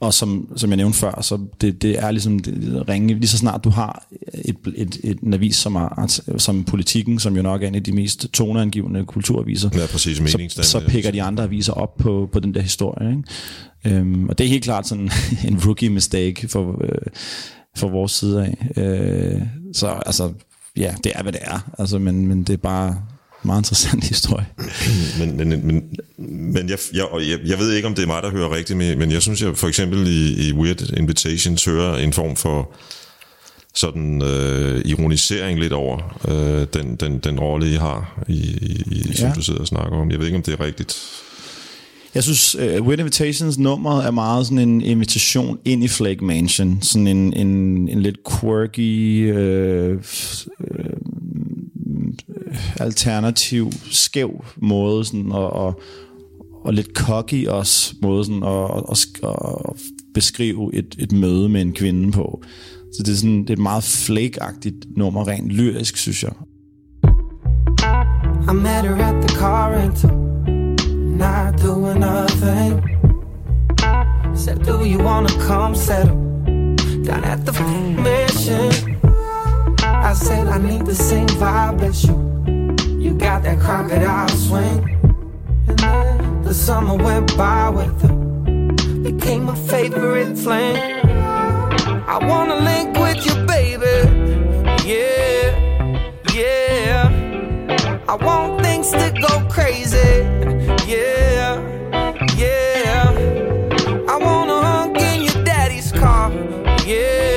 Og 0.00 0.14
som, 0.14 0.48
som 0.56 0.70
jeg 0.70 0.76
nævnte 0.76 0.98
før, 0.98 1.20
så 1.22 1.38
det, 1.60 1.82
det 1.82 1.98
er 1.98 2.10
ligesom 2.10 2.38
det, 2.38 2.84
ringe, 2.88 3.14
lige 3.14 3.28
så 3.28 3.38
snart 3.38 3.64
du 3.64 3.70
har 3.70 4.06
et, 4.34 4.56
et, 4.76 5.00
et, 5.04 5.20
en 5.20 5.34
avis 5.34 5.56
som, 5.56 5.74
er, 5.74 6.20
som 6.38 6.64
Politikken, 6.64 7.18
som 7.18 7.36
jo 7.36 7.42
nok 7.42 7.62
er 7.62 7.68
en 7.68 7.74
af 7.74 7.82
de 7.82 7.92
mest 7.92 8.28
toneangivende 8.32 9.04
kulturaviser, 9.04 9.70
Ja, 9.74 9.86
præcis, 9.86 10.16
så, 10.52 10.62
så 10.62 10.82
pikker 10.88 11.10
de 11.10 11.22
andre 11.22 11.44
aviser 11.44 11.72
op 11.72 11.96
på, 11.96 12.28
på 12.32 12.40
den 12.40 12.54
der 12.54 12.60
historie. 12.60 13.10
Ikke? 13.10 13.98
Øhm, 13.98 14.28
og 14.28 14.38
det 14.38 14.44
er 14.44 14.48
helt 14.48 14.64
klart 14.64 14.86
sådan 14.86 15.10
en 15.48 15.60
rookie 15.66 15.90
mistake 15.90 16.48
for, 16.48 16.84
øh, 16.84 16.98
for 17.76 17.88
vores 17.88 18.12
side 18.12 18.44
af. 18.44 18.82
Øh, 18.82 19.42
så 19.72 19.86
altså, 19.86 20.32
ja, 20.76 20.94
det 21.04 21.12
er, 21.14 21.22
hvad 21.22 21.32
det 21.32 21.40
er. 21.42 21.70
Altså, 21.78 21.98
men, 21.98 22.26
men 22.26 22.44
det 22.44 22.52
er 22.52 22.56
bare 22.56 22.96
meget 23.44 23.60
interessant 23.60 24.04
historie. 24.14 24.46
Men, 25.18 25.36
men, 25.36 25.48
men, 25.48 25.82
men 26.54 26.68
jeg, 26.68 26.78
jeg, 26.94 27.04
og 27.04 27.28
jeg, 27.28 27.38
jeg 27.46 27.58
ved 27.58 27.72
ikke, 27.72 27.88
om 27.88 27.94
det 27.94 28.02
er 28.02 28.06
mig, 28.06 28.22
der 28.22 28.30
hører 28.30 28.56
rigtigt, 28.56 28.76
men, 28.76 28.98
men 28.98 29.10
jeg 29.12 29.22
synes, 29.22 29.42
jeg 29.42 29.56
for 29.56 29.68
eksempel 29.68 30.06
i, 30.06 30.48
i 30.48 30.52
Weird 30.52 30.90
Invitations 30.96 31.64
hører 31.64 31.96
en 31.98 32.12
form 32.12 32.36
for 32.36 32.70
sådan 33.74 34.22
øh, 34.22 34.82
ironisering 34.84 35.58
lidt 35.60 35.72
over 35.72 36.18
øh, 36.28 36.66
den, 36.74 36.96
den, 36.96 37.18
den 37.18 37.40
rolle, 37.40 37.70
I 37.72 37.74
har, 37.76 38.24
i, 38.28 38.32
i, 38.62 38.82
i, 39.10 39.16
som 39.16 39.26
Ja. 39.28 39.34
du 39.34 39.42
sidder 39.42 39.60
og 39.60 39.66
snakker 39.66 39.96
om. 39.98 40.10
Jeg 40.10 40.18
ved 40.18 40.26
ikke, 40.26 40.36
om 40.36 40.42
det 40.42 40.60
er 40.60 40.64
rigtigt. 40.64 40.96
Jeg 42.14 42.22
synes, 42.22 42.54
uh, 42.56 42.86
Weird 42.86 42.98
Invitations 42.98 43.58
nummer 43.58 44.02
er 44.02 44.10
meget 44.10 44.46
sådan 44.46 44.58
en 44.58 44.80
invitation 44.80 45.58
ind 45.64 45.84
i 45.84 45.88
Flake 45.88 46.24
Mansion. 46.24 46.78
Sådan 46.82 47.06
en, 47.06 47.32
en, 47.32 47.48
en 47.88 48.02
lidt 48.02 48.16
quirky, 48.40 49.32
øh, 49.34 49.90
øh, 49.90 50.84
alternativ, 52.80 53.72
skæv 53.90 54.44
måde, 54.56 55.04
sådan, 55.04 55.32
og, 55.32 55.50
og, 55.50 55.80
og 56.64 56.74
lidt 56.74 56.88
cocky 56.96 57.46
også 57.46 57.94
måde 58.02 58.24
sådan, 58.24 58.42
og, 58.42 58.70
og, 58.70 58.96
og 59.22 59.76
beskrive 60.14 60.74
et, 60.74 60.96
et 60.98 61.12
møde 61.12 61.48
med 61.48 61.60
en 61.60 61.72
kvinde 61.72 62.12
på. 62.12 62.42
Så 62.92 63.02
det 63.02 63.12
er, 63.12 63.16
sådan, 63.16 63.40
det 63.40 63.50
er 63.50 63.54
et 63.54 63.58
meget 63.58 63.84
flake-agtigt 63.84 64.96
nummer, 64.96 65.28
rent 65.28 65.48
lyrisk, 65.48 65.96
synes 65.96 66.22
jeg. 66.22 66.32
I 68.50 68.52
met 68.52 68.84
her 68.84 69.06
at 69.06 69.28
the 69.28 69.38
car 69.38 69.72
rental, 69.72 70.10
not 71.18 71.62
doing 71.62 72.00
nothing. 72.00 72.94
Said, 74.36 74.64
Do 74.66 74.84
you 74.84 74.98
wanna 74.98 75.28
come 75.28 75.74
settle 75.74 76.14
down 77.06 77.24
at 77.24 77.46
the 77.46 77.52
mission? 78.02 79.03
I 80.04 80.12
said, 80.12 80.48
I 80.48 80.58
need 80.58 80.84
the 80.84 80.94
same 80.94 81.26
vibe 81.28 81.80
as 81.80 82.04
you. 82.04 82.14
You 83.00 83.14
got 83.14 83.42
that 83.44 83.58
crocodile 83.58 84.28
swing. 84.28 84.84
And 85.66 85.78
then 85.78 86.42
the 86.42 86.52
summer 86.52 86.94
went 86.94 87.34
by 87.38 87.70
with 87.70 88.02
her, 88.02 88.14
became 89.02 89.44
my 89.44 89.54
favorite 89.54 90.36
fling. 90.36 90.76
I 92.06 92.18
wanna 92.20 92.56
link 92.56 92.98
with 92.98 93.24
you, 93.24 93.34
baby. 93.46 93.96
Yeah, 94.86 96.04
yeah. 96.34 98.02
I 98.06 98.14
want 98.14 98.62
things 98.62 98.90
to 98.90 99.10
go 99.26 99.48
crazy. 99.48 99.96
Yeah, 100.86 101.62
yeah. 102.36 103.10
I 104.06 104.16
wanna 104.18 104.60
hunk 104.60 104.98
in 104.98 105.22
your 105.22 105.44
daddy's 105.44 105.90
car. 105.92 106.30
Yeah. 106.84 107.33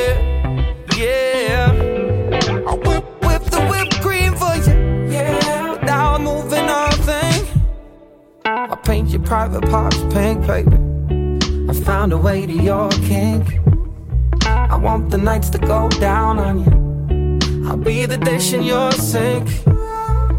Paint 8.88 9.10
your 9.10 9.22
private 9.22 9.70
parts 9.70 9.98
pink, 10.14 10.48
baby. 10.48 10.78
I 11.70 11.74
found 11.74 12.14
a 12.14 12.18
way 12.18 12.46
to 12.46 12.54
your 12.54 12.90
kink. 13.10 13.60
I 14.46 14.78
want 14.78 15.10
the 15.10 15.18
nights 15.18 15.50
to 15.50 15.58
go 15.58 15.90
down 15.90 16.40
on 16.40 16.56
you. 16.64 17.68
I'll 17.68 17.76
be 17.76 18.06
the 18.06 18.18
dish 18.18 18.54
in 18.54 18.64
your 18.64 18.94
sink. 18.94 19.50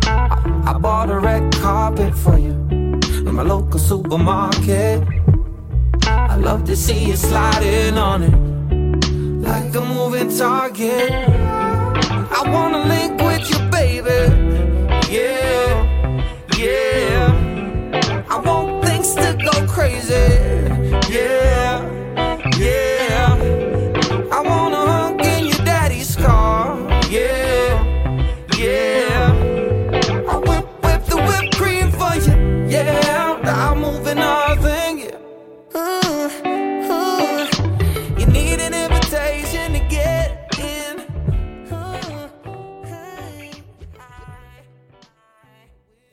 I 0.08 0.78
bought 0.80 1.10
a 1.10 1.18
red 1.18 1.52
carpet 1.56 2.14
for 2.14 2.38
you 2.38 2.56
in 3.28 3.34
my 3.34 3.42
local 3.42 3.78
supermarket. 3.78 5.06
I 6.04 6.36
love 6.36 6.64
to 6.64 6.74
see 6.74 7.04
you 7.04 7.16
sliding 7.16 7.98
on 7.98 8.22
it 8.22 8.34
like 9.46 9.74
a 9.74 9.80
moving 9.82 10.34
target. 10.34 11.10
I 12.38 12.42
wanna 12.46 12.82
link 12.94 13.20
with 13.20 13.44
you, 13.50 13.57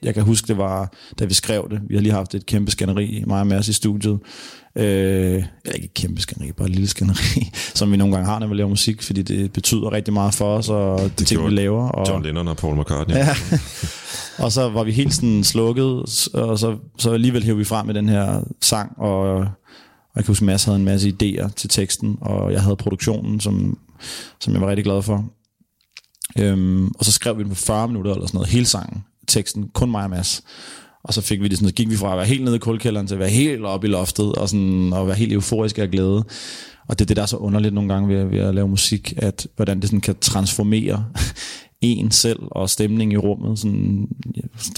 jeg 0.06 0.14
kan 0.14 0.24
huske, 0.24 0.48
det 0.48 0.58
var, 0.58 0.94
da 1.20 1.26
vi 1.26 1.34
skrev 1.34 1.68
det, 1.72 1.82
vi 1.90 1.96
har 1.96 2.02
lige 2.02 2.14
haft 2.14 2.36
et 2.36 2.46
kæmpe 2.46 2.72
skænderi, 2.72 3.24
mig 3.28 3.40
og 3.40 3.48
Mads 3.48 3.68
i 3.68 3.74
studiet, 3.74 4.20
øh, 4.76 4.86
eller 4.86 5.76
ikke 5.76 5.86
et 5.86 5.94
kæmpe 5.94 6.22
skænderi, 6.22 6.52
bare 6.52 6.68
et 6.68 6.74
lille 6.74 6.88
skænderi, 6.88 7.52
som 7.80 7.92
vi 7.92 7.98
nogle 7.98 8.14
gange 8.14 8.30
har, 8.30 8.40
når 8.40 8.48
vi 8.48 8.56
laver 8.56 8.70
musik, 8.70 9.02
fordi 9.02 9.22
det 9.22 9.54
betyder 9.54 9.92
rigtig 9.92 10.14
meget 10.14 10.34
for 10.34 10.58
os, 10.58 10.70
og 10.70 11.00
det, 11.00 11.20
det 11.20 11.28
ting, 11.28 11.46
vi 11.46 11.50
laver. 11.50 11.90
Og, 11.90 12.10
John 12.10 12.24
Lennon 12.24 12.48
og 12.48 12.58
Paul 12.58 12.80
McCartney. 12.80 13.16
Ja. 13.16 13.36
og 14.44 14.52
så 14.52 14.70
var 14.70 14.84
vi 14.84 14.92
helt 14.92 15.14
sådan 15.14 15.44
slukket, 15.44 16.30
og 16.34 16.60
så, 16.60 16.78
så 16.98 17.12
alligevel 17.12 17.44
hævde 17.44 17.58
vi 17.58 17.64
frem 17.64 17.86
med 17.86 17.94
den 17.94 18.10
her 18.10 18.42
sang, 18.62 18.94
og, 18.98 19.20
og 19.20 19.46
jeg 20.16 20.24
kan 20.24 20.28
huske, 20.28 20.46
Mads 20.46 20.64
havde 20.64 20.78
en 20.78 20.86
masse 20.86 21.10
idéer 21.10 21.54
til 21.56 21.70
teksten, 21.70 22.18
og 22.22 22.52
jeg 22.52 22.62
havde 22.62 22.76
produktionen, 22.76 23.40
som, 23.40 23.78
som 24.40 24.54
jeg 24.54 24.62
var 24.62 24.68
rigtig 24.68 24.86
glad 24.86 25.02
for. 25.02 25.26
Øhm, 26.40 26.88
og 26.88 27.06
så 27.06 27.12
skrev 27.12 27.38
vi 27.38 27.44
den 27.44 27.50
på 27.50 27.56
40 27.56 27.88
minutter 27.88 28.12
eller 28.12 28.28
sådan 28.28 28.38
noget, 28.38 28.50
hele 28.50 28.66
sangen, 28.66 29.04
teksten, 29.28 29.70
kun 29.74 29.92
mig 29.92 30.04
og 30.04 30.10
Mads. 30.10 30.44
Og 31.04 31.14
så 31.14 31.22
fik 31.22 31.42
vi 31.42 31.48
det 31.48 31.58
sådan, 31.58 31.74
gik 31.74 31.90
vi 31.90 31.98
fra 31.98 32.12
at 32.12 32.18
være 32.18 32.26
helt 32.26 32.44
nede 32.44 32.56
i 32.56 32.60
kulkælderen 32.60 33.08
til 33.08 33.16
at 33.16 33.20
være 33.20 33.30
helt 33.30 33.66
oppe 33.66 33.88
i 33.88 33.90
loftet, 33.90 34.36
og, 34.36 34.50
sådan, 34.50 34.94
og 34.94 35.08
være 35.08 35.16
helt 35.16 35.34
euforisk 35.34 35.78
af 35.78 35.92
glæde. 35.92 36.24
Og 36.88 37.00
det 37.00 37.02
er 37.02 37.06
det, 37.06 37.18
der 37.18 37.22
er 37.22 37.28
så 37.28 37.38
underligt 37.38 37.74
nogle 37.74 37.94
gange 37.94 38.10
ved, 38.10 38.26
ved 38.26 38.40
at 38.40 38.56
lave 38.56 38.68
musik, 38.68 39.14
at 39.18 39.48
hvordan 39.56 39.80
det 39.80 39.90
sådan 39.90 40.02
kan 40.02 40.16
transformere 40.22 41.06
en 41.82 42.12
selv 42.12 42.40
og 42.42 42.70
stemning 42.70 43.14
i 43.14 43.18
rummet, 43.18 43.60
sådan, 43.60 44.08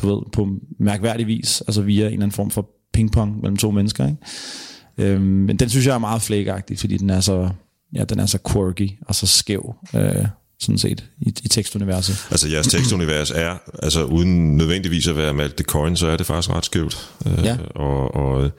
du 0.01 0.15
ved, 0.15 0.21
på 0.33 0.47
mærkværdig 0.79 1.27
vis, 1.27 1.61
altså 1.61 1.81
via 1.81 2.01
en 2.01 2.05
eller 2.05 2.17
anden 2.17 2.31
form 2.31 2.51
for 2.51 2.69
pingpong 2.93 3.41
mellem 3.41 3.57
to 3.57 3.71
mennesker. 3.71 4.07
Ikke? 4.07 5.11
Øhm, 5.13 5.21
men 5.21 5.57
den 5.57 5.69
synes 5.69 5.87
jeg 5.87 5.95
er 5.95 5.99
meget 5.99 6.21
flækagtig, 6.21 6.79
fordi 6.79 6.97
den 6.97 7.09
er 7.09 7.19
så, 7.19 7.49
ja, 7.95 8.03
den 8.03 8.19
er 8.19 8.25
så 8.25 8.39
quirky 8.51 8.89
og 9.01 9.15
så 9.15 9.27
skæv. 9.27 9.75
Øh, 9.95 10.25
sådan 10.59 10.77
set, 10.77 11.03
i, 11.21 11.29
i 11.43 11.47
tekstuniverset. 11.47 12.25
Altså 12.31 12.47
jeres 12.47 12.67
tekstunivers 12.67 13.31
er, 13.31 13.55
altså 13.83 14.03
uden 14.03 14.57
nødvendigvis 14.57 15.07
at 15.07 15.17
være 15.17 15.33
Malte 15.33 15.63
Coin, 15.63 15.95
så 15.95 16.07
er 16.07 16.17
det 16.17 16.25
faktisk 16.25 16.49
ret 16.53 16.65
skævt. 16.65 17.09
Øh, 17.25 17.43
Ja. 17.45 17.57
Og, 17.75 18.15
og 18.15 18.51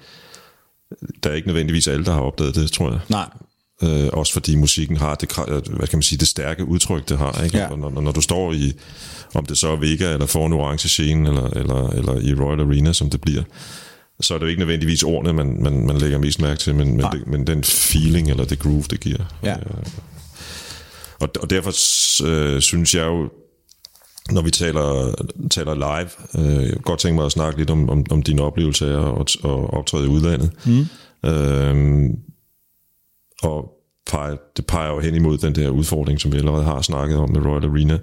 der 1.22 1.30
er 1.30 1.34
ikke 1.34 1.48
nødvendigvis 1.48 1.88
alle, 1.88 2.04
der 2.04 2.12
har 2.12 2.20
opdaget 2.20 2.54
det, 2.54 2.72
tror 2.72 2.90
jeg. 2.90 3.00
Nej, 3.08 3.26
Øh, 3.82 4.08
også 4.12 4.32
fordi 4.32 4.56
musikken 4.56 4.96
har 4.96 5.14
det, 5.14 5.32
kra- 5.32 5.50
hvad 5.76 5.86
kan 5.86 5.96
man 5.96 6.02
sige, 6.02 6.18
det 6.18 6.28
stærke 6.28 6.64
udtryk, 6.64 7.08
det 7.08 7.18
har. 7.18 7.42
Ikke? 7.44 7.58
Ja. 7.58 7.66
Og 7.70 7.78
Når, 7.78 7.90
når, 7.90 8.00
når 8.00 8.12
du 8.12 8.20
står 8.20 8.52
i, 8.52 8.72
om 9.34 9.46
det 9.46 9.58
så 9.58 9.68
er 9.68 9.76
Vega, 9.76 10.12
eller 10.12 10.26
foran 10.26 10.52
Orange 10.52 10.88
Scene, 10.88 11.28
eller, 11.28 11.46
eller, 11.46 11.88
eller 11.88 12.20
i 12.20 12.34
Royal 12.34 12.60
Arena, 12.60 12.92
som 12.92 13.10
det 13.10 13.20
bliver, 13.20 13.42
så 14.20 14.34
er 14.34 14.38
det 14.38 14.44
jo 14.44 14.48
ikke 14.48 14.58
nødvendigvis 14.60 15.02
ordene, 15.02 15.32
man, 15.32 15.62
man, 15.62 15.86
man 15.86 15.98
lægger 15.98 16.18
mest 16.18 16.40
mærke 16.40 16.60
til, 16.60 16.74
men, 16.74 16.96
men, 16.96 17.06
det, 17.12 17.26
men 17.26 17.46
den 17.46 17.64
feeling, 17.64 18.30
eller 18.30 18.44
det 18.44 18.58
groove, 18.58 18.84
det 18.90 19.00
giver. 19.00 19.24
ja. 19.42 19.56
Og, 21.20 21.28
og 21.40 21.50
derfor 21.50 21.70
øh, 22.26 22.60
synes 22.60 22.94
jeg 22.94 23.06
jo, 23.06 23.30
når 24.30 24.42
vi 24.42 24.50
taler, 24.50 25.14
taler 25.50 25.74
live, 25.74 26.10
øh, 26.38 26.68
jeg 26.68 26.76
godt 26.82 27.00
tænke 27.00 27.16
mig 27.16 27.26
at 27.26 27.32
snakke 27.32 27.58
lidt 27.58 27.70
om, 27.70 27.90
om, 27.90 28.04
om 28.10 28.22
dine 28.22 28.42
oplevelser 28.42 29.20
at, 29.20 29.36
at 29.44 29.74
optræde 29.74 30.04
i 30.04 30.08
udlandet. 30.08 30.50
Mm. 30.66 30.86
Øh, 31.30 32.10
og 33.42 33.70
peger, 34.10 34.36
det 34.56 34.66
peger 34.66 34.88
jo 34.88 35.00
hen 35.00 35.14
imod 35.14 35.38
den 35.38 35.54
der 35.54 35.70
udfordring, 35.70 36.20
som 36.20 36.32
vi 36.32 36.38
allerede 36.38 36.64
har 36.64 36.82
snakket 36.82 37.18
om 37.18 37.30
med 37.30 37.46
Royal 37.46 37.64
Arena. 37.64 37.98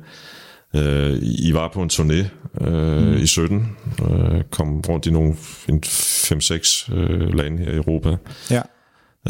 Øh, 0.76 1.18
I 1.22 1.53
var 1.53 1.72
på 1.74 1.82
en 1.82 1.89
turné 1.93 2.28
øh, 2.68 3.07
mm. 3.07 3.18
i 3.18 3.28
17, 3.28 3.78
øh, 4.01 4.43
kom 4.51 4.80
rundt 4.80 5.05
i 5.05 5.11
nogle 5.11 5.34
5-6 5.34 6.93
øh, 6.93 7.34
lande 7.34 7.57
her 7.63 7.72
i 7.72 7.76
Europa. 7.76 8.16
ja. 8.51 8.61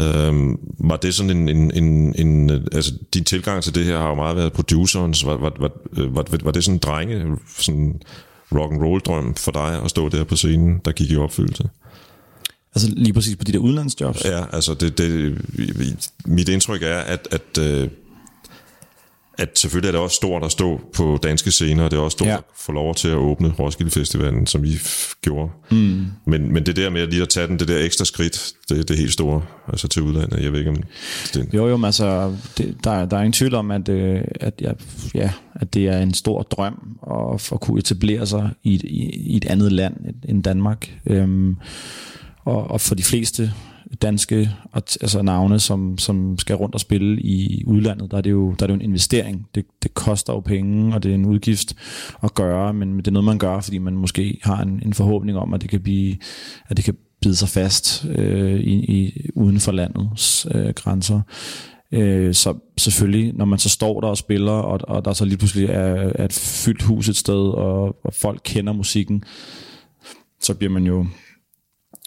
Øhm, 0.01 0.59
var 0.79 0.97
det 0.97 1.13
sådan 1.13 1.37
en, 1.37 1.49
en, 1.49 1.71
en, 1.83 2.15
en, 2.17 2.49
altså 2.49 2.93
din 3.13 3.23
tilgang 3.23 3.63
til 3.63 3.75
det 3.75 3.85
her 3.85 3.97
har 3.97 4.09
jo 4.09 4.15
meget 4.15 4.37
været 4.37 4.53
producerens, 4.53 5.25
var, 5.25 5.37
var, 5.37 5.53
var, 5.59 5.71
var, 5.97 6.25
var 6.43 6.51
det 6.51 6.63
sådan 6.63 6.75
en 6.75 6.79
drenge, 6.79 7.37
sådan 7.57 8.01
rock 8.51 8.73
and 8.73 8.81
roll 8.81 9.01
drøm 9.01 9.35
for 9.35 9.51
dig 9.51 9.83
at 9.83 9.89
stå 9.89 10.09
der 10.09 10.23
på 10.23 10.35
scenen, 10.35 10.81
der 10.85 10.91
gik 10.91 11.11
i 11.11 11.17
opfyldelse? 11.17 11.69
Altså 12.75 12.89
lige 12.91 13.13
præcis 13.13 13.35
på 13.35 13.43
de 13.43 13.51
der 13.51 13.59
udlandsjobs. 13.59 14.25
Ja, 14.25 14.43
altså 14.51 14.73
det, 14.73 14.97
det, 14.97 15.41
mit 16.25 16.49
indtryk 16.49 16.83
er, 16.83 16.99
at, 16.99 17.27
at, 17.31 17.57
øh, 17.59 17.89
at 19.37 19.59
selvfølgelig 19.59 19.87
er 19.87 19.91
det 19.91 20.01
også 20.01 20.15
stort 20.15 20.43
at 20.43 20.51
stå 20.51 20.81
på 20.95 21.19
danske 21.23 21.51
scener, 21.51 21.83
og 21.83 21.91
det 21.91 21.97
er 21.97 22.01
også 22.01 22.15
stort 22.15 22.27
Ja. 22.27 22.37
at 22.37 22.43
få 22.57 22.71
lov 22.71 22.95
til 22.95 23.07
at 23.07 23.15
åbne 23.15 23.53
Roskilde 23.59 23.91
Festivalen, 23.91 24.47
som 24.47 24.65
I 24.65 24.71
gjorde. 25.21 25.51
Mm. 25.71 26.05
Men, 26.25 26.53
men 26.53 26.65
det 26.65 26.75
der 26.75 26.89
med 26.89 27.01
at 27.01 27.09
lige 27.09 27.21
at 27.21 27.29
tage 27.29 27.47
den, 27.47 27.59
det 27.59 27.67
der 27.67 27.77
ekstra 27.85 28.05
skridt, 28.05 28.51
det, 28.69 28.87
det 28.87 28.93
er 28.93 28.97
helt 28.97 29.13
store, 29.13 29.41
altså 29.69 29.87
til 29.87 30.01
udlandet. 30.01 30.43
Jeg 30.43 30.51
ved 30.51 30.59
ikke 30.59 30.71
om 30.71 30.77
det, 31.33 31.53
Jo, 31.53 31.67
jo, 31.67 31.77
men 31.77 31.85
altså, 31.85 32.35
det, 32.57 32.75
der, 32.83 32.91
er- 32.91 33.05
der 33.05 33.17
er 33.17 33.21
ingen 33.21 33.33
tvivl 33.33 33.55
om, 33.55 33.71
at, 33.71 33.89
øh, 33.89 34.21
at, 34.35 34.53
jeg, 34.61 34.75
ja, 35.15 35.31
at 35.55 35.73
det 35.73 35.87
er 35.87 35.99
en 35.99 36.13
stor 36.13 36.41
drøm 36.41 36.97
at, 37.11 37.51
at 37.53 37.59
kunne 37.61 37.79
etablere 37.79 38.25
sig 38.27 38.49
i 38.63 38.75
et, 38.75 38.83
i 39.13 39.37
et 39.37 39.45
andet 39.45 39.71
land 39.71 39.93
end 40.29 40.43
Danmark. 40.43 40.91
Øhm, 41.05 41.55
og, 42.45 42.71
og 42.71 42.81
for 42.81 42.95
de 42.95 43.03
fleste 43.03 43.51
danske 44.01 44.49
altså 44.73 45.21
navne, 45.21 45.59
som, 45.59 45.97
som 45.97 46.37
skal 46.39 46.55
rundt 46.55 46.75
og 46.75 46.81
spille 46.81 47.21
i 47.21 47.63
udlandet, 47.67 48.11
der 48.11 48.17
er 48.17 48.21
det 48.21 48.31
jo, 48.31 48.55
der 48.59 48.65
er 48.65 48.67
det 48.67 48.73
jo 48.73 48.79
en 48.79 48.89
investering. 48.89 49.47
Det, 49.55 49.65
det 49.83 49.93
koster 49.93 50.33
jo 50.33 50.39
penge, 50.39 50.95
og 50.95 51.03
det 51.03 51.11
er 51.11 51.15
en 51.15 51.25
udgift 51.25 51.75
at 52.23 52.33
gøre, 52.33 52.73
men 52.73 52.97
det 52.97 53.07
er 53.07 53.11
noget, 53.11 53.25
man 53.25 53.37
gør, 53.37 53.59
fordi 53.59 53.77
man 53.77 53.93
måske 53.93 54.39
har 54.43 54.61
en, 54.61 54.81
en 54.85 54.93
forhåbning 54.93 55.37
om, 55.37 55.53
at 55.53 55.61
det 55.61 55.69
kan 55.69 55.81
blive, 55.81 56.17
at 56.67 56.77
det 56.77 56.85
kan 56.85 56.95
bide 57.21 57.35
sig 57.35 57.49
fast 57.49 58.05
øh, 58.09 58.59
i, 58.59 58.73
i, 58.73 59.29
uden 59.35 59.59
for 59.59 59.71
landets 59.71 60.47
øh, 60.51 60.73
grænser. 60.73 61.21
Øh, 61.91 62.33
så 62.33 62.53
selvfølgelig, 62.77 63.33
når 63.33 63.45
man 63.45 63.59
så 63.59 63.69
står 63.69 64.01
der 64.01 64.07
og 64.07 64.17
spiller, 64.17 64.51
og, 64.51 64.79
og 64.87 65.05
der 65.05 65.13
så 65.13 65.25
lige 65.25 65.37
pludselig 65.37 65.69
er, 65.69 66.11
er 66.15 66.25
et 66.25 66.33
fyldt 66.33 66.81
hus 66.81 67.09
et 67.09 67.15
sted, 67.15 67.49
og, 67.49 68.05
og 68.05 68.13
folk 68.13 68.41
kender 68.43 68.73
musikken, 68.73 69.23
så 70.41 70.53
bliver 70.53 70.71
man 70.71 70.83
jo 70.83 71.05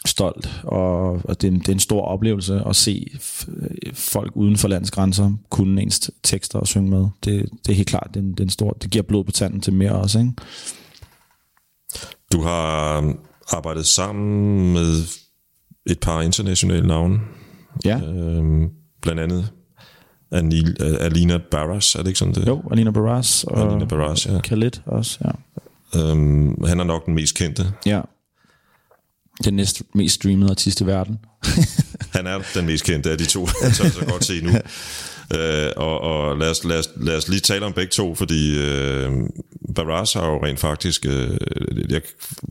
stolt, 0.07 0.61
og, 0.65 1.11
og 1.13 1.41
det, 1.41 1.45
er 1.49 1.53
en, 1.53 1.59
det 1.59 1.69
er 1.69 1.73
en 1.73 1.79
stor 1.81 2.03
oplevelse 2.03 2.63
at 2.67 2.77
se 2.77 3.07
f- 3.15 3.49
folk 3.95 4.33
uden 4.37 4.57
for 4.57 4.69
landets 4.69 4.91
grænser 4.91 5.33
kunne 5.51 5.83
ens 5.83 6.11
tekster 6.23 6.59
og 6.59 6.67
synge 6.67 6.91
med. 6.91 7.07
Det, 7.25 7.49
det 7.67 7.73
er 7.73 7.77
helt 7.77 7.89
klart, 7.89 8.09
det 8.15 8.17
er, 8.21 8.25
en, 8.25 8.31
det 8.31 8.41
er 8.41 8.45
en 8.45 8.51
stor, 8.51 8.71
det 8.73 8.91
giver 8.91 9.03
blod 9.03 9.25
på 9.25 9.33
tanden 9.33 9.61
til 9.61 9.73
mere 9.73 9.93
også, 9.93 10.19
ikke? 10.19 10.33
Du 12.33 12.43
har 12.43 12.99
um, 12.99 13.19
arbejdet 13.53 13.87
sammen 13.87 14.73
med 14.73 15.03
et 15.87 16.01
par 16.01 16.21
internationale 16.23 16.87
navne, 16.87 17.21
Ja, 17.85 18.01
øhm, 18.03 18.69
blandt 19.03 19.21
andet 19.21 19.49
Anil, 20.33 20.77
uh, 20.81 21.05
Alina 21.05 21.39
Barras, 21.51 21.95
er 21.95 21.99
det 21.99 22.07
ikke 22.09 22.19
sådan 22.19 22.35
det? 22.35 22.47
jo, 22.47 22.63
Alina 22.71 22.91
Barras 22.91 23.45
og 23.45 23.61
Alina 23.67 23.85
Barras, 23.85 24.27
ja. 24.27 24.41
Khalid 24.41 24.71
også, 24.87 25.19
ja. 25.25 25.31
Øhm, 26.01 26.65
han 26.65 26.81
er 26.81 26.85
nok 26.85 27.07
den 27.07 27.15
mest 27.15 27.35
kendte. 27.37 27.63
Ja. 27.87 28.01
Den 29.45 29.55
næst 29.55 29.83
mest 29.95 30.15
streamede 30.15 30.51
artist 30.51 30.81
i 30.81 30.87
verden. 30.87 31.19
Han 32.17 32.27
er 32.27 32.39
den 32.55 32.67
mest 32.67 32.85
kendte 32.85 33.11
af 33.11 33.19
de 33.19 33.25
to, 33.25 33.49
jeg 33.63 33.73
tør 33.73 33.89
så 33.89 34.05
godt 34.09 34.25
se 34.25 34.41
nu. 34.41 34.51
Øh, 35.37 35.71
og 35.77 36.01
og 36.01 36.39
lad, 36.39 36.51
os, 36.51 36.65
lad, 36.65 36.79
os, 36.79 36.89
lad 36.97 37.17
os 37.17 37.29
lige 37.29 37.41
tale 37.41 37.67
om 37.67 37.73
begge 37.73 37.91
to, 37.91 38.15
fordi 38.15 38.59
øh, 38.59 39.11
Barras 39.75 40.13
har 40.13 40.27
jo 40.27 40.45
rent 40.45 40.61
faktisk, 40.61 41.07
øh, 41.07 41.37
jeg 41.89 42.01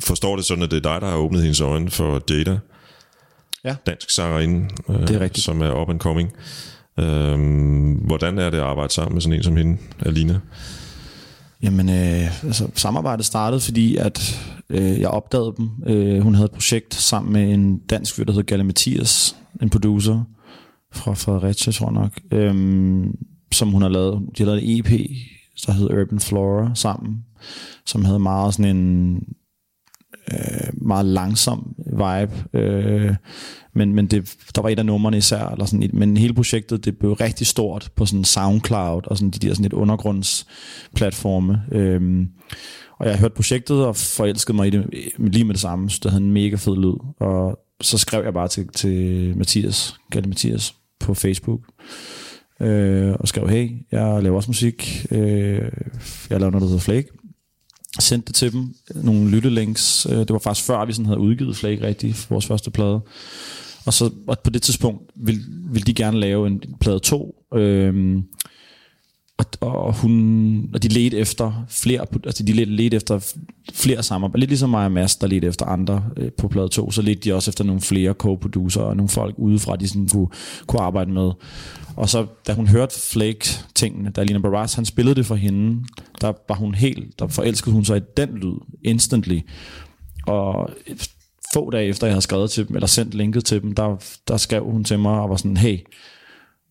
forstår 0.03 0.35
det 0.35 0.45
sådan, 0.45 0.63
at 0.63 0.71
det 0.71 0.77
er 0.85 0.91
dig, 0.91 1.01
der 1.01 1.07
har 1.09 1.17
åbnet 1.17 1.41
hendes 1.41 1.61
øjne 1.61 1.91
for 1.91 2.21
Jada, 2.29 2.57
Ja. 3.65 3.75
dansk 3.87 4.09
sangerinde, 4.11 4.67
øh, 4.89 4.99
Det 5.07 5.09
er 5.15 5.19
rigtigt. 5.19 5.45
som 5.45 5.61
er 5.61 5.81
up 5.81 5.89
and 5.89 5.99
coming. 5.99 6.31
Øh, 6.99 7.37
hvordan 8.07 8.37
er 8.39 8.49
det 8.49 8.57
at 8.57 8.63
arbejde 8.63 8.93
sammen 8.93 9.13
med 9.13 9.21
sådan 9.21 9.37
en 9.37 9.43
som 9.43 9.57
hende, 9.57 9.77
Alina? 10.05 10.39
Jamen, 11.63 11.89
øh, 11.89 12.45
altså, 12.45 12.69
samarbejdet 12.75 13.25
startede, 13.25 13.61
fordi 13.61 13.95
at 13.95 14.41
øh, 14.69 14.99
jeg 14.99 15.09
opdagede 15.09 15.53
dem. 15.57 15.69
Øh, 15.85 16.21
hun 16.21 16.35
havde 16.35 16.45
et 16.45 16.51
projekt 16.51 16.93
sammen 16.93 17.33
med 17.33 17.53
en 17.53 17.77
dansk 17.77 18.15
fyr, 18.15 18.23
der 18.23 18.31
hedder 18.31 18.45
Galle 18.45 18.63
Mathias, 18.63 19.35
en 19.61 19.69
producer 19.69 20.23
fra 20.93 21.13
Fredericia, 21.13 21.71
tror 21.71 21.85
jeg 21.85 21.93
nok, 21.93 22.11
øh, 22.31 22.53
som 23.51 23.69
hun 23.69 23.81
har 23.81 23.89
lavet. 23.89 24.21
De 24.37 24.43
har 24.43 24.45
lavet 24.45 24.63
en 24.63 24.79
EP, 24.79 25.09
der 25.65 25.71
hed 25.71 25.89
Urban 26.01 26.19
Flora 26.19 26.71
sammen, 26.75 27.25
som 27.85 28.05
havde 28.05 28.19
meget 28.19 28.53
sådan 28.53 28.77
en 28.77 29.19
øh, 30.31 30.69
meget 30.73 31.05
langsom 31.05 31.75
vibe. 31.85 32.33
Øh, 32.53 33.15
men 33.73 33.93
men 33.93 34.07
det, 34.07 34.35
der 34.55 34.61
var 34.61 34.69
et 34.69 34.79
af 34.79 34.85
numrene 34.85 35.17
især, 35.17 35.47
eller 35.49 35.65
sådan 35.65 35.83
et, 35.83 35.93
men 35.93 36.17
hele 36.17 36.33
projektet 36.33 36.85
det 36.85 36.97
blev 36.97 37.13
rigtig 37.13 37.47
stort 37.47 37.91
på 37.95 38.05
sådan 38.05 38.23
SoundCloud 38.23 39.01
og 39.05 39.17
sådan 39.17 39.31
de 39.31 39.39
der 39.39 39.53
sådan 39.53 39.63
lidt 39.63 39.73
undergrundsplatforme. 39.73 41.61
Øh, 41.71 42.27
og 42.99 43.07
jeg 43.07 43.19
hørte 43.19 43.35
projektet 43.35 43.85
og 43.85 43.95
forelskede 43.95 44.55
mig 44.55 44.67
i 44.67 44.69
det 44.69 44.85
øh, 44.93 45.25
lige 45.25 45.43
med 45.43 45.53
det 45.53 45.61
samme. 45.61 45.89
Så 45.89 45.99
det 46.03 46.11
havde 46.11 46.23
en 46.23 46.31
mega 46.31 46.55
fed 46.55 46.75
lyd. 46.75 46.95
Og 47.19 47.59
så 47.81 47.97
skrev 47.97 48.23
jeg 48.23 48.33
bare 48.33 48.47
til, 48.47 48.67
til 48.67 49.33
Mathias, 49.37 49.95
Galle 50.11 50.29
Mathias, 50.29 50.75
på 50.99 51.13
Facebook. 51.13 51.59
Øh, 52.61 53.15
og 53.19 53.27
skrev, 53.27 53.49
hey, 53.49 53.69
jeg 53.91 54.23
laver 54.23 54.35
også 54.35 54.49
musik. 54.49 55.05
Øh, 55.11 55.71
jeg 56.29 56.39
laver 56.39 56.51
noget, 56.51 56.61
der 56.61 56.67
hedder 56.67 56.79
Flake 56.79 57.07
sendte 57.99 58.27
det 58.27 58.35
til 58.35 58.51
dem, 58.51 58.75
nogle 58.95 59.29
lyttelinks. 59.29 60.07
Øh, 60.09 60.17
det 60.17 60.33
var 60.33 60.39
faktisk 60.39 60.67
før, 60.67 60.85
vi 60.85 60.93
sådan 60.93 61.05
havde 61.05 61.19
udgivet 61.19 61.55
Flake 61.55 61.87
rigtigt, 61.87 62.27
vores 62.29 62.45
første 62.45 62.71
plade. 62.71 63.01
Og 63.85 63.93
så 63.93 64.09
og 64.27 64.39
på 64.39 64.49
det 64.49 64.61
tidspunkt 64.61 65.11
ville, 65.15 65.41
ville 65.71 65.85
de 65.85 65.93
gerne 65.93 66.19
lave 66.19 66.47
en 66.47 66.61
plade 66.79 66.99
2. 66.99 67.35
Øhm, 67.53 68.23
og, 69.37 69.45
og, 69.61 69.93
hun, 69.93 70.69
og 70.73 70.83
de 70.83 70.87
ledte 70.87 71.17
efter 71.17 71.65
flere, 71.69 72.05
altså 72.25 72.43
de 72.43 72.53
ledte, 72.53 72.71
ledte 72.71 72.97
efter 72.97 73.35
flere 73.73 74.03
samarbejder. 74.03 74.39
Lidt 74.39 74.49
ligesom 74.49 74.69
mig 74.69 74.85
og 74.85 74.91
Mads, 74.91 75.15
der 75.15 75.27
ledte 75.27 75.47
efter 75.47 75.65
andre 75.65 76.03
øh, 76.17 76.31
på 76.31 76.47
plade 76.47 76.69
2, 76.69 76.91
så 76.91 77.01
ledte 77.01 77.21
de 77.21 77.35
også 77.35 77.51
efter 77.51 77.63
nogle 77.63 77.81
flere 77.81 78.13
co-producer 78.13 78.81
og 78.81 78.97
nogle 78.97 79.09
folk 79.09 79.35
udefra, 79.37 79.75
de 79.75 79.87
sådan 79.87 80.07
kunne, 80.07 80.27
kunne 80.67 80.81
arbejde 80.81 81.11
med. 81.11 81.31
Og 81.95 82.09
så, 82.09 82.25
da 82.47 82.53
hun 82.53 82.67
hørte 82.67 82.95
Flake-tingene, 82.99 84.09
da 84.09 84.23
Lina 84.23 84.39
Barras, 84.39 84.73
han 84.73 84.85
spillede 84.85 85.15
det 85.15 85.25
for 85.25 85.35
hende, 85.35 85.85
der 86.21 86.33
var 86.47 86.55
hun 86.55 86.75
helt, 86.75 87.19
der 87.19 87.27
forelskede 87.27 87.75
hun 87.75 87.85
sig 87.85 87.97
i 87.97 88.01
den 88.17 88.29
lyd, 88.29 88.57
instantly. 88.83 89.39
Og 90.27 90.69
få 91.53 91.69
dage 91.69 91.87
efter, 91.87 92.07
jeg 92.07 92.13
havde 92.13 92.21
skrevet 92.21 92.51
til 92.51 92.67
dem, 92.67 92.75
eller 92.75 92.87
sendt 92.87 93.13
linket 93.13 93.45
til 93.45 93.61
dem, 93.61 93.75
der, 93.75 93.95
der 94.27 94.37
skrev 94.37 94.63
hun 94.63 94.83
til 94.83 94.99
mig 94.99 95.19
og 95.19 95.29
var 95.29 95.35
sådan, 95.35 95.57
hey, 95.57 95.79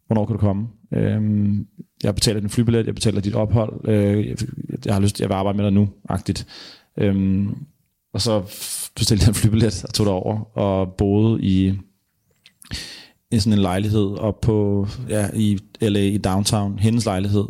hvornår 0.07 0.27
kan 0.27 0.33
du 0.33 0.41
komme? 0.41 0.67
Øhm, 0.93 1.67
jeg 2.03 2.15
betaler 2.15 2.41
din 2.41 2.51
flybillet, 2.51 2.87
jeg 2.87 2.95
betaler 2.95 3.21
dit 3.21 3.35
ophold, 3.35 3.89
øh, 3.89 4.27
jeg, 4.27 4.37
jeg 4.85 4.95
har 4.95 5.01
lyst, 5.01 5.21
jeg 5.21 5.29
vil 5.29 5.35
arbejde 5.35 5.57
med 5.57 5.65
dig 5.65 5.73
nu, 5.73 5.89
agtigt. 6.09 6.47
Øhm, 6.99 7.55
og 8.15 8.21
så 8.21 8.41
bestilte 8.97 9.23
jeg 9.23 9.29
en 9.29 9.35
flybillet 9.35 9.85
og 9.85 9.95
tog 9.95 10.07
derover 10.07 10.59
og 10.59 10.95
boede 10.99 11.43
i, 11.43 11.75
i 13.31 13.39
sådan 13.39 13.53
en 13.53 13.63
lejlighed 13.63 14.07
op 14.19 14.41
på, 14.41 14.89
ja, 15.09 15.29
i 15.35 15.59
LA, 15.81 16.01
i 16.01 16.19
downtown, 16.19 16.79
hendes 16.79 17.05
lejlighed, 17.05 17.45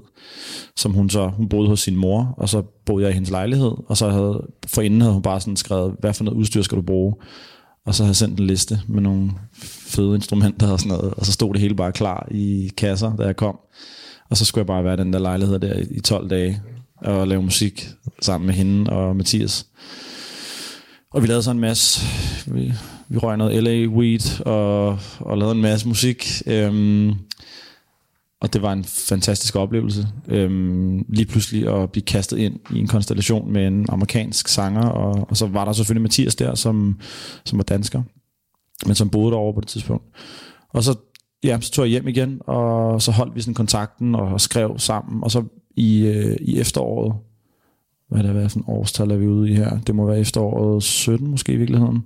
som 0.76 0.93
hun 0.93 1.11
så, 1.11 1.28
hun 1.28 1.49
boede 1.49 1.68
hos 1.68 1.80
sin 1.80 1.97
mor, 1.97 2.34
og 2.37 2.49
så 2.49 2.62
boede 2.62 3.05
jeg 3.05 3.11
i 3.11 3.14
hendes 3.14 3.30
lejlighed, 3.30 3.72
og 3.87 3.97
så 3.97 4.11
havde, 4.11 4.47
forinden 4.66 5.01
havde 5.01 5.12
hun 5.12 5.22
bare 5.22 5.41
sådan 5.41 5.57
skrevet, 5.57 5.97
hvad 5.99 6.14
for 6.14 6.24
noget 6.24 6.39
udstyr 6.39 6.62
skal 6.62 6.76
du 6.76 6.82
bruge? 6.82 7.14
Og 7.87 7.95
så 7.95 8.03
havde 8.03 8.11
jeg 8.11 8.16
sendt 8.16 8.41
en 8.41 8.47
liste 8.47 8.80
med 8.89 9.03
nogle 9.03 9.30
fede 9.87 10.14
instrumenter 10.14 10.72
og 10.72 10.80
sådan 10.80 10.99
noget, 10.99 11.14
og 11.14 11.26
så 11.26 11.32
stod 11.32 11.53
det 11.53 11.61
hele 11.61 11.74
bare 11.74 11.93
klar 11.93 12.28
i 12.30 12.72
kasser, 12.76 13.16
da 13.16 13.22
jeg 13.22 13.37
kom. 13.37 13.59
Og 14.30 14.37
så 14.37 14.45
skulle 14.45 14.62
jeg 14.62 14.66
bare 14.66 14.84
være 14.84 14.97
den 14.97 15.12
der 15.12 15.18
lejlighed 15.18 15.59
der 15.59 15.82
i 15.91 16.01
12 16.01 16.30
dage, 16.30 16.62
og 16.97 17.28
lave 17.28 17.43
musik 17.43 17.89
sammen 18.22 18.47
med 18.47 18.55
hende 18.55 18.91
og 18.91 19.16
Mathias. 19.16 19.66
Og 21.11 21.22
vi 21.22 21.26
lavede 21.26 21.43
så 21.43 21.51
en 21.51 21.59
masse, 21.59 22.01
vi, 22.47 22.72
vi 23.09 23.18
røg 23.18 23.37
noget 23.37 23.62
LA 23.62 23.87
Weed 23.87 24.41
og, 24.41 24.99
og 25.18 25.39
lavede 25.39 25.55
en 25.55 25.62
masse 25.62 25.89
musik. 25.89 26.26
Øhm, 26.47 27.14
og 28.41 28.53
det 28.53 28.62
var 28.62 28.72
en 28.72 28.84
fantastisk 28.84 29.57
oplevelse. 29.57 30.09
Øhm, 30.28 31.05
lige 31.09 31.26
pludselig 31.26 31.74
at 31.74 31.91
blive 31.91 32.05
kastet 32.05 32.39
ind 32.39 32.61
i 32.74 32.78
en 32.78 32.87
konstellation 32.87 33.53
med 33.53 33.66
en 33.66 33.87
amerikansk 33.89 34.49
sanger, 34.49 34.89
og, 34.89 35.26
og 35.30 35.37
så 35.37 35.47
var 35.47 35.64
der 35.64 35.72
selvfølgelig 35.72 36.03
Mathias 36.03 36.34
der, 36.34 36.55
som, 36.55 37.01
som 37.45 37.59
var 37.59 37.64
dansker, 37.64 38.03
men 38.87 38.95
som 38.95 39.11
boede 39.11 39.31
derovre 39.31 39.55
på 39.55 39.61
det 39.61 39.68
tidspunkt. 39.68 40.05
Og 40.68 40.85
så, 40.85 40.95
ja, 41.45 41.61
så 41.61 41.72
tog 41.72 41.85
jeg 41.85 41.91
hjem 41.91 42.09
igen, 42.09 42.41
og 42.47 43.03
så 43.03 43.12
holdt 43.12 43.35
vi 43.35 43.41
sådan 43.41 43.55
kontakten 43.55 44.14
og, 44.14 44.29
og 44.29 44.41
skrev 44.41 44.79
sammen, 44.79 45.24
og 45.24 45.31
så 45.31 45.45
i, 45.77 46.07
øh, 46.07 46.37
i 46.41 46.59
efteråret, 46.59 47.14
hvad 48.09 48.24
er 48.24 48.33
hvad 48.33 48.49
for 48.49 48.59
en 48.59 48.64
årstal 48.68 49.11
er 49.11 49.16
vi 49.16 49.27
ude 49.27 49.51
i 49.51 49.55
her? 49.55 49.79
Det 49.79 49.95
må 49.95 50.07
være 50.07 50.20
efteråret 50.20 50.83
17 50.83 51.31
måske 51.31 51.53
i 51.53 51.57
virkeligheden. 51.57 52.05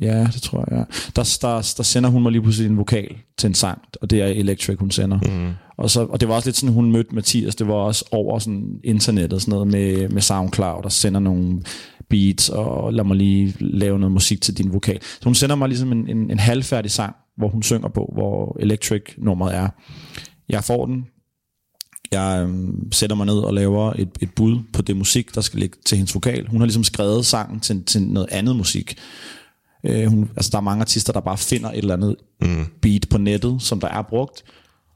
Ja, 0.00 0.28
det 0.34 0.42
tror 0.42 0.64
jeg. 0.70 0.86
Der, 1.16 1.38
der, 1.42 1.74
der 1.76 1.82
sender 1.82 2.10
hun 2.10 2.22
mig 2.22 2.32
lige 2.32 2.42
pludselig 2.42 2.70
en 2.70 2.76
vokal 2.76 3.16
til 3.38 3.48
en 3.48 3.54
sang, 3.54 3.80
og 4.02 4.10
det 4.10 4.22
er 4.22 4.26
Electric, 4.26 4.78
hun 4.78 4.90
sender. 4.90 5.18
Mm. 5.22 5.52
Og, 5.76 5.90
så, 5.90 6.04
og 6.04 6.20
det 6.20 6.28
var 6.28 6.34
også 6.34 6.48
lidt 6.48 6.56
sådan, 6.56 6.74
hun 6.74 6.92
mødte 6.92 7.14
Mathias, 7.14 7.56
det 7.56 7.68
var 7.68 7.74
også 7.74 8.04
over 8.10 8.38
sådan 8.38 8.80
internet 8.84 9.32
og 9.32 9.40
sådan 9.40 9.52
noget 9.52 9.66
med, 9.66 10.08
med 10.08 10.22
SoundCloud, 10.22 10.84
og 10.84 10.92
sender 10.92 11.20
nogle 11.20 11.62
beats, 12.08 12.48
og 12.48 12.92
lad 12.92 13.04
mig 13.04 13.16
lige 13.16 13.54
lave 13.60 13.98
noget 13.98 14.12
musik 14.12 14.40
til 14.40 14.58
din 14.58 14.72
vokal. 14.72 14.98
Så 15.02 15.24
hun 15.24 15.34
sender 15.34 15.56
mig 15.56 15.68
ligesom 15.68 15.92
en, 15.92 16.08
en, 16.08 16.30
en 16.30 16.38
halvfærdig 16.38 16.90
sang, 16.90 17.16
hvor 17.36 17.48
hun 17.48 17.62
synger 17.62 17.88
på, 17.88 18.12
hvor 18.14 18.56
Electric-nummeret 18.60 19.54
er. 19.54 19.68
Jeg 20.48 20.64
får 20.64 20.86
den, 20.86 21.06
jeg 22.12 22.42
øhm, 22.42 22.92
sætter 22.92 23.16
mig 23.16 23.26
ned 23.26 23.38
og 23.38 23.54
laver 23.54 23.92
et, 23.92 24.08
et 24.20 24.34
bud 24.34 24.58
på 24.72 24.82
det 24.82 24.96
musik, 24.96 25.34
der 25.34 25.40
skal 25.40 25.60
ligge 25.60 25.76
til 25.86 25.96
hendes 25.96 26.14
vokal. 26.14 26.48
Hun 26.48 26.60
har 26.60 26.66
ligesom 26.66 26.84
skrevet 26.84 27.26
sangen 27.26 27.60
til, 27.60 27.84
til 27.84 28.02
noget 28.02 28.28
andet 28.30 28.56
musik. 28.56 28.98
Øh, 29.84 30.06
hun, 30.06 30.30
altså 30.36 30.50
der 30.50 30.58
er 30.58 30.62
mange 30.62 30.80
artister, 30.80 31.12
der 31.12 31.20
bare 31.20 31.38
finder 31.38 31.70
et 31.70 31.78
eller 31.78 31.94
andet 31.94 32.16
mm. 32.40 32.66
beat 32.82 33.06
på 33.10 33.18
nettet, 33.18 33.62
som 33.62 33.80
der 33.80 33.88
er 33.88 34.02
brugt, 34.02 34.44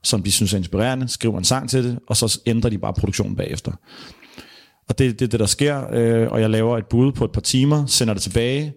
som 0.03 0.23
de 0.23 0.33
synes 0.33 0.53
er 0.53 0.59
inspirerende, 0.59 1.09
skriver 1.09 1.39
en 1.39 1.45
sang 1.45 1.71
til 1.71 1.85
det, 1.85 1.99
og 2.09 2.17
så 2.17 2.41
ændrer 2.47 2.71
de 2.71 2.79
bare 2.79 2.95
produktionen 2.95 3.37
bagefter. 3.37 3.73
Og 4.89 4.99
det 4.99 5.07
er 5.07 5.13
det, 5.13 5.33
det, 5.33 5.41
der 5.41 5.47
sker, 5.47 5.85
øh, 5.93 6.33
og 6.33 6.41
jeg 6.41 6.51
laver 6.51 6.79
et 6.79 6.87
bud 6.87 7.13
på 7.13 7.25
et 7.25 7.33
par 7.33 7.41
timer, 7.41 7.87
sender 7.87 8.15
det 8.15 8.23
tilbage, 8.23 8.73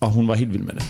og 0.00 0.10
hun 0.10 0.28
var 0.28 0.34
helt 0.34 0.52
vild 0.52 0.62
med 0.62 0.74
det. 0.74 0.82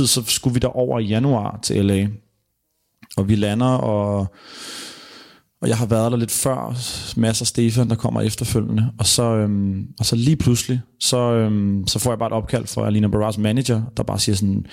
Tid, 0.00 0.06
så 0.06 0.22
skulle 0.26 0.54
vi 0.54 0.58
der 0.58 0.76
over 0.76 0.98
i 0.98 1.04
januar 1.04 1.58
til 1.62 1.84
LA. 1.84 2.08
Og 3.16 3.28
vi 3.28 3.34
lander, 3.34 3.66
og, 3.66 4.18
og 5.62 5.68
jeg 5.68 5.76
har 5.76 5.86
været 5.86 6.12
der 6.12 6.18
lidt 6.18 6.30
før, 6.30 6.76
masser 7.20 7.42
af 7.42 7.46
Stefan, 7.46 7.88
der 7.88 7.94
kommer 7.94 8.20
efterfølgende. 8.20 8.92
Og 8.98 9.06
så, 9.06 9.22
øhm, 9.22 9.86
og 9.98 10.06
så 10.06 10.16
lige 10.16 10.36
pludselig, 10.36 10.80
så, 11.00 11.16
øhm, 11.16 11.86
så 11.86 11.98
får 11.98 12.10
jeg 12.10 12.18
bare 12.18 12.26
et 12.26 12.32
opkald 12.32 12.66
fra 12.66 12.86
Alina 12.86 13.08
Barras 13.08 13.38
manager, 13.38 13.82
der 13.96 14.02
bare 14.02 14.18
siger 14.18 14.36
sådan, 14.36 14.66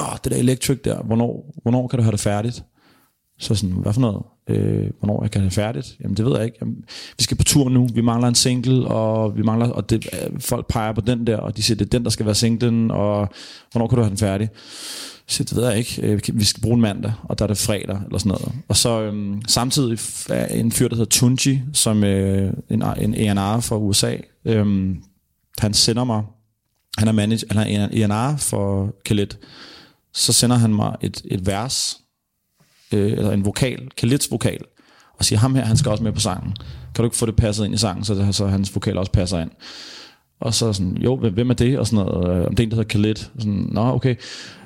Åh, 0.00 0.16
det 0.24 0.32
der 0.32 0.38
Electric 0.38 0.78
der, 0.84 1.02
hvornår, 1.02 1.54
hvornår 1.62 1.88
kan 1.88 1.98
du 1.98 2.02
have 2.02 2.12
det 2.12 2.20
færdigt? 2.20 2.64
Så 3.38 3.54
sådan, 3.54 3.76
hvad 3.76 3.92
for 3.92 4.00
noget? 4.00 4.22
Øh, 4.48 4.90
hvornår 4.98 5.22
jeg 5.22 5.30
kan 5.30 5.40
have 5.40 5.46
det 5.46 5.54
færdigt? 5.54 5.96
Jamen 6.00 6.16
det 6.16 6.24
ved 6.24 6.36
jeg 6.36 6.44
ikke. 6.44 6.56
Jamen, 6.60 6.76
vi 7.18 7.22
skal 7.22 7.36
på 7.36 7.44
tur 7.44 7.68
nu, 7.68 7.88
vi 7.94 8.00
mangler 8.00 8.28
en 8.28 8.34
single, 8.34 8.88
og 8.88 9.36
vi 9.36 9.42
mangler, 9.42 9.68
og 9.68 9.90
det, 9.90 10.06
øh, 10.12 10.40
folk 10.40 10.66
peger 10.66 10.92
på 10.92 11.00
den 11.00 11.26
der, 11.26 11.36
og 11.36 11.56
de 11.56 11.62
siger, 11.62 11.76
det 11.76 11.84
er 11.84 11.90
den, 11.90 12.04
der 12.04 12.10
skal 12.10 12.26
være 12.26 12.34
singlen, 12.34 12.90
og 12.90 13.28
hvornår 13.72 13.86
kan 13.88 13.96
du 13.96 14.02
have 14.02 14.10
den 14.10 14.18
færdig? 14.18 14.48
Så 15.26 15.44
det 15.44 15.56
ved 15.56 15.68
jeg 15.68 15.78
ikke. 15.78 16.02
Øh, 16.02 16.20
vi 16.32 16.44
skal 16.44 16.62
bruge 16.62 16.74
en 16.74 16.80
mandag, 16.80 17.12
og 17.22 17.38
der 17.38 17.44
er 17.44 17.46
det 17.46 17.58
fredag, 17.58 18.00
eller 18.06 18.18
sådan 18.18 18.28
noget. 18.28 18.52
Og 18.68 18.76
så 18.76 19.02
øhm, 19.02 19.42
samtidig 19.48 19.98
er 20.28 20.46
en 20.46 20.72
fyr, 20.72 20.88
der 20.88 20.96
hedder 20.96 21.10
Tunji, 21.10 21.60
som 21.72 22.04
øh, 22.04 22.52
en, 22.70 22.82
en 23.00 23.38
A&R 23.38 23.60
fra 23.60 23.76
USA. 23.76 24.16
Øhm, 24.44 25.02
han 25.58 25.74
sender 25.74 26.04
mig, 26.04 26.22
han 26.98 27.08
er, 27.08 27.12
manager, 27.12 27.46
han 27.50 27.66
er 27.66 27.88
en 27.88 28.12
A&R 28.12 28.36
for 28.36 28.94
Khaled, 29.04 29.28
så 30.14 30.32
sender 30.32 30.56
han 30.56 30.74
mig 30.74 30.96
et, 31.00 31.22
et 31.24 31.46
vers, 31.46 32.00
øh, 32.92 33.12
eller 33.12 33.30
en 33.32 33.44
vokal, 33.44 33.88
Khaleds 33.96 34.30
vokal, 34.30 34.60
og 35.18 35.24
siger, 35.24 35.38
ham 35.38 35.54
her, 35.54 35.64
han 35.64 35.76
skal 35.76 35.90
også 35.90 36.04
med 36.04 36.12
på 36.12 36.20
sangen. 36.20 36.52
Kan 36.94 37.02
du 37.02 37.04
ikke 37.04 37.16
få 37.16 37.26
det 37.26 37.36
passet 37.36 37.64
ind 37.64 37.74
i 37.74 37.78
sangen, 37.78 38.04
så, 38.04 38.14
det, 38.14 38.34
så 38.34 38.46
hans 38.46 38.74
vokal 38.74 38.98
også 38.98 39.12
passer 39.12 39.38
ind? 39.40 39.50
Og 40.40 40.54
så 40.54 40.72
sådan, 40.72 40.96
jo, 40.96 41.16
hvem- 41.16 41.50
er 41.50 41.54
det? 41.54 41.78
Og 41.78 41.86
sådan 41.86 42.04
noget, 42.06 42.38
øh, 42.40 42.46
om 42.46 42.54
det 42.54 42.60
er 42.62 42.64
en, 42.66 42.70
der 42.70 42.76
hedder 42.76 42.88
Khalid. 42.88 43.14
Og 43.34 43.40
sådan, 43.42 43.68
Nå, 43.72 43.80
okay. 43.80 44.14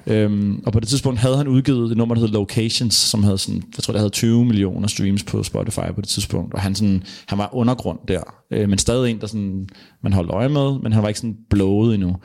Øhm, 0.06 0.62
og 0.66 0.72
på 0.72 0.80
det 0.80 0.88
tidspunkt 0.88 1.20
havde 1.20 1.36
han 1.36 1.48
udgivet 1.48 1.90
et 1.90 1.96
nummer, 1.96 2.14
der 2.14 2.20
hed 2.22 2.28
Locations, 2.28 2.94
som 2.94 3.22
havde 3.24 3.38
sådan, 3.38 3.62
jeg 3.76 3.82
tror, 3.84 3.92
det 3.92 4.00
havde 4.00 4.10
20 4.10 4.44
millioner 4.44 4.88
streams 4.88 5.22
på 5.24 5.42
Spotify 5.42 5.80
på 5.94 6.00
det 6.00 6.08
tidspunkt. 6.08 6.54
Og 6.54 6.60
han, 6.60 6.74
sådan, 6.74 7.02
han 7.26 7.38
var 7.38 7.54
undergrund 7.54 7.98
der. 8.08 8.20
Øh, 8.50 8.68
men 8.68 8.78
stadig 8.78 9.10
en, 9.10 9.20
der 9.20 9.26
sådan, 9.26 9.68
man 10.02 10.12
holdt 10.12 10.30
øje 10.30 10.48
med, 10.48 10.78
men 10.82 10.92
han 10.92 11.02
var 11.02 11.08
ikke 11.08 11.20
sådan 11.20 11.36
blået 11.50 11.94
endnu. 11.94 12.16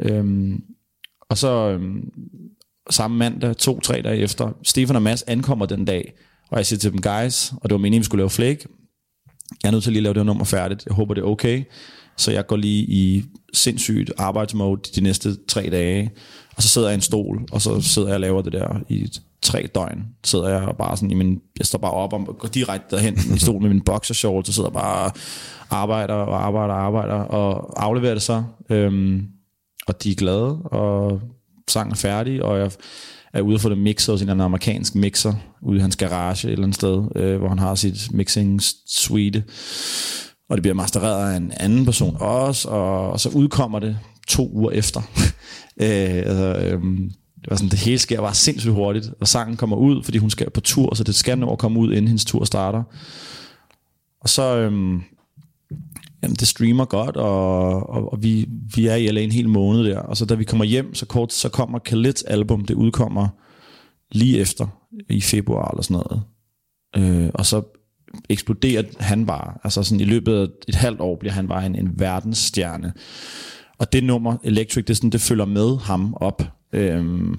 Øhm, 0.00 0.62
og 1.30 1.38
så 1.38 1.70
øhm, 1.70 2.00
samme 2.90 3.16
mandag, 3.16 3.56
to-tre 3.56 4.02
dage 4.02 4.18
efter, 4.18 4.50
Stefan 4.62 4.96
og 4.96 5.02
Mads 5.02 5.22
ankommer 5.22 5.66
den 5.66 5.84
dag, 5.84 6.12
og 6.50 6.58
jeg 6.58 6.66
siger 6.66 6.78
til 6.78 6.92
dem, 6.92 7.00
guys, 7.00 7.52
og 7.52 7.62
det 7.62 7.72
var 7.72 7.78
meningen, 7.78 8.00
vi 8.00 8.04
skulle 8.04 8.20
lave 8.20 8.30
flake, 8.30 8.66
jeg 9.62 9.68
er 9.68 9.72
nødt 9.72 9.84
til 9.84 9.92
lige 9.92 10.00
at 10.00 10.02
lave 10.02 10.14
det 10.14 10.20
her 10.20 10.26
nummer 10.26 10.44
færdigt, 10.44 10.86
jeg 10.86 10.94
håber 10.94 11.14
det 11.14 11.22
er 11.22 11.26
okay, 11.26 11.64
så 12.16 12.32
jeg 12.32 12.46
går 12.46 12.56
lige 12.56 12.82
i 12.82 13.24
sindssygt 13.52 14.12
arbejdsmode 14.18 14.80
de 14.96 15.00
næste 15.00 15.36
tre 15.48 15.68
dage, 15.70 16.10
og 16.56 16.62
så 16.62 16.68
sidder 16.68 16.88
jeg 16.88 16.94
i 16.94 16.98
en 16.98 17.00
stol, 17.00 17.48
og 17.52 17.62
så 17.62 17.80
sidder 17.80 18.08
jeg 18.08 18.14
og 18.14 18.20
laver 18.20 18.42
det 18.42 18.52
der 18.52 18.80
i 18.88 19.08
tre 19.42 19.68
døgn, 19.74 20.04
sidder 20.24 20.48
jeg 20.48 20.74
bare 20.78 20.96
sådan 20.96 21.10
i 21.10 21.14
min, 21.14 21.40
jeg 21.58 21.66
står 21.66 21.78
bare 21.78 21.92
op 21.92 22.12
og 22.12 22.36
går 22.38 22.48
direkte 22.48 22.96
derhen 22.96 23.18
i 23.34 23.38
stolen 23.38 23.62
med 23.62 23.70
min 23.70 23.80
boxershorts, 23.80 24.48
og 24.48 24.54
sidder 24.54 24.70
bare 24.70 25.04
og 25.04 25.12
arbejder 25.70 26.14
og 26.14 26.46
arbejder 26.46 26.74
og 26.74 26.80
arbejder, 26.80 27.14
og 27.14 27.82
afleverer 27.84 28.14
det 28.14 28.22
så, 28.22 28.44
øhm, 28.70 29.26
og 29.86 30.02
de 30.02 30.10
er 30.10 30.14
glade, 30.14 30.58
og 30.62 31.20
sangen 31.70 31.92
er 31.92 31.96
færdig, 31.96 32.42
og 32.42 32.58
jeg 32.58 32.70
er 33.32 33.40
ude 33.40 33.58
for 33.58 33.68
det 33.68 33.78
mixer 33.78 34.12
hos 34.12 34.20
en 34.20 34.24
eller 34.24 34.32
anden 34.32 34.44
amerikansk 34.44 34.94
mixer, 34.94 35.34
ude 35.62 35.78
i 35.78 35.80
hans 35.80 35.96
garage 35.96 36.48
et 36.48 36.52
eller 36.52 36.64
andet 36.64 36.74
sted, 36.74 37.04
øh, 37.16 37.38
hvor 37.38 37.48
han 37.48 37.58
har 37.58 37.74
sit 37.74 38.12
mixing 38.12 38.62
suite, 38.86 39.44
og 40.48 40.56
det 40.56 40.62
bliver 40.62 40.74
mastereret 40.74 41.32
af 41.32 41.36
en 41.36 41.52
anden 41.56 41.84
person 41.84 42.16
også, 42.20 42.68
og, 42.68 43.10
og 43.10 43.20
så 43.20 43.28
udkommer 43.28 43.78
det 43.78 43.98
to 44.28 44.50
uger 44.52 44.70
efter. 44.70 45.00
øh, 45.82 46.16
altså, 46.16 46.56
øh, 46.60 46.82
det 47.40 47.50
var 47.50 47.56
sådan, 47.56 47.70
det 47.70 47.78
hele 47.78 47.98
sker 47.98 48.20
bare 48.20 48.34
sindssygt 48.34 48.74
hurtigt, 48.74 49.10
og 49.20 49.28
sangen 49.28 49.56
kommer 49.56 49.76
ud, 49.76 50.02
fordi 50.02 50.18
hun 50.18 50.30
skal 50.30 50.50
på 50.50 50.60
tur, 50.60 50.94
så 50.94 51.04
det 51.04 51.14
skal 51.14 51.38
nå 51.38 51.52
at 51.52 51.58
komme 51.58 51.80
ud, 51.80 51.92
inden 51.92 52.08
hendes 52.08 52.24
tur 52.24 52.44
starter. 52.44 52.82
Og 54.20 54.28
så, 54.28 54.56
øhm, 54.56 55.00
jamen 56.22 56.36
det 56.36 56.48
streamer 56.48 56.84
godt, 56.84 57.16
og, 57.16 57.90
og, 57.90 58.12
og 58.12 58.22
vi, 58.22 58.48
vi 58.74 58.86
er 58.86 58.94
i 58.94 59.06
LA 59.06 59.20
en 59.20 59.32
hel 59.32 59.48
måned 59.48 59.84
der, 59.84 59.98
og 59.98 60.16
så 60.16 60.24
da 60.24 60.34
vi 60.34 60.44
kommer 60.44 60.64
hjem, 60.64 60.94
så 60.94 61.06
kort, 61.06 61.32
så 61.32 61.48
kommer 61.48 61.78
Khaleds 61.78 62.22
album, 62.22 62.64
det 62.64 62.74
udkommer 62.74 63.28
lige 64.12 64.38
efter, 64.40 64.66
i 65.10 65.20
februar 65.20 65.70
eller 65.70 65.82
sådan 65.82 66.02
noget. 66.06 66.22
Øh, 66.96 67.30
og 67.34 67.46
så 67.46 67.62
eksploderer 68.28 68.82
han 69.00 69.26
bare, 69.26 69.54
altså 69.64 69.82
sådan 69.82 70.00
i 70.00 70.04
løbet 70.04 70.34
af 70.34 70.46
et 70.68 70.74
halvt 70.74 71.00
år 71.00 71.16
bliver 71.16 71.32
han 71.32 71.48
bare 71.48 71.66
en, 71.66 71.74
en 71.74 72.00
verdensstjerne. 72.00 72.92
Og 73.78 73.92
det 73.92 74.04
nummer, 74.04 74.36
Electric, 74.44 74.84
det, 74.84 74.96
sådan, 74.96 75.10
det 75.10 75.20
følger 75.20 75.44
med 75.44 75.78
ham 75.78 76.14
op. 76.14 76.42
Øhm, 76.72 77.34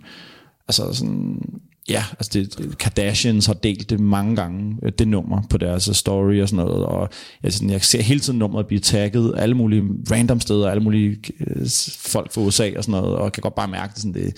altså 0.67 0.93
sådan, 0.93 1.41
ja, 1.89 2.03
altså 2.11 2.31
det, 2.33 2.77
Kardashians 2.77 3.45
har 3.45 3.53
delt 3.53 3.89
det 3.89 3.99
mange 3.99 4.35
gange, 4.35 4.77
øh, 4.83 4.91
det 4.99 5.07
nummer 5.07 5.41
på 5.49 5.57
deres 5.57 5.89
story 5.93 6.41
og 6.41 6.49
sådan 6.49 6.65
noget, 6.65 6.85
og 6.85 7.09
jeg, 7.43 7.53
sådan, 7.53 7.69
jeg 7.69 7.81
ser 7.83 8.01
hele 8.01 8.19
tiden 8.19 8.39
nummeret 8.39 8.67
blive 8.67 8.79
tagget 8.79 9.33
alle 9.37 9.55
mulige 9.55 9.83
random 10.11 10.39
steder, 10.39 10.69
alle 10.69 10.83
mulige 10.83 11.17
øh, 11.39 11.67
folk 11.99 12.33
fra 12.33 12.41
USA 12.41 12.71
og 12.77 12.83
sådan 12.83 13.01
noget, 13.01 13.15
og 13.15 13.31
kan 13.31 13.41
godt 13.41 13.55
bare 13.55 13.67
mærke 13.67 13.93
det, 13.93 14.01
sådan, 14.01 14.13
det, 14.13 14.33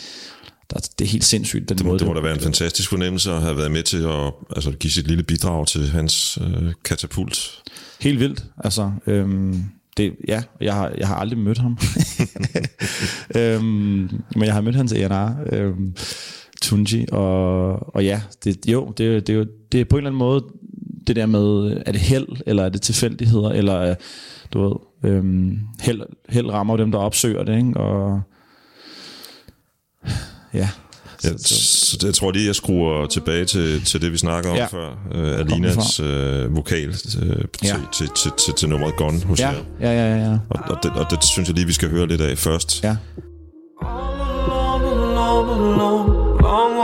der, 0.74 0.80
det 1.00 1.06
er 1.06 1.10
helt 1.10 1.26
sindssygt, 1.26 1.70
den 1.70 1.78
Det, 1.78 1.86
måde. 1.86 2.00
det 2.00 2.08
må 2.08 2.14
da 2.14 2.22
være 2.22 2.34
en 2.34 2.40
fantastisk 2.40 2.90
fornemmelse 2.90 3.32
at 3.32 3.42
have 3.42 3.58
været 3.58 3.72
med 3.72 3.84
til 3.84 3.98
at 4.04 4.34
altså, 4.56 4.72
give 4.72 4.92
sit 4.92 5.08
lille 5.08 5.24
bidrag 5.24 5.68
til 5.68 5.90
hans 5.90 6.38
øh, 6.42 6.74
katapult. 6.86 7.62
Helt 8.02 8.20
vildt. 8.20 8.44
Altså, 8.58 8.92
øhm, 9.08 9.64
det, 9.98 10.16
ja, 10.28 10.44
jeg 10.62 10.74
har, 10.74 10.92
jeg 10.98 11.08
har 11.08 11.16
aldrig 11.16 11.40
mødt 11.40 11.58
ham. 11.58 11.78
øhm, 13.36 13.64
men 14.36 14.44
jeg 14.46 14.54
har 14.54 14.62
mødt 14.62 14.76
hans 14.76 14.94
A&R, 14.94 15.36
øhm, 15.52 15.96
Tunji, 16.62 17.06
og, 17.12 17.96
og 17.96 18.04
ja, 18.04 18.22
det, 18.44 18.58
jo, 18.68 18.88
det, 18.98 19.28
det, 19.28 19.34
er 19.34 19.38
jo, 19.38 19.46
det 19.72 19.82
er 19.82 19.86
på 19.86 19.96
en 19.96 20.00
eller 20.00 20.10
anden 20.10 20.20
måde 20.20 20.44
det 21.08 21.16
der 21.16 21.26
med, 21.26 21.78
er 21.86 21.92
det 21.92 22.02
held, 22.02 22.28
eller 22.46 22.64
er 22.66 22.70
det 22.70 22.82
tilfældigheder, 22.82 23.50
eller 23.50 23.74
er- 23.74 23.96
du 24.54 24.62
ved, 25.04 25.12
øhm, 25.12 25.60
held, 25.82 26.02
held 26.30 26.50
rammer 26.50 26.78
dem, 26.78 26.92
der 26.92 27.00
opsøger 27.00 27.44
det, 27.44 27.58
ikke? 27.58 27.78
og 27.80 28.22
ja, 30.54 30.70
Ja, 31.24 31.38
så 31.38 31.98
jeg 32.08 32.14
tror 32.14 32.32
lige, 32.32 32.46
jeg 32.48 32.56
skruer 32.56 33.06
tilbage 33.06 33.46
til, 33.46 33.86
til 33.86 34.02
det, 34.02 34.12
vi 34.12 34.18
snakker 34.18 34.50
om 34.50 34.56
Ja. 34.56 34.66
før. 34.66 34.90
Øh, 35.16 35.40
Alinas 35.40 36.00
øh, 36.00 36.56
vokal 36.56 36.94
til, 36.94 37.46
Ja. 37.64 37.76
til, 37.94 38.08
til, 38.16 38.32
til, 38.46 38.54
til 38.54 38.70
nummeret 38.70 38.96
Gone 38.96 39.20
hos 39.24 39.40
ja, 39.40 39.50
jer. 39.50 39.58
ja, 39.82 39.92
ja, 39.92 40.16
ja, 40.18 40.30
ja. 40.32 40.38
Og, 40.50 40.60
og, 40.70 40.78
det, 40.84 40.92
og 40.92 41.06
det 41.12 41.24
synes 41.24 41.50
jeg 41.50 41.56
lige, 41.56 41.66
vi 41.68 41.74
skal 41.74 41.90
høre 41.90 42.08
lidt 42.08 42.22
af 42.22 42.38
først. 42.38 42.84
ja. 42.84 42.96
All 43.82 44.22
alone, 44.22 44.86
alone, 44.86 45.78
long 45.78 46.19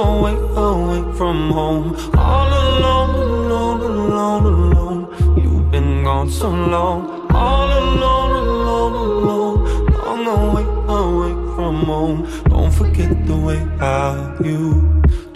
away, 0.06 0.36
away 0.70 1.02
from 1.18 1.38
home. 1.52 1.96
All 2.18 2.50
alone, 2.62 3.14
alone, 3.26 3.82
alone, 3.82 4.46
alone. 4.54 5.02
You've 5.42 5.70
been 5.72 6.04
gone 6.04 6.30
so 6.30 6.50
long. 6.50 7.00
All 7.34 7.70
alone, 7.82 8.32
alone, 8.44 8.96
alone, 9.08 9.58
long 9.98 10.24
away, 10.38 10.66
away 11.00 11.34
from 11.56 11.76
home. 11.92 12.20
Don't 12.50 12.72
forget 12.72 13.12
the 13.28 13.38
way 13.48 13.60
how 13.80 14.38
you 14.44 14.62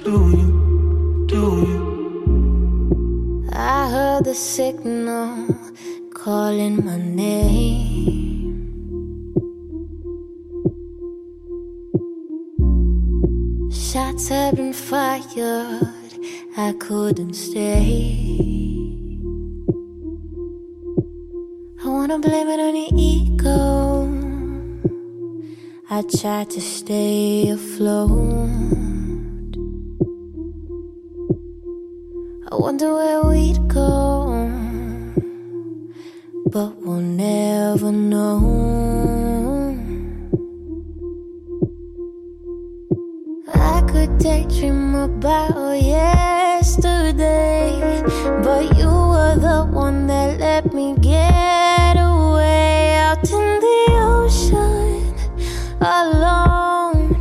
do 0.05 0.15
you, 0.39 0.49
do 1.27 1.43
you. 1.69 3.49
I 3.53 3.89
heard 3.89 4.23
the 4.25 4.35
signal 4.35 5.47
calling 6.13 6.85
my 6.85 6.97
name. 6.97 8.28
Shots 13.71 14.29
had 14.29 14.55
been 14.55 14.73
fired, 14.73 15.93
I 16.57 16.73
couldn't 16.79 17.33
stay. 17.33 18.17
I 21.83 21.87
wanna 21.87 22.17
blame 22.17 22.47
it 22.47 22.59
on 22.59 22.75
your 22.75 22.89
ego. 22.97 24.09
I 25.89 26.01
tried 26.01 26.49
to 26.49 26.61
stay 26.61 27.49
afloat. 27.49 28.49
I 32.51 32.55
wonder 32.55 32.93
where 32.95 33.23
we'd 33.23 33.67
go, 33.67 34.49
but 36.47 36.75
we'll 36.81 37.01
never 37.01 37.91
know. 37.91 38.98
Daydream 44.29 44.93
about 44.93 45.81
yesterday, 45.81 47.23
but 48.43 48.77
you 48.77 48.85
were 48.85 49.35
the 49.35 49.67
one 49.71 50.05
that 50.05 50.39
let 50.39 50.71
me 50.71 50.95
get 51.01 51.95
away 51.97 52.93
out 52.95 53.27
in 53.27 53.59
the 53.65 53.81
ocean 54.13 55.15
alone. 55.81 57.17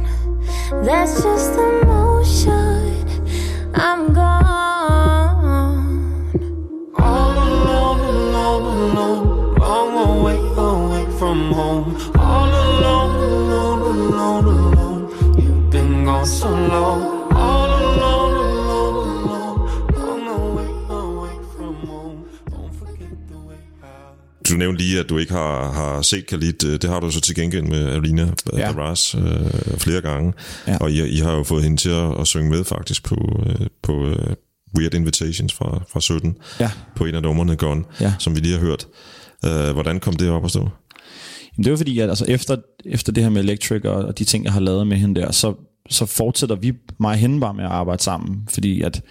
That's 0.84 1.22
just 1.22 1.54
emotion. 1.58 3.06
I'm 3.74 4.12
gone. 4.12 5.08
All 6.98 7.32
alone, 7.48 8.00
alone, 8.12 8.66
alone, 8.84 9.54
long 9.54 9.92
away, 10.10 10.38
away 10.68 11.04
from 11.18 11.38
home. 11.52 11.97
So 16.28 16.48
long. 16.48 17.02
All 17.30 17.70
alone, 17.88 18.34
alone, 18.44 19.08
alone, 19.24 19.58
long 19.96 20.28
away, 20.28 20.68
away 20.90 21.34
from 21.56 21.74
home. 21.74 22.18
Don't 22.50 22.72
forget 22.78 23.10
the 23.30 23.38
way 23.48 23.56
how. 23.82 24.14
Du 24.48 24.54
nævnte 24.56 24.82
lige, 24.82 25.00
at 25.00 25.08
du 25.08 25.18
ikke 25.18 25.32
har, 25.32 25.72
har 25.72 26.02
set 26.02 26.26
Khalid. 26.26 26.64
Øh, 26.64 26.72
Det 26.72 26.84
har 26.90 27.00
du 27.00 27.10
så 27.10 27.20
til 27.20 27.34
gengæld 27.34 27.62
med 27.62 27.86
Alina 27.88 28.22
Ja. 28.52 28.58
ja. 28.58 28.72
Daras 28.72 29.14
øh, 29.14 29.22
flere 29.78 30.00
gange. 30.00 30.32
Ja. 30.66 30.76
Og 30.80 30.90
I, 30.90 31.08
I 31.08 31.18
har 31.18 31.32
jo 31.32 31.42
fået 31.42 31.62
hende 31.62 31.76
til 31.76 31.90
at, 31.90 32.20
at 32.20 32.26
synge 32.26 32.50
med 32.50 32.64
faktisk 32.64 33.04
på, 33.04 33.16
øh, 33.46 33.66
på 33.82 34.06
øh, 34.06 34.26
Weird 34.78 34.94
Invitations 34.94 35.54
fra, 35.54 35.82
fra 35.92 36.00
17. 36.00 36.36
Ja. 36.60 36.70
På 36.96 37.04
en 37.04 37.14
af 37.14 37.22
numrene 37.22 37.56
Gone, 37.56 37.84
Ja. 38.00 38.14
som 38.18 38.34
vi 38.36 38.40
lige 38.40 38.54
har 38.54 38.60
hørt. 38.60 38.86
Øh, 39.44 39.72
hvordan 39.72 40.00
kom 40.00 40.14
det 40.16 40.30
op 40.30 40.44
at 40.44 40.50
stå? 40.50 40.58
Jamen, 40.60 41.64
det 41.64 41.70
var 41.70 41.76
fordi, 41.76 41.98
at 41.98 42.08
altså, 42.08 42.24
efter, 42.28 42.56
efter 42.84 43.12
det 43.12 43.22
her 43.22 43.30
med 43.30 43.42
Electric 43.42 43.84
og, 43.84 43.94
og 44.04 44.18
de 44.18 44.24
ting, 44.24 44.44
jeg 44.44 44.52
har 44.52 44.60
lavet 44.60 44.86
med 44.86 44.96
hende 44.96 45.20
der, 45.20 45.32
så, 45.32 45.54
så 45.88 46.06
fortsætter 46.06 46.56
vi, 46.56 46.72
mig 46.98 47.10
og 47.10 47.16
hende 47.16 47.40
bare 47.40 47.54
med 47.54 47.64
at 47.64 47.70
arbejde 47.70 48.02
sammen. 48.02 48.48
Fordi 48.50 48.82
at, 48.82 49.02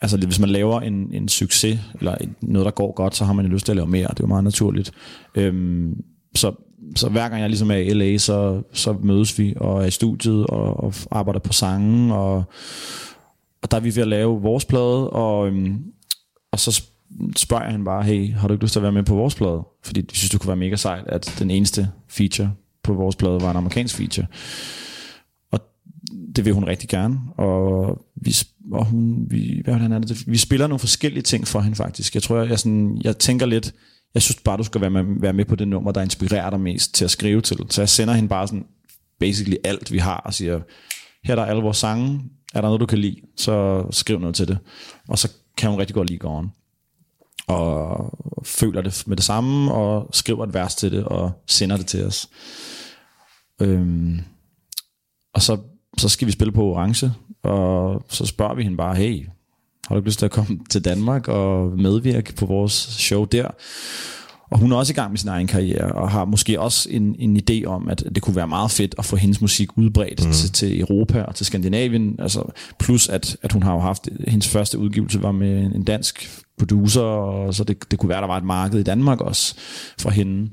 altså, 0.00 0.16
hvis 0.16 0.38
man 0.38 0.48
laver 0.48 0.80
en, 0.80 1.12
en 1.12 1.28
succes, 1.28 1.78
eller 1.98 2.16
noget, 2.40 2.64
der 2.64 2.70
går 2.70 2.92
godt, 2.94 3.16
så 3.16 3.24
har 3.24 3.32
man 3.32 3.46
jo 3.46 3.52
lyst 3.52 3.64
til 3.64 3.72
at 3.72 3.76
lave 3.76 3.88
mere. 3.88 4.08
Det 4.08 4.20
er 4.20 4.24
jo 4.24 4.26
meget 4.26 4.44
naturligt. 4.44 4.92
Øhm, 5.34 5.94
så, 6.34 6.52
så 6.96 7.08
hver 7.08 7.28
gang 7.28 7.40
jeg 7.40 7.48
ligesom 7.48 7.70
er 7.70 7.76
i 7.76 7.92
LA, 7.92 8.18
så, 8.18 8.62
så 8.72 8.92
mødes 9.02 9.38
vi 9.38 9.54
og 9.56 9.82
er 9.82 9.86
i 9.86 9.90
studiet 9.90 10.46
og, 10.46 10.84
og 10.84 10.94
arbejder 11.10 11.40
på 11.40 11.52
sangen. 11.52 12.10
Og, 12.10 12.44
og 13.62 13.70
der 13.70 13.76
er 13.76 13.80
vi 13.80 13.96
ved 13.96 14.02
at 14.02 14.08
lave 14.08 14.42
vores 14.42 14.64
plade, 14.64 15.10
og, 15.10 15.48
øhm, 15.48 15.82
og 16.52 16.58
så 16.58 16.82
spørger 17.36 17.62
jeg 17.62 17.72
hende 17.72 17.84
bare, 17.84 18.02
hey, 18.02 18.34
har 18.34 18.48
du 18.48 18.54
ikke 18.54 18.64
lyst 18.64 18.72
til 18.72 18.78
at 18.78 18.82
være 18.82 18.92
med 18.92 19.02
på 19.02 19.14
vores 19.14 19.34
plade? 19.34 19.62
Fordi 19.84 20.00
jeg 20.00 20.06
synes, 20.12 20.30
det 20.30 20.40
kunne 20.40 20.48
være 20.48 20.56
mega 20.56 20.76
sejt, 20.76 21.06
at 21.06 21.36
den 21.38 21.50
eneste 21.50 21.90
feature 22.08 22.52
på 22.82 22.94
vores 22.94 23.16
plade 23.16 23.40
var 23.40 23.50
en 23.50 23.56
amerikansk 23.56 23.96
feature. 23.96 24.26
Det 26.36 26.44
vil 26.44 26.52
hun 26.52 26.64
rigtig 26.64 26.88
gerne. 26.88 27.18
Og 27.36 27.98
vi, 28.16 28.34
og 28.72 28.86
hun, 28.86 29.26
vi, 29.30 29.60
hvad 29.64 29.74
er 29.74 29.98
det, 29.98 30.26
vi 30.26 30.36
spiller 30.36 30.66
nogle 30.66 30.78
forskellige 30.78 31.22
ting 31.22 31.46
for 31.48 31.60
hende 31.60 31.76
faktisk. 31.76 32.14
Jeg 32.14 32.22
tror, 32.22 32.36
jeg, 32.36 32.50
jeg, 32.50 32.58
sådan, 32.58 33.00
jeg 33.04 33.18
tænker 33.18 33.46
lidt, 33.46 33.74
jeg 34.14 34.22
synes 34.22 34.40
bare, 34.44 34.56
du 34.56 34.62
skal 34.62 34.80
være 34.80 34.90
med, 34.90 35.04
være 35.20 35.32
med 35.32 35.44
på 35.44 35.54
det 35.54 35.68
nummer, 35.68 35.92
der 35.92 36.02
inspirerer 36.02 36.50
dig 36.50 36.60
mest 36.60 36.94
til 36.94 37.04
at 37.04 37.10
skrive 37.10 37.40
til. 37.40 37.58
Så 37.70 37.80
jeg 37.80 37.88
sender 37.88 38.14
hende 38.14 38.28
bare 38.28 38.46
sådan 38.46 38.66
basically 39.18 39.56
alt, 39.64 39.92
vi 39.92 39.98
har, 39.98 40.16
og 40.16 40.34
siger, 40.34 40.60
her 41.24 41.32
er 41.32 41.36
der 41.36 41.44
alle 41.44 41.62
vores 41.62 41.76
sange, 41.76 42.20
er 42.54 42.60
der 42.60 42.68
noget, 42.68 42.80
du 42.80 42.86
kan 42.86 42.98
lide, 42.98 43.16
så 43.36 43.84
skriv 43.90 44.18
noget 44.18 44.36
til 44.36 44.48
det. 44.48 44.58
Og 45.08 45.18
så 45.18 45.32
kan 45.56 45.70
hun 45.70 45.78
rigtig 45.78 45.94
godt 45.94 46.08
lide 46.08 46.18
gården. 46.18 46.50
Og 47.46 48.12
føler 48.44 48.82
det 48.82 49.04
med 49.06 49.16
det 49.16 49.24
samme, 49.24 49.72
og 49.72 50.10
skriver 50.12 50.46
et 50.46 50.54
vers 50.54 50.74
til 50.74 50.92
det, 50.92 51.04
og 51.04 51.32
sender 51.46 51.76
det 51.76 51.86
til 51.86 52.04
os. 52.04 52.28
Øhm, 53.60 54.20
og 55.34 55.42
så, 55.42 55.58
så 55.98 56.08
skal 56.08 56.26
vi 56.26 56.32
spille 56.32 56.52
på 56.52 56.64
Orange, 56.64 57.12
og 57.42 58.02
så 58.08 58.26
spørger 58.26 58.54
vi 58.54 58.62
hende 58.62 58.76
bare, 58.76 58.96
hey, 58.96 59.26
har 59.88 59.94
du 59.94 60.00
ikke 60.00 60.08
lyst 60.08 60.18
til 60.18 60.26
at 60.26 60.32
komme 60.32 60.58
til 60.70 60.84
Danmark 60.84 61.28
og 61.28 61.78
medvirke 61.78 62.34
på 62.34 62.46
vores 62.46 62.72
show 62.72 63.24
der? 63.24 63.48
Og 64.50 64.58
hun 64.58 64.72
er 64.72 64.76
også 64.76 64.92
i 64.92 64.94
gang 64.94 65.10
med 65.10 65.18
sin 65.18 65.28
egen 65.28 65.46
karriere, 65.46 65.92
og 65.92 66.10
har 66.10 66.24
måske 66.24 66.60
også 66.60 66.88
en, 66.90 67.16
en 67.18 67.36
idé 67.36 67.64
om, 67.64 67.88
at 67.88 68.04
det 68.14 68.22
kunne 68.22 68.36
være 68.36 68.48
meget 68.48 68.70
fedt 68.70 68.94
at 68.98 69.04
få 69.04 69.16
hendes 69.16 69.40
musik 69.40 69.78
udbredt 69.78 70.26
mm. 70.26 70.32
til, 70.32 70.52
til 70.52 70.80
Europa 70.80 71.22
og 71.22 71.34
til 71.34 71.46
Skandinavien. 71.46 72.16
Altså, 72.18 72.42
plus 72.78 73.08
at, 73.08 73.36
at 73.42 73.52
hun 73.52 73.62
har 73.62 73.72
jo 73.72 73.80
haft, 73.80 74.08
hendes 74.28 74.48
første 74.48 74.78
udgivelse 74.78 75.22
var 75.22 75.32
med 75.32 75.74
en 75.74 75.84
dansk 75.84 76.44
producer, 76.58 77.02
og 77.02 77.54
så 77.54 77.64
det, 77.64 77.90
det 77.90 77.98
kunne 77.98 78.08
være, 78.08 78.20
der 78.20 78.26
var 78.26 78.36
et 78.36 78.44
marked 78.44 78.80
i 78.80 78.82
Danmark 78.82 79.20
også 79.20 79.54
for 80.00 80.10
hende. 80.10 80.50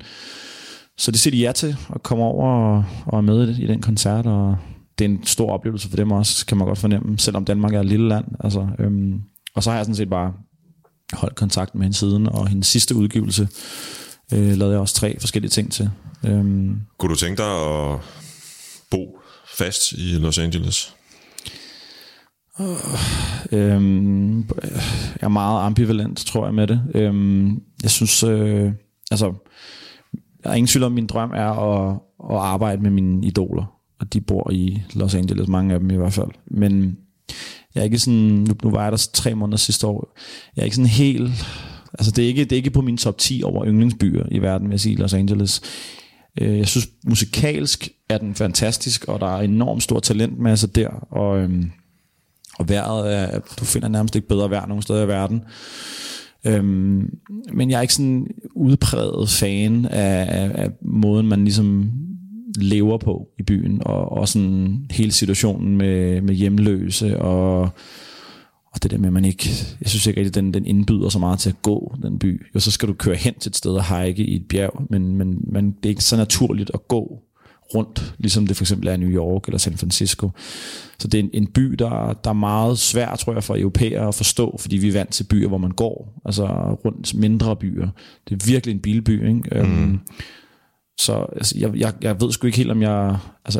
Så 0.97 1.11
det 1.11 1.19
siger 1.19 1.31
de 1.31 1.41
ja 1.41 1.51
til, 1.51 1.75
at 1.95 2.03
komme 2.03 2.23
over 2.23 2.49
og, 2.49 2.83
og 3.05 3.17
er 3.17 3.21
med 3.21 3.57
i 3.57 3.67
den 3.67 3.81
koncert, 3.81 4.25
og 4.25 4.57
det 4.99 5.05
er 5.05 5.09
en 5.09 5.25
stor 5.25 5.51
oplevelse 5.51 5.89
for 5.89 5.97
dem 5.97 6.11
også, 6.11 6.45
kan 6.45 6.57
man 6.57 6.67
godt 6.67 6.77
fornemme, 6.79 7.19
selvom 7.19 7.45
Danmark 7.45 7.73
er 7.73 7.79
et 7.79 7.85
lille 7.85 8.07
land. 8.07 8.25
Altså, 8.39 8.67
øhm, 8.79 9.21
og 9.55 9.63
så 9.63 9.69
har 9.69 9.77
jeg 9.77 9.85
sådan 9.85 9.95
set 9.95 10.09
bare 10.09 10.33
holdt 11.13 11.35
kontakt 11.35 11.75
med 11.75 11.83
hende 11.83 11.97
siden, 11.97 12.27
og 12.29 12.47
hendes 12.47 12.67
sidste 12.67 12.95
udgivelse 12.95 13.47
øh, 14.33 14.57
lavede 14.57 14.73
jeg 14.73 14.81
også 14.81 14.95
tre 14.95 15.19
forskellige 15.19 15.49
ting 15.49 15.71
til. 15.71 15.89
Øhm, 16.25 16.81
Kunne 16.99 17.09
du 17.09 17.15
tænke 17.15 17.37
dig 17.37 17.51
at 17.51 17.99
bo 18.91 19.19
fast 19.57 19.91
i 19.91 20.15
Los 20.19 20.37
Angeles? 20.37 20.93
øhm, 23.51 24.37
jeg 24.39 25.21
er 25.21 25.27
meget 25.27 25.65
ambivalent, 25.65 26.17
tror 26.25 26.45
jeg, 26.45 26.53
med 26.53 26.67
det. 26.67 26.81
Øhm, 26.95 27.61
jeg 27.83 27.91
synes, 27.91 28.23
øh, 28.23 28.71
altså, 29.11 29.33
jeg 30.43 30.51
er 30.51 30.55
ingen 30.55 30.67
tvivl 30.67 30.83
om, 30.83 30.91
min 30.91 31.07
drøm 31.07 31.31
er 31.31 31.51
at, 31.51 31.99
at 32.31 32.37
arbejde 32.37 32.81
med 32.81 32.91
mine 32.91 33.25
idoler, 33.25 33.76
og 33.99 34.13
de 34.13 34.21
bor 34.21 34.51
i 34.51 34.81
Los 34.93 35.15
Angeles, 35.15 35.47
mange 35.47 35.73
af 35.73 35.79
dem 35.79 35.89
i 35.89 35.95
hvert 35.95 36.13
fald. 36.13 36.29
Men 36.47 36.97
jeg 37.75 37.81
er 37.81 37.85
ikke 37.85 37.99
sådan, 37.99 38.19
nu, 38.19 38.53
nu 38.63 38.69
var 38.69 38.83
jeg 38.83 38.91
der 38.91 39.09
tre 39.13 39.35
måneder 39.35 39.57
sidste 39.57 39.87
år, 39.87 40.17
jeg 40.55 40.61
er 40.61 40.65
ikke 40.65 40.75
sådan 40.75 40.89
helt, 40.89 41.31
altså 41.93 42.11
det 42.11 42.23
er 42.23 42.27
ikke, 42.27 42.43
det 42.43 42.51
er 42.51 42.57
ikke 42.57 42.69
på 42.69 42.81
min 42.81 42.97
top 42.97 43.17
10 43.17 43.41
over 43.45 43.65
yndlingsbyer 43.65 44.25
i 44.31 44.39
verden, 44.39 44.67
vil 44.67 44.73
jeg 44.73 44.79
sige, 44.79 44.95
Los 44.95 45.13
Angeles. 45.13 45.61
Øh, 46.41 46.57
jeg 46.57 46.67
synes, 46.67 46.87
musikalsk 47.07 47.89
er 48.09 48.17
den 48.17 48.35
fantastisk, 48.35 49.05
og 49.05 49.19
der 49.19 49.37
er 49.37 49.41
enormt 49.41 49.83
stor 49.83 49.99
talentmasse 49.99 50.67
der, 50.67 50.89
og, 50.89 51.39
øhm, 51.39 51.71
og 52.59 52.69
vejret 52.69 53.15
er, 53.15 53.39
du 53.59 53.65
finder 53.65 53.87
nærmest 53.87 54.15
ikke 54.15 54.27
bedre 54.27 54.49
vejr 54.49 54.65
nogen 54.65 54.81
steder 54.81 55.03
i 55.03 55.07
verden. 55.07 55.41
Øhm, 56.45 57.09
men 57.53 57.69
jeg 57.69 57.77
er 57.77 57.81
ikke 57.81 57.93
sådan 57.93 58.27
udpræget 58.55 59.29
fan 59.29 59.85
af, 59.85 60.41
af, 60.41 60.51
af 60.63 60.69
måden, 60.81 61.27
man 61.27 61.43
ligesom 61.43 61.91
lever 62.57 62.97
på 62.97 63.27
i 63.39 63.43
byen, 63.43 63.81
og, 63.85 64.11
og 64.11 64.27
sådan 64.27 64.85
hele 64.91 65.11
situationen 65.11 65.77
med, 65.77 66.21
med 66.21 66.35
hjemløse, 66.35 67.19
og, 67.19 67.61
og 68.73 68.83
det 68.83 68.91
der 68.91 68.97
med, 68.97 69.07
at 69.07 69.13
man 69.13 69.25
ikke, 69.25 69.49
jeg 69.81 69.89
synes 69.89 70.07
ikke 70.07 70.19
rigtig, 70.19 70.35
den, 70.35 70.53
den 70.53 70.65
indbyder 70.65 71.09
så 71.09 71.19
meget 71.19 71.39
til 71.39 71.49
at 71.49 71.61
gå, 71.61 71.95
den 72.01 72.19
by. 72.19 72.45
Jo, 72.55 72.59
så 72.59 72.71
skal 72.71 72.87
du 72.87 72.93
køre 72.93 73.15
hen 73.15 73.33
til 73.39 73.49
et 73.49 73.55
sted 73.55 73.71
og 73.71 73.97
hike 73.97 74.23
i 74.23 74.35
et 74.35 74.45
bjerg, 74.49 74.83
men, 74.89 75.15
men, 75.15 75.37
men 75.51 75.65
det 75.65 75.85
er 75.85 75.89
ikke 75.89 76.03
så 76.03 76.17
naturligt 76.17 76.71
at 76.73 76.87
gå 76.87 77.23
rundt, 77.75 78.13
ligesom 78.17 78.47
det 78.47 78.57
for 78.57 78.63
eksempel 78.63 78.87
er 78.87 78.93
i 78.93 78.97
New 78.97 79.09
York 79.09 79.45
eller 79.45 79.57
San 79.57 79.77
Francisco. 79.77 80.29
Så 80.99 81.07
det 81.07 81.19
er 81.19 81.23
en, 81.23 81.29
en 81.33 81.47
by, 81.47 81.61
der, 81.61 82.13
der 82.23 82.29
er 82.29 82.33
meget 82.33 82.79
svær, 82.79 83.15
tror 83.15 83.33
jeg, 83.33 83.43
for 83.43 83.57
europæere 83.57 84.07
at 84.07 84.15
forstå, 84.15 84.57
fordi 84.59 84.77
vi 84.77 84.87
er 84.87 84.93
vant 84.93 85.09
til 85.09 85.23
byer, 85.23 85.47
hvor 85.47 85.57
man 85.57 85.71
går, 85.71 86.21
altså 86.25 86.45
rundt 86.85 87.13
mindre 87.15 87.55
byer. 87.55 87.87
Det 88.29 88.43
er 88.43 88.47
virkelig 88.47 88.73
en 88.73 88.79
bilby, 88.79 89.27
ikke? 89.27 89.41
Øhm, 89.51 89.69
mm. 89.69 89.83
Øhm, 89.83 89.99
så 90.99 91.25
altså, 91.35 91.55
jeg, 91.57 91.75
jeg, 91.75 91.93
jeg 92.01 92.21
ved 92.21 92.31
sgu 92.31 92.47
ikke 92.47 92.57
helt, 92.57 92.71
om 92.71 92.81
jeg... 92.81 93.17
Altså, 93.45 93.59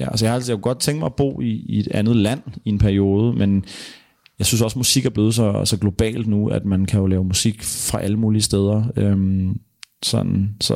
ja, 0.00 0.10
altså 0.10 0.24
jeg 0.24 0.30
har 0.32 0.36
altid 0.36 0.52
jeg 0.54 0.60
godt 0.60 0.80
tænkt 0.80 0.98
mig 0.98 1.06
at 1.06 1.14
bo 1.14 1.40
i, 1.40 1.64
i 1.68 1.78
et 1.78 1.88
andet 1.90 2.16
land 2.16 2.40
i 2.64 2.68
en 2.68 2.78
periode, 2.78 3.32
men 3.38 3.64
jeg 4.38 4.46
synes 4.46 4.62
også, 4.62 4.74
at 4.74 4.78
musik 4.78 5.06
er 5.06 5.10
blevet 5.10 5.34
så, 5.34 5.64
så 5.64 5.76
globalt 5.76 6.26
nu, 6.26 6.48
at 6.48 6.64
man 6.64 6.86
kan 6.86 7.00
jo 7.00 7.06
lave 7.06 7.24
musik 7.24 7.62
fra 7.62 8.00
alle 8.00 8.16
mulige 8.16 8.42
steder. 8.42 8.84
Øhm, 8.96 9.60
sådan, 10.02 10.56
så 10.60 10.74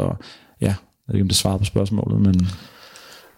ja, 0.61 0.67
jeg 0.67 0.75
ved 1.09 1.15
ikke, 1.15 1.23
om 1.25 1.29
det 1.29 1.37
svarer 1.37 1.59
på 1.59 1.65
spørgsmålet, 1.65 2.21
men... 2.21 2.49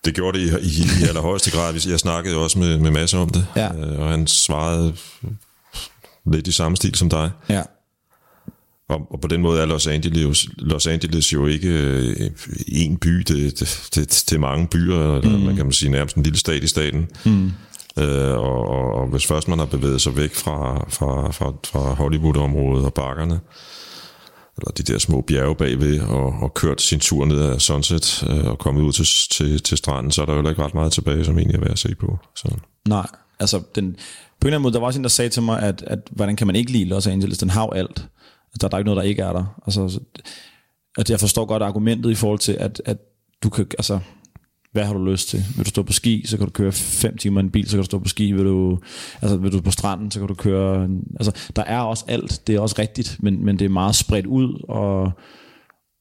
Det 0.04 0.14
gjorde 0.14 0.38
det 0.38 0.44
i, 0.44 0.48
i, 0.48 1.04
i 1.04 1.08
allerhøjeste 1.08 1.50
grad. 1.50 1.74
Jeg 1.90 1.98
snakkede 2.00 2.36
også 2.36 2.58
med, 2.58 2.78
med 2.78 2.90
Mads 2.90 3.14
om 3.14 3.28
det, 3.28 3.46
Ja. 3.56 3.74
øh, 3.74 4.00
og 4.00 4.08
han 4.08 4.26
svarede 4.26 4.94
lidt 6.32 6.46
i 6.48 6.52
samme 6.52 6.76
stil 6.76 6.94
som 6.94 7.08
dig. 7.08 7.30
Ja, 7.48 7.62
Og, 8.92 9.12
og 9.12 9.20
på 9.20 9.28
den 9.28 9.40
måde 9.40 9.60
er 9.60 9.66
Los 9.66 9.86
Angeles, 9.86 10.48
Los 10.58 10.86
Angeles 10.86 11.32
jo 11.32 11.46
ikke 11.46 11.68
øh, 11.68 12.30
en 12.68 12.96
by, 12.96 13.16
det, 13.16 13.60
det, 13.60 13.88
det, 13.94 14.24
det 14.30 14.32
er 14.32 14.38
mange 14.38 14.66
byer, 14.66 15.18
eller 15.18 15.38
man 15.38 15.56
kan 15.56 15.66
man 15.66 15.72
sige 15.72 15.90
nærmest 15.90 16.16
en 16.16 16.22
lille 16.22 16.38
stat 16.38 16.64
i 16.64 16.66
staten. 16.66 17.08
Mm. 17.24 17.52
Øh, 17.98 18.38
og, 18.38 18.68
og, 18.68 18.94
og 18.94 19.06
hvis 19.06 19.26
først 19.26 19.48
man 19.48 19.58
har 19.58 19.66
bevæget 19.66 20.00
sig 20.00 20.16
væk 20.16 20.34
fra, 20.34 20.86
fra, 20.88 21.30
fra, 21.30 21.52
fra 21.64 21.94
Hollywood-området 21.94 22.84
og 22.84 22.94
bakkerne, 22.94 23.40
eller 24.58 24.70
de 24.76 24.82
der 24.82 24.98
små 24.98 25.20
bjerge 25.20 25.54
bagved, 25.54 26.00
og, 26.00 26.34
og 26.42 26.54
kørt 26.54 26.82
sin 26.82 27.00
tur 27.00 27.24
ned 27.24 27.40
ad 27.40 27.60
Sunset 27.60 28.24
øh, 28.30 28.44
og 28.46 28.58
kommet 28.58 28.82
ud 28.82 28.92
til, 28.92 29.06
til, 29.30 29.62
til 29.62 29.78
stranden, 29.78 30.12
så 30.12 30.22
er 30.22 30.26
der 30.26 30.34
jo 30.34 30.48
ikke 30.48 30.64
ret 30.64 30.74
meget 30.74 30.92
tilbage, 30.92 31.24
som 31.24 31.38
egentlig 31.38 31.56
er 31.56 31.60
værd 31.60 31.72
at 31.72 31.78
se 31.78 31.94
på. 31.94 32.18
Så. 32.36 32.48
nej, 32.88 33.06
altså 33.40 33.62
den, 33.74 33.92
på 33.92 34.46
en 34.46 34.46
eller 34.46 34.56
anden 34.56 34.62
måde, 34.62 34.72
der 34.72 34.80
var 34.80 34.86
også 34.86 34.98
en, 34.98 35.04
der 35.04 35.10
sagde 35.10 35.28
til 35.28 35.42
mig, 35.42 35.62
at, 35.62 35.84
at 35.86 35.98
hvordan 36.10 36.36
kan 36.36 36.46
man 36.46 36.56
ikke 36.56 36.72
lide 36.72 36.84
Los 36.84 37.06
Angeles? 37.06 37.38
Den 37.38 37.50
har 37.50 37.62
jo 37.62 37.70
alt. 37.70 38.06
Altså, 38.52 38.58
der, 38.60 38.68
der 38.68 38.76
er 38.76 38.78
ikke 38.78 38.90
noget, 38.90 39.02
der 39.02 39.08
ikke 39.08 39.22
er 39.22 39.32
der. 39.32 39.60
Altså, 39.66 40.00
at 40.98 41.10
jeg 41.10 41.20
forstår 41.20 41.44
godt 41.44 41.62
argumentet 41.62 42.10
i 42.10 42.14
forhold 42.14 42.38
til, 42.38 42.52
at, 42.52 42.82
at 42.84 42.98
du 43.42 43.50
kan, 43.50 43.66
altså, 43.78 43.98
hvad 44.72 44.84
har 44.84 44.92
du 44.92 45.04
lyst 45.04 45.28
til? 45.28 45.44
Vil 45.56 45.64
du 45.64 45.70
stå 45.70 45.82
på 45.82 45.92
ski, 45.92 46.26
så 46.26 46.36
kan 46.36 46.46
du 46.46 46.52
køre 46.52 46.72
5 46.72 47.16
timer 47.16 47.40
i 47.40 47.44
en 47.44 47.50
bil, 47.50 47.66
så 47.66 47.70
kan 47.70 47.78
du 47.78 47.84
stå 47.84 47.98
på 47.98 48.08
ski. 48.08 48.32
Vil 48.32 48.44
du, 48.44 48.78
altså, 49.22 49.36
vil 49.36 49.52
du 49.52 49.60
på 49.60 49.70
stranden, 49.70 50.10
så 50.10 50.18
kan 50.18 50.28
du 50.28 50.34
køre... 50.34 50.88
Altså, 51.16 51.50
der 51.56 51.64
er 51.64 51.80
også 51.80 52.04
alt, 52.08 52.42
det 52.46 52.54
er 52.54 52.60
også 52.60 52.76
rigtigt, 52.78 53.16
men, 53.20 53.44
men 53.44 53.58
det 53.58 53.64
er 53.64 53.68
meget 53.68 53.94
spredt 53.94 54.26
ud, 54.26 54.64
og, 54.68 55.12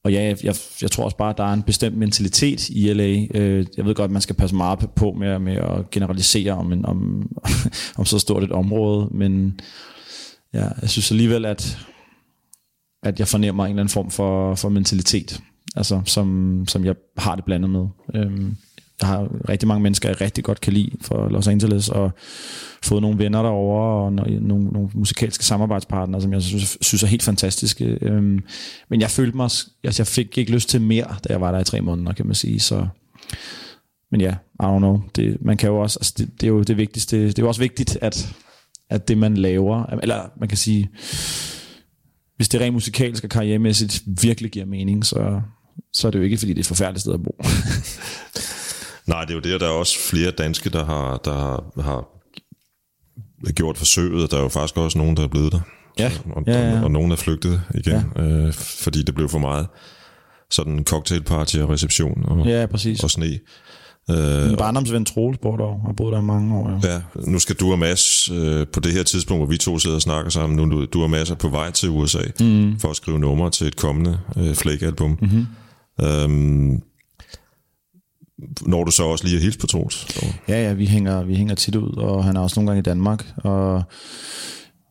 og 0.04 0.12
ja, 0.12 0.22
jeg, 0.22 0.36
jeg, 0.44 0.54
jeg 0.82 0.90
tror 0.90 1.04
også 1.04 1.16
bare, 1.16 1.30
at 1.30 1.38
der 1.38 1.44
er 1.44 1.52
en 1.52 1.62
bestemt 1.62 1.96
mentalitet 1.96 2.68
i 2.68 2.92
LA. 2.92 3.26
Øh, 3.34 3.66
jeg 3.76 3.84
ved 3.84 3.94
godt, 3.94 4.08
at 4.08 4.10
man 4.10 4.22
skal 4.22 4.36
passe 4.36 4.56
meget 4.56 4.78
på 4.96 5.12
med, 5.12 5.38
med 5.38 5.56
at 5.56 5.90
generalisere 5.90 6.52
om, 6.52 6.72
en, 6.72 6.86
om, 6.86 7.28
om 7.98 8.04
så 8.04 8.18
stort 8.18 8.44
et 8.44 8.52
område, 8.52 9.08
men 9.10 9.60
ja, 10.54 10.68
jeg 10.82 10.90
synes 10.90 11.10
alligevel, 11.10 11.44
at, 11.44 11.78
at 13.02 13.18
jeg 13.18 13.28
fornemmer 13.28 13.64
en 13.64 13.70
eller 13.70 13.82
anden 13.82 13.92
form 13.92 14.10
for, 14.10 14.54
for 14.54 14.68
mentalitet, 14.68 15.40
altså, 15.76 16.00
som, 16.04 16.64
som 16.68 16.84
jeg 16.84 16.94
har 17.18 17.34
det 17.34 17.44
blandet 17.44 17.70
med. 17.70 17.86
Øhm, 18.14 18.56
Jeg 19.00 19.08
har 19.08 19.48
rigtig 19.48 19.68
mange 19.68 19.82
mennesker, 19.82 20.08
jeg 20.08 20.20
rigtig 20.20 20.44
godt 20.44 20.60
kan 20.60 20.72
lide 20.72 20.90
for 21.00 21.28
Los 21.28 21.48
Angeles, 21.48 21.88
og 21.88 22.10
fået 22.82 23.02
nogle 23.02 23.18
venner 23.18 23.42
derovre, 23.42 24.04
og 24.04 24.12
nogle, 24.12 24.64
nogle 24.64 24.90
musikalske 24.94 25.44
samarbejdspartnere, 25.44 26.22
som 26.22 26.32
jeg 26.32 26.42
synes, 26.42 26.78
synes 26.80 27.02
er 27.02 27.06
helt 27.06 27.22
fantastiske. 27.22 27.98
Øhm, 28.02 28.44
Men 28.88 29.00
jeg 29.00 29.10
følte 29.10 29.36
mig, 29.36 29.44
altså 29.44 30.02
jeg 30.02 30.06
fik 30.06 30.38
ikke 30.38 30.52
lyst 30.52 30.68
til 30.68 30.80
mere, 30.80 31.16
da 31.24 31.32
jeg 31.32 31.40
var 31.40 31.52
der 31.52 31.58
i 31.58 31.64
tre 31.64 31.80
måneder, 31.80 32.12
kan 32.12 32.26
man 32.26 32.34
sige, 32.34 32.60
så... 32.60 32.86
Men 34.10 34.20
ja, 34.20 34.30
I 34.60 34.62
don't 34.62 34.78
know. 34.78 35.00
Det, 35.16 35.36
man 35.40 35.56
kan 35.56 35.68
jo 35.68 35.80
også, 35.80 35.98
altså 36.00 36.14
det, 36.18 36.30
det, 36.40 36.46
er 36.46 36.48
jo 36.50 36.62
det 36.62 36.76
vigtigste. 36.76 37.26
Det 37.26 37.38
er 37.38 37.42
jo 37.42 37.48
også 37.48 37.60
vigtigt, 37.60 37.98
at, 38.00 38.34
at 38.90 39.08
det 39.08 39.18
man 39.18 39.36
laver, 39.36 39.84
eller 40.02 40.30
man 40.40 40.48
kan 40.48 40.58
sige, 40.58 40.90
hvis 42.42 42.48
det 42.48 42.60
rent 42.60 42.74
musikalsk 42.74 43.24
og 43.24 43.30
karrieremæssigt 43.30 44.02
virkelig 44.22 44.50
giver 44.50 44.66
mening, 44.66 45.06
så, 45.06 45.40
så 45.92 46.06
er 46.06 46.10
det 46.10 46.18
jo 46.18 46.24
ikke, 46.24 46.38
fordi 46.38 46.52
det 46.52 46.58
er 46.58 46.62
et 46.62 46.66
forfærdeligt 46.66 47.00
sted 47.00 47.14
at 47.14 47.22
bo. 47.22 47.36
Nej, 49.12 49.20
det 49.20 49.30
er 49.30 49.34
jo 49.34 49.40
det, 49.40 49.54
og 49.54 49.60
der 49.60 49.66
er 49.66 49.70
også 49.70 49.98
flere 49.98 50.30
danske, 50.30 50.70
der 50.70 50.84
har, 50.84 51.16
der 51.16 51.34
har, 51.82 51.82
har 51.82 53.52
gjort 53.52 53.78
forsøget, 53.78 54.24
og 54.24 54.30
der 54.30 54.36
er 54.36 54.42
jo 54.42 54.48
faktisk 54.48 54.76
også 54.76 54.98
nogen, 54.98 55.16
der 55.16 55.22
er 55.22 55.28
blevet 55.28 55.52
der. 55.52 55.60
Ja, 55.98 56.12
og, 56.32 56.42
ja, 56.46 56.70
ja. 56.70 56.78
og, 56.78 56.84
og 56.84 56.90
nogen 56.90 57.12
er 57.12 57.16
flygtet 57.16 57.62
igen, 57.74 58.02
ja. 58.16 58.22
øh, 58.22 58.52
fordi 58.52 59.02
det 59.02 59.14
blev 59.14 59.28
for 59.28 59.38
meget 59.38 59.66
sådan 60.50 60.84
cocktailparty 60.84 61.56
og 61.56 61.70
reception 61.70 62.24
og, 62.24 62.46
ja, 62.46 62.66
præcis. 62.66 63.04
og 63.04 63.10
sne. 63.10 63.38
Min 64.08 64.56
barndomsven 64.56 65.04
Troels 65.04 65.38
bor 65.38 65.56
der 65.56 65.64
og 65.64 65.80
har 65.86 65.92
boet 65.92 66.12
der 66.12 66.18
i 66.18 66.22
mange 66.22 66.56
år. 66.56 66.80
Ja. 66.84 66.92
Ja, 66.92 67.00
nu 67.26 67.38
skal 67.38 67.56
du 67.56 67.72
og 67.72 67.78
Mads 67.78 68.30
øh, 68.30 68.66
på 68.72 68.80
det 68.80 68.92
her 68.92 69.02
tidspunkt, 69.02 69.38
hvor 69.38 69.46
vi 69.46 69.56
to 69.58 69.78
sidder 69.78 69.96
og 69.96 70.02
snakker 70.02 70.30
sammen, 70.30 70.56
nu 70.56 70.76
du, 70.76 70.84
du 70.84 71.02
og 71.02 71.10
Mads 71.10 71.30
er 71.30 71.34
på 71.34 71.48
vej 71.48 71.70
til 71.70 71.90
USA 71.90 72.22
mm. 72.40 72.78
for 72.78 72.90
at 72.90 72.96
skrive 72.96 73.18
numre 73.18 73.50
til 73.50 73.66
et 73.66 73.76
kommende 73.76 74.18
øh, 74.36 74.54
Flake-album. 74.54 75.18
Mm-hmm. 75.20 75.46
Øhm, 76.06 76.82
når 78.62 78.84
du 78.84 78.90
så 78.90 79.04
også 79.04 79.24
lige 79.24 79.36
at 79.36 79.42
hilse 79.42 79.58
på 79.58 79.66
Troels? 79.66 80.06
Ja, 80.48 80.62
ja, 80.62 80.72
vi 80.72 80.86
hænger, 80.86 81.22
vi 81.22 81.34
hænger 81.34 81.54
tit 81.54 81.76
ud, 81.76 81.96
og 81.96 82.24
han 82.24 82.36
er 82.36 82.40
også 82.40 82.60
nogle 82.60 82.70
gange 82.70 82.78
i 82.78 82.82
Danmark, 82.82 83.26
og 83.36 83.82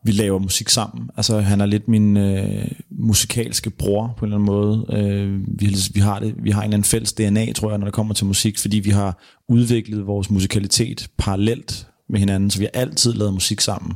vi 0.04 0.12
laver 0.12 0.38
musik 0.38 0.68
sammen. 0.68 1.10
Altså, 1.16 1.40
han 1.40 1.60
er 1.60 1.66
lidt 1.66 1.88
min 1.88 2.16
øh, 2.16 2.70
musikalske 2.90 3.70
bror 3.70 4.14
på 4.16 4.24
en 4.24 4.32
eller 4.32 4.36
anden 4.36 4.46
måde. 4.46 4.86
Øh, 4.92 5.60
vi, 5.60 5.66
ligesom, 5.66 5.94
vi, 5.94 6.00
har 6.00 6.18
det, 6.18 6.34
vi 6.42 6.50
har 6.50 6.60
en 6.60 6.64
eller 6.64 6.76
anden 6.76 6.88
fælles 6.88 7.12
DNA, 7.12 7.52
tror 7.52 7.70
jeg, 7.70 7.78
når 7.78 7.84
det 7.84 7.94
kommer 7.94 8.14
til 8.14 8.26
musik, 8.26 8.58
fordi 8.58 8.78
vi 8.78 8.90
har 8.90 9.18
udviklet 9.48 10.06
vores 10.06 10.30
musikalitet 10.30 11.08
parallelt 11.18 11.86
med 12.08 12.20
hinanden, 12.20 12.50
så 12.50 12.58
vi 12.58 12.64
har 12.64 12.80
altid 12.80 13.12
lavet 13.12 13.34
musik 13.34 13.60
sammen. 13.60 13.92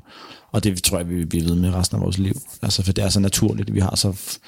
Og 0.53 0.65
det 0.65 0.83
tror 0.83 0.99
jeg, 0.99 1.09
vi 1.09 1.15
vil 1.15 1.27
blive 1.27 1.45
ved 1.45 1.55
med 1.55 1.75
resten 1.75 1.97
af 1.97 2.03
vores 2.03 2.19
liv. 2.19 2.35
Altså, 2.63 2.83
for 2.83 2.93
det 2.93 3.05
er 3.05 3.09
så 3.09 3.21
naturligt. 3.21 3.75
Vi 3.75 3.81
har 3.81 3.97
så... 3.97 4.39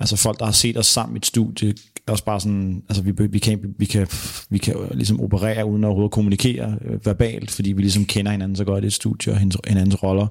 Altså 0.00 0.16
folk, 0.16 0.38
der 0.38 0.44
har 0.44 0.52
set 0.52 0.78
os 0.78 0.86
sammen 0.86 1.16
i 1.16 1.18
et 1.18 1.26
studie, 1.26 1.74
også 2.06 2.24
bare 2.24 2.40
sådan, 2.40 2.82
altså 2.88 3.02
vi, 3.02 3.12
vi, 3.26 3.38
kan, 3.38 3.74
vi, 3.78 3.84
kan, 3.84 4.06
vi 4.50 4.58
kan 4.58 4.76
ligesom 4.90 5.20
operere 5.20 5.66
uden 5.66 5.84
at 5.84 5.88
overhovedet 5.88 6.12
kommunikere 6.12 6.78
øh, 6.84 7.06
verbalt, 7.06 7.50
fordi 7.50 7.72
vi 7.72 7.82
ligesom 7.82 8.04
kender 8.04 8.32
hinanden 8.32 8.56
så 8.56 8.64
godt 8.64 8.84
i 8.84 8.86
et 8.86 8.92
studie 8.92 9.32
og 9.32 9.38
hinandens, 9.38 10.02
roller. 10.02 10.26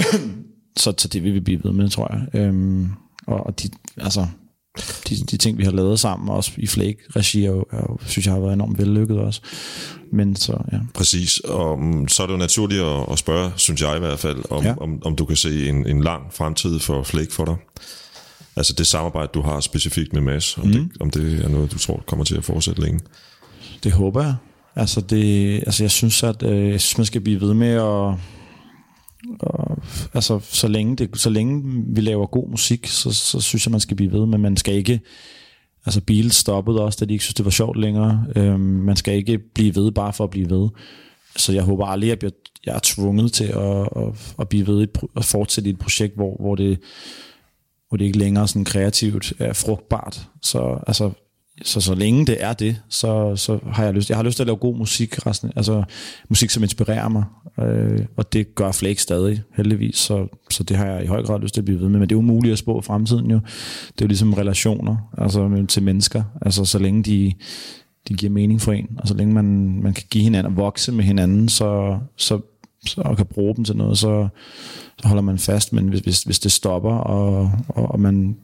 så, 0.82 0.94
så 0.98 1.08
det 1.08 1.22
vil 1.22 1.34
vi 1.34 1.40
blive 1.40 1.64
ved 1.64 1.72
med, 1.72 1.88
tror 1.88 2.14
jeg. 2.14 2.40
Øhm, 2.40 2.88
og, 3.26 3.46
og 3.46 3.62
de, 3.62 3.68
altså, 3.96 4.26
de, 5.08 5.16
de 5.16 5.36
ting, 5.36 5.58
vi 5.58 5.64
har 5.64 5.72
lavet 5.72 6.00
sammen, 6.00 6.28
også 6.28 6.52
i 6.56 6.66
Flake-regi, 6.66 7.44
er 7.44 7.50
jo, 7.50 7.64
er 7.72 8.00
synes 8.06 8.26
jeg 8.26 8.34
har 8.34 8.40
været 8.40 8.52
enormt 8.52 8.78
vellykket 8.78 9.18
også. 9.18 9.40
Men 10.12 10.36
så, 10.36 10.58
ja. 10.72 10.78
Præcis, 10.94 11.38
og 11.38 11.78
mm, 11.78 12.08
så 12.08 12.22
er 12.22 12.26
det 12.26 12.34
jo 12.34 12.38
naturligt 12.38 12.82
at, 12.82 13.12
at 13.12 13.18
spørge, 13.18 13.50
synes 13.56 13.82
jeg 13.82 13.96
i 13.96 13.98
hvert 13.98 14.18
fald, 14.18 14.44
om, 14.50 14.64
ja. 14.64 14.74
om, 14.80 15.02
om 15.04 15.16
du 15.16 15.24
kan 15.24 15.36
se 15.36 15.68
en, 15.68 15.86
en 15.86 16.02
lang 16.02 16.34
fremtid 16.34 16.78
for 16.78 17.02
Flake 17.02 17.32
for 17.32 17.44
dig. 17.44 17.56
Altså 18.56 18.72
det 18.72 18.86
samarbejde, 18.86 19.30
du 19.34 19.42
har 19.42 19.60
specifikt 19.60 20.12
med 20.12 20.20
Mads, 20.20 20.58
om, 20.58 20.66
mm. 20.66 20.72
det, 20.72 20.88
om 21.00 21.10
det 21.10 21.44
er 21.44 21.48
noget, 21.48 21.72
du 21.72 21.78
tror 21.78 22.02
kommer 22.06 22.24
til 22.24 22.36
at 22.36 22.44
fortsætte 22.44 22.80
længe? 22.82 23.00
Det 23.84 23.92
håber 23.92 24.22
jeg. 24.22 24.34
Altså, 24.76 25.00
det, 25.00 25.56
altså 25.56 25.84
jeg 25.84 25.90
synes, 25.90 26.22
at 26.22 26.42
øh, 26.42 26.70
jeg 26.70 26.80
synes, 26.80 26.98
man 26.98 27.06
skal 27.06 27.20
blive 27.20 27.40
ved 27.40 27.54
med 27.54 27.72
at... 27.72 28.14
Og, 29.40 29.78
altså, 30.14 30.40
så 30.42 30.68
længe, 30.68 30.96
det, 30.96 31.10
så 31.14 31.30
længe 31.30 31.84
vi 31.94 32.00
laver 32.00 32.26
god 32.26 32.50
musik, 32.50 32.86
så, 32.86 33.12
så 33.12 33.40
synes 33.40 33.66
jeg, 33.66 33.70
man 33.70 33.80
skal 33.80 33.96
blive 33.96 34.12
ved, 34.12 34.26
men 34.26 34.40
man 34.40 34.56
skal 34.56 34.74
ikke... 34.74 35.00
Altså, 35.86 36.00
Beatles 36.00 36.34
stoppede 36.34 36.82
også, 36.82 36.96
da 37.00 37.04
de 37.04 37.12
ikke 37.12 37.24
synes, 37.24 37.34
det 37.34 37.44
var 37.44 37.50
sjovt 37.50 37.80
længere. 37.80 38.26
Øhm, 38.36 38.60
man 38.60 38.96
skal 38.96 39.14
ikke 39.14 39.38
blive 39.38 39.74
ved 39.74 39.92
bare 39.92 40.12
for 40.12 40.24
at 40.24 40.30
blive 40.30 40.50
ved. 40.50 40.68
Så 41.36 41.52
jeg 41.52 41.62
håber 41.62 41.86
aldrig, 41.86 42.12
at 42.12 42.22
jeg, 42.22 42.30
jeg 42.66 42.74
er 42.74 42.80
tvunget 42.82 43.32
til 43.32 43.44
at, 43.44 43.80
at, 43.96 44.34
at 44.40 44.48
blive 44.48 44.66
ved 44.66 44.82
et, 44.82 44.98
at 45.16 45.24
fortsætte 45.24 45.70
i 45.70 45.72
et 45.72 45.78
projekt, 45.78 46.14
hvor, 46.14 46.36
hvor 46.40 46.54
det 46.54 46.78
hvor 47.88 47.96
det 47.96 48.04
ikke 48.04 48.18
længere 48.18 48.48
sådan 48.48 48.64
kreativt 48.64 49.32
er 49.38 49.52
frugtbart. 49.52 50.28
Så, 50.42 50.78
altså, 50.86 51.10
så 51.62 51.80
så 51.80 51.94
længe 51.94 52.26
det 52.26 52.36
er 52.40 52.52
det, 52.52 52.76
så, 52.88 53.36
så 53.36 53.58
har 53.72 53.84
jeg 53.84 53.94
lyst. 53.94 54.10
Jeg 54.10 54.18
har 54.18 54.24
lyst 54.24 54.36
til 54.36 54.42
at 54.42 54.46
lave 54.46 54.56
god 54.56 54.76
musik, 54.76 55.26
resten, 55.26 55.52
altså 55.56 55.84
musik, 56.28 56.50
som 56.50 56.62
inspirerer 56.62 57.08
mig, 57.08 57.24
øh, 57.60 58.06
og 58.16 58.32
det 58.32 58.54
gør 58.54 58.72
Flake 58.72 59.02
stadig, 59.02 59.42
heldigvis, 59.56 59.96
så, 59.96 60.26
så 60.50 60.62
det 60.62 60.76
har 60.76 60.86
jeg 60.86 61.04
i 61.04 61.06
høj 61.06 61.22
grad 61.22 61.40
lyst 61.40 61.54
til 61.54 61.60
at 61.60 61.64
blive 61.64 61.80
ved 61.80 61.88
med, 61.88 62.00
men 62.00 62.08
det 62.08 62.14
er 62.14 62.18
umuligt 62.18 62.52
at 62.52 62.58
spå 62.58 62.80
fremtiden 62.80 63.30
jo. 63.30 63.36
Det 63.88 64.00
er 64.00 64.04
jo 64.04 64.06
ligesom 64.06 64.32
relationer, 64.34 64.96
altså 65.18 65.66
til 65.68 65.82
mennesker, 65.82 66.22
altså 66.42 66.64
så 66.64 66.78
længe 66.78 67.02
de, 67.02 67.32
de 68.08 68.14
giver 68.14 68.32
mening 68.32 68.60
for 68.60 68.72
en, 68.72 68.88
og 68.98 69.08
så 69.08 69.14
længe 69.14 69.34
man, 69.34 69.80
man 69.82 69.94
kan 69.94 70.04
give 70.10 70.24
hinanden 70.24 70.52
og 70.52 70.56
vokse 70.56 70.92
med 70.92 71.04
hinanden, 71.04 71.48
så, 71.48 71.98
så, 72.16 72.40
så 72.55 72.55
og 72.96 73.16
kan 73.16 73.26
bruge 73.26 73.56
dem 73.56 73.64
til 73.64 73.76
noget, 73.76 73.98
så, 73.98 74.28
så 75.02 75.08
holder 75.08 75.22
man 75.22 75.38
fast, 75.38 75.72
men 75.72 75.88
hvis, 75.88 76.00
hvis, 76.00 76.22
hvis 76.22 76.38
det 76.38 76.52
stopper, 76.52 76.94
og, 76.94 77.52
og, 77.68 77.90
og 77.90 78.00
man 78.00 78.36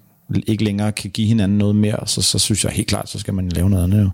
ikke 0.47 0.65
længere 0.65 0.93
kan 0.93 1.11
give 1.11 1.29
hinanden 1.29 1.59
noget 1.59 1.77
mere, 1.77 2.07
så, 2.07 2.23
så 2.23 2.39
synes 2.39 2.65
jeg 2.65 2.73
helt 2.73 2.89
klart, 2.89 3.09
så 3.09 3.19
skal 3.19 3.35
man 3.35 3.49
lave 3.49 3.71
noget 3.71 3.85
andet 3.85 4.03
jo. 4.03 4.11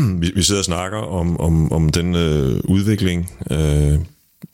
vi, 0.20 0.32
vi 0.34 0.42
sidder 0.42 0.60
og 0.60 0.64
snakker 0.64 0.98
om, 0.98 1.40
om, 1.40 1.72
om 1.72 1.88
den 1.88 2.14
øh, 2.14 2.60
udvikling, 2.64 3.30
øh, 3.50 3.98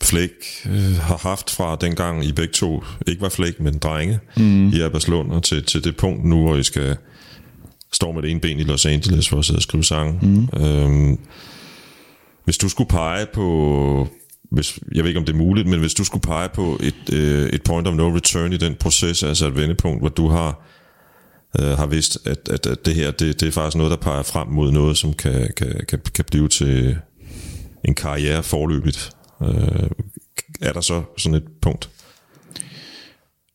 Flake 0.03 0.35
øh, 0.67 0.97
har 0.97 1.29
haft 1.29 1.51
fra 1.51 1.77
dengang 1.77 2.25
I 2.25 2.33
begge 2.33 2.53
to 2.53 2.85
ikke 3.07 3.23
var 3.23 3.29
Flake, 3.29 3.63
men 3.63 3.79
drenge 3.79 4.19
mm. 4.37 4.69
i 4.69 4.81
Albertslund, 4.81 5.33
og 5.33 5.43
til, 5.43 5.65
til 5.65 5.85
det 5.85 5.97
punkt 5.97 6.25
nu, 6.25 6.43
hvor 6.43 6.57
I 6.57 6.63
skal 6.63 6.97
stå 7.93 8.13
med 8.13 8.23
det 8.23 8.31
ene 8.31 8.41
ben 8.41 8.59
i 8.59 8.63
Los 8.63 8.87
Angeles 8.87 9.29
for 9.29 9.39
at 9.39 9.45
sidde 9.45 9.59
og 9.59 9.63
skrive 9.63 9.85
sange. 9.85 10.19
Mm. 10.23 10.49
Øh, 10.61 11.17
hvis 12.45 12.59
du 12.59 12.69
skulle 12.69 12.89
pege 12.89 13.27
på, 13.27 14.09
hvis, 14.51 14.79
jeg 14.95 15.05
ved 15.05 15.11
ikke 15.11 15.21
om 15.21 15.27
det 15.27 15.33
er 15.33 15.39
muligt, 15.39 15.69
men 15.69 15.81
hvis 15.81 15.95
du 15.95 16.05
skulle 16.05 16.23
pege 16.23 16.49
på 16.49 16.79
et, 16.81 17.15
øh, 17.15 17.49
et 17.49 17.63
point 17.63 17.89
of 17.89 17.95
no 17.95 18.17
return 18.17 18.53
i 18.53 18.57
den 18.57 18.75
proces, 18.75 19.23
altså 19.23 19.47
et 19.47 19.57
vendepunkt, 19.57 20.03
hvor 20.03 20.09
du 20.09 20.29
har 20.29 20.63
øh, 21.61 21.79
har 21.79 21.87
vidst, 21.87 22.19
at, 22.27 22.49
at, 22.49 22.67
at 22.67 22.87
det 22.87 22.95
her, 22.95 23.11
det, 23.11 23.41
det 23.41 23.49
er 23.49 23.53
faktisk 23.53 23.77
noget, 23.77 23.91
der 23.91 23.97
peger 23.97 24.23
frem 24.23 24.49
mod 24.49 24.73
noget, 24.73 24.99
som 24.99 25.13
kan, 25.13 25.51
kan, 25.57 25.81
kan, 25.89 26.01
kan 26.15 26.25
blive 26.31 26.49
til 26.49 26.97
en 27.85 27.95
karriere 27.95 28.43
forløbigt. 28.43 29.11
Øh, 29.43 29.91
er 30.61 30.73
der 30.73 30.81
så 30.81 31.03
sådan 31.19 31.35
et 31.35 31.45
punkt? 31.63 31.91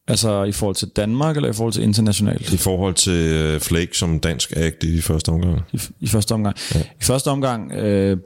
Altså 0.08 0.44
i 0.44 0.52
forhold 0.52 0.76
til 0.76 0.88
Danmark, 0.88 1.36
eller 1.36 1.50
i 1.50 1.54
forhold 1.54 1.74
til 1.74 1.84
internationalt? 1.84 2.54
I 2.54 2.58
forhold 2.58 2.94
til 2.94 3.56
uh, 3.56 3.62
Flake 3.62 3.98
som 3.98 4.20
dansk 4.20 4.54
act 4.56 4.84
i 4.84 5.02
første 5.02 5.30
omgang. 5.30 5.62
I, 5.74 5.80
i 6.00 6.08
første 6.08 6.32
omgang. 6.32 6.56
Ja. 6.76 6.80
I 6.80 7.04
første 7.04 7.28
omgang, 7.28 7.72
øh, 7.72 8.18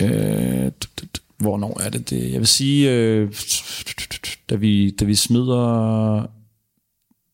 øh, 0.00 0.72
hvornår 1.38 1.80
er 1.80 1.90
det 1.90 2.10
det? 2.10 2.32
Jeg 2.32 2.40
vil 2.40 2.46
sige, 2.46 2.90
øh, 2.90 3.32
da, 4.50 4.54
vi, 4.54 4.90
da 4.90 5.04
vi 5.04 5.14
smider 5.14 6.26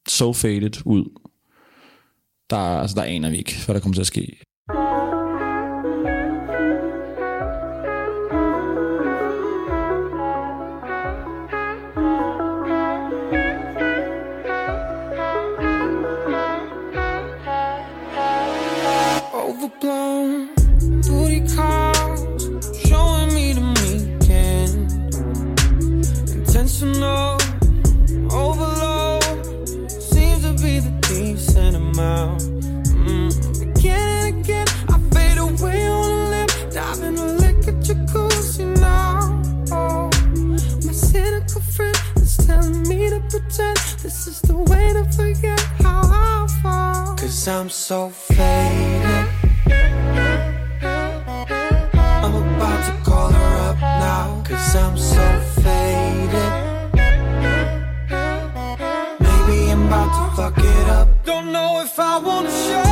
So 0.09 0.32
Faded 0.32 0.86
ud, 0.86 1.05
der, 2.51 2.57
altså, 2.57 2.97
der 2.97 3.03
aner 3.03 3.30
vi 3.30 3.36
ikke, 3.36 3.55
hvad 3.64 3.74
der 3.74 3.80
kommer 3.80 3.95
til 3.95 4.01
at 4.01 4.07
ske. 4.07 4.38
Pretend 43.41 43.76
this 44.01 44.28
is 44.28 44.41
the 44.43 44.57
way 44.57 44.93
to 44.93 45.05
forget 45.12 45.61
how 45.82 46.03
I 46.05 46.47
fall. 46.62 47.16
Cause 47.16 47.49
I'm 47.49 47.68
so 47.68 48.11
faded. 48.11 49.28
I'm 52.24 52.35
about 52.35 52.80
to 52.89 52.95
call 53.11 53.30
her 53.32 53.70
up 53.70 53.80
now, 53.80 54.43
cause 54.47 54.76
I'm 54.76 54.97
so 54.97 55.26
faded. 55.62 56.53
Maybe 59.26 59.57
I'm 59.72 59.87
about 59.89 60.11
to 60.16 60.37
fuck 60.37 60.59
it 60.59 60.89
up. 60.91 61.09
Don't 61.24 61.51
know 61.51 61.82
if 61.82 61.99
I 61.99 62.18
wanna 62.18 62.51
show 62.51 62.84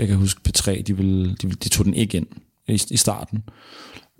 jeg 0.00 0.08
kan 0.08 0.16
huske 0.16 0.40
P3, 0.48 0.82
de, 0.82 0.96
ville, 0.96 1.24
de, 1.24 1.42
ville, 1.42 1.58
de 1.64 1.68
tog 1.68 1.84
den 1.84 1.94
ikke 1.94 2.16
ind 2.16 2.26
i, 2.68 2.82
i 2.90 2.96
starten. 2.96 3.42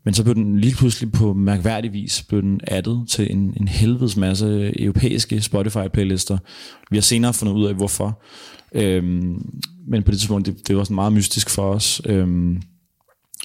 Men 0.05 0.15
så 0.15 0.23
blev 0.23 0.35
den 0.35 0.61
lige 0.61 0.75
pludselig 0.75 1.13
på 1.13 1.33
mærkværdig 1.35 1.93
vis 1.93 2.23
blev 2.29 2.43
den 2.43 2.61
addet 2.67 3.09
til 3.09 3.33
en, 3.33 3.55
en 3.61 3.69
helvedes 3.69 4.17
masse 4.17 4.73
europæiske 4.83 5.37
Spotify-playlister. 5.37 6.39
Vi 6.91 6.97
har 6.97 7.03
senere 7.03 7.35
fundet 7.35 7.55
ud 7.55 7.67
af, 7.67 7.75
hvorfor. 7.75 8.23
Øhm, 8.73 9.63
men 9.87 10.03
på 10.03 10.11
det 10.11 10.19
tidspunkt, 10.19 10.47
det, 10.47 10.69
det 10.69 10.77
var 10.77 10.85
sådan 10.85 10.95
meget 10.95 11.13
mystisk 11.13 11.51
for 11.51 11.75
os. 11.75 12.03
Øhm, 12.07 12.63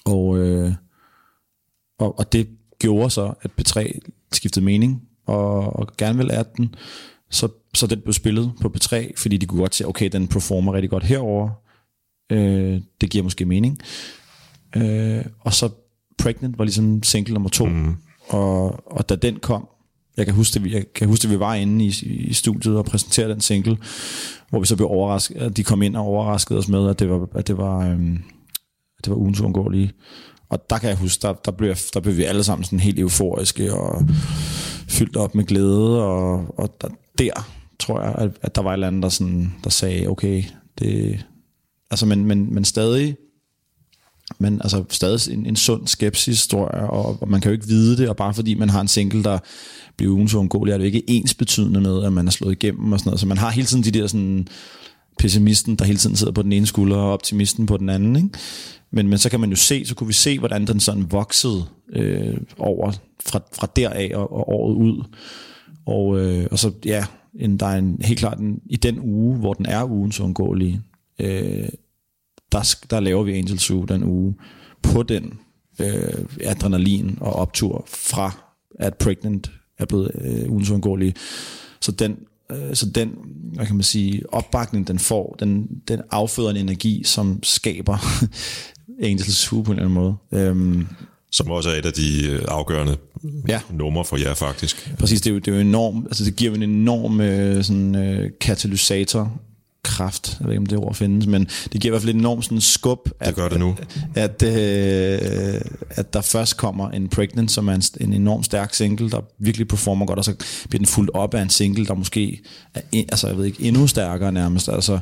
og, 0.05 0.37
øh, 0.37 0.73
og, 1.99 2.19
og 2.19 2.33
det 2.33 2.47
gjorde 2.79 3.09
så, 3.09 3.33
at 3.41 3.51
P3 3.61 3.99
skiftede 4.31 4.65
mening, 4.65 5.01
og, 5.25 5.75
og 5.75 5.87
gerne 5.97 6.17
ville 6.17 6.33
adde 6.33 6.49
den. 6.57 6.75
Så, 7.29 7.47
så 7.73 7.87
den 7.87 8.01
blev 8.01 8.13
spillet 8.13 8.51
på 8.61 8.73
P3, 8.77 9.11
fordi 9.17 9.37
de 9.37 9.45
kunne 9.45 9.61
godt 9.61 9.75
se, 9.75 9.87
okay, 9.87 10.09
den 10.11 10.27
performer 10.27 10.73
rigtig 10.73 10.89
godt 10.89 11.03
herover. 11.03 11.64
Øh, 12.29 12.81
det 13.01 13.09
giver 13.09 13.23
måske 13.23 13.45
mening. 13.45 13.79
Øh, 14.75 15.25
og 15.39 15.53
så 15.53 15.69
Pregnant 16.17 16.57
var 16.57 16.63
ligesom 16.63 17.03
single 17.03 17.33
nummer 17.33 17.49
to. 17.49 17.65
Mm. 17.65 17.95
Og, 18.29 18.91
og 18.91 19.09
da 19.09 19.15
den 19.15 19.39
kom, 19.39 19.67
jeg 20.17 20.25
kan 20.25 20.35
huske, 20.35 20.57
at 20.57 20.63
vi, 20.63 20.73
jeg 20.73 20.93
kan 20.95 21.07
huske, 21.07 21.25
at 21.25 21.31
vi 21.31 21.39
var 21.39 21.53
inde 21.55 21.85
i, 21.85 21.93
i 22.27 22.33
studiet 22.33 22.77
og 22.77 22.85
præsenterede 22.85 23.33
den 23.33 23.41
single, 23.41 23.77
hvor 24.49 24.59
vi 24.59 24.65
så 24.65 24.75
blev 24.75 24.87
overrasket, 24.87 25.35
at 25.35 25.57
de 25.57 25.63
kom 25.63 25.81
ind 25.81 25.95
og 25.95 26.03
overraskede 26.03 26.59
os 26.59 26.67
med, 26.67 26.89
at 26.89 26.99
det 26.99 27.09
var, 27.09 27.27
at 27.35 27.47
det 27.47 27.57
var, 27.57 27.89
øhm, 27.89 28.15
at 28.97 29.05
det 29.05 29.11
var 29.11 29.17
ugens 29.17 29.41
uundgåelige. 29.41 29.91
Og 30.49 30.69
der 30.69 30.77
kan 30.77 30.89
jeg 30.89 30.97
huske, 30.97 31.21
der, 31.21 31.33
der, 31.33 31.51
blev, 31.51 31.75
der 31.93 31.99
blev 31.99 32.17
vi 32.17 32.23
alle 32.23 32.43
sammen 32.43 32.63
sådan 32.63 32.79
helt 32.79 32.99
euforiske 32.99 33.73
og 33.73 34.07
fyldt 34.87 35.17
op 35.17 35.35
med 35.35 35.43
glæde, 35.43 36.03
og, 36.03 36.59
og 36.59 36.77
der, 36.81 36.87
der 37.17 37.49
tror 37.79 38.01
jeg, 38.01 38.15
at, 38.17 38.31
at 38.41 38.55
der 38.55 38.61
var 38.61 38.69
et 38.69 38.73
eller 38.73 38.87
andet, 38.87 39.03
der, 39.03 39.09
sådan, 39.09 39.53
der 39.63 39.69
sagde, 39.69 40.07
okay, 40.07 40.43
det, 40.79 41.25
altså, 41.91 42.05
men, 42.05 42.25
men, 42.25 42.53
men 42.53 42.65
stadig 42.65 43.15
men 44.39 44.61
altså 44.61 44.83
stadig 44.89 45.33
en, 45.33 45.45
en 45.45 45.55
sund 45.55 45.87
skepsis, 45.87 46.47
tror 46.47 46.77
jeg, 46.77 46.85
og, 46.85 47.17
og 47.21 47.29
man 47.29 47.41
kan 47.41 47.49
jo 47.49 47.53
ikke 47.53 47.67
vide 47.67 47.97
det, 47.97 48.09
og 48.09 48.15
bare 48.15 48.33
fordi 48.33 48.53
man 48.53 48.69
har 48.69 48.81
en 48.81 48.87
single, 48.87 49.23
der 49.23 49.39
bliver 49.97 50.13
ugen 50.13 50.29
så 50.29 50.37
undgåelig, 50.37 50.73
er 50.73 50.77
det 50.77 50.83
jo 50.83 50.85
ikke 50.85 51.09
ens 51.09 51.33
betydende 51.33 51.81
med, 51.81 52.03
at 52.03 52.13
man 52.13 52.27
er 52.27 52.31
slået 52.31 52.51
igennem 52.51 52.93
og 52.93 52.99
sådan 52.99 53.09
noget. 53.09 53.19
Så 53.19 53.27
man 53.27 53.37
har 53.37 53.49
hele 53.49 53.67
tiden 53.67 53.83
de 53.83 53.91
der 53.91 54.07
sådan 54.07 54.47
pessimisten, 55.19 55.75
der 55.75 55.85
hele 55.85 55.97
tiden 55.97 56.15
sidder 56.15 56.33
på 56.33 56.41
den 56.41 56.51
ene 56.51 56.65
skulder, 56.65 56.97
og 56.97 57.13
optimisten 57.13 57.65
på 57.65 57.77
den 57.77 57.89
anden. 57.89 58.15
Ikke? 58.15 58.29
Men, 58.91 59.07
men 59.07 59.17
så 59.17 59.29
kan 59.29 59.39
man 59.39 59.49
jo 59.49 59.55
se, 59.55 59.85
så 59.85 59.95
kunne 59.95 60.07
vi 60.07 60.13
se, 60.13 60.39
hvordan 60.39 60.67
den 60.67 60.79
sådan 60.79 61.11
voksede 61.11 61.65
øh, 61.93 62.37
over 62.57 62.91
fra, 63.25 63.39
fra 63.53 63.67
deraf 63.75 64.11
og, 64.13 64.33
og 64.33 64.49
året 64.49 64.75
ud. 64.75 65.03
Og, 65.85 66.19
øh, 66.19 66.47
og 66.51 66.59
så, 66.59 66.71
ja, 66.85 67.05
en, 67.39 67.57
der 67.57 67.65
er 67.65 67.77
en, 67.77 67.97
helt 68.01 68.19
klart 68.19 68.39
en, 68.39 68.59
i 68.65 68.75
den 68.75 68.99
uge, 68.99 69.37
hvor 69.37 69.53
den 69.53 69.65
er 69.65 69.83
ugen 69.83 70.11
så 70.11 70.23
undgåelig, 70.23 70.81
øh, 71.19 71.69
der, 72.51 72.75
der 72.89 72.99
laver 72.99 73.23
vi 73.23 73.37
Angel 73.37 73.59
Zoo 73.59 73.83
den 73.83 74.03
uge 74.03 74.35
på 74.81 75.03
den 75.03 75.33
øh, 75.81 76.25
adrenalin 76.41 77.17
og 77.21 77.33
optur 77.33 77.85
fra, 77.87 78.31
at 78.79 78.95
Pregnant 78.95 79.51
er 79.77 79.85
blevet 79.85 80.11
øh, 80.21 80.51
uundgåelig. 80.51 81.13
Så 81.81 81.91
den, 81.91 82.17
øh, 82.51 82.75
så 82.75 82.89
den, 82.89 83.13
hvad 83.53 83.65
kan 83.65 83.75
man 83.75 83.83
sige, 83.83 84.33
opbakning, 84.33 84.87
den 84.87 84.99
får, 84.99 85.35
den, 85.39 85.67
den 85.87 86.01
afføder 86.11 86.49
en 86.49 86.57
energi, 86.57 87.03
som 87.05 87.39
skaber 87.43 87.97
Angel 89.03 89.33
Zoo 89.33 89.61
på 89.61 89.71
en 89.71 89.77
eller 89.77 89.89
anden 89.89 89.93
måde. 89.93 90.15
Øhm, 90.31 90.87
som 91.31 91.51
også 91.51 91.69
er 91.69 91.73
et 91.73 91.85
af 91.85 91.93
de 91.93 92.27
øh, 92.29 92.41
afgørende 92.47 92.97
ja. 93.47 93.61
numre 93.71 94.05
for 94.05 94.17
jer 94.17 94.33
faktisk. 94.33 94.91
Præcis, 94.99 95.21
det 95.21 95.29
er 95.29 95.33
jo, 95.33 95.39
det 95.39 95.47
er 95.47 95.55
jo 95.55 95.61
enormt, 95.61 96.05
altså 96.05 96.25
det 96.25 96.35
giver 96.35 96.55
en 96.55 96.63
enorm 96.63 97.21
øh, 97.21 97.63
sådan, 97.63 97.95
øh, 97.95 98.31
katalysator 98.41 99.41
kraft, 99.85 100.37
jeg 100.39 100.47
ved 100.47 100.53
ikke 100.53 100.59
om 100.59 100.65
det 100.65 100.77
ord 100.77 100.95
findes, 100.95 101.27
men 101.27 101.45
det 101.73 101.81
giver 101.81 101.89
i 101.89 101.93
hvert 101.93 102.01
fald 102.01 102.15
et 102.15 102.19
enormt 102.19 102.45
sådan 102.45 102.61
skub. 102.61 103.09
At, 103.19 103.27
det 103.27 103.35
gør 103.35 103.49
det 103.49 103.59
nu. 103.59 103.75
At, 104.15 104.43
at, 104.43 105.55
øh, 105.55 105.61
at 105.89 106.13
der 106.13 106.21
først 106.21 106.57
kommer 106.57 106.89
en 106.89 107.07
Pregnant, 107.07 107.51
som 107.51 107.67
er 107.67 107.73
en, 107.73 107.83
en 108.01 108.13
enorm 108.13 108.43
stærk 108.43 108.73
single, 108.73 109.09
der 109.09 109.21
virkelig 109.39 109.67
performer 109.67 110.05
godt, 110.05 110.19
og 110.19 110.25
så 110.25 110.35
bliver 110.69 110.79
den 110.79 110.87
fuldt 110.87 111.11
op 111.13 111.33
af 111.33 111.41
en 111.41 111.49
single, 111.49 111.85
der 111.85 111.93
måske 111.93 112.41
er, 112.73 112.81
altså 112.93 113.27
jeg 113.27 113.37
ved 113.37 113.45
ikke, 113.45 113.63
endnu 113.63 113.87
stærkere 113.87 114.31
nærmest. 114.31 114.69
Altså, 114.69 114.99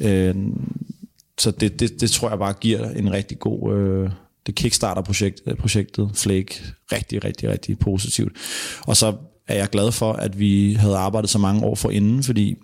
øh, 0.00 0.34
så 1.38 1.50
det, 1.50 1.80
det, 1.80 2.00
det 2.00 2.10
tror 2.10 2.28
jeg 2.28 2.38
bare 2.38 2.52
giver 2.60 2.90
en 2.90 3.12
rigtig 3.12 3.38
god... 3.38 3.74
Øh, 3.74 4.10
det 4.46 4.54
kickstarter 4.54 5.02
projekt, 5.02 5.40
projektet 5.58 6.10
Flake 6.14 6.62
rigtig, 6.92 7.24
rigtig, 7.24 7.48
rigtig 7.48 7.78
positivt. 7.78 8.32
Og 8.86 8.96
så 8.96 9.14
er 9.48 9.56
jeg 9.56 9.68
glad 9.68 9.92
for, 9.92 10.12
at 10.12 10.38
vi 10.38 10.74
havde 10.74 10.96
arbejdet 10.96 11.30
så 11.30 11.38
mange 11.38 11.64
år 11.64 11.74
for 11.74 11.90
inden, 11.90 12.22
fordi 12.22 12.56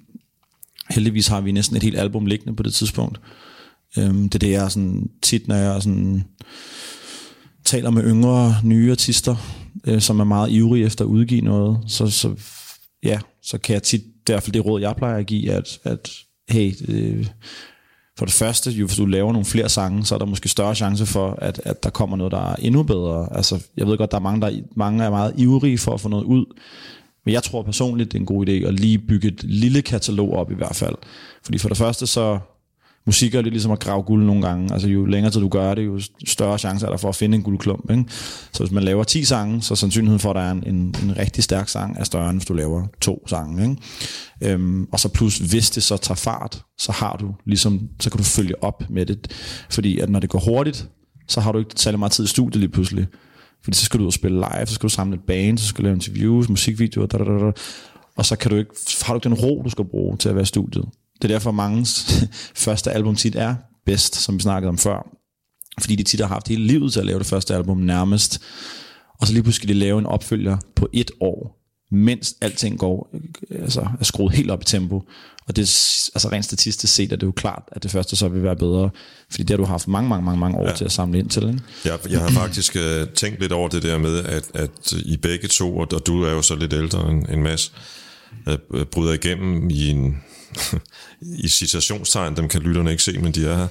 heldigvis 0.91 1.26
har 1.26 1.41
vi 1.41 1.53
næsten 1.53 1.76
et 1.76 1.82
helt 1.82 1.99
album 1.99 2.26
liggende 2.26 2.57
på 2.57 2.62
det 2.62 2.74
tidspunkt. 2.74 3.20
Øhm, 3.99 4.28
det 4.28 4.34
er 4.34 4.47
det, 4.47 4.51
jeg 4.51 4.70
sådan, 4.70 5.11
tit, 5.22 5.49
når 5.49 5.57
jeg 5.57 5.82
sådan, 5.82 6.24
taler 7.64 7.91
med 7.91 8.05
yngre, 8.05 8.55
nye 8.64 8.91
artister, 8.91 9.36
øh, 9.84 10.01
som 10.01 10.20
er 10.20 10.24
meget 10.24 10.51
ivrige 10.51 10.86
efter 10.86 11.05
at 11.05 11.09
udgive 11.09 11.41
noget, 11.41 11.78
så, 11.86 12.11
så, 12.11 12.34
ja, 13.03 13.18
så 13.43 13.59
kan 13.59 13.74
jeg 13.74 13.82
tit, 13.82 14.01
i 14.01 14.12
hvert 14.26 14.43
fald 14.43 14.53
det 14.53 14.64
råd, 14.64 14.80
jeg 14.80 14.97
plejer 14.97 15.16
at 15.16 15.26
give, 15.26 15.53
at, 15.53 15.78
at 15.84 16.11
hey, 16.49 16.72
øh, 16.89 17.26
for 18.18 18.24
det 18.24 18.34
første, 18.34 18.70
jo, 18.70 18.86
hvis 18.86 18.97
du 18.97 19.07
laver 19.07 19.32
nogle 19.32 19.45
flere 19.45 19.68
sange, 19.68 20.05
så 20.05 20.14
er 20.14 20.18
der 20.18 20.26
måske 20.26 20.49
større 20.49 20.74
chance 20.74 21.07
for, 21.07 21.30
at, 21.30 21.61
at 21.64 21.82
der 21.82 21.91
kommer 21.91 22.16
noget, 22.16 22.32
der 22.32 22.51
er 22.51 22.55
endnu 22.55 22.82
bedre. 22.82 23.36
Altså, 23.36 23.62
jeg 23.76 23.86
ved 23.86 23.99
godt, 23.99 24.11
der 24.11 24.16
er 24.16 24.22
mange, 24.22 24.41
der 24.41 24.61
mange 24.76 25.05
er 25.05 25.11
meget 25.11 25.34
ivrige 25.36 25.78
for 25.78 25.95
at 25.95 26.01
få 26.01 26.09
noget 26.09 26.24
ud, 26.24 26.45
men 27.24 27.34
jeg 27.34 27.42
tror 27.42 27.62
personligt, 27.62 28.12
det 28.12 28.18
er 28.18 28.20
en 28.20 28.26
god 28.26 28.48
idé 28.48 28.52
at 28.52 28.80
lige 28.80 28.98
bygge 28.98 29.28
et 29.28 29.44
lille 29.44 29.82
katalog 29.82 30.32
op 30.32 30.50
i 30.50 30.54
hvert 30.54 30.76
fald. 30.76 30.94
Fordi 31.44 31.58
for 31.58 31.68
det 31.68 31.78
første 31.78 32.06
så, 32.06 32.38
musik 33.08 33.34
er 33.34 33.42
lidt 33.42 33.54
ligesom 33.54 33.72
at 33.72 33.80
grave 33.80 34.02
guld 34.02 34.24
nogle 34.24 34.42
gange. 34.42 34.72
Altså 34.72 34.88
jo 34.88 35.04
længere 35.04 35.32
tid 35.32 35.40
du 35.40 35.48
gør 35.48 35.74
det, 35.74 35.86
jo 35.86 36.00
større 36.26 36.58
chance 36.58 36.86
er 36.86 36.90
der 36.90 36.96
for 36.96 37.08
at 37.08 37.16
finde 37.16 37.36
en 37.36 37.42
guldklump. 37.42 37.90
Ikke? 37.90 38.04
Så 38.52 38.62
hvis 38.62 38.72
man 38.72 38.82
laver 38.82 39.04
10 39.04 39.24
sange, 39.24 39.62
så 39.62 39.74
er 39.74 39.76
sandsynligheden 39.76 40.20
for, 40.20 40.30
at 40.30 40.36
der 40.36 40.42
er 40.42 40.50
en, 40.50 40.62
en, 40.66 40.94
en 41.02 41.16
rigtig 41.18 41.44
stærk 41.44 41.68
sang 41.68 41.96
er 41.98 42.04
større, 42.04 42.30
end 42.30 42.38
hvis 42.38 42.46
du 42.46 42.54
laver 42.54 42.86
to 43.00 43.28
sange. 43.28 43.62
Ikke? 43.70 44.52
Øhm, 44.54 44.84
og 44.92 45.00
så 45.00 45.08
plus, 45.08 45.38
hvis 45.38 45.70
det 45.70 45.82
så 45.82 45.96
tager 45.96 46.16
fart, 46.16 46.62
så 46.78 46.92
har 46.92 47.16
du 47.16 47.34
ligesom, 47.46 47.88
så 48.00 48.10
kan 48.10 48.18
du 48.18 48.24
følge 48.24 48.64
op 48.64 48.82
med 48.90 49.06
det. 49.06 49.32
Fordi 49.70 49.98
at 49.98 50.10
når 50.10 50.20
det 50.20 50.30
går 50.30 50.38
hurtigt, 50.38 50.88
så 51.28 51.40
har 51.40 51.52
du 51.52 51.58
ikke 51.58 51.70
særlig 51.76 51.98
meget 51.98 52.12
tid 52.12 52.24
i 52.24 52.28
studiet 52.28 52.60
lige 52.60 52.72
pludselig. 52.72 53.06
Fordi 53.68 53.76
så 53.76 53.84
skal 53.84 53.98
du 53.98 54.04
ud 54.04 54.06
og 54.06 54.12
spille 54.12 54.36
live, 54.36 54.66
så 54.66 54.74
skal 54.74 54.88
du 54.88 54.94
samle 54.94 55.14
et 55.14 55.22
band, 55.26 55.58
så 55.58 55.66
skal 55.66 55.82
du 55.82 55.84
lave 55.84 55.94
interviews, 55.94 56.48
musikvideoer, 56.48 57.06
da, 57.06 57.18
da, 57.18 57.24
da, 57.24 57.44
da. 57.44 57.52
og 58.16 58.26
så 58.26 58.36
kan 58.36 58.50
du 58.50 58.56
ikke, 58.56 58.70
har 59.02 59.14
du 59.14 59.16
ikke 59.16 59.28
den 59.28 59.34
ro, 59.34 59.62
du 59.64 59.70
skal 59.70 59.84
bruge 59.84 60.16
til 60.16 60.28
at 60.28 60.34
være 60.34 60.42
i 60.42 60.46
studiet. 60.46 60.84
Det 61.22 61.24
er 61.24 61.34
derfor, 61.34 61.50
mange 61.50 61.86
første 62.64 62.90
album 62.90 63.16
tit 63.16 63.36
er 63.36 63.54
bedst, 63.86 64.16
som 64.16 64.34
vi 64.34 64.40
snakkede 64.40 64.68
om 64.68 64.78
før. 64.78 65.08
Fordi 65.80 65.96
de 65.96 66.02
tit 66.02 66.20
har 66.20 66.26
haft 66.26 66.48
hele 66.48 66.66
livet 66.66 66.92
til 66.92 67.00
at 67.00 67.06
lave 67.06 67.18
det 67.18 67.26
første 67.26 67.54
album 67.54 67.76
nærmest. 67.78 68.42
Og 69.20 69.26
så 69.26 69.32
lige 69.32 69.42
pludselig 69.42 69.68
de 69.68 69.74
lave 69.74 69.98
en 69.98 70.06
opfølger 70.06 70.56
på 70.76 70.88
et 70.92 71.10
år, 71.20 71.58
mens 71.90 72.36
alting 72.40 72.78
går, 72.78 73.10
øh, 73.50 73.62
altså 73.62 73.88
er 74.00 74.04
skruet 74.04 74.34
helt 74.34 74.50
op 74.50 74.62
i 74.62 74.64
tempo. 74.64 75.02
Og 75.49 75.57
det 75.57 75.62
er 75.62 76.11
altså 76.14 76.28
rent 76.32 76.44
statistisk 76.44 76.94
set, 76.94 77.12
at 77.12 77.20
det 77.20 77.22
er 77.22 77.28
jo 77.28 77.32
klart, 77.32 77.62
at 77.72 77.82
det 77.82 77.90
første 77.90 78.16
så 78.16 78.28
vil 78.28 78.42
være 78.42 78.57
bedre. 78.57 78.90
Fordi 79.30 79.42
det 79.42 79.51
har 79.51 79.57
du 79.57 79.64
haft 79.64 79.88
mange, 79.88 80.09
mange, 80.09 80.24
mange, 80.24 80.40
mange 80.40 80.59
år 80.59 80.68
ja. 80.68 80.74
til 80.74 80.84
at 80.84 80.92
samle 80.92 81.18
ind 81.18 81.30
til. 81.30 81.42
Ikke? 81.42 81.61
Jeg, 81.84 81.99
jeg 82.11 82.20
har 82.20 82.30
faktisk 82.30 82.76
uh, 82.76 83.09
tænkt 83.14 83.40
lidt 83.40 83.53
over 83.53 83.68
det 83.68 83.82
der 83.82 83.99
med, 83.99 84.24
at, 84.24 84.44
at 84.55 84.92
I 84.92 85.16
begge 85.16 85.49
to, 85.49 85.78
og 85.78 86.07
du 86.07 86.22
er 86.22 86.30
jo 86.30 86.42
så 86.42 86.55
lidt 86.55 86.72
ældre 86.72 87.11
end 87.11 87.28
en 87.28 87.42
masse, 87.42 87.70
uh, 88.46 88.82
bryder 88.82 89.12
igennem 89.12 89.70
i 89.70 89.88
en 89.88 90.22
i 91.44 91.49
citationstegn, 91.49 92.36
dem 92.36 92.49
kan 92.49 92.62
lytterne 92.62 92.90
ikke 92.90 93.03
se, 93.03 93.18
men 93.18 93.32
de 93.32 93.46
er 93.46 93.68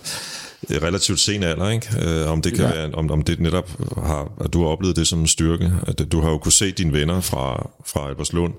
relativt 0.69 1.19
sen 1.19 1.43
alder, 1.43 1.69
ikke? 1.69 1.87
Uh, 2.25 2.31
om 2.31 2.41
det 2.41 2.53
kan 2.53 2.65
ja. 2.65 2.71
være, 2.71 2.93
om, 2.93 3.11
om 3.11 3.21
det 3.21 3.39
netop 3.39 3.71
har, 3.97 4.31
at 4.45 4.53
du 4.53 4.61
har 4.61 4.69
oplevet 4.69 4.95
det 4.95 5.07
som 5.07 5.19
en 5.19 5.27
styrke, 5.27 5.71
at 5.87 6.11
du 6.11 6.21
har 6.21 6.29
jo 6.29 6.37
kunne 6.37 6.51
se 6.51 6.71
dine 6.71 6.93
venner 6.93 7.21
fra, 7.21 7.69
fra 7.85 8.07
Alberslund, 8.09 8.53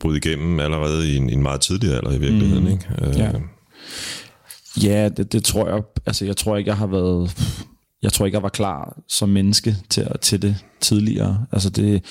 bryde 0.00 0.16
igennem 0.16 0.60
allerede 0.60 1.12
i 1.12 1.16
en, 1.16 1.30
en 1.30 1.42
meget 1.42 1.60
tidlig 1.60 1.94
alder 1.94 2.12
i 2.12 2.18
virkeligheden. 2.18 2.64
Mm. 2.64 2.70
Ikke? 2.70 2.84
Ja, 3.16 3.32
ja 4.82 5.08
det, 5.08 5.32
det 5.32 5.44
tror 5.44 5.68
jeg. 5.68 5.82
Altså, 6.06 6.24
jeg 6.24 6.36
tror 6.36 6.56
ikke, 6.56 6.68
jeg 6.68 6.76
har 6.76 6.86
været... 6.86 7.36
Jeg 8.02 8.12
tror 8.12 8.26
ikke, 8.26 8.36
jeg 8.36 8.42
var 8.42 8.48
klar 8.48 8.98
som 9.08 9.28
menneske 9.28 9.76
til, 9.90 10.06
til 10.20 10.42
det 10.42 10.56
tidligere. 10.80 11.46
Altså 11.52 11.70
det, 11.70 12.04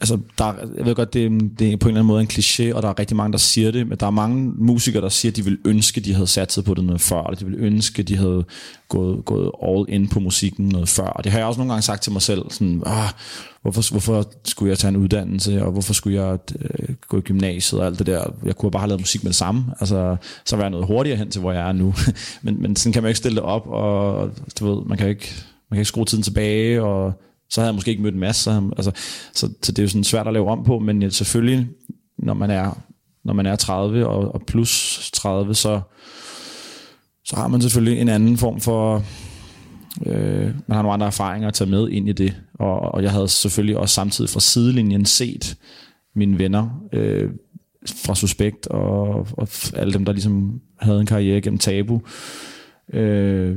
altså, 0.00 0.18
der, 0.38 0.54
jeg 0.76 0.86
ved 0.86 0.94
godt, 0.94 1.14
det, 1.14 1.30
det 1.58 1.72
er 1.72 1.76
på 1.76 1.88
en 1.88 1.90
eller 1.90 2.00
anden 2.00 2.06
måde 2.06 2.20
en 2.20 2.28
kliché, 2.32 2.74
og 2.74 2.82
der 2.82 2.88
er 2.88 2.98
rigtig 2.98 3.16
mange, 3.16 3.32
der 3.32 3.38
siger 3.38 3.70
det, 3.70 3.86
men 3.86 3.98
der 3.98 4.06
er 4.06 4.10
mange 4.10 4.52
musikere, 4.58 5.02
der 5.02 5.08
siger, 5.08 5.32
at 5.32 5.36
de 5.36 5.44
ville 5.44 5.58
ønske, 5.64 5.98
at 5.98 6.04
de 6.04 6.14
havde 6.14 6.26
sat 6.26 6.52
sig 6.52 6.64
på 6.64 6.74
det 6.74 6.84
noget 6.84 7.00
før, 7.00 7.22
eller 7.22 7.38
de 7.38 7.44
ville 7.44 7.60
ønske, 7.60 8.00
at 8.00 8.08
de 8.08 8.16
havde 8.16 8.44
gået, 8.88 9.24
gået 9.24 9.50
all 9.62 9.84
in 9.88 10.08
på 10.08 10.20
musikken 10.20 10.68
noget 10.68 10.88
før. 10.88 11.06
Og 11.06 11.24
det 11.24 11.32
har 11.32 11.38
jeg 11.38 11.48
også 11.48 11.58
nogle 11.58 11.72
gange 11.72 11.82
sagt 11.82 12.02
til 12.02 12.12
mig 12.12 12.22
selv, 12.22 12.42
sådan, 12.50 12.82
ah, 12.86 13.08
hvorfor, 13.62 13.90
hvorfor 13.90 14.26
skulle 14.44 14.70
jeg 14.70 14.78
tage 14.78 14.88
en 14.88 14.96
uddannelse, 14.96 15.64
og 15.64 15.72
hvorfor 15.72 15.94
skulle 15.94 16.22
jeg 16.22 16.38
øh, 16.60 16.94
gå 17.08 17.18
i 17.18 17.20
gymnasiet 17.20 17.80
og 17.80 17.86
alt 17.86 17.98
det 17.98 18.06
der. 18.06 18.24
Jeg 18.44 18.56
kunne 18.56 18.70
bare 18.70 18.80
have 18.80 18.88
lavet 18.88 19.00
musik 19.00 19.22
med 19.24 19.30
det 19.30 19.36
samme, 19.36 19.64
altså, 19.80 20.16
så 20.44 20.56
var 20.56 20.62
jeg 20.62 20.70
noget 20.70 20.86
hurtigere 20.86 21.18
hen 21.18 21.30
til, 21.30 21.40
hvor 21.40 21.52
jeg 21.52 21.68
er 21.68 21.72
nu. 21.72 21.94
men, 22.42 22.62
men 22.62 22.76
sådan 22.76 22.92
kan 22.92 23.02
man 23.02 23.10
ikke 23.10 23.18
stille 23.18 23.36
det 23.36 23.44
op, 23.44 23.66
og 23.66 24.30
du 24.60 24.74
ved, 24.74 24.86
man 24.86 24.98
kan 24.98 25.08
ikke, 25.08 25.32
man 25.70 25.76
kan 25.76 25.80
ikke 25.80 25.88
skrue 25.88 26.04
tiden 26.04 26.22
tilbage, 26.22 26.82
og 26.82 27.12
så 27.54 27.60
havde 27.60 27.68
jeg 27.68 27.74
måske 27.74 27.90
ikke 27.90 28.02
mødt 28.02 28.14
en 28.14 28.20
masse. 28.20 28.42
Så, 28.42 28.70
altså, 28.76 28.92
så, 29.34 29.48
så 29.62 29.72
det 29.72 29.78
er 29.78 29.82
jo 29.82 29.88
sådan 29.88 30.04
svært 30.04 30.26
at 30.26 30.32
lave 30.32 30.50
om 30.50 30.64
på, 30.64 30.78
men 30.78 31.02
øh, 31.02 31.12
selvfølgelig, 31.12 31.68
når 32.18 32.34
man 32.34 32.50
er, 32.50 32.78
når 33.24 33.34
man 33.34 33.46
er 33.46 33.56
30 33.56 34.06
og, 34.06 34.34
og 34.34 34.42
plus 34.46 35.10
30, 35.14 35.54
så, 35.54 35.80
så 37.24 37.36
har 37.36 37.48
man 37.48 37.60
selvfølgelig 37.60 38.00
en 38.00 38.08
anden 38.08 38.38
form 38.38 38.60
for 38.60 39.02
Øh, 40.06 40.44
man 40.66 40.74
har 40.74 40.82
nogle 40.82 40.92
andre 40.92 41.06
erfaringer 41.06 41.48
at 41.48 41.54
tage 41.54 41.70
med 41.70 41.88
ind 41.88 42.08
i 42.08 42.12
det, 42.12 42.42
og, 42.54 42.80
og 42.80 43.02
jeg 43.02 43.10
havde 43.10 43.28
selvfølgelig 43.28 43.76
også 43.76 43.94
samtidig 43.94 44.30
fra 44.30 44.40
sidelinjen 44.40 45.06
set 45.06 45.56
mine 46.14 46.38
venner 46.38 46.82
øh, 46.92 47.30
fra 47.86 48.14
Suspekt 48.14 48.66
og, 48.66 49.26
og 49.32 49.48
alle 49.74 49.92
dem, 49.92 50.04
der 50.04 50.12
ligesom 50.12 50.60
havde 50.80 51.00
en 51.00 51.06
karriere 51.06 51.40
gennem 51.40 51.58
Tabu, 51.58 52.00
øh, 52.92 53.56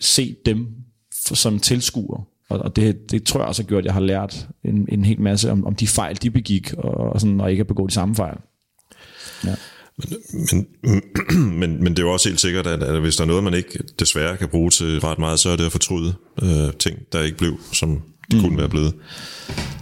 set 0.00 0.36
dem 0.46 0.66
for, 1.26 1.34
som 1.34 1.58
tilskuer. 1.58 2.33
Og, 2.54 2.64
og 2.64 2.76
det, 2.76 3.10
det 3.10 3.24
tror 3.24 3.40
jeg 3.40 3.48
også 3.48 3.62
har 3.62 3.68
gjort, 3.68 3.78
at 3.78 3.84
jeg 3.84 3.94
har 3.94 4.00
lært 4.00 4.48
en, 4.64 4.88
en 4.88 5.04
hel 5.04 5.20
masse 5.20 5.50
om, 5.50 5.66
om 5.66 5.74
de 5.74 5.86
fejl, 5.86 6.16
de 6.22 6.30
begik, 6.30 6.72
og, 6.72 6.94
og, 6.94 7.20
sådan, 7.20 7.40
og 7.40 7.50
ikke 7.50 7.60
at 7.60 7.66
begå 7.66 7.86
de 7.86 7.92
samme 7.92 8.14
fejl. 8.14 8.36
Ja. 9.44 9.54
Men, 10.32 10.66
men, 11.60 11.84
men 11.84 11.86
det 11.86 11.98
er 11.98 12.02
jo 12.02 12.12
også 12.12 12.28
helt 12.28 12.40
sikkert, 12.40 12.66
at, 12.66 12.82
at 12.82 13.00
hvis 13.00 13.16
der 13.16 13.22
er 13.22 13.28
noget, 13.28 13.44
man 13.44 13.54
ikke 13.54 13.78
desværre 13.98 14.36
kan 14.36 14.48
bruge 14.48 14.70
til 14.70 15.00
ret 15.00 15.18
meget, 15.18 15.38
så 15.38 15.50
er 15.50 15.56
det 15.56 15.66
at 15.66 15.72
fortryde 15.72 16.14
øh, 16.42 16.72
ting, 16.78 16.98
der 17.12 17.22
ikke 17.22 17.36
blev, 17.36 17.60
som 17.72 18.02
de 18.30 18.36
mm. 18.36 18.42
kunne 18.42 18.58
være 18.58 18.68
blevet. 18.68 18.94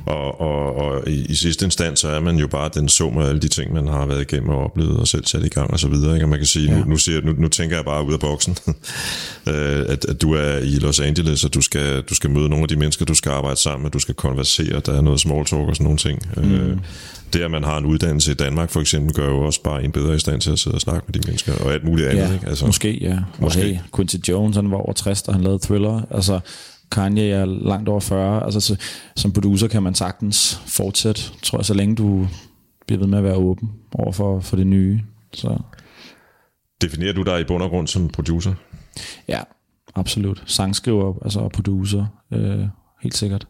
Og, 0.06 0.40
og, 0.40 0.76
og 0.76 1.08
i, 1.08 1.26
i 1.28 1.34
sidste 1.34 1.64
instans, 1.64 2.00
så 2.00 2.08
er 2.08 2.20
man 2.20 2.36
jo 2.36 2.46
bare 2.46 2.70
den 2.74 2.88
sum 2.88 3.18
af 3.18 3.28
alle 3.28 3.40
de 3.40 3.48
ting, 3.48 3.72
man 3.72 3.88
har 3.88 4.06
været 4.06 4.20
igennem 4.20 4.48
og 4.48 4.64
oplevet 4.64 4.96
og 4.96 5.08
selv 5.08 5.26
sat 5.26 5.44
i 5.44 5.48
gang 5.48 5.70
og 5.70 5.80
så 5.80 5.88
videre. 5.88 6.14
Ikke? 6.14 6.24
Og 6.24 6.28
man 6.28 6.38
kan 6.38 6.46
sige, 6.46 6.72
ja. 6.72 6.78
nu, 6.78 6.84
nu, 6.84 6.96
siger, 6.96 7.20
nu, 7.20 7.32
nu 7.38 7.48
tænker 7.48 7.76
jeg 7.76 7.84
bare 7.84 8.06
ud 8.06 8.12
af 8.12 8.20
boksen, 8.20 8.56
øh, 9.48 9.84
at, 9.88 10.04
at 10.04 10.22
du 10.22 10.32
er 10.32 10.58
i 10.58 10.78
Los 10.78 11.00
Angeles, 11.00 11.44
og 11.44 11.54
du 11.54 11.60
skal, 11.60 12.02
du 12.02 12.14
skal 12.14 12.30
møde 12.30 12.48
nogle 12.48 12.62
af 12.62 12.68
de 12.68 12.76
mennesker, 12.76 13.04
du 13.04 13.14
skal 13.14 13.30
arbejde 13.30 13.56
sammen 13.56 13.82
med, 13.82 13.90
du 13.90 13.98
skal 13.98 14.14
konversere, 14.14 14.80
der 14.80 14.92
er 14.92 15.00
noget 15.00 15.20
small 15.20 15.44
talk 15.44 15.68
og 15.68 15.76
sådan 15.76 15.84
nogle 15.84 15.98
ting. 15.98 16.18
Mm. 16.36 16.54
Øh, 16.54 16.76
det, 17.32 17.40
at 17.40 17.50
man 17.50 17.64
har 17.64 17.78
en 17.78 17.84
uddannelse 17.84 18.32
i 18.32 18.34
Danmark 18.34 18.70
for 18.70 18.80
eksempel, 18.80 19.14
gør 19.14 19.28
jo 19.28 19.40
også 19.40 19.62
bare 19.62 19.84
en 19.84 19.92
bedre 19.92 20.14
i 20.14 20.18
stand 20.18 20.40
til 20.40 20.50
at 20.50 20.58
sidde 20.58 20.74
og 20.74 20.80
snakke 20.80 21.04
med 21.06 21.22
de 21.22 21.26
mennesker, 21.26 21.52
og 21.64 21.72
alt 21.72 21.84
muligt 21.84 22.08
andet. 22.08 22.22
Ja, 22.22 22.32
ikke? 22.32 22.46
Altså, 22.46 22.66
måske, 22.66 22.98
ja. 23.00 23.18
Måske. 23.38 23.60
Og 23.60 23.66
hey, 23.66 23.76
Quincy 23.96 24.16
Jones, 24.28 24.56
han 24.56 24.70
var 24.70 24.76
over 24.76 24.92
60, 24.92 25.22
da 25.22 25.32
han 25.32 25.40
lavede 25.40 25.58
Thriller. 25.66 26.02
Altså, 26.10 26.40
Kanye 26.92 27.30
er 27.30 27.44
langt 27.44 27.88
over 27.88 28.00
40. 28.00 28.44
Altså, 28.44 28.60
så, 28.60 28.76
som 29.16 29.32
producer 29.32 29.68
kan 29.68 29.82
man 29.82 29.94
sagtens 29.94 30.60
fortsætte, 30.66 31.22
tror 31.42 31.58
jeg, 31.58 31.64
så 31.64 31.74
længe 31.74 31.96
du 31.96 32.28
bliver 32.86 32.98
ved 32.98 33.06
med 33.06 33.18
at 33.18 33.24
være 33.24 33.34
åben 33.34 33.72
over 33.94 34.12
for, 34.12 34.40
for 34.40 34.56
det 34.56 34.66
nye. 34.66 35.00
Så. 35.32 35.58
Definerer 36.82 37.12
du 37.12 37.22
dig 37.22 37.40
i 37.40 37.44
bund 37.44 37.62
og 37.62 37.70
grund 37.70 37.88
som 37.88 38.08
producer? 38.08 38.54
Ja, 39.28 39.42
absolut. 39.94 40.42
Sangskriver, 40.46 41.22
altså 41.22 41.48
producer, 41.48 42.06
øh, 42.32 42.66
helt 43.02 43.16
sikkert. 43.16 43.46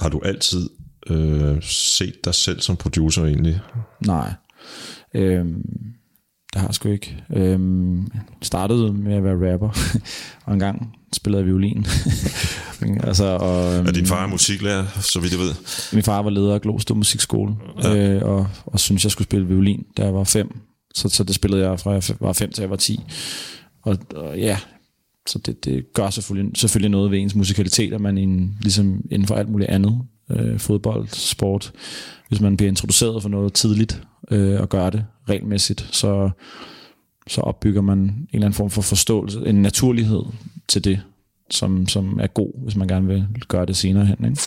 Har 0.00 0.08
du 0.08 0.20
altid 0.24 0.70
øh, 1.06 1.62
set 1.62 2.24
dig 2.24 2.34
selv 2.34 2.60
som 2.60 2.76
producer 2.76 3.24
egentlig? 3.24 3.60
Nej. 4.06 4.32
Øhm, 5.14 5.62
det 6.54 6.60
har 6.60 6.68
jeg 6.68 6.74
sgu 6.74 6.88
ikke. 6.88 7.16
Øhm, 7.30 8.06
startede 8.42 8.92
med 8.92 9.14
at 9.14 9.24
være 9.24 9.52
rapper, 9.52 9.70
og 10.46 10.54
en 10.54 10.58
gang 10.58 10.96
spillede 11.12 11.40
jeg 11.40 11.46
violin. 11.46 11.86
altså, 13.08 13.24
og, 13.24 13.74
øhm, 13.74 13.86
er 13.86 13.92
din 13.92 14.06
far 14.06 14.26
musiklærer, 14.26 14.86
så 15.00 15.20
vidt 15.20 15.32
jeg 15.32 15.40
ved? 15.40 15.54
Min 15.92 16.02
far 16.02 16.22
var 16.22 16.30
leder 16.30 16.54
af 16.54 16.60
Glostrup 16.60 16.96
Musikskole, 16.96 17.54
ja. 17.82 17.96
øh, 17.96 18.22
og, 18.22 18.46
og 18.66 18.80
synes 18.80 19.04
jeg 19.04 19.12
skulle 19.12 19.26
spille 19.26 19.46
violin, 19.46 19.84
da 19.96 20.04
jeg 20.04 20.14
var 20.14 20.24
fem. 20.24 20.58
Så, 20.94 21.08
så 21.08 21.24
det 21.24 21.34
spillede 21.34 21.68
jeg 21.68 21.80
fra 21.80 21.90
jeg 21.90 22.02
var 22.20 22.32
fem 22.32 22.52
til 22.52 22.62
jeg 22.62 22.70
var 22.70 22.76
ti. 22.76 23.00
Og, 23.82 23.98
og 24.14 24.38
ja, 24.38 24.58
så 25.26 25.38
det, 25.38 25.64
det 25.64 25.92
gør 25.94 26.10
selvfølgelig, 26.10 26.56
selvfølgelig 26.56 26.90
noget 26.90 27.10
ved 27.10 27.18
ens 27.18 27.34
musikalitet, 27.34 27.92
at 27.92 28.00
man 28.00 28.18
in, 28.18 28.58
ligesom 28.60 29.02
inden 29.10 29.28
for 29.28 29.34
alt 29.34 29.48
muligt 29.48 29.70
andet, 29.70 30.00
øh, 30.30 30.58
fodbold, 30.58 31.08
sport, 31.08 31.72
hvis 32.28 32.40
man 32.40 32.56
bliver 32.56 32.68
introduceret 32.68 33.22
for 33.22 33.28
noget 33.28 33.52
tidligt 33.52 34.02
øh, 34.30 34.60
og 34.60 34.68
gør 34.68 34.90
det 34.90 35.04
regelmæssigt, 35.28 35.88
så, 35.92 36.30
så 37.26 37.40
opbygger 37.40 37.80
man 37.80 37.98
en 37.98 38.28
eller 38.32 38.46
anden 38.46 38.56
form 38.56 38.70
for 38.70 38.82
forståelse, 38.82 39.40
en 39.46 39.62
naturlighed 39.62 40.22
til 40.68 40.84
det, 40.84 41.00
som, 41.50 41.86
som 41.86 42.18
er 42.20 42.26
god, 42.26 42.62
hvis 42.64 42.76
man 42.76 42.88
gerne 42.88 43.06
vil 43.06 43.26
gøre 43.48 43.66
det 43.66 43.76
senere 43.76 44.06
hen. 44.06 44.24
Ikke? 44.24 44.40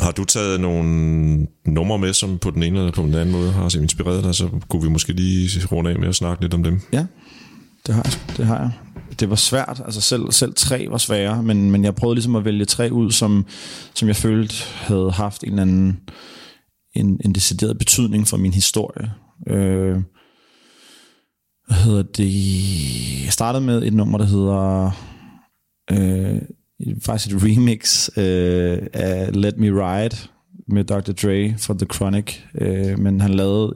Har 0.00 0.10
du 0.10 0.24
taget 0.24 0.60
nogle 0.60 1.46
numre 1.64 1.98
med, 1.98 2.12
som 2.12 2.38
på 2.38 2.50
den 2.50 2.62
ene 2.62 2.78
eller 2.78 2.92
på 2.92 3.02
den 3.02 3.14
anden 3.14 3.32
måde 3.32 3.52
har 3.52 3.76
inspireret 3.76 4.24
dig, 4.24 4.34
så 4.34 4.48
kunne 4.68 4.82
vi 4.82 4.88
måske 4.88 5.12
lige 5.12 5.66
runde 5.66 5.90
af 5.90 5.98
med 5.98 6.08
at 6.08 6.14
snakke 6.14 6.42
lidt 6.42 6.54
om 6.54 6.62
dem? 6.62 6.80
Ja, 6.92 7.06
det 7.86 7.94
har 7.94 8.02
jeg. 8.02 8.36
Det 8.36 8.46
har 8.46 8.58
jeg 8.58 8.70
det 9.20 9.30
var 9.30 9.36
svært. 9.36 9.82
Altså 9.84 10.00
selv, 10.00 10.32
selv 10.32 10.54
tre 10.56 10.86
var 10.90 10.98
svære, 10.98 11.42
men, 11.42 11.70
men 11.70 11.84
jeg 11.84 11.94
prøvede 11.94 12.14
ligesom 12.14 12.36
at 12.36 12.44
vælge 12.44 12.64
tre 12.64 12.92
ud, 12.92 13.10
som, 13.10 13.46
som 13.94 14.08
jeg 14.08 14.16
følte 14.16 14.54
havde 14.74 15.10
haft 15.10 15.42
en 15.42 15.48
eller 15.48 15.62
anden 15.62 16.00
en, 16.94 17.20
en 17.24 17.32
decideret 17.32 17.78
betydning 17.78 18.28
for 18.28 18.36
min 18.36 18.52
historie. 18.52 19.10
Øh, 19.46 20.02
hvad 21.66 21.76
hedder 21.76 22.02
det? 22.02 23.24
Jeg 23.24 23.32
startede 23.32 23.64
med 23.64 23.82
et 23.82 23.92
nummer, 23.92 24.18
der 24.18 24.24
hedder 24.24 24.90
øh, 25.90 26.42
faktisk 27.02 27.34
et 27.34 27.42
remix 27.42 28.08
øh, 28.16 28.78
af 28.92 29.30
Let 29.42 29.58
Me 29.58 29.68
Ride 29.68 30.16
med 30.68 30.84
Dr. 30.84 31.12
Dre 31.12 31.54
for 31.58 31.74
The 31.74 31.86
Chronic, 31.94 32.36
øh, 32.54 32.98
men 32.98 33.20
han 33.20 33.34
lavede 33.34 33.74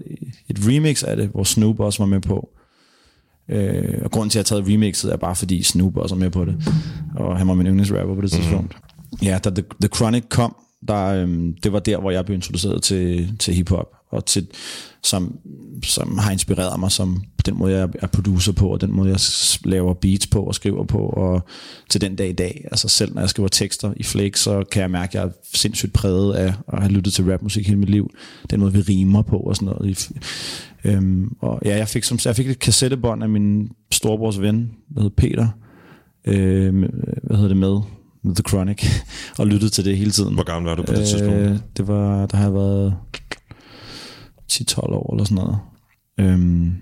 et 0.49 0.59
remix 0.67 1.03
af 1.03 1.17
det, 1.17 1.29
hvor 1.29 1.45
Snoop 1.45 1.81
også 1.81 1.99
var 1.99 2.07
med 2.07 2.21
på. 2.21 2.49
Øh, 3.51 3.99
og 4.05 4.11
grunden 4.11 4.31
til, 4.31 4.39
at 4.39 4.51
jeg 4.51 4.57
har 4.57 4.63
taget 4.63 4.75
remixet, 4.75 5.13
er 5.13 5.17
bare 5.17 5.37
fordi 5.37 5.63
Snoop 5.63 5.97
også 5.97 6.15
er 6.15 6.19
med 6.19 6.31
på 6.31 6.45
det. 6.45 6.57
Og 7.17 7.39
han 7.39 7.49
var 7.49 7.55
min 7.55 7.67
yndlingsrapper 7.67 8.15
på 8.15 8.21
det 8.21 8.33
mhm. 8.33 8.41
tidspunkt. 8.41 8.77
Mm. 9.13 9.19
Ja, 9.23 9.39
da 9.45 9.51
The, 9.51 9.65
The 9.81 9.89
Chronic 9.97 10.25
kom, 10.29 10.57
der, 10.89 11.05
øhm, 11.05 11.55
det 11.63 11.73
var 11.73 11.79
der, 11.79 12.01
hvor 12.01 12.11
jeg 12.11 12.25
blev 12.25 12.35
introduceret 12.35 12.83
til, 12.83 13.37
til 13.39 13.55
hiphop, 13.55 13.93
og 14.11 14.27
til, 14.27 14.47
som, 15.03 15.39
som 15.83 16.19
har 16.19 16.31
inspireret 16.31 16.81
mig 16.81 16.93
som 16.93 17.23
den 17.47 17.59
måde, 17.59 17.77
jeg 17.77 17.89
er 17.99 18.07
producer 18.07 18.53
på, 18.53 18.69
og 18.69 18.81
den 18.81 18.93
måde, 18.93 19.11
jeg 19.11 19.19
laver 19.65 19.95
beats 19.95 20.27
på 20.27 20.43
og 20.43 20.55
skriver 20.55 20.85
på, 20.85 20.99
og 20.99 21.43
til 21.91 22.01
den 22.01 22.17
dag 22.17 22.29
i 22.29 22.33
dag. 22.33 22.65
Altså 22.71 22.89
selv 22.89 23.15
når 23.15 23.23
jeg 23.23 23.29
skriver 23.29 23.49
tekster 23.49 23.93
i 23.97 24.03
Flake, 24.03 24.41
så 24.41 24.65
kan 24.73 24.83
jeg 24.83 24.91
mærke, 24.91 25.11
at 25.11 25.15
jeg 25.15 25.23
er 25.23 25.33
sindssygt 25.55 25.93
præget 25.93 26.35
af 26.35 26.55
at 26.73 26.81
have 26.81 26.93
lyttet 26.93 27.13
til 27.13 27.25
rapmusik 27.25 27.67
hele 27.67 27.79
mit 27.79 27.91
liv. 27.91 28.11
Den 28.51 28.61
måde, 28.61 28.73
vi 28.73 28.81
rimer 28.81 29.23
på 29.23 29.37
og 29.37 29.57
sådan 29.57 29.67
noget. 29.67 30.11
Øhm, 30.85 31.29
og 31.41 31.61
ja, 31.65 31.77
jeg 31.77 31.89
fik, 31.89 32.05
som, 32.05 32.19
jeg 32.25 32.37
fik 32.37 32.51
et 32.51 32.59
kassettebånd 32.59 33.23
af 33.23 33.29
min 33.29 33.69
storebrors 33.93 34.41
ven, 34.41 34.71
der 34.95 35.01
hedder 35.03 35.17
Peter, 35.17 35.49
øh, 36.25 36.79
hvad 37.23 37.37
hedder 37.37 37.49
det 37.49 37.57
med, 37.57 37.81
The 38.35 38.45
Chronic, 38.49 38.85
og 39.39 39.47
lyttede 39.47 39.71
til 39.71 39.85
det 39.85 39.99
hele 39.99 40.11
tiden. 40.11 40.35
Hvor 40.35 40.45
gammel 40.45 40.69
var 40.69 40.77
du 40.77 40.83
på 40.83 40.93
det 40.93 41.01
øh, 41.01 41.07
tidspunkt? 41.07 41.77
Det 41.77 41.89
var, 41.89 42.27
der 42.27 42.37
har 42.37 42.51
været 42.51 42.95
10-12 44.53 44.79
år 44.79 45.15
eller 45.15 45.25
sådan 45.25 45.45
noget. 45.45 45.59
Øhm, 46.21 46.75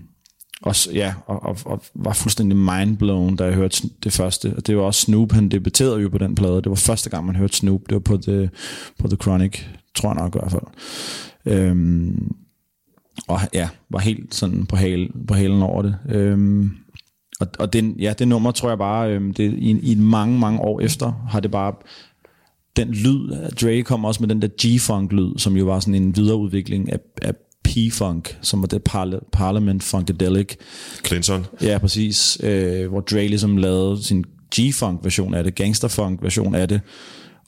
og, 0.61 0.75
ja, 0.93 1.13
og, 1.25 1.43
og, 1.43 1.57
og, 1.65 1.81
var 1.95 2.13
fuldstændig 2.13 2.57
mindblown, 2.57 3.35
da 3.35 3.45
jeg 3.45 3.53
hørte 3.53 3.89
det 4.03 4.13
første. 4.13 4.53
Og 4.57 4.67
det 4.67 4.77
var 4.77 4.83
også 4.83 5.01
Snoop, 5.01 5.31
han 5.31 5.49
debuterede 5.49 6.01
jo 6.01 6.09
på 6.09 6.17
den 6.17 6.35
plade. 6.35 6.55
Det 6.55 6.69
var 6.69 6.75
første 6.75 7.09
gang, 7.09 7.25
man 7.25 7.35
hørte 7.35 7.57
Snoop. 7.57 7.81
Det 7.89 7.93
var 7.93 7.99
på 7.99 8.17
The, 8.17 8.49
på 8.99 9.07
The 9.07 9.17
Chronic, 9.21 9.59
tror 9.95 10.09
jeg 10.09 10.15
nok 10.15 10.35
i 10.35 10.39
hvert 10.39 10.51
fald. 10.51 10.63
Øhm, 11.45 12.35
og 13.27 13.39
ja, 13.53 13.69
var 13.89 13.99
helt 13.99 14.35
sådan 14.35 14.65
på, 14.65 14.75
hale, 14.75 15.09
på 15.27 15.33
halen 15.33 15.61
over 15.61 15.81
det. 15.81 15.97
Øhm, 16.09 16.71
og, 17.39 17.47
og 17.59 17.73
den, 17.73 17.95
ja, 17.99 18.13
det 18.19 18.27
nummer 18.27 18.51
tror 18.51 18.69
jeg 18.69 18.77
bare, 18.77 19.11
øhm, 19.11 19.33
det, 19.33 19.53
i, 19.53 19.91
i 19.91 19.95
mange, 19.95 20.39
mange 20.39 20.59
år 20.59 20.79
efter, 20.81 21.27
har 21.29 21.39
det 21.39 21.51
bare 21.51 21.73
den 22.75 22.87
lyd, 22.91 23.49
Dre 23.61 23.83
kom 23.83 24.05
også 24.05 24.23
med 24.23 24.29
den 24.29 24.41
der 24.41 24.47
G-funk-lyd, 24.47 25.37
som 25.37 25.57
jo 25.57 25.65
var 25.65 25.79
sådan 25.79 25.95
en 25.95 26.15
videreudvikling 26.15 26.91
af, 26.91 26.99
af 27.21 27.33
P-funk, 27.63 28.37
som 28.41 28.61
var 28.61 28.67
det 28.67 28.81
parla- 28.89 29.29
Parliament 29.31 29.83
Funkadelic. 29.83 30.55
Clinton. 31.05 31.45
Ja, 31.61 31.77
præcis. 31.77 32.37
Øh, 32.43 32.89
hvor 32.89 32.99
Dre 32.99 33.27
ligesom 33.27 33.57
lavede 33.57 34.03
sin 34.03 34.25
G-funk 34.55 35.03
version 35.03 35.33
af 35.33 35.43
det, 35.43 35.55
gangsterfunk 35.55 36.23
version 36.23 36.55
af 36.55 36.67
det, 36.67 36.81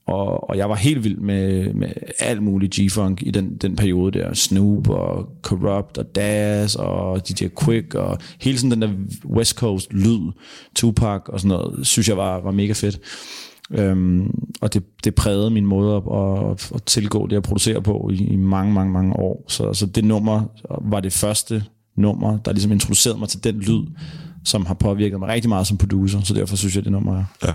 og, 0.10 0.49
og 0.49 0.57
jeg 0.57 0.69
var 0.69 0.76
helt 0.76 1.03
vild 1.03 1.18
med, 1.18 1.73
med 1.73 1.90
alt 2.19 2.44
muligt 2.44 2.76
G-Funk 2.76 3.22
i 3.22 3.31
den, 3.31 3.57
den 3.57 3.76
periode 3.76 4.19
der. 4.19 4.34
Snoop 4.34 4.90
og 4.90 5.30
Corrupt 5.41 5.98
og 5.98 6.15
Daz 6.15 6.76
og 6.76 7.30
DJ 7.30 7.48
Quick 7.64 7.95
og 7.95 8.18
hele 8.41 8.57
sådan 8.57 8.72
den 8.72 8.81
der 8.81 8.90
West 9.26 9.56
Coast 9.56 9.94
lyd, 9.94 10.31
Tupac 10.76 11.22
og 11.26 11.40
sådan 11.40 11.57
noget, 11.57 11.88
synes 11.88 12.10
jeg 12.10 12.18
var, 12.18 12.41
var 12.41 12.52
mega 12.52 12.73
fedt. 12.73 12.99
Øhm, 13.72 14.31
og 14.61 14.73
det, 14.73 14.84
det 15.03 15.15
prægede 15.15 15.49
min 15.49 15.65
måde 15.65 15.95
at, 15.95 16.03
at, 16.14 16.72
at 16.76 16.84
tilgå 16.84 17.27
det, 17.27 17.36
at 17.36 17.44
producere 17.44 17.81
på 17.81 18.10
i, 18.14 18.15
i 18.15 18.36
mange, 18.36 18.73
mange, 18.73 18.94
mange 18.94 19.14
år. 19.15 19.44
Så, 19.48 19.73
så 19.73 19.86
det 19.86 20.03
nummer 20.03 20.44
var 20.81 20.99
det 20.99 21.14
første 21.14 21.64
nummer, 21.98 22.38
der 22.38 22.52
ligesom 22.52 22.72
introducerede 22.72 23.19
mig 23.19 23.30
til 23.30 23.44
den 23.44 23.60
lyd, 23.60 23.86
som 24.45 24.65
har 24.65 24.73
påvirket 24.73 25.19
mig 25.19 25.30
rigtig 25.30 25.49
meget 25.49 25.68
som 25.68 25.77
producer, 25.77 26.22
så 26.22 26.34
derfor 26.34 26.56
synes 26.56 26.76
jeg, 26.76 26.84
det 26.84 26.91
nummer 26.91 27.18
er. 27.18 27.23
Ja. 27.44 27.53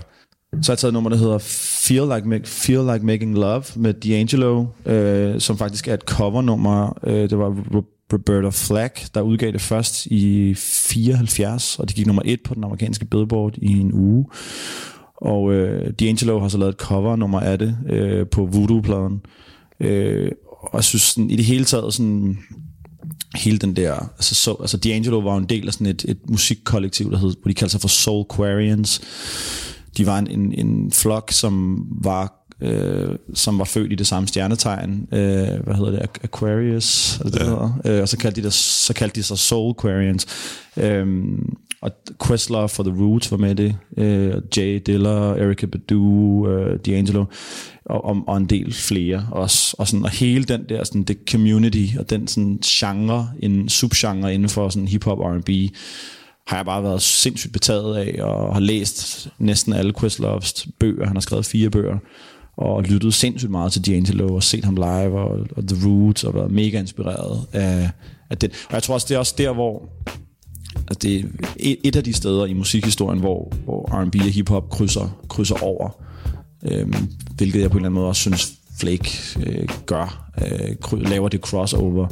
Så 0.61 0.71
har 0.71 0.73
jeg 0.73 0.77
taget 0.77 0.89
et 0.89 0.93
nummer, 0.93 1.09
der 1.09 1.17
hedder 1.17 1.37
Feel 1.37 2.03
Like, 2.03 2.47
Feel 2.47 2.93
like 2.93 3.05
Making 3.05 3.35
Love 3.35 3.63
med 3.75 3.93
D'Angelo, 4.05 4.89
øh, 4.91 5.39
som 5.39 5.57
faktisk 5.57 5.87
er 5.87 5.93
et 5.93 6.01
covernummer. 6.01 6.99
Øh, 7.03 7.29
det 7.29 7.37
var 7.37 7.55
Roberta 8.13 8.49
Flack, 8.49 9.13
der 9.13 9.21
udgav 9.21 9.51
det 9.51 9.61
først 9.61 10.05
i 10.05 10.53
74, 10.57 11.79
og 11.79 11.87
det 11.87 11.95
gik 11.95 12.05
nummer 12.07 12.21
et 12.25 12.39
på 12.45 12.53
den 12.53 12.63
amerikanske 12.63 13.05
billboard 13.05 13.57
i 13.57 13.79
en 13.79 13.93
uge. 13.93 14.25
Og 15.17 15.53
øh, 15.53 15.93
D'Angelo 16.01 16.39
har 16.39 16.47
så 16.47 16.57
lavet 16.57 16.73
et 16.73 16.79
covernummer 16.79 17.39
af 17.39 17.59
det 17.59 17.77
øh, 17.89 18.27
på 18.27 18.45
Voodoo-pladen. 18.45 19.21
Øh, 19.79 20.31
og 20.61 20.71
jeg 20.73 20.83
synes 20.83 21.01
sådan, 21.01 21.29
i 21.29 21.35
det 21.35 21.45
hele 21.45 21.65
taget 21.65 21.93
sådan 21.93 22.37
hele 23.35 23.57
den 23.57 23.75
der, 23.75 23.93
altså, 23.93 24.35
så, 24.35 24.55
altså 24.59 24.77
D'Angelo 24.85 25.15
var 25.15 25.37
en 25.37 25.45
del 25.45 25.67
af 25.67 25.73
sådan 25.73 25.87
et, 25.87 26.05
et 26.07 26.17
musikkollektiv, 26.29 27.11
der 27.11 27.17
hed, 27.17 27.33
hvor 27.41 27.49
de 27.49 27.53
kaldte 27.53 27.71
sig 27.71 27.81
for 27.81 27.87
Soul 27.87 28.25
Quarians. 28.35 29.01
De 29.97 30.05
var 30.05 30.19
en, 30.19 30.27
en, 30.27 30.53
en 30.67 30.91
flok, 30.91 31.31
som 31.31 31.85
var 32.03 32.45
øh, 32.61 33.15
som 33.33 33.59
var 33.59 33.65
født 33.65 33.91
i 33.91 33.95
det 33.95 34.07
samme 34.07 34.27
stjernetegn, 34.27 35.07
øh, 35.11 35.63
hvad 35.63 35.75
hedder 35.75 35.91
det, 35.91 36.09
Aquarius, 36.23 37.19
er 37.19 37.23
det, 37.23 37.39
ja. 37.39 37.45
hedder? 37.45 37.81
Øh, 37.85 38.01
og 38.01 38.09
så 38.09 38.17
kaldte, 38.17 38.41
de 38.41 38.45
det, 38.45 38.53
så 38.53 38.93
kaldte 38.93 39.15
de 39.15 39.23
sig 39.23 39.37
Soul 39.37 39.73
Quarians. 39.81 40.27
Øh, 40.77 41.07
og 41.81 41.91
Questlove 42.27 42.69
for 42.69 42.83
The 42.83 42.93
Roots 43.01 43.31
var 43.31 43.37
med 43.37 43.51
i 43.51 43.53
det, 43.53 43.77
øh, 43.97 44.33
Jay 44.57 44.81
Diller, 44.85 45.33
Erykah 45.33 45.69
Badu, 45.69 46.47
øh, 46.49 46.79
D'Angelo, 46.87 47.25
og, 47.85 48.05
og, 48.05 48.23
og 48.27 48.37
en 48.37 48.45
del 48.45 48.73
flere 48.73 49.27
også. 49.31 49.75
Og, 49.79 49.87
sådan, 49.87 50.03
og 50.03 50.09
hele 50.09 50.43
den 50.43 50.65
der 50.69 50.83
sådan, 50.83 51.03
det 51.03 51.17
community, 51.31 51.85
og 51.99 52.09
den 52.09 52.27
sådan 52.27 52.59
genre, 52.65 53.29
en 53.39 53.69
subgenre 53.69 54.33
inden 54.33 54.49
for 54.49 54.69
sådan 54.69 54.87
hip-hop 54.87 55.19
R&B, 55.19 55.49
har 56.47 56.57
jeg 56.57 56.65
bare 56.65 56.83
været 56.83 57.01
sindssygt 57.01 57.53
betaget 57.53 57.97
af, 57.97 58.23
og 58.23 58.53
har 58.53 58.59
læst 58.59 59.29
næsten 59.39 59.73
alle 59.73 59.93
Questloves 59.99 60.67
bøger. 60.79 61.05
Han 61.05 61.15
har 61.15 61.21
skrevet 61.21 61.45
fire 61.45 61.69
bøger, 61.69 61.97
og 62.57 62.83
lyttet 62.83 63.13
sindssygt 63.13 63.51
meget 63.51 63.73
til 63.73 63.79
D'Angelo, 63.79 64.31
og 64.31 64.43
set 64.43 64.65
ham 64.65 64.75
live, 64.75 65.19
og, 65.19 65.47
og 65.55 65.67
The 65.67 65.87
Roots, 65.87 66.23
og 66.23 66.33
været 66.33 66.51
mega 66.51 66.79
inspireret 66.79 67.47
af, 67.53 67.89
af 68.29 68.37
den. 68.37 68.49
Og 68.67 68.73
jeg 68.73 68.83
tror 68.83 68.93
også, 68.93 69.05
det 69.09 69.15
er 69.15 69.19
også 69.19 69.35
der, 69.37 69.53
hvor 69.53 69.89
altså 70.77 70.99
det 71.01 71.15
er 71.15 71.23
et 71.57 71.77
et 71.83 71.95
af 71.95 72.03
de 72.03 72.13
steder 72.13 72.45
i 72.45 72.53
musikhistorien, 72.53 73.19
hvor, 73.19 73.53
hvor 73.63 74.03
R&B 74.03 74.15
og 74.15 74.21
hiphop 74.21 74.69
krydser, 74.69 75.21
krydser 75.29 75.63
over. 75.63 76.01
Øhm, 76.63 76.93
hvilket 77.35 77.61
jeg 77.61 77.71
på 77.71 77.77
en 77.77 77.85
eller 77.85 77.89
anden 77.89 77.99
måde 78.01 78.07
også 78.07 78.21
synes, 78.21 78.53
Flake 78.79 79.39
øh, 79.45 79.67
gør. 79.85 80.31
Øh, 80.41 81.01
laver 81.09 81.29
det 81.29 81.39
crossover. 81.39 82.07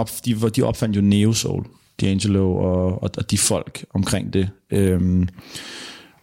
Op, 0.00 0.10
de, 0.24 0.50
de 0.50 0.62
opfandt 0.62 0.96
jo 0.96 1.00
Neo 1.00 1.32
Soul, 1.32 1.64
D'Angelo 2.02 2.38
og, 2.38 3.02
og, 3.02 3.10
og 3.16 3.30
de 3.30 3.38
folk 3.38 3.84
omkring 3.94 4.32
det. 4.32 4.50
Øhm, 4.70 5.28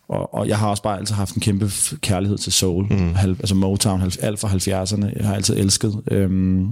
og, 0.09 0.33
og 0.33 0.47
jeg 0.47 0.57
har 0.57 0.69
også 0.69 0.83
bare 0.83 0.97
altid 0.97 1.15
haft 1.15 1.35
en 1.35 1.41
kæmpe 1.41 1.71
kærlighed 2.01 2.37
til 2.37 2.51
soul, 2.51 2.85
mm. 2.89 3.13
halv, 3.15 3.35
altså 3.39 3.55
Motown, 3.55 3.99
halv, 3.99 4.13
alt 4.21 4.39
fra 4.39 4.47
70'erne, 4.47 5.17
jeg 5.17 5.27
har 5.27 5.35
altid 5.35 5.57
elsket. 5.57 6.01
Øhm, 6.11 6.67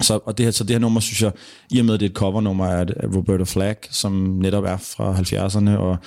så, 0.00 0.18
og 0.24 0.38
det 0.38 0.46
her, 0.46 0.50
så 0.50 0.64
det 0.64 0.74
her 0.74 0.78
nummer, 0.78 1.00
synes 1.00 1.22
jeg, 1.22 1.32
i 1.70 1.78
og 1.78 1.84
med, 1.84 1.94
at 1.94 2.00
det 2.00 2.06
er 2.06 2.10
et 2.10 2.16
covernummer 2.16 2.66
af, 2.66 2.80
af 2.80 3.06
Roberta 3.16 3.44
Flack, 3.44 3.88
som 3.90 4.12
netop 4.12 4.64
er 4.64 4.76
fra 4.76 5.14
70'erne, 5.14 5.70
og 5.70 5.98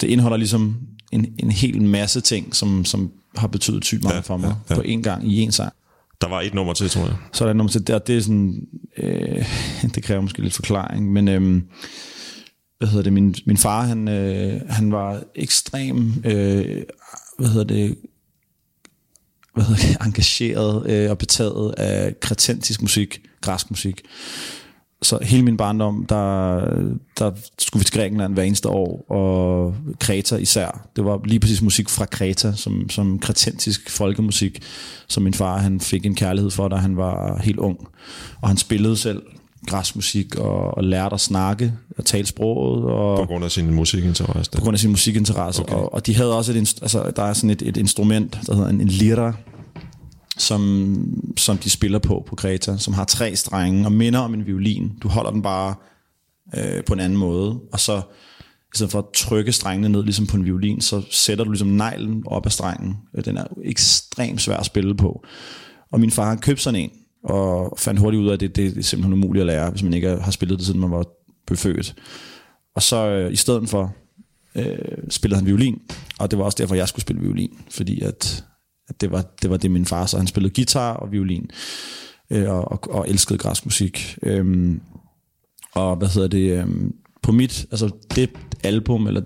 det 0.00 0.06
indeholder 0.08 0.36
ligesom 0.36 0.76
en, 1.12 1.26
en 1.38 1.50
hel 1.50 1.82
masse 1.82 2.20
ting, 2.20 2.56
som, 2.56 2.84
som 2.84 3.10
har 3.36 3.48
betydet 3.48 3.84
sygt 3.84 4.02
meget 4.02 4.14
ja, 4.14 4.20
for 4.20 4.36
mig 4.36 4.48
ja, 4.48 4.74
ja. 4.74 4.74
på 4.74 4.82
en 4.84 5.02
gang 5.02 5.32
i 5.32 5.40
en 5.40 5.52
sang. 5.52 5.72
Der 6.20 6.28
var 6.28 6.40
et 6.40 6.54
nummer 6.54 6.72
til, 6.72 6.88
tror 6.88 7.06
jeg. 7.06 7.16
Så 7.32 7.44
er 7.44 7.46
der 7.46 7.50
et 7.50 7.56
nummer 7.56 7.70
til, 7.70 7.86
der, 7.86 7.98
det 7.98 8.16
er 8.16 8.20
sådan, 8.20 8.66
øh, 8.96 9.44
det 9.94 10.02
kræver 10.02 10.20
måske 10.20 10.42
lidt 10.42 10.54
forklaring, 10.54 11.12
men 11.12 11.28
øh, 11.28 11.62
hvad 12.78 12.88
hedder 12.88 13.02
det, 13.02 13.12
min, 13.12 13.34
min 13.46 13.56
far, 13.56 13.82
han, 13.82 14.08
øh, 14.08 14.60
han 14.68 14.92
var 14.92 15.22
ekstrem, 15.34 16.14
øh, 16.24 16.82
hvad 17.38 17.48
hedder 17.48 17.64
det, 17.64 17.96
hvad 19.54 19.64
hedder 19.64 19.82
det, 19.86 19.96
engageret 20.06 20.90
øh, 20.90 21.10
og 21.10 21.18
betaget 21.18 21.74
af 21.76 22.20
kretentisk 22.20 22.82
musik, 22.82 23.20
græsk 23.40 23.70
musik 23.70 24.02
så 25.02 25.18
hele 25.22 25.42
min 25.42 25.56
barndom, 25.56 26.06
der, 26.08 26.60
der 27.18 27.30
skulle 27.58 27.80
vi 27.80 27.84
til 27.84 27.94
Grækenland 27.94 28.34
hver 28.34 28.42
eneste 28.42 28.68
år, 28.68 29.04
og 29.12 29.74
Kreta 30.00 30.36
især. 30.36 30.88
Det 30.96 31.04
var 31.04 31.20
lige 31.24 31.40
præcis 31.40 31.62
musik 31.62 31.88
fra 31.88 32.04
Kreta, 32.04 32.52
som, 32.56 32.90
som 32.90 33.18
kretentisk 33.18 33.90
folkemusik, 33.90 34.62
som 35.08 35.22
min 35.22 35.34
far 35.34 35.58
han 35.58 35.80
fik 35.80 36.06
en 36.06 36.14
kærlighed 36.14 36.50
for, 36.50 36.68
da 36.68 36.76
han 36.76 36.96
var 36.96 37.40
helt 37.42 37.58
ung. 37.58 37.78
Og 38.40 38.48
han 38.48 38.56
spillede 38.56 38.96
selv 38.96 39.22
græsmusik 39.66 40.36
og, 40.36 40.76
og 40.76 40.84
lærte 40.84 41.14
at 41.14 41.20
snakke 41.20 41.72
og 41.98 42.04
tale 42.04 42.26
sproget. 42.26 42.84
Og, 42.84 43.18
på 43.18 43.24
grund 43.24 43.44
af 43.44 43.50
sin 43.50 43.74
musikinteresse? 43.74 44.50
På 44.50 44.60
grund 44.60 44.74
af 44.74 44.78
sin 44.80 44.90
musikinteresse. 44.90 45.62
Okay. 45.62 45.74
Og, 45.74 45.94
og 45.94 46.06
de 46.06 46.14
havde 46.14 46.36
også 46.36 46.52
et, 46.52 46.74
altså, 46.82 47.12
der 47.16 47.22
er 47.22 47.32
sådan 47.32 47.50
et, 47.50 47.62
et 47.62 47.76
instrument, 47.76 48.38
der 48.46 48.54
hedder 48.54 48.68
en, 48.70 48.80
en 48.80 48.88
lira, 48.88 49.32
som, 50.40 51.32
som 51.36 51.58
de 51.58 51.70
spiller 51.70 51.98
på 51.98 52.24
på 52.26 52.36
Greta, 52.36 52.76
som 52.76 52.94
har 52.94 53.04
tre 53.04 53.36
strenge 53.36 53.86
og 53.86 53.92
minder 53.92 54.20
om 54.20 54.34
en 54.34 54.46
violin. 54.46 54.92
Du 55.02 55.08
holder 55.08 55.30
den 55.30 55.42
bare 55.42 55.74
øh, 56.56 56.84
på 56.84 56.92
en 56.92 57.00
anden 57.00 57.18
måde, 57.18 57.60
og 57.72 57.80
så 57.80 58.02
i 58.40 58.76
stedet 58.76 58.92
for 58.92 58.98
at 58.98 59.04
trykke 59.14 59.52
strengene 59.52 59.88
ned 59.88 60.02
ligesom 60.02 60.26
på 60.26 60.36
en 60.36 60.44
violin, 60.44 60.80
så 60.80 61.02
sætter 61.10 61.44
du 61.44 61.50
ligesom 61.50 61.68
neglen 61.68 62.22
op 62.26 62.46
af 62.46 62.52
strengen. 62.52 62.96
Øh, 63.14 63.24
den 63.24 63.36
er 63.36 63.44
ekstremt 63.64 64.40
svær 64.40 64.56
at 64.56 64.66
spille 64.66 64.94
på. 64.94 65.24
Og 65.92 66.00
min 66.00 66.10
far 66.10 66.28
har 66.28 66.36
købt 66.36 66.60
sådan 66.60 66.80
en, 66.80 66.90
og 67.24 67.78
fandt 67.78 68.00
hurtigt 68.00 68.20
ud 68.20 68.28
af, 68.28 68.32
at 68.32 68.40
det, 68.40 68.56
det 68.56 68.78
er 68.78 68.82
simpelthen 68.82 69.12
umuligt 69.12 69.40
at 69.40 69.46
lære, 69.46 69.70
hvis 69.70 69.82
man 69.82 69.94
ikke 69.94 70.08
har 70.08 70.30
spillet 70.30 70.58
det, 70.58 70.66
siden 70.66 70.80
man 70.80 70.90
var 70.90 71.04
befødt. 71.46 71.94
Og 72.74 72.82
så 72.82 73.08
øh, 73.08 73.32
i 73.32 73.36
stedet 73.36 73.68
for 73.68 73.94
øh, 74.54 74.78
spillede 75.10 75.38
han 75.38 75.46
violin, 75.46 75.80
og 76.18 76.30
det 76.30 76.38
var 76.38 76.44
også 76.44 76.56
derfor, 76.60 76.74
jeg 76.74 76.88
skulle 76.88 77.02
spille 77.02 77.22
violin, 77.22 77.58
fordi 77.70 78.00
at 78.00 78.44
at 78.90 79.00
det 79.00 79.10
var, 79.10 79.24
det 79.42 79.50
var 79.50 79.56
det 79.56 79.70
min 79.70 79.86
far, 79.86 80.06
så 80.06 80.16
han 80.16 80.26
spillede 80.26 80.54
guitar 80.54 80.92
og 80.92 81.12
violin, 81.12 81.50
øh, 82.30 82.50
og, 82.50 82.72
og, 82.72 82.80
og 82.90 83.08
elskede 83.08 83.38
græsk 83.38 83.64
musik. 83.64 84.18
Øhm, 84.22 84.80
og 85.74 85.96
hvad 85.96 86.08
hedder 86.08 86.28
det, 86.28 86.60
øhm, 86.60 86.94
på 87.22 87.32
mit, 87.32 87.66
altså 87.70 87.90
det 88.14 88.30
album, 88.64 89.06
eller 89.06 89.22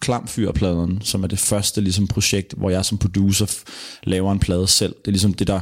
Klamfyrpladen, 0.00 1.02
som 1.02 1.22
er 1.22 1.26
det 1.26 1.38
første 1.38 1.80
ligesom, 1.80 2.06
projekt, 2.06 2.54
hvor 2.56 2.70
jeg 2.70 2.84
som 2.84 2.98
producer 2.98 3.62
laver 4.04 4.32
en 4.32 4.38
plade 4.38 4.68
selv. 4.68 4.94
Det 4.98 5.08
er 5.08 5.12
ligesom 5.12 5.34
det, 5.34 5.46
der 5.46 5.60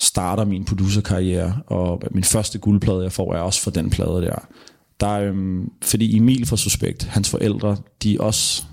starter 0.00 0.44
min 0.44 0.64
producerkarriere, 0.64 1.60
og 1.66 2.02
min 2.10 2.24
første 2.24 2.58
guldplade, 2.58 3.02
jeg 3.02 3.12
får, 3.12 3.34
er 3.34 3.38
også 3.38 3.60
for 3.60 3.70
den 3.70 3.90
plade 3.90 4.22
der. 4.22 4.46
Der 5.00 5.12
øhm, 5.12 5.70
fordi 5.82 6.16
Emil 6.16 6.46
fra 6.46 6.56
Suspekt, 6.56 7.04
hans 7.04 7.30
forældre, 7.30 7.76
de 8.02 8.14
er 8.14 8.20
også 8.20 8.64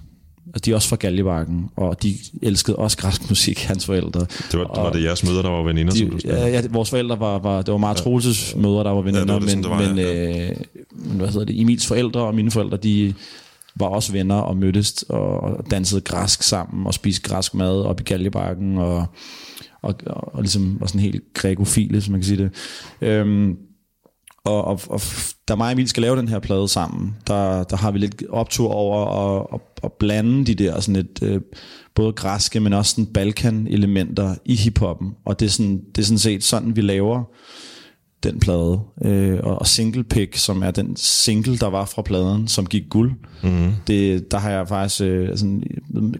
Altså, 0.56 0.66
de 0.66 0.72
er 0.72 0.76
også 0.76 0.90
fra 0.90 0.96
Galjebakken, 0.96 1.70
og 1.76 2.04
de 2.04 2.16
elskede 2.42 2.76
også 2.76 2.98
græsk 2.98 3.30
musik, 3.30 3.60
hans 3.64 3.86
forældre. 3.86 4.20
Det 4.20 4.60
var, 4.60 4.66
og 4.66 4.84
var 4.84 4.92
det 4.92 5.04
jeres 5.04 5.24
mødre, 5.24 5.44
der 5.44 5.50
var 5.50 5.64
veninder, 5.64 5.94
de, 5.94 6.00
som 6.00 6.10
du 6.10 6.18
ja, 6.26 6.48
ja, 6.48 6.62
vores 6.70 6.90
forældre 6.90 7.20
var, 7.20 7.40
var 7.40 7.62
det 7.62 7.72
var 7.72 7.78
meget 7.78 7.98
Troelses 7.98 8.54
ja. 8.56 8.62
mødre, 8.62 8.84
der 8.84 8.90
var 8.90 9.02
veninder, 9.02 9.34
ja, 9.34 9.40
det 9.40 9.48
det, 9.48 9.58
men, 9.58 9.70
var, 9.70 9.88
men, 9.88 9.98
ja. 9.98 10.50
øh, 10.50 10.56
hvad 11.18 11.28
hedder 11.28 11.46
det, 11.46 11.62
Emils 11.62 11.88
forældre 11.88 12.22
og 12.22 12.36
mine 12.36 12.52
forældre, 12.52 12.78
de 12.78 13.14
var 13.76 13.88
også 13.88 14.12
venner 14.12 14.36
og 14.36 14.58
mødtes 14.58 15.04
og, 15.10 15.40
og 15.40 15.72
dansede 15.72 16.02
græsk 16.02 16.44
sammen 16.44 16.88
og 16.88 16.94
spiste 16.94 17.30
græsk 17.30 17.54
mad 17.54 17.82
op 17.82 18.00
i 18.00 18.04
Galjebakken 18.04 18.78
og, 18.78 19.06
og, 19.82 19.96
og, 20.06 20.36
og 20.36 20.42
ligesom 20.42 20.78
var 20.80 20.88
sådan 20.88 21.02
helt 21.02 21.24
grækofile, 21.34 22.02
som 22.02 22.12
man 22.12 22.22
kan 22.22 22.28
sige 22.28 22.44
det. 22.44 22.52
Øhm, 23.02 23.58
og, 24.46 24.66
og, 24.66 24.80
og 24.88 25.02
da 25.48 25.56
mig 25.56 25.66
og 25.66 25.72
Emil 25.72 25.88
skal 25.88 26.02
lave 26.02 26.18
den 26.18 26.28
her 26.28 26.40
plade 26.40 26.68
sammen, 26.68 27.16
der, 27.28 27.64
der 27.64 27.78
har 27.78 27.92
vi 27.92 28.00
lidt 28.00 28.24
optur 28.30 28.70
over 28.70 29.06
at, 29.06 29.48
at, 29.54 29.75
at 29.86 29.92
blande 30.00 30.46
de 30.46 30.56
der 30.56 30.80
sådan 30.80 30.96
et, 30.96 31.20
øh, 31.22 31.42
både 31.96 32.14
græske, 32.14 32.60
men 32.60 32.74
også 32.74 32.92
sådan 32.92 33.06
Balkan-elementer 33.06 34.36
i 34.46 34.56
hiphoppen. 34.56 35.12
Og 35.26 35.40
det 35.40 35.46
er, 35.46 35.50
sådan, 35.50 35.82
det 35.96 36.02
er 36.02 36.06
sådan 36.06 36.20
set 36.20 36.44
sådan, 36.44 36.76
vi 36.76 36.82
laver 36.82 37.24
den 38.24 38.40
plade. 38.40 38.80
Øh, 39.06 39.40
og 39.44 39.68
Single 39.68 40.04
Pick, 40.04 40.38
som 40.38 40.64
er 40.64 40.72
den 40.72 40.96
single, 40.96 41.58
der 41.58 41.68
var 41.68 41.86
fra 41.86 42.02
pladen, 42.02 42.48
som 42.48 42.66
gik 42.66 42.84
guld. 42.90 43.12
Mm-hmm. 43.44 43.74
Det, 43.88 44.32
der 44.32 44.38
har 44.38 44.52
jeg 44.52 44.68
faktisk 44.68 45.02
øh, 45.02 45.38
sådan, 45.38 45.64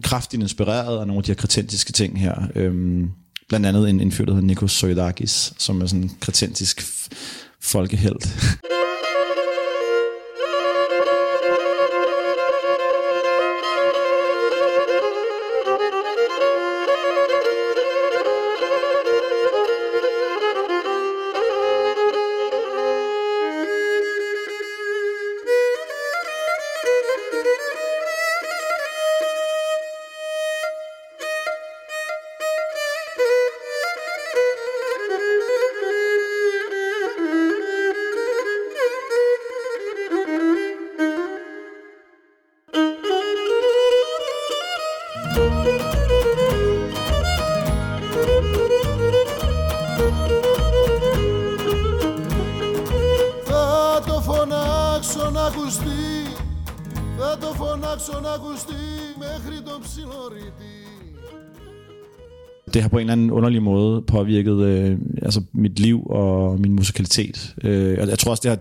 kraftigt 0.02 0.42
inspireret 0.42 1.00
af 1.00 1.06
nogle 1.06 1.18
af 1.18 1.24
de 1.24 1.30
her 1.30 1.36
kretentiske 1.36 1.92
ting 1.92 2.20
her. 2.20 2.34
Øh, 2.54 3.04
blandt 3.48 3.66
andet 3.66 3.90
en, 3.90 4.12
fyr, 4.12 4.24
der 4.24 4.32
hedder 4.32 4.46
Nikos 4.46 4.72
Soidakis, 4.72 5.52
som 5.58 5.82
er 5.82 5.86
sådan 5.86 6.02
en 6.02 6.10
kretentisk 6.20 6.82
folkehelt. 7.60 8.26
påvirket 64.06 64.56
øh, 64.56 64.98
altså 65.22 65.42
mit 65.52 65.78
liv 65.78 66.06
og 66.06 66.60
min 66.60 66.72
musikalitet. 66.72 67.54
Øh, 67.64 67.98
og 68.00 68.08
jeg 68.08 68.18
tror 68.18 68.30
også, 68.30 68.40
det 68.42 68.50
har, 68.50 68.58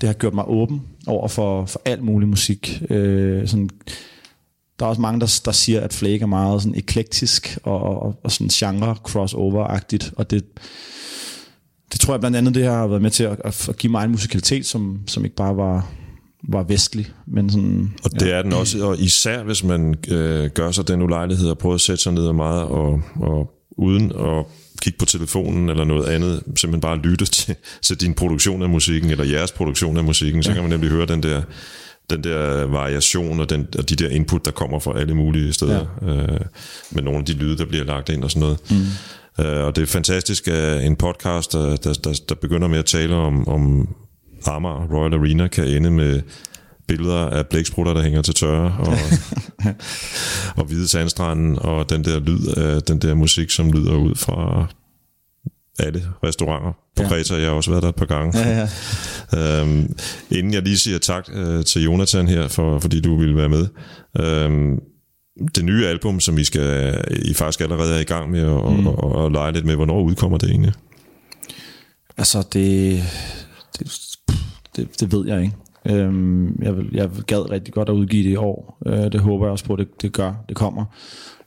det 0.00 0.06
har 0.06 0.14
gjort 0.14 0.34
mig 0.34 0.44
åben 0.48 0.82
over 1.06 1.28
for, 1.28 1.66
for 1.66 1.82
alt 1.84 2.02
mulig 2.02 2.28
musik. 2.28 2.82
Øh, 2.90 3.48
sådan, 3.48 3.70
der 4.78 4.84
er 4.84 4.88
også 4.90 5.00
mange, 5.00 5.20
der, 5.20 5.40
der 5.44 5.52
siger, 5.52 5.80
at 5.80 5.92
Flake 5.92 6.22
er 6.22 6.26
meget 6.26 6.62
sådan 6.62 6.78
eklektisk 6.78 7.58
og, 7.62 7.80
og, 7.80 8.20
og 8.24 8.32
sådan 8.32 8.48
genre 8.48 8.96
crossover-agtigt, 9.08 10.12
og 10.16 10.30
det, 10.30 10.44
det 11.92 12.00
tror 12.00 12.14
jeg 12.14 12.20
blandt 12.20 12.36
andet, 12.36 12.54
det 12.54 12.64
har 12.64 12.86
været 12.86 13.02
med 13.02 13.10
til 13.10 13.24
at, 13.24 13.40
at 13.44 13.76
give 13.78 13.90
mig 13.90 14.04
en 14.04 14.10
musikalitet, 14.10 14.66
som, 14.66 15.00
som 15.06 15.24
ikke 15.24 15.36
bare 15.36 15.56
var, 15.56 15.86
var 16.48 16.62
vestlig, 16.62 17.06
men 17.26 17.50
sådan... 17.50 17.94
Og 18.04 18.20
det 18.20 18.32
er 18.32 18.42
den 18.42 18.52
også, 18.52 18.86
og 18.86 18.98
især 18.98 19.42
hvis 19.42 19.64
man 19.64 19.94
øh, 20.08 20.50
gør 20.50 20.70
sig 20.70 20.88
den 20.88 21.02
ulejlighed 21.02 21.50
at 21.50 21.58
prøve 21.58 21.74
at 21.74 21.80
sætte 21.80 22.02
sig 22.02 22.12
ned 22.12 22.26
og 22.26 22.34
meget, 22.34 22.62
og, 22.62 23.02
og 23.20 23.50
uden 23.70 24.12
at 24.12 24.44
kigge 24.82 24.98
på 24.98 25.04
telefonen 25.04 25.68
eller 25.68 25.84
noget 25.84 26.08
andet, 26.08 26.42
simpelthen 26.46 26.80
bare 26.80 26.96
lytte 26.96 27.24
til, 27.24 27.54
til 27.82 28.00
din 28.00 28.14
produktion 28.14 28.62
af 28.62 28.68
musikken, 28.68 29.10
eller 29.10 29.24
jeres 29.24 29.52
produktion 29.52 29.96
af 29.96 30.04
musikken, 30.04 30.42
så 30.42 30.50
ja. 30.50 30.54
kan 30.54 30.62
man 30.62 30.70
nemlig 30.70 30.90
høre 30.90 31.06
den 31.06 31.22
der 31.22 31.42
den 32.10 32.24
der 32.24 32.66
variation 32.66 33.40
og, 33.40 33.50
den, 33.50 33.68
og 33.78 33.90
de 33.90 33.96
der 33.96 34.08
input, 34.08 34.44
der 34.44 34.50
kommer 34.50 34.78
fra 34.78 35.00
alle 35.00 35.14
mulige 35.14 35.52
steder, 35.52 35.86
ja. 36.02 36.08
øh, 36.08 36.40
med 36.90 37.02
nogle 37.02 37.18
af 37.18 37.24
de 37.24 37.32
lyde, 37.32 37.58
der 37.58 37.64
bliver 37.64 37.84
lagt 37.84 38.08
ind 38.08 38.24
og 38.24 38.30
sådan 38.30 38.40
noget. 38.40 38.58
Mm. 38.70 39.44
Øh, 39.44 39.64
og 39.64 39.76
det 39.76 39.82
er 39.82 39.86
fantastisk, 39.86 40.48
at 40.48 40.84
en 40.84 40.96
podcast, 40.96 41.52
der, 41.52 41.76
der, 41.76 41.92
der, 41.92 42.20
der 42.28 42.34
begynder 42.34 42.68
med 42.68 42.78
at 42.78 42.84
tale 42.84 43.14
om, 43.14 43.48
om 43.48 43.88
Amager 44.46 44.86
Royal 44.92 45.14
Arena, 45.14 45.48
kan 45.48 45.64
ende 45.64 45.90
med 45.90 46.20
billeder 46.88 47.26
af 47.26 47.46
blæksprutter, 47.46 47.94
der 47.94 48.02
hænger 48.02 48.22
til 48.22 48.34
tørre, 48.34 48.76
og, 48.78 48.98
og 50.58 50.64
hvide 50.64 50.88
sandstranden, 50.88 51.58
og 51.58 51.90
den 51.90 52.04
der 52.04 52.20
lyd 52.20 52.46
af 52.46 52.82
den 52.82 52.98
der 52.98 53.14
musik, 53.14 53.50
som 53.50 53.72
lyder 53.72 53.94
ud 53.94 54.14
fra 54.14 54.66
alle 55.78 56.02
restauranter 56.24 56.72
på 56.96 57.02
ja. 57.02 57.08
Kreta. 57.08 57.34
Jeg 57.34 57.46
har 57.46 57.52
også 57.52 57.70
været 57.70 57.82
der 57.82 57.88
et 57.88 57.94
par 57.94 58.06
gange. 58.06 58.38
Ja, 58.38 58.68
ja. 59.32 59.60
øhm, 59.60 59.96
inden 60.30 60.54
jeg 60.54 60.62
lige 60.62 60.78
siger 60.78 60.98
tak 60.98 61.28
øh, 61.32 61.64
til 61.64 61.82
Jonathan 61.82 62.28
her, 62.28 62.48
for, 62.48 62.78
fordi 62.78 63.00
du 63.00 63.18
ville 63.18 63.36
være 63.36 63.48
med. 63.48 63.66
Øhm, 64.20 64.80
det 65.54 65.64
nye 65.64 65.86
album, 65.86 66.20
som 66.20 66.38
I 66.38 66.44
skal 66.44 66.98
I 67.24 67.34
faktisk 67.34 67.60
allerede 67.60 67.94
er 67.94 68.00
i 68.00 68.04
gang 68.04 68.30
med 68.30 68.40
at 68.40 68.46
mm. 68.46 68.86
og, 68.86 69.04
og, 69.04 69.12
og 69.12 69.30
lege 69.30 69.52
lidt 69.52 69.64
med, 69.64 69.74
hvornår 69.74 70.02
udkommer 70.02 70.38
det 70.38 70.50
egentlig? 70.50 70.72
Altså, 72.16 72.44
det, 72.52 73.02
det, 73.78 73.92
det, 74.76 75.00
det 75.00 75.12
ved 75.12 75.26
jeg 75.26 75.42
ikke. 75.42 75.54
Øhm, 75.86 76.62
jeg, 76.62 76.76
vil, 76.76 76.88
jeg 76.92 77.10
gad 77.26 77.50
rigtig 77.50 77.74
godt 77.74 77.88
at 77.88 77.92
udgive 77.92 78.24
det 78.24 78.30
i 78.30 78.36
år. 78.36 78.78
Øh, 78.86 79.12
det 79.12 79.20
håber 79.20 79.46
jeg 79.46 79.52
også 79.52 79.64
på, 79.64 79.72
at 79.72 79.78
det, 79.78 80.02
det 80.02 80.12
gør. 80.12 80.34
Det 80.48 80.56
kommer. 80.56 80.84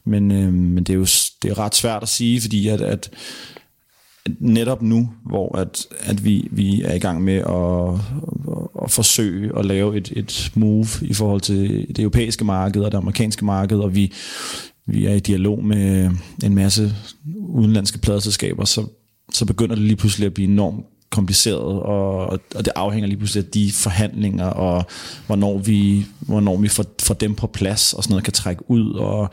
Men, 0.05 0.31
øh, 0.31 0.53
men 0.53 0.83
det 0.83 0.89
er 0.89 0.97
jo 0.97 1.07
det 1.43 1.51
er 1.51 1.59
ret 1.59 1.75
svært 1.75 2.03
at 2.03 2.09
sige, 2.09 2.41
fordi 2.41 2.67
at, 2.67 2.81
at 2.81 3.11
netop 4.39 4.81
nu, 4.81 5.09
hvor 5.25 5.57
at, 5.57 5.87
at 5.99 6.25
vi, 6.25 6.47
vi 6.51 6.81
er 6.81 6.93
i 6.93 6.99
gang 6.99 7.23
med 7.23 7.33
at, 7.33 7.93
at, 8.57 8.83
at 8.83 8.91
forsøge 8.91 9.57
at 9.57 9.65
lave 9.65 9.97
et, 9.97 10.13
et 10.15 10.51
move 10.55 10.87
i 11.01 11.13
forhold 11.13 11.41
til 11.41 11.87
det 11.87 11.99
europæiske 11.99 12.45
marked 12.45 12.81
og 12.81 12.91
det 12.91 12.97
amerikanske 12.97 13.45
marked, 13.45 13.77
og 13.77 13.95
vi, 13.95 14.13
vi 14.87 15.05
er 15.05 15.13
i 15.13 15.19
dialog 15.19 15.63
med 15.63 16.11
en 16.43 16.55
masse 16.55 16.93
udenlandske 17.39 17.99
pladeselskaber, 17.99 18.65
så, 18.65 18.85
så 19.33 19.45
begynder 19.45 19.75
det 19.75 19.83
lige 19.83 19.95
pludselig 19.95 20.25
at 20.25 20.33
blive 20.33 20.49
enormt 20.49 20.85
kompliceret, 21.11 21.81
og, 21.81 22.15
og 22.55 22.65
det 22.65 22.71
afhænger 22.75 23.07
lige 23.07 23.17
pludselig 23.17 23.45
af 23.45 23.51
de 23.51 23.71
forhandlinger, 23.71 24.45
og 24.45 24.85
hvornår 25.27 25.57
vi, 25.57 26.05
hvornår 26.19 26.57
vi 26.57 26.67
får, 26.67 26.85
får 27.01 27.13
dem 27.13 27.35
på 27.35 27.47
plads, 27.47 27.93
og 27.93 28.03
sådan 28.03 28.11
noget 28.11 28.23
kan 28.23 28.33
trække 28.33 28.71
ud, 28.71 28.93
og 28.93 29.29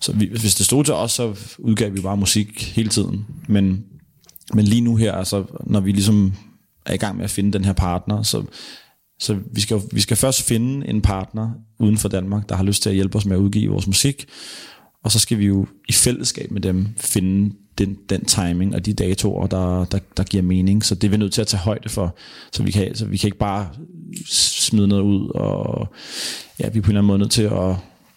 så 0.00 0.12
vi, 0.12 0.28
hvis 0.40 0.54
det 0.54 0.66
stod 0.66 0.84
til 0.84 0.94
os, 0.94 1.12
så 1.12 1.34
udgav 1.58 1.94
vi 1.94 2.00
bare 2.00 2.16
musik 2.16 2.72
hele 2.76 2.88
tiden, 2.88 3.26
men 3.48 3.84
men 4.54 4.64
lige 4.64 4.80
nu 4.80 4.96
her, 4.96 5.12
altså, 5.12 5.44
når 5.66 5.80
vi 5.80 5.92
ligesom 5.92 6.32
er 6.86 6.94
i 6.94 6.96
gang 6.96 7.16
med 7.16 7.24
at 7.24 7.30
finde 7.30 7.52
den 7.52 7.64
her 7.64 7.72
partner, 7.72 8.22
så, 8.22 8.44
så 9.20 9.38
vi, 9.52 9.60
skal, 9.60 9.80
vi 9.92 10.00
skal 10.00 10.16
først 10.16 10.42
finde 10.42 10.88
en 10.88 11.02
partner 11.02 11.50
uden 11.78 11.98
for 11.98 12.08
Danmark, 12.08 12.48
der 12.48 12.56
har 12.56 12.64
lyst 12.64 12.82
til 12.82 12.90
at 12.90 12.94
hjælpe 12.94 13.18
os 13.18 13.26
med 13.26 13.36
at 13.36 13.40
udgive 13.40 13.70
vores 13.70 13.86
musik, 13.86 14.26
og 15.04 15.12
så 15.12 15.18
skal 15.18 15.38
vi 15.38 15.46
jo 15.46 15.66
i 15.88 15.92
fællesskab 15.92 16.50
med 16.50 16.60
dem 16.60 16.88
finde 16.96 17.54
den, 17.78 17.96
den 18.10 18.24
timing 18.24 18.74
og 18.74 18.86
de 18.86 18.92
datoer, 18.92 19.46
der, 19.46 19.84
der, 19.84 19.98
der 20.16 20.22
giver 20.22 20.42
mening. 20.42 20.84
Så 20.84 20.94
det 20.94 21.04
er 21.04 21.10
vi 21.10 21.16
nødt 21.16 21.32
til 21.32 21.40
at 21.40 21.46
tage 21.46 21.60
højde 21.60 21.88
for. 21.88 22.14
Så 22.52 22.62
vi 22.62 22.70
kan, 22.70 22.94
så 22.94 23.06
vi 23.06 23.16
kan 23.16 23.26
ikke 23.26 23.38
bare 23.38 23.68
smide 24.26 24.88
noget 24.88 25.02
ud, 25.02 25.30
og 25.34 25.88
ja, 26.60 26.68
vi 26.68 26.78
er 26.78 26.82
på 26.82 26.86
en 26.86 26.90
eller 26.90 27.00
anden 27.00 27.06
måde 27.06 27.18
nødt 27.18 27.30
til 27.30 27.42
at, 27.42 27.76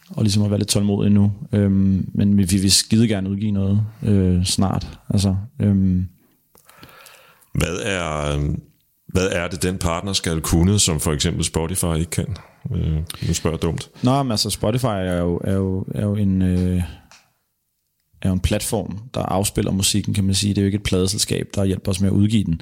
og 0.10 0.24
ligesom 0.24 0.44
at 0.44 0.50
være 0.50 0.60
lidt 0.60 0.70
tålmodige 0.70 1.14
nu. 1.14 1.32
Øhm, 1.52 2.10
men 2.14 2.38
vi 2.38 2.58
vil 2.58 2.72
skide 2.72 3.08
gerne 3.08 3.30
udgive 3.30 3.52
noget 3.52 3.82
øh, 4.04 4.46
snart. 4.46 5.00
Altså, 5.10 5.36
øhm, 5.60 6.08
hvad 7.54 7.78
er, 7.84 8.38
hvad 9.08 9.28
er 9.32 9.48
det, 9.48 9.64
den 9.64 9.78
partner 9.78 10.14
skal 10.14 10.42
kunne, 10.42 10.80
som 10.80 11.00
for 11.00 11.14
eksempel 11.14 11.44
Spotify 11.44 11.96
ikke 12.00 12.12
kan? 12.12 12.38
Øh, 12.76 12.96
nu 13.28 13.34
spørger 13.34 13.58
jeg 13.58 13.62
dumt. 13.62 13.90
Nå, 14.04 14.24
men 14.24 14.32
altså 14.32 14.50
Spotify 14.50 14.86
er 14.86 15.18
jo, 15.18 15.42
er 15.44 15.54
jo, 15.54 15.86
er 15.96 16.04
jo 16.04 16.16
en... 16.16 16.42
Øh, 16.42 16.82
er 18.22 18.30
jo 18.30 18.34
en 18.34 18.39
platform, 18.39 18.99
der 19.14 19.22
afspiller 19.22 19.72
musikken, 19.72 20.14
kan 20.14 20.23
man 20.23 20.35
sige. 20.35 20.53
Det 20.53 20.57
er 20.57 20.61
jo 20.61 20.65
ikke 20.65 20.76
et 20.76 20.84
pladeselskab, 20.84 21.48
der 21.56 21.65
hjælper 21.65 21.91
os 21.91 22.02
med 22.02 22.10
at 22.10 22.14
udgive 22.14 22.43
den. 22.43 22.61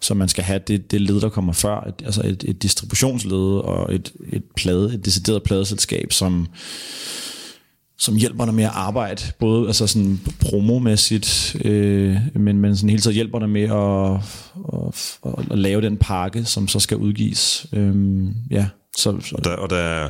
Så 0.00 0.14
man 0.14 0.28
skal 0.28 0.44
have 0.44 0.60
det, 0.66 0.90
det 0.90 1.00
led, 1.00 1.20
der 1.20 1.28
kommer 1.28 1.52
før, 1.52 1.80
et, 1.80 1.94
altså 2.04 2.22
et, 2.24 2.44
et 2.48 2.62
distributionsled 2.62 3.58
og 3.64 3.94
et, 3.94 4.12
et, 4.32 4.42
plade, 4.56 4.94
et 4.94 5.04
decideret 5.04 5.42
pladeselskab, 5.42 6.12
som, 6.12 6.46
som 7.98 8.16
hjælper 8.16 8.44
dig 8.44 8.54
med 8.54 8.64
at 8.64 8.70
arbejde, 8.74 9.22
både 9.38 9.66
altså 9.66 9.86
sådan 9.86 10.20
promomæssigt, 10.40 11.56
øh, 11.64 12.16
men, 12.34 12.58
men 12.58 12.76
sådan 12.76 12.90
hele 12.90 13.02
tiden 13.02 13.14
hjælper 13.14 13.38
dig 13.38 13.48
med 13.48 13.62
at, 13.62 14.14
at, 14.72 15.18
at, 15.38 15.52
at 15.52 15.58
lave 15.58 15.80
den 15.82 15.96
pakke, 15.96 16.44
som 16.44 16.68
så 16.68 16.80
skal 16.80 16.96
udgives. 16.96 17.66
Øh, 17.72 17.94
ja, 18.50 18.66
så, 18.96 19.20
så. 19.20 19.34
Og, 19.34 19.44
der, 19.44 19.50
og 19.50 19.70
der 19.70 19.76
er 19.76 20.08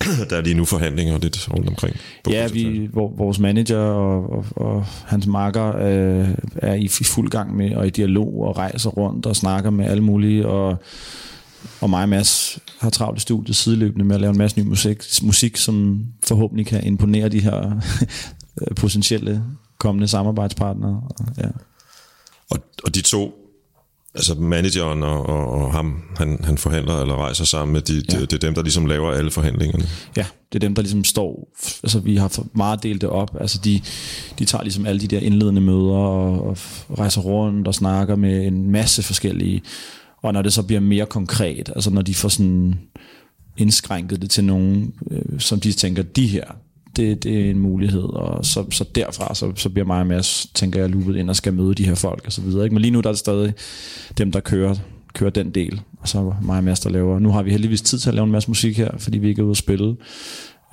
der 0.30 0.36
er 0.36 0.40
lige 0.40 0.54
nu 0.54 0.64
forhandlinger 0.64 1.18
lidt 1.18 1.48
rundt 1.54 1.68
omkring. 1.68 1.96
Ja, 2.30 2.48
vi, 2.48 2.88
vores 2.92 3.38
manager 3.38 3.78
og, 3.78 4.30
og, 4.30 4.44
og 4.56 4.84
hans 5.06 5.26
marker 5.26 5.76
øh, 5.76 6.28
er 6.56 6.74
i, 6.74 6.84
i 6.84 7.04
fuld 7.04 7.30
gang 7.30 7.56
med 7.56 7.74
og 7.76 7.86
i 7.86 7.90
dialog 7.90 8.42
og 8.42 8.56
rejser 8.56 8.90
rundt 8.90 9.26
og 9.26 9.36
snakker 9.36 9.70
med 9.70 9.86
alle 9.86 10.02
mulige, 10.02 10.46
og, 10.46 10.76
og 11.80 11.90
mig 11.90 12.02
og 12.02 12.08
Mads 12.08 12.58
har 12.80 12.90
travlt 12.90 13.18
i 13.18 13.20
studiet 13.20 13.56
sideløbende 13.56 14.04
med 14.04 14.14
at 14.14 14.20
lave 14.20 14.30
en 14.30 14.38
masse 14.38 14.60
ny 14.60 14.64
musik, 14.64 15.02
musik 15.22 15.56
som 15.56 16.06
forhåbentlig 16.24 16.66
kan 16.66 16.84
imponere 16.84 17.28
de 17.28 17.40
her 17.40 17.80
potentielle 18.80 19.42
kommende 19.78 20.08
samarbejdspartnere. 20.08 21.02
Ja. 21.38 21.48
Og, 22.50 22.58
og 22.84 22.94
de 22.94 23.00
to 23.00 23.45
altså 24.16 24.34
manageren 24.34 25.02
og, 25.02 25.26
og, 25.26 25.50
og 25.50 25.72
ham, 25.72 26.02
han, 26.16 26.40
han 26.44 26.58
forhandler 26.58 27.00
eller 27.00 27.16
rejser 27.16 27.44
sammen 27.44 27.72
med, 27.72 27.80
de, 27.80 27.94
ja. 27.94 28.20
det, 28.20 28.30
det 28.30 28.36
er 28.36 28.46
dem, 28.46 28.54
der 28.54 28.62
ligesom 28.62 28.86
laver 28.86 29.12
alle 29.12 29.30
forhandlingerne. 29.30 29.84
Ja, 30.16 30.26
det 30.52 30.54
er 30.54 30.66
dem, 30.66 30.74
der 30.74 30.82
ligesom 30.82 31.04
står, 31.04 31.48
altså 31.82 31.98
vi 31.98 32.16
har 32.16 32.46
meget 32.52 32.82
delt 32.82 33.00
det 33.00 33.10
op, 33.10 33.36
altså 33.40 33.58
de, 33.64 33.80
de 34.38 34.44
tager 34.44 34.62
ligesom 34.62 34.86
alle 34.86 35.00
de 35.00 35.06
der 35.06 35.20
indledende 35.20 35.60
møder 35.60 35.96
og, 35.96 36.46
og 36.48 36.58
rejser 36.98 37.20
rundt 37.20 37.68
og 37.68 37.74
snakker 37.74 38.16
med 38.16 38.46
en 38.46 38.70
masse 38.70 39.02
forskellige, 39.02 39.62
og 40.22 40.32
når 40.32 40.42
det 40.42 40.52
så 40.52 40.62
bliver 40.62 40.80
mere 40.80 41.06
konkret, 41.06 41.72
altså 41.74 41.90
når 41.90 42.02
de 42.02 42.14
får 42.14 42.28
sådan 42.28 42.78
indskrænket 43.56 44.22
det 44.22 44.30
til 44.30 44.44
nogen, 44.44 44.94
øh, 45.10 45.40
som 45.40 45.60
de 45.60 45.72
tænker, 45.72 46.02
de 46.02 46.26
her, 46.26 46.44
det, 46.96 47.22
det 47.22 47.46
er 47.46 47.50
en 47.50 47.58
mulighed, 47.58 48.02
og 48.02 48.44
så, 48.44 48.64
så 48.70 48.84
derfra, 48.94 49.34
så, 49.34 49.52
så 49.56 49.68
bliver 49.68 49.86
mig 49.86 50.00
og 50.00 50.06
Mads, 50.06 50.46
tænker 50.54 50.80
jeg, 50.80 50.90
loopet 50.90 51.16
ind 51.16 51.30
og 51.30 51.36
skal 51.36 51.54
møde 51.54 51.74
de 51.74 51.84
her 51.84 51.94
folk 51.94 52.22
og 52.26 52.32
så 52.32 52.40
videre. 52.40 52.64
Ikke? 52.64 52.74
Men 52.74 52.82
lige 52.82 52.92
nu 52.92 53.00
der 53.00 53.08
er 53.08 53.12
det 53.12 53.18
stadig 53.18 53.54
dem, 54.18 54.32
der 54.32 54.40
kører, 54.40 54.74
kører 55.14 55.30
den 55.30 55.50
del, 55.50 55.80
og 56.00 56.08
så 56.08 56.34
mig 56.42 56.58
og 56.58 56.64
Mads, 56.64 56.80
der 56.80 56.90
laver. 56.90 57.18
Nu 57.18 57.30
har 57.30 57.42
vi 57.42 57.50
heldigvis 57.50 57.82
tid 57.82 57.98
til 57.98 58.08
at 58.08 58.14
lave 58.14 58.24
en 58.24 58.32
masse 58.32 58.50
musik 58.50 58.76
her, 58.76 58.90
fordi 58.98 59.18
vi 59.18 59.28
ikke 59.28 59.40
er 59.40 59.44
ude 59.44 59.50
at 59.50 59.56
spille. 59.56 59.96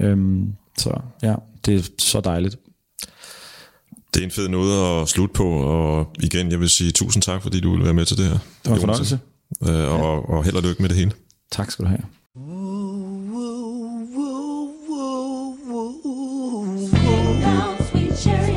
Øhm, 0.02 0.54
så 0.78 1.00
ja, 1.24 1.36
det 1.66 1.76
er 1.76 1.84
så 1.98 2.22
dejligt. 2.22 2.56
Det 4.14 4.20
er 4.20 4.26
en 4.26 4.32
fed 4.32 4.48
noget 4.48 5.02
at 5.02 5.10
slutte 5.10 5.34
på, 5.34 5.50
og 5.50 6.08
igen, 6.24 6.52
jeg 6.52 6.60
vil 6.60 6.70
sige 6.70 6.92
tusind 6.92 7.24
tak, 7.24 7.42
fordi 7.42 7.60
du 7.60 7.70
ville 7.70 7.86
være 7.86 7.94
med 7.94 8.06
til 8.06 8.18
det 8.18 8.26
her. 8.26 8.38
Det 8.64 8.70
var 8.70 8.74
en 8.74 8.80
fornøjelse. 8.80 9.20
Øh, 9.68 10.02
og, 10.02 10.30
og 10.30 10.44
held 10.44 10.56
og 10.56 10.64
lykke 10.64 10.82
med 10.82 10.90
det 10.90 10.98
hele. 10.98 11.12
Tak 11.52 11.72
skal 11.72 11.86
du 11.86 11.90
have. 11.90 12.02
cherry 18.24 18.53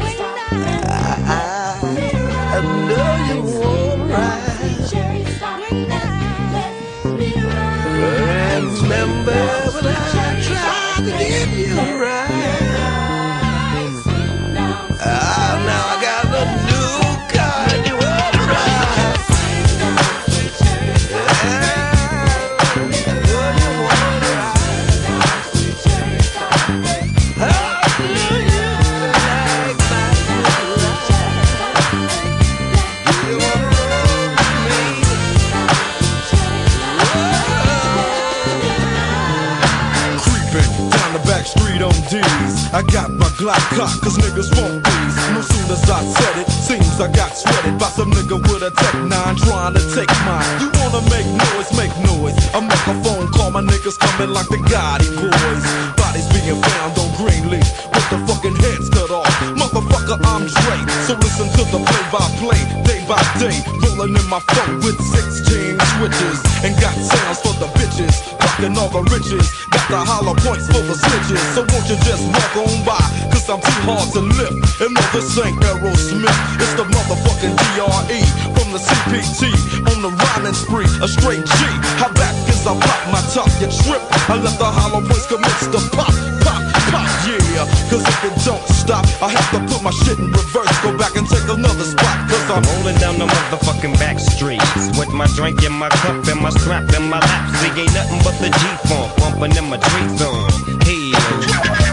I 42.76 42.82
got 42.82 43.08
my 43.08 43.24
Glock 43.40 43.56
cocked 43.72 44.04
cause 44.04 44.18
niggas 44.20 44.52
want 44.52 44.84
these. 44.84 45.16
No 45.32 45.40
soon 45.40 45.64
as 45.72 45.88
I 45.88 46.04
said 46.04 46.44
it, 46.44 46.48
seems 46.52 47.00
I 47.00 47.08
got 47.08 47.32
sweated 47.32 47.80
by 47.80 47.88
some 47.88 48.12
nigga 48.12 48.36
with 48.36 48.68
a 48.68 48.70
Tech 48.70 48.92
9 49.00 49.08
trying 49.48 49.72
to 49.72 49.80
take 49.96 50.12
mine. 50.28 50.44
You 50.60 50.68
wanna 50.76 51.00
make 51.08 51.24
noise, 51.24 51.72
make 51.72 51.96
noise. 52.04 52.36
I 52.52 52.60
make 52.60 52.84
a 52.84 52.92
phone 53.00 53.32
call, 53.32 53.50
my 53.50 53.64
niggas 53.64 53.96
coming 53.96 54.28
like 54.28 54.52
the 54.52 54.60
Gotti 54.68 55.08
boys. 55.08 55.64
Bodies 55.96 56.28
being 56.36 56.60
found 56.60 57.00
on 57.00 57.08
Greenleaf 57.16 57.64
with 57.96 58.08
the 58.12 58.20
fucking 58.28 58.56
heads 58.60 58.92
cut 58.92 59.08
off. 59.08 59.32
Motherfucker, 59.56 60.20
I'm 60.28 60.44
Dre. 60.44 60.76
So 61.08 61.16
listen 61.16 61.48
to 61.56 61.64
the 61.72 61.80
play 61.80 62.04
by 62.12 62.28
play, 62.44 62.60
by 63.06 63.22
day. 63.38 63.54
Rolling 63.82 64.14
in 64.18 64.26
my 64.28 64.42
phone 64.52 64.82
with 64.82 64.98
16 64.98 65.78
switches. 65.96 66.38
And 66.66 66.74
got 66.82 66.94
sounds 66.94 67.40
for 67.40 67.54
the 67.62 67.70
bitches. 67.78 68.14
Fucking 68.42 68.76
all 68.76 68.90
the 68.90 69.02
riches. 69.14 69.46
Got 69.70 69.86
the 69.88 70.00
hollow 70.02 70.34
points 70.34 70.66
for 70.66 70.82
the 70.82 70.94
snitches. 70.98 71.40
So 71.54 71.62
won't 71.62 71.86
you 71.86 71.96
just 72.02 72.26
walk 72.26 72.66
on 72.66 72.76
by? 72.84 72.98
Cause 73.30 73.48
I'm 73.48 73.62
too 73.62 73.80
hard 73.86 74.10
to 74.14 74.20
lift. 74.20 74.58
And 74.82 74.92
no, 74.92 75.02
this 75.14 75.38
ain't 75.38 75.56
Aerosmith. 75.62 76.38
It's 76.58 76.74
the 76.74 76.84
motherfucking 76.84 77.54
DRE 77.54 78.55
the 78.76 78.82
CPT. 78.84 79.48
On 79.88 80.02
the 80.04 80.10
rhyming 80.12 80.52
spree, 80.52 80.88
a 81.00 81.08
straight 81.08 81.44
G. 81.44 81.58
How 81.96 82.12
back 82.12 82.36
as 82.48 82.66
I 82.66 82.76
pop 82.76 83.00
my 83.08 83.22
top, 83.32 83.48
you 83.60 83.72
trip. 83.72 84.02
I 84.28 84.36
let 84.36 84.58
the 84.58 84.68
hollow 84.68 85.00
points 85.00 85.26
commence 85.26 85.64
to 85.72 85.80
pop, 85.96 86.12
pop, 86.44 86.60
pop, 86.92 87.08
yeah. 87.24 87.64
Cause 87.88 88.04
if 88.04 88.20
it 88.28 88.36
don't 88.44 88.60
stop, 88.68 89.04
I 89.22 89.32
have 89.32 89.48
to 89.56 89.60
put 89.72 89.82
my 89.82 89.90
shit 90.04 90.18
in 90.18 90.28
reverse. 90.28 90.68
Go 90.84 90.92
back 90.98 91.16
and 91.16 91.26
take 91.28 91.48
another 91.48 91.84
spot. 91.88 92.16
Cause 92.28 92.50
I'm 92.52 92.62
Rolling 92.76 92.98
down 92.98 93.18
the 93.18 93.26
motherfucking 93.26 93.98
back 93.98 94.18
streets 94.18 94.98
With 94.98 95.12
my 95.12 95.26
drink 95.38 95.62
in 95.62 95.72
my 95.72 95.88
cup 95.88 96.26
and 96.26 96.40
my 96.40 96.50
strap 96.50 96.82
in 96.94 97.08
my 97.08 97.20
lap 97.20 97.54
See, 97.56 97.70
ain't 97.80 97.94
nothing 97.94 98.18
but 98.26 98.34
the 98.42 98.50
G-funk 98.50 99.14
Bumping 99.16 99.56
in 99.56 99.70
my 99.70 99.76
Dre 99.78 100.02
song 100.18 100.50
Hey, 100.82 101.12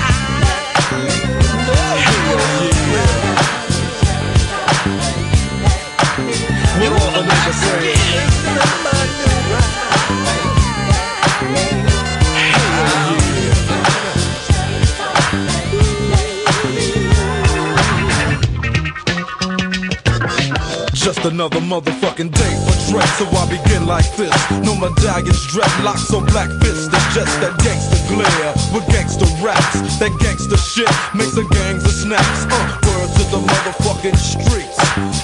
Just 21.14 21.30
another 21.30 21.62
motherfucking 21.62 22.34
day 22.34 22.54
for 22.66 22.74
Dre, 22.90 23.06
so 23.22 23.30
I 23.38 23.46
begin 23.46 23.86
like 23.86 24.10
this. 24.18 24.34
No 24.66 24.74
medallions, 24.74 25.46
dreadlocks, 25.46 26.10
or 26.10 26.26
black 26.34 26.50
fists. 26.58 26.90
It's 26.90 27.10
just 27.14 27.38
that 27.38 27.54
gangster 27.62 28.02
glare 28.10 28.50
with 28.74 28.82
gangster 28.90 29.30
raps. 29.38 29.78
That 30.02 30.10
gangster 30.18 30.58
shit 30.58 30.90
makes 31.14 31.38
the 31.38 31.46
gangs 31.54 31.86
of 31.86 31.94
snaps. 31.94 32.50
Uh, 32.50 32.58
word 32.82 33.14
to 33.14 33.24
the 33.30 33.42
motherfucking 33.46 34.18
streets. 34.18 34.74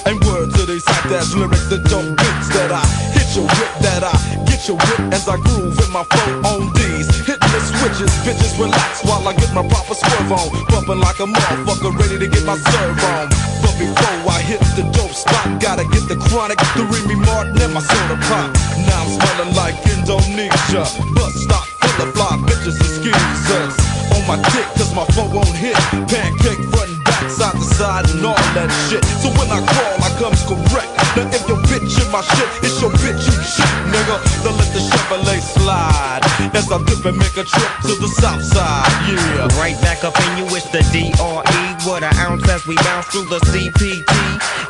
And 0.06 0.22
word 0.22 0.54
to 0.54 0.62
these 0.62 0.86
hot 0.86 1.10
ass 1.10 1.34
lyrics 1.34 1.66
that 1.74 1.82
don't 1.90 2.14
beats 2.14 2.48
that 2.54 2.70
I 2.70 2.86
hit 3.10 3.26
your 3.34 3.50
whip, 3.50 3.72
that 3.82 4.06
I 4.06 4.14
get 4.46 4.62
your 4.70 4.78
whip 4.78 5.10
as 5.10 5.26
I 5.26 5.42
groove 5.42 5.74
in 5.74 5.90
my 5.90 6.06
phone 6.06 6.38
on 6.46 6.70
D's. 6.70 7.10
Hitting 7.26 7.50
the 7.50 7.60
switches, 7.66 8.14
bitches 8.22 8.54
relax 8.62 9.02
while 9.02 9.26
I 9.26 9.34
get 9.34 9.50
my 9.58 9.66
proper 9.66 9.98
swerve 9.98 10.38
on. 10.38 10.54
Bumping 10.70 11.02
like 11.02 11.18
a 11.18 11.26
motherfucker, 11.26 11.98
ready 11.98 12.22
to 12.22 12.28
get 12.30 12.46
my 12.46 12.54
serve 12.54 13.02
on. 13.10 13.59
Before 13.80 14.28
I 14.28 14.44
hit 14.44 14.60
the 14.76 14.84
dope 14.92 15.16
spot, 15.16 15.56
gotta 15.56 15.88
get 15.88 16.04
the 16.04 16.20
chronic, 16.28 16.60
the 16.76 16.84
Remy 16.84 17.16
Martin, 17.24 17.56
and 17.64 17.72
my 17.72 17.80
soda 17.80 18.20
pop. 18.28 18.52
Now 18.84 19.00
I'm 19.00 19.08
smelling 19.08 19.56
like 19.56 19.72
Indonesia. 19.88 20.84
Bus 21.16 21.32
stop 21.40 21.64
full 21.80 22.04
of 22.04 22.12
fly 22.12 22.36
bitches 22.44 22.76
and 22.76 22.92
skeezers. 23.00 23.74
On 24.12 24.20
my 24.28 24.36
dick, 24.52 24.68
cause 24.76 24.92
my 24.92 25.08
phone 25.16 25.32
won't 25.32 25.56
hit. 25.56 25.80
Pancake 26.12 26.60
front 26.68 26.92
and 26.92 27.00
back, 27.08 27.24
side 27.32 27.56
to 27.56 27.64
side, 27.72 28.04
and 28.12 28.20
all 28.20 28.36
that 28.52 28.68
shit. 28.92 29.00
So 29.24 29.32
when 29.40 29.48
I 29.48 29.64
crawl, 29.64 29.96
I 30.04 30.12
comes 30.20 30.44
correct. 30.44 30.92
Now 31.16 31.24
if 31.32 31.48
your 31.48 31.56
bitch 31.64 31.96
in 31.96 32.08
my 32.12 32.20
shit, 32.20 32.50
it's 32.60 32.84
your 32.84 32.92
bitch 33.00 33.24
you 33.24 33.36
shit, 33.40 33.72
nigga. 33.88 34.16
Then 34.44 34.60
let 34.60 34.68
the 34.76 34.84
Chevrolet 34.84 35.40
slide. 35.40 36.20
As 36.52 36.68
I 36.68 36.76
dip 36.84 37.00
and 37.08 37.16
make 37.16 37.40
a 37.40 37.48
trip 37.48 37.72
to 37.88 37.96
the 37.96 38.12
south 38.20 38.44
side, 38.44 38.92
yeah. 39.08 39.48
Right 39.56 39.80
back 39.80 40.04
up 40.04 40.12
in 40.20 40.36
you, 40.36 40.44
it's 40.52 40.68
the 40.68 40.84
DRE. 40.92 41.69
What 41.86 42.02
an 42.02 42.12
ounce 42.16 42.46
as 42.48 42.66
we 42.66 42.76
bounce 42.76 43.06
through 43.06 43.24
the 43.32 43.40
CPT. 43.48 44.12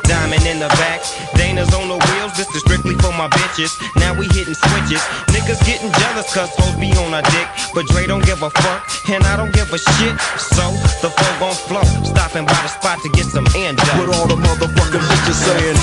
Diamond 0.07 0.45
in 0.47 0.59
the 0.59 0.67
back, 0.79 1.03
Dana's 1.35 1.73
on 1.73 1.89
the 1.89 1.99
wheels. 1.99 2.31
This 2.37 2.47
is 2.55 2.61
strictly 2.61 2.95
for 2.95 3.11
my 3.11 3.27
bitches. 3.27 3.75
Now 3.99 4.13
we 4.13 4.27
hitting 4.31 4.55
switches. 4.55 5.03
Niggas 5.27 5.59
getting 5.67 5.91
jealous 5.91 6.33
cause 6.33 6.55
hoes 6.55 6.75
be 6.79 6.87
on 7.03 7.13
our 7.13 7.21
dick. 7.35 7.47
But 7.73 7.87
Dre 7.87 8.07
don't 8.07 8.23
give 8.23 8.43
a 8.43 8.49
fuck, 8.49 8.87
and 9.09 9.23
I 9.25 9.35
don't 9.35 9.51
give 9.51 9.73
a 9.73 9.77
shit. 9.77 10.15
So 10.39 10.71
the 11.03 11.11
flow 11.11 11.33
gon' 11.39 11.55
flow. 11.67 11.83
Stopping 12.07 12.45
by 12.45 12.55
the 12.63 12.71
spot 12.71 12.99
to 13.03 13.09
get 13.09 13.25
some 13.25 13.47
end 13.55 13.79
up. 13.79 13.87
What 13.99 14.15
all 14.15 14.27
the 14.27 14.39
motherfucking 14.39 15.03
bitches 15.03 15.35
saying? 15.35 15.77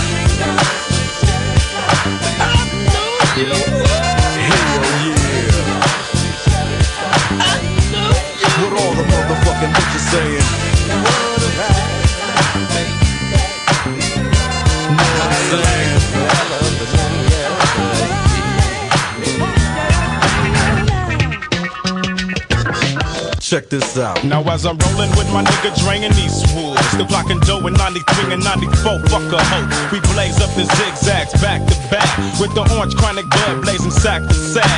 Yeah. 3.36 3.78
What 8.64 8.72
all 8.80 8.94
the 8.96 9.04
motherfucking 9.04 9.72
bitches 9.76 10.04
saying? 10.10 10.37
Check 23.48 23.70
this 23.70 23.96
out. 23.96 24.22
Now 24.24 24.44
as 24.52 24.66
I'm 24.66 24.76
rolling 24.76 25.08
with 25.16 25.32
my 25.32 25.40
nigga 25.40 25.72
and 25.72 26.12
Eastwood 26.20 26.76
Still 26.92 27.08
clocking 27.08 27.40
dough 27.48 27.64
in 27.64 27.72
93 27.80 28.34
and 28.36 28.44
94, 28.44 29.00
fuck 29.08 29.24
a 29.32 29.40
hoe. 29.40 29.64
We 29.88 30.04
blaze 30.12 30.36
up 30.44 30.52
the 30.52 30.68
zigzags 30.68 31.32
back 31.40 31.64
to 31.64 31.76
back 31.88 32.04
With 32.36 32.52
the 32.52 32.60
orange 32.76 32.92
chronic 33.00 33.24
blood 33.24 33.64
blazing 33.64 33.90
sack 33.90 34.20
to 34.20 34.34
sack. 34.34 34.68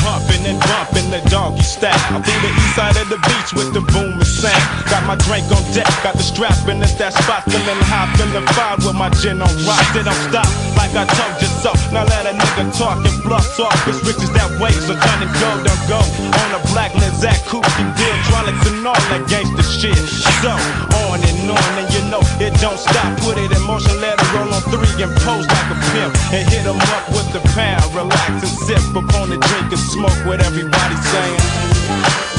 Humping 0.00 0.48
and 0.48 0.56
bumping 0.64 1.12
the 1.12 1.20
doggy 1.28 1.60
style 1.60 1.92
Through 2.24 2.40
the 2.40 2.52
east 2.56 2.72
side 2.72 2.96
of 2.96 3.12
the 3.12 3.20
beach 3.20 3.52
with 3.52 3.76
the 3.76 3.84
boom 3.92 4.16
and 4.16 4.24
sound 4.24 4.64
Got 4.88 5.04
my 5.04 5.20
drink 5.28 5.52
on 5.52 5.60
deck, 5.76 5.84
got 6.00 6.16
the 6.16 6.24
strap 6.24 6.56
in 6.72 6.80
it's 6.80 6.96
that 6.96 7.12
spot 7.12 7.44
Feeling 7.44 7.84
high, 7.84 8.08
feeling 8.16 8.48
fine 8.56 8.80
with 8.80 8.96
my 8.96 9.12
gin 9.20 9.44
on 9.44 9.52
rock. 9.68 9.84
They 9.92 10.00
don't 10.00 10.16
stop 10.32 10.48
like 10.72 10.92
I 10.96 11.04
told 11.08 11.36
you 11.40 11.50
so. 11.60 11.72
Now 11.92 12.04
let 12.04 12.24
a 12.28 12.32
nigga 12.36 12.64
talk 12.78 13.00
and 13.04 13.18
bluff 13.24 13.44
talk 13.56 13.74
It's 13.88 14.00
riches 14.04 14.30
that 14.36 14.56
way, 14.60 14.72
so 14.72 14.94
turn 14.94 15.20
and 15.20 15.32
go, 15.36 15.50
don't 15.64 15.84
go. 15.88 16.00
On 16.00 16.50
a 16.56 16.60
black 16.72 16.92
Lizak 16.96 17.44
coupe, 17.48 17.66
real 18.06 18.22
frolics 18.30 18.66
and 18.70 18.86
all 18.86 18.94
that 19.10 19.22
gangsta 19.26 19.64
shit. 19.66 19.98
So 20.42 20.54
on 21.02 21.18
and 21.18 21.50
on, 21.50 21.72
and 21.80 21.88
you 21.90 22.02
know 22.10 22.22
it 22.38 22.54
don't 22.62 22.78
stop. 22.78 23.18
Put 23.20 23.38
it 23.38 23.50
in 23.50 23.62
motion, 23.66 24.00
let 24.00 24.18
it 24.18 24.32
roll 24.34 24.52
on 24.54 24.62
three 24.70 25.02
and 25.02 25.12
pose 25.26 25.46
like 25.46 25.70
a 25.74 25.78
pimp. 25.90 26.14
And 26.32 26.44
hit 26.48 26.64
them 26.64 26.78
up 26.78 27.04
with 27.10 27.28
the 27.34 27.42
pound, 27.54 27.94
relax 27.94 28.30
and 28.46 28.54
sip 28.66 28.84
upon 28.94 29.30
the 29.30 29.38
drink 29.38 29.72
and 29.74 29.84
smoke 29.92 30.18
what 30.26 30.40
everybody's 30.40 31.04
saying. 31.10 32.35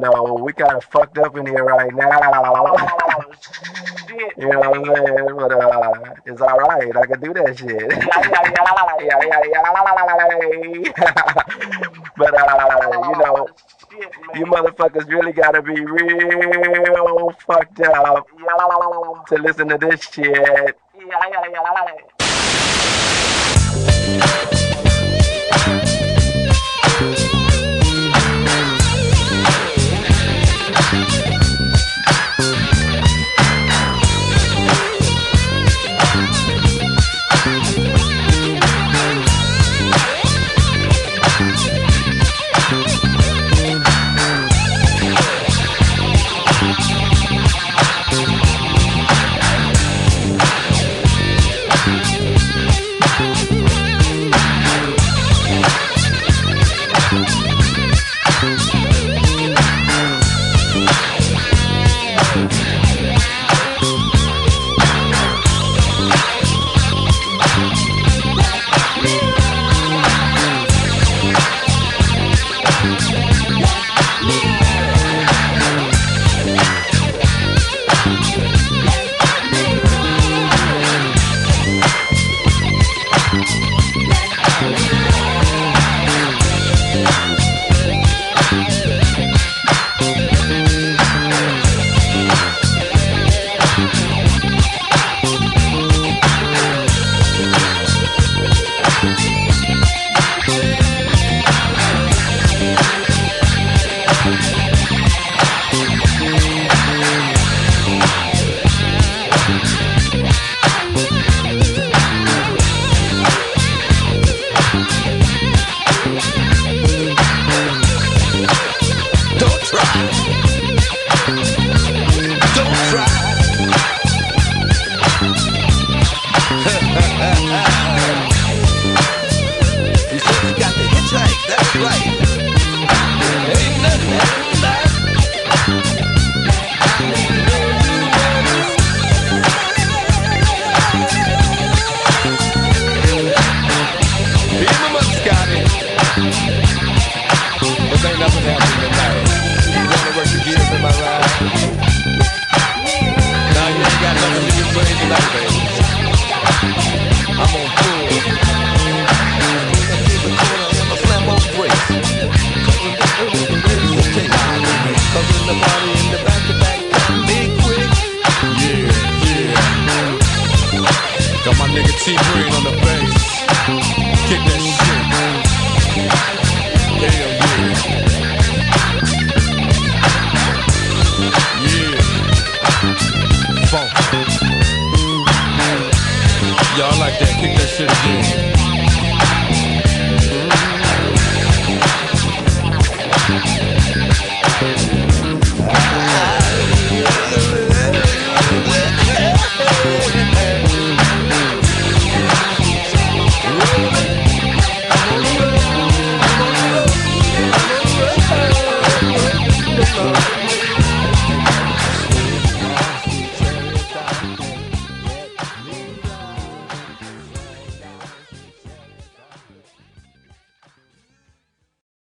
no, 0.00 0.34
we 0.42 0.52
kind 0.52 0.76
of 0.76 0.84
fucked 0.84 1.18
up 1.18 1.36
in 1.36 1.46
here 1.46 1.64
right 1.64 1.92
now. 1.94 2.74
you 4.38 4.48
know 4.48 4.60
what 4.60 4.76
I'm 4.76 4.84
saying? 4.84 5.36
But 5.36 5.52
uh, 5.52 5.92
it's 6.26 6.40
all 6.40 6.58
right. 6.58 6.96
I 6.96 7.06
can 7.06 7.20
do 7.20 7.32
that 7.34 7.58
shit. 7.58 7.90
but 12.16 12.34
uh, 12.34 13.08
you 13.08 13.18
know. 13.18 13.48
You 14.34 14.44
motherfuckers 14.46 15.08
really 15.08 15.32
gotta 15.32 15.62
be 15.62 15.80
real 15.80 17.32
fucked 17.46 17.80
up 17.80 18.26
to 19.28 19.36
listen 19.36 19.68
to 19.68 19.78
this 19.78 20.02
shit. 20.02 20.73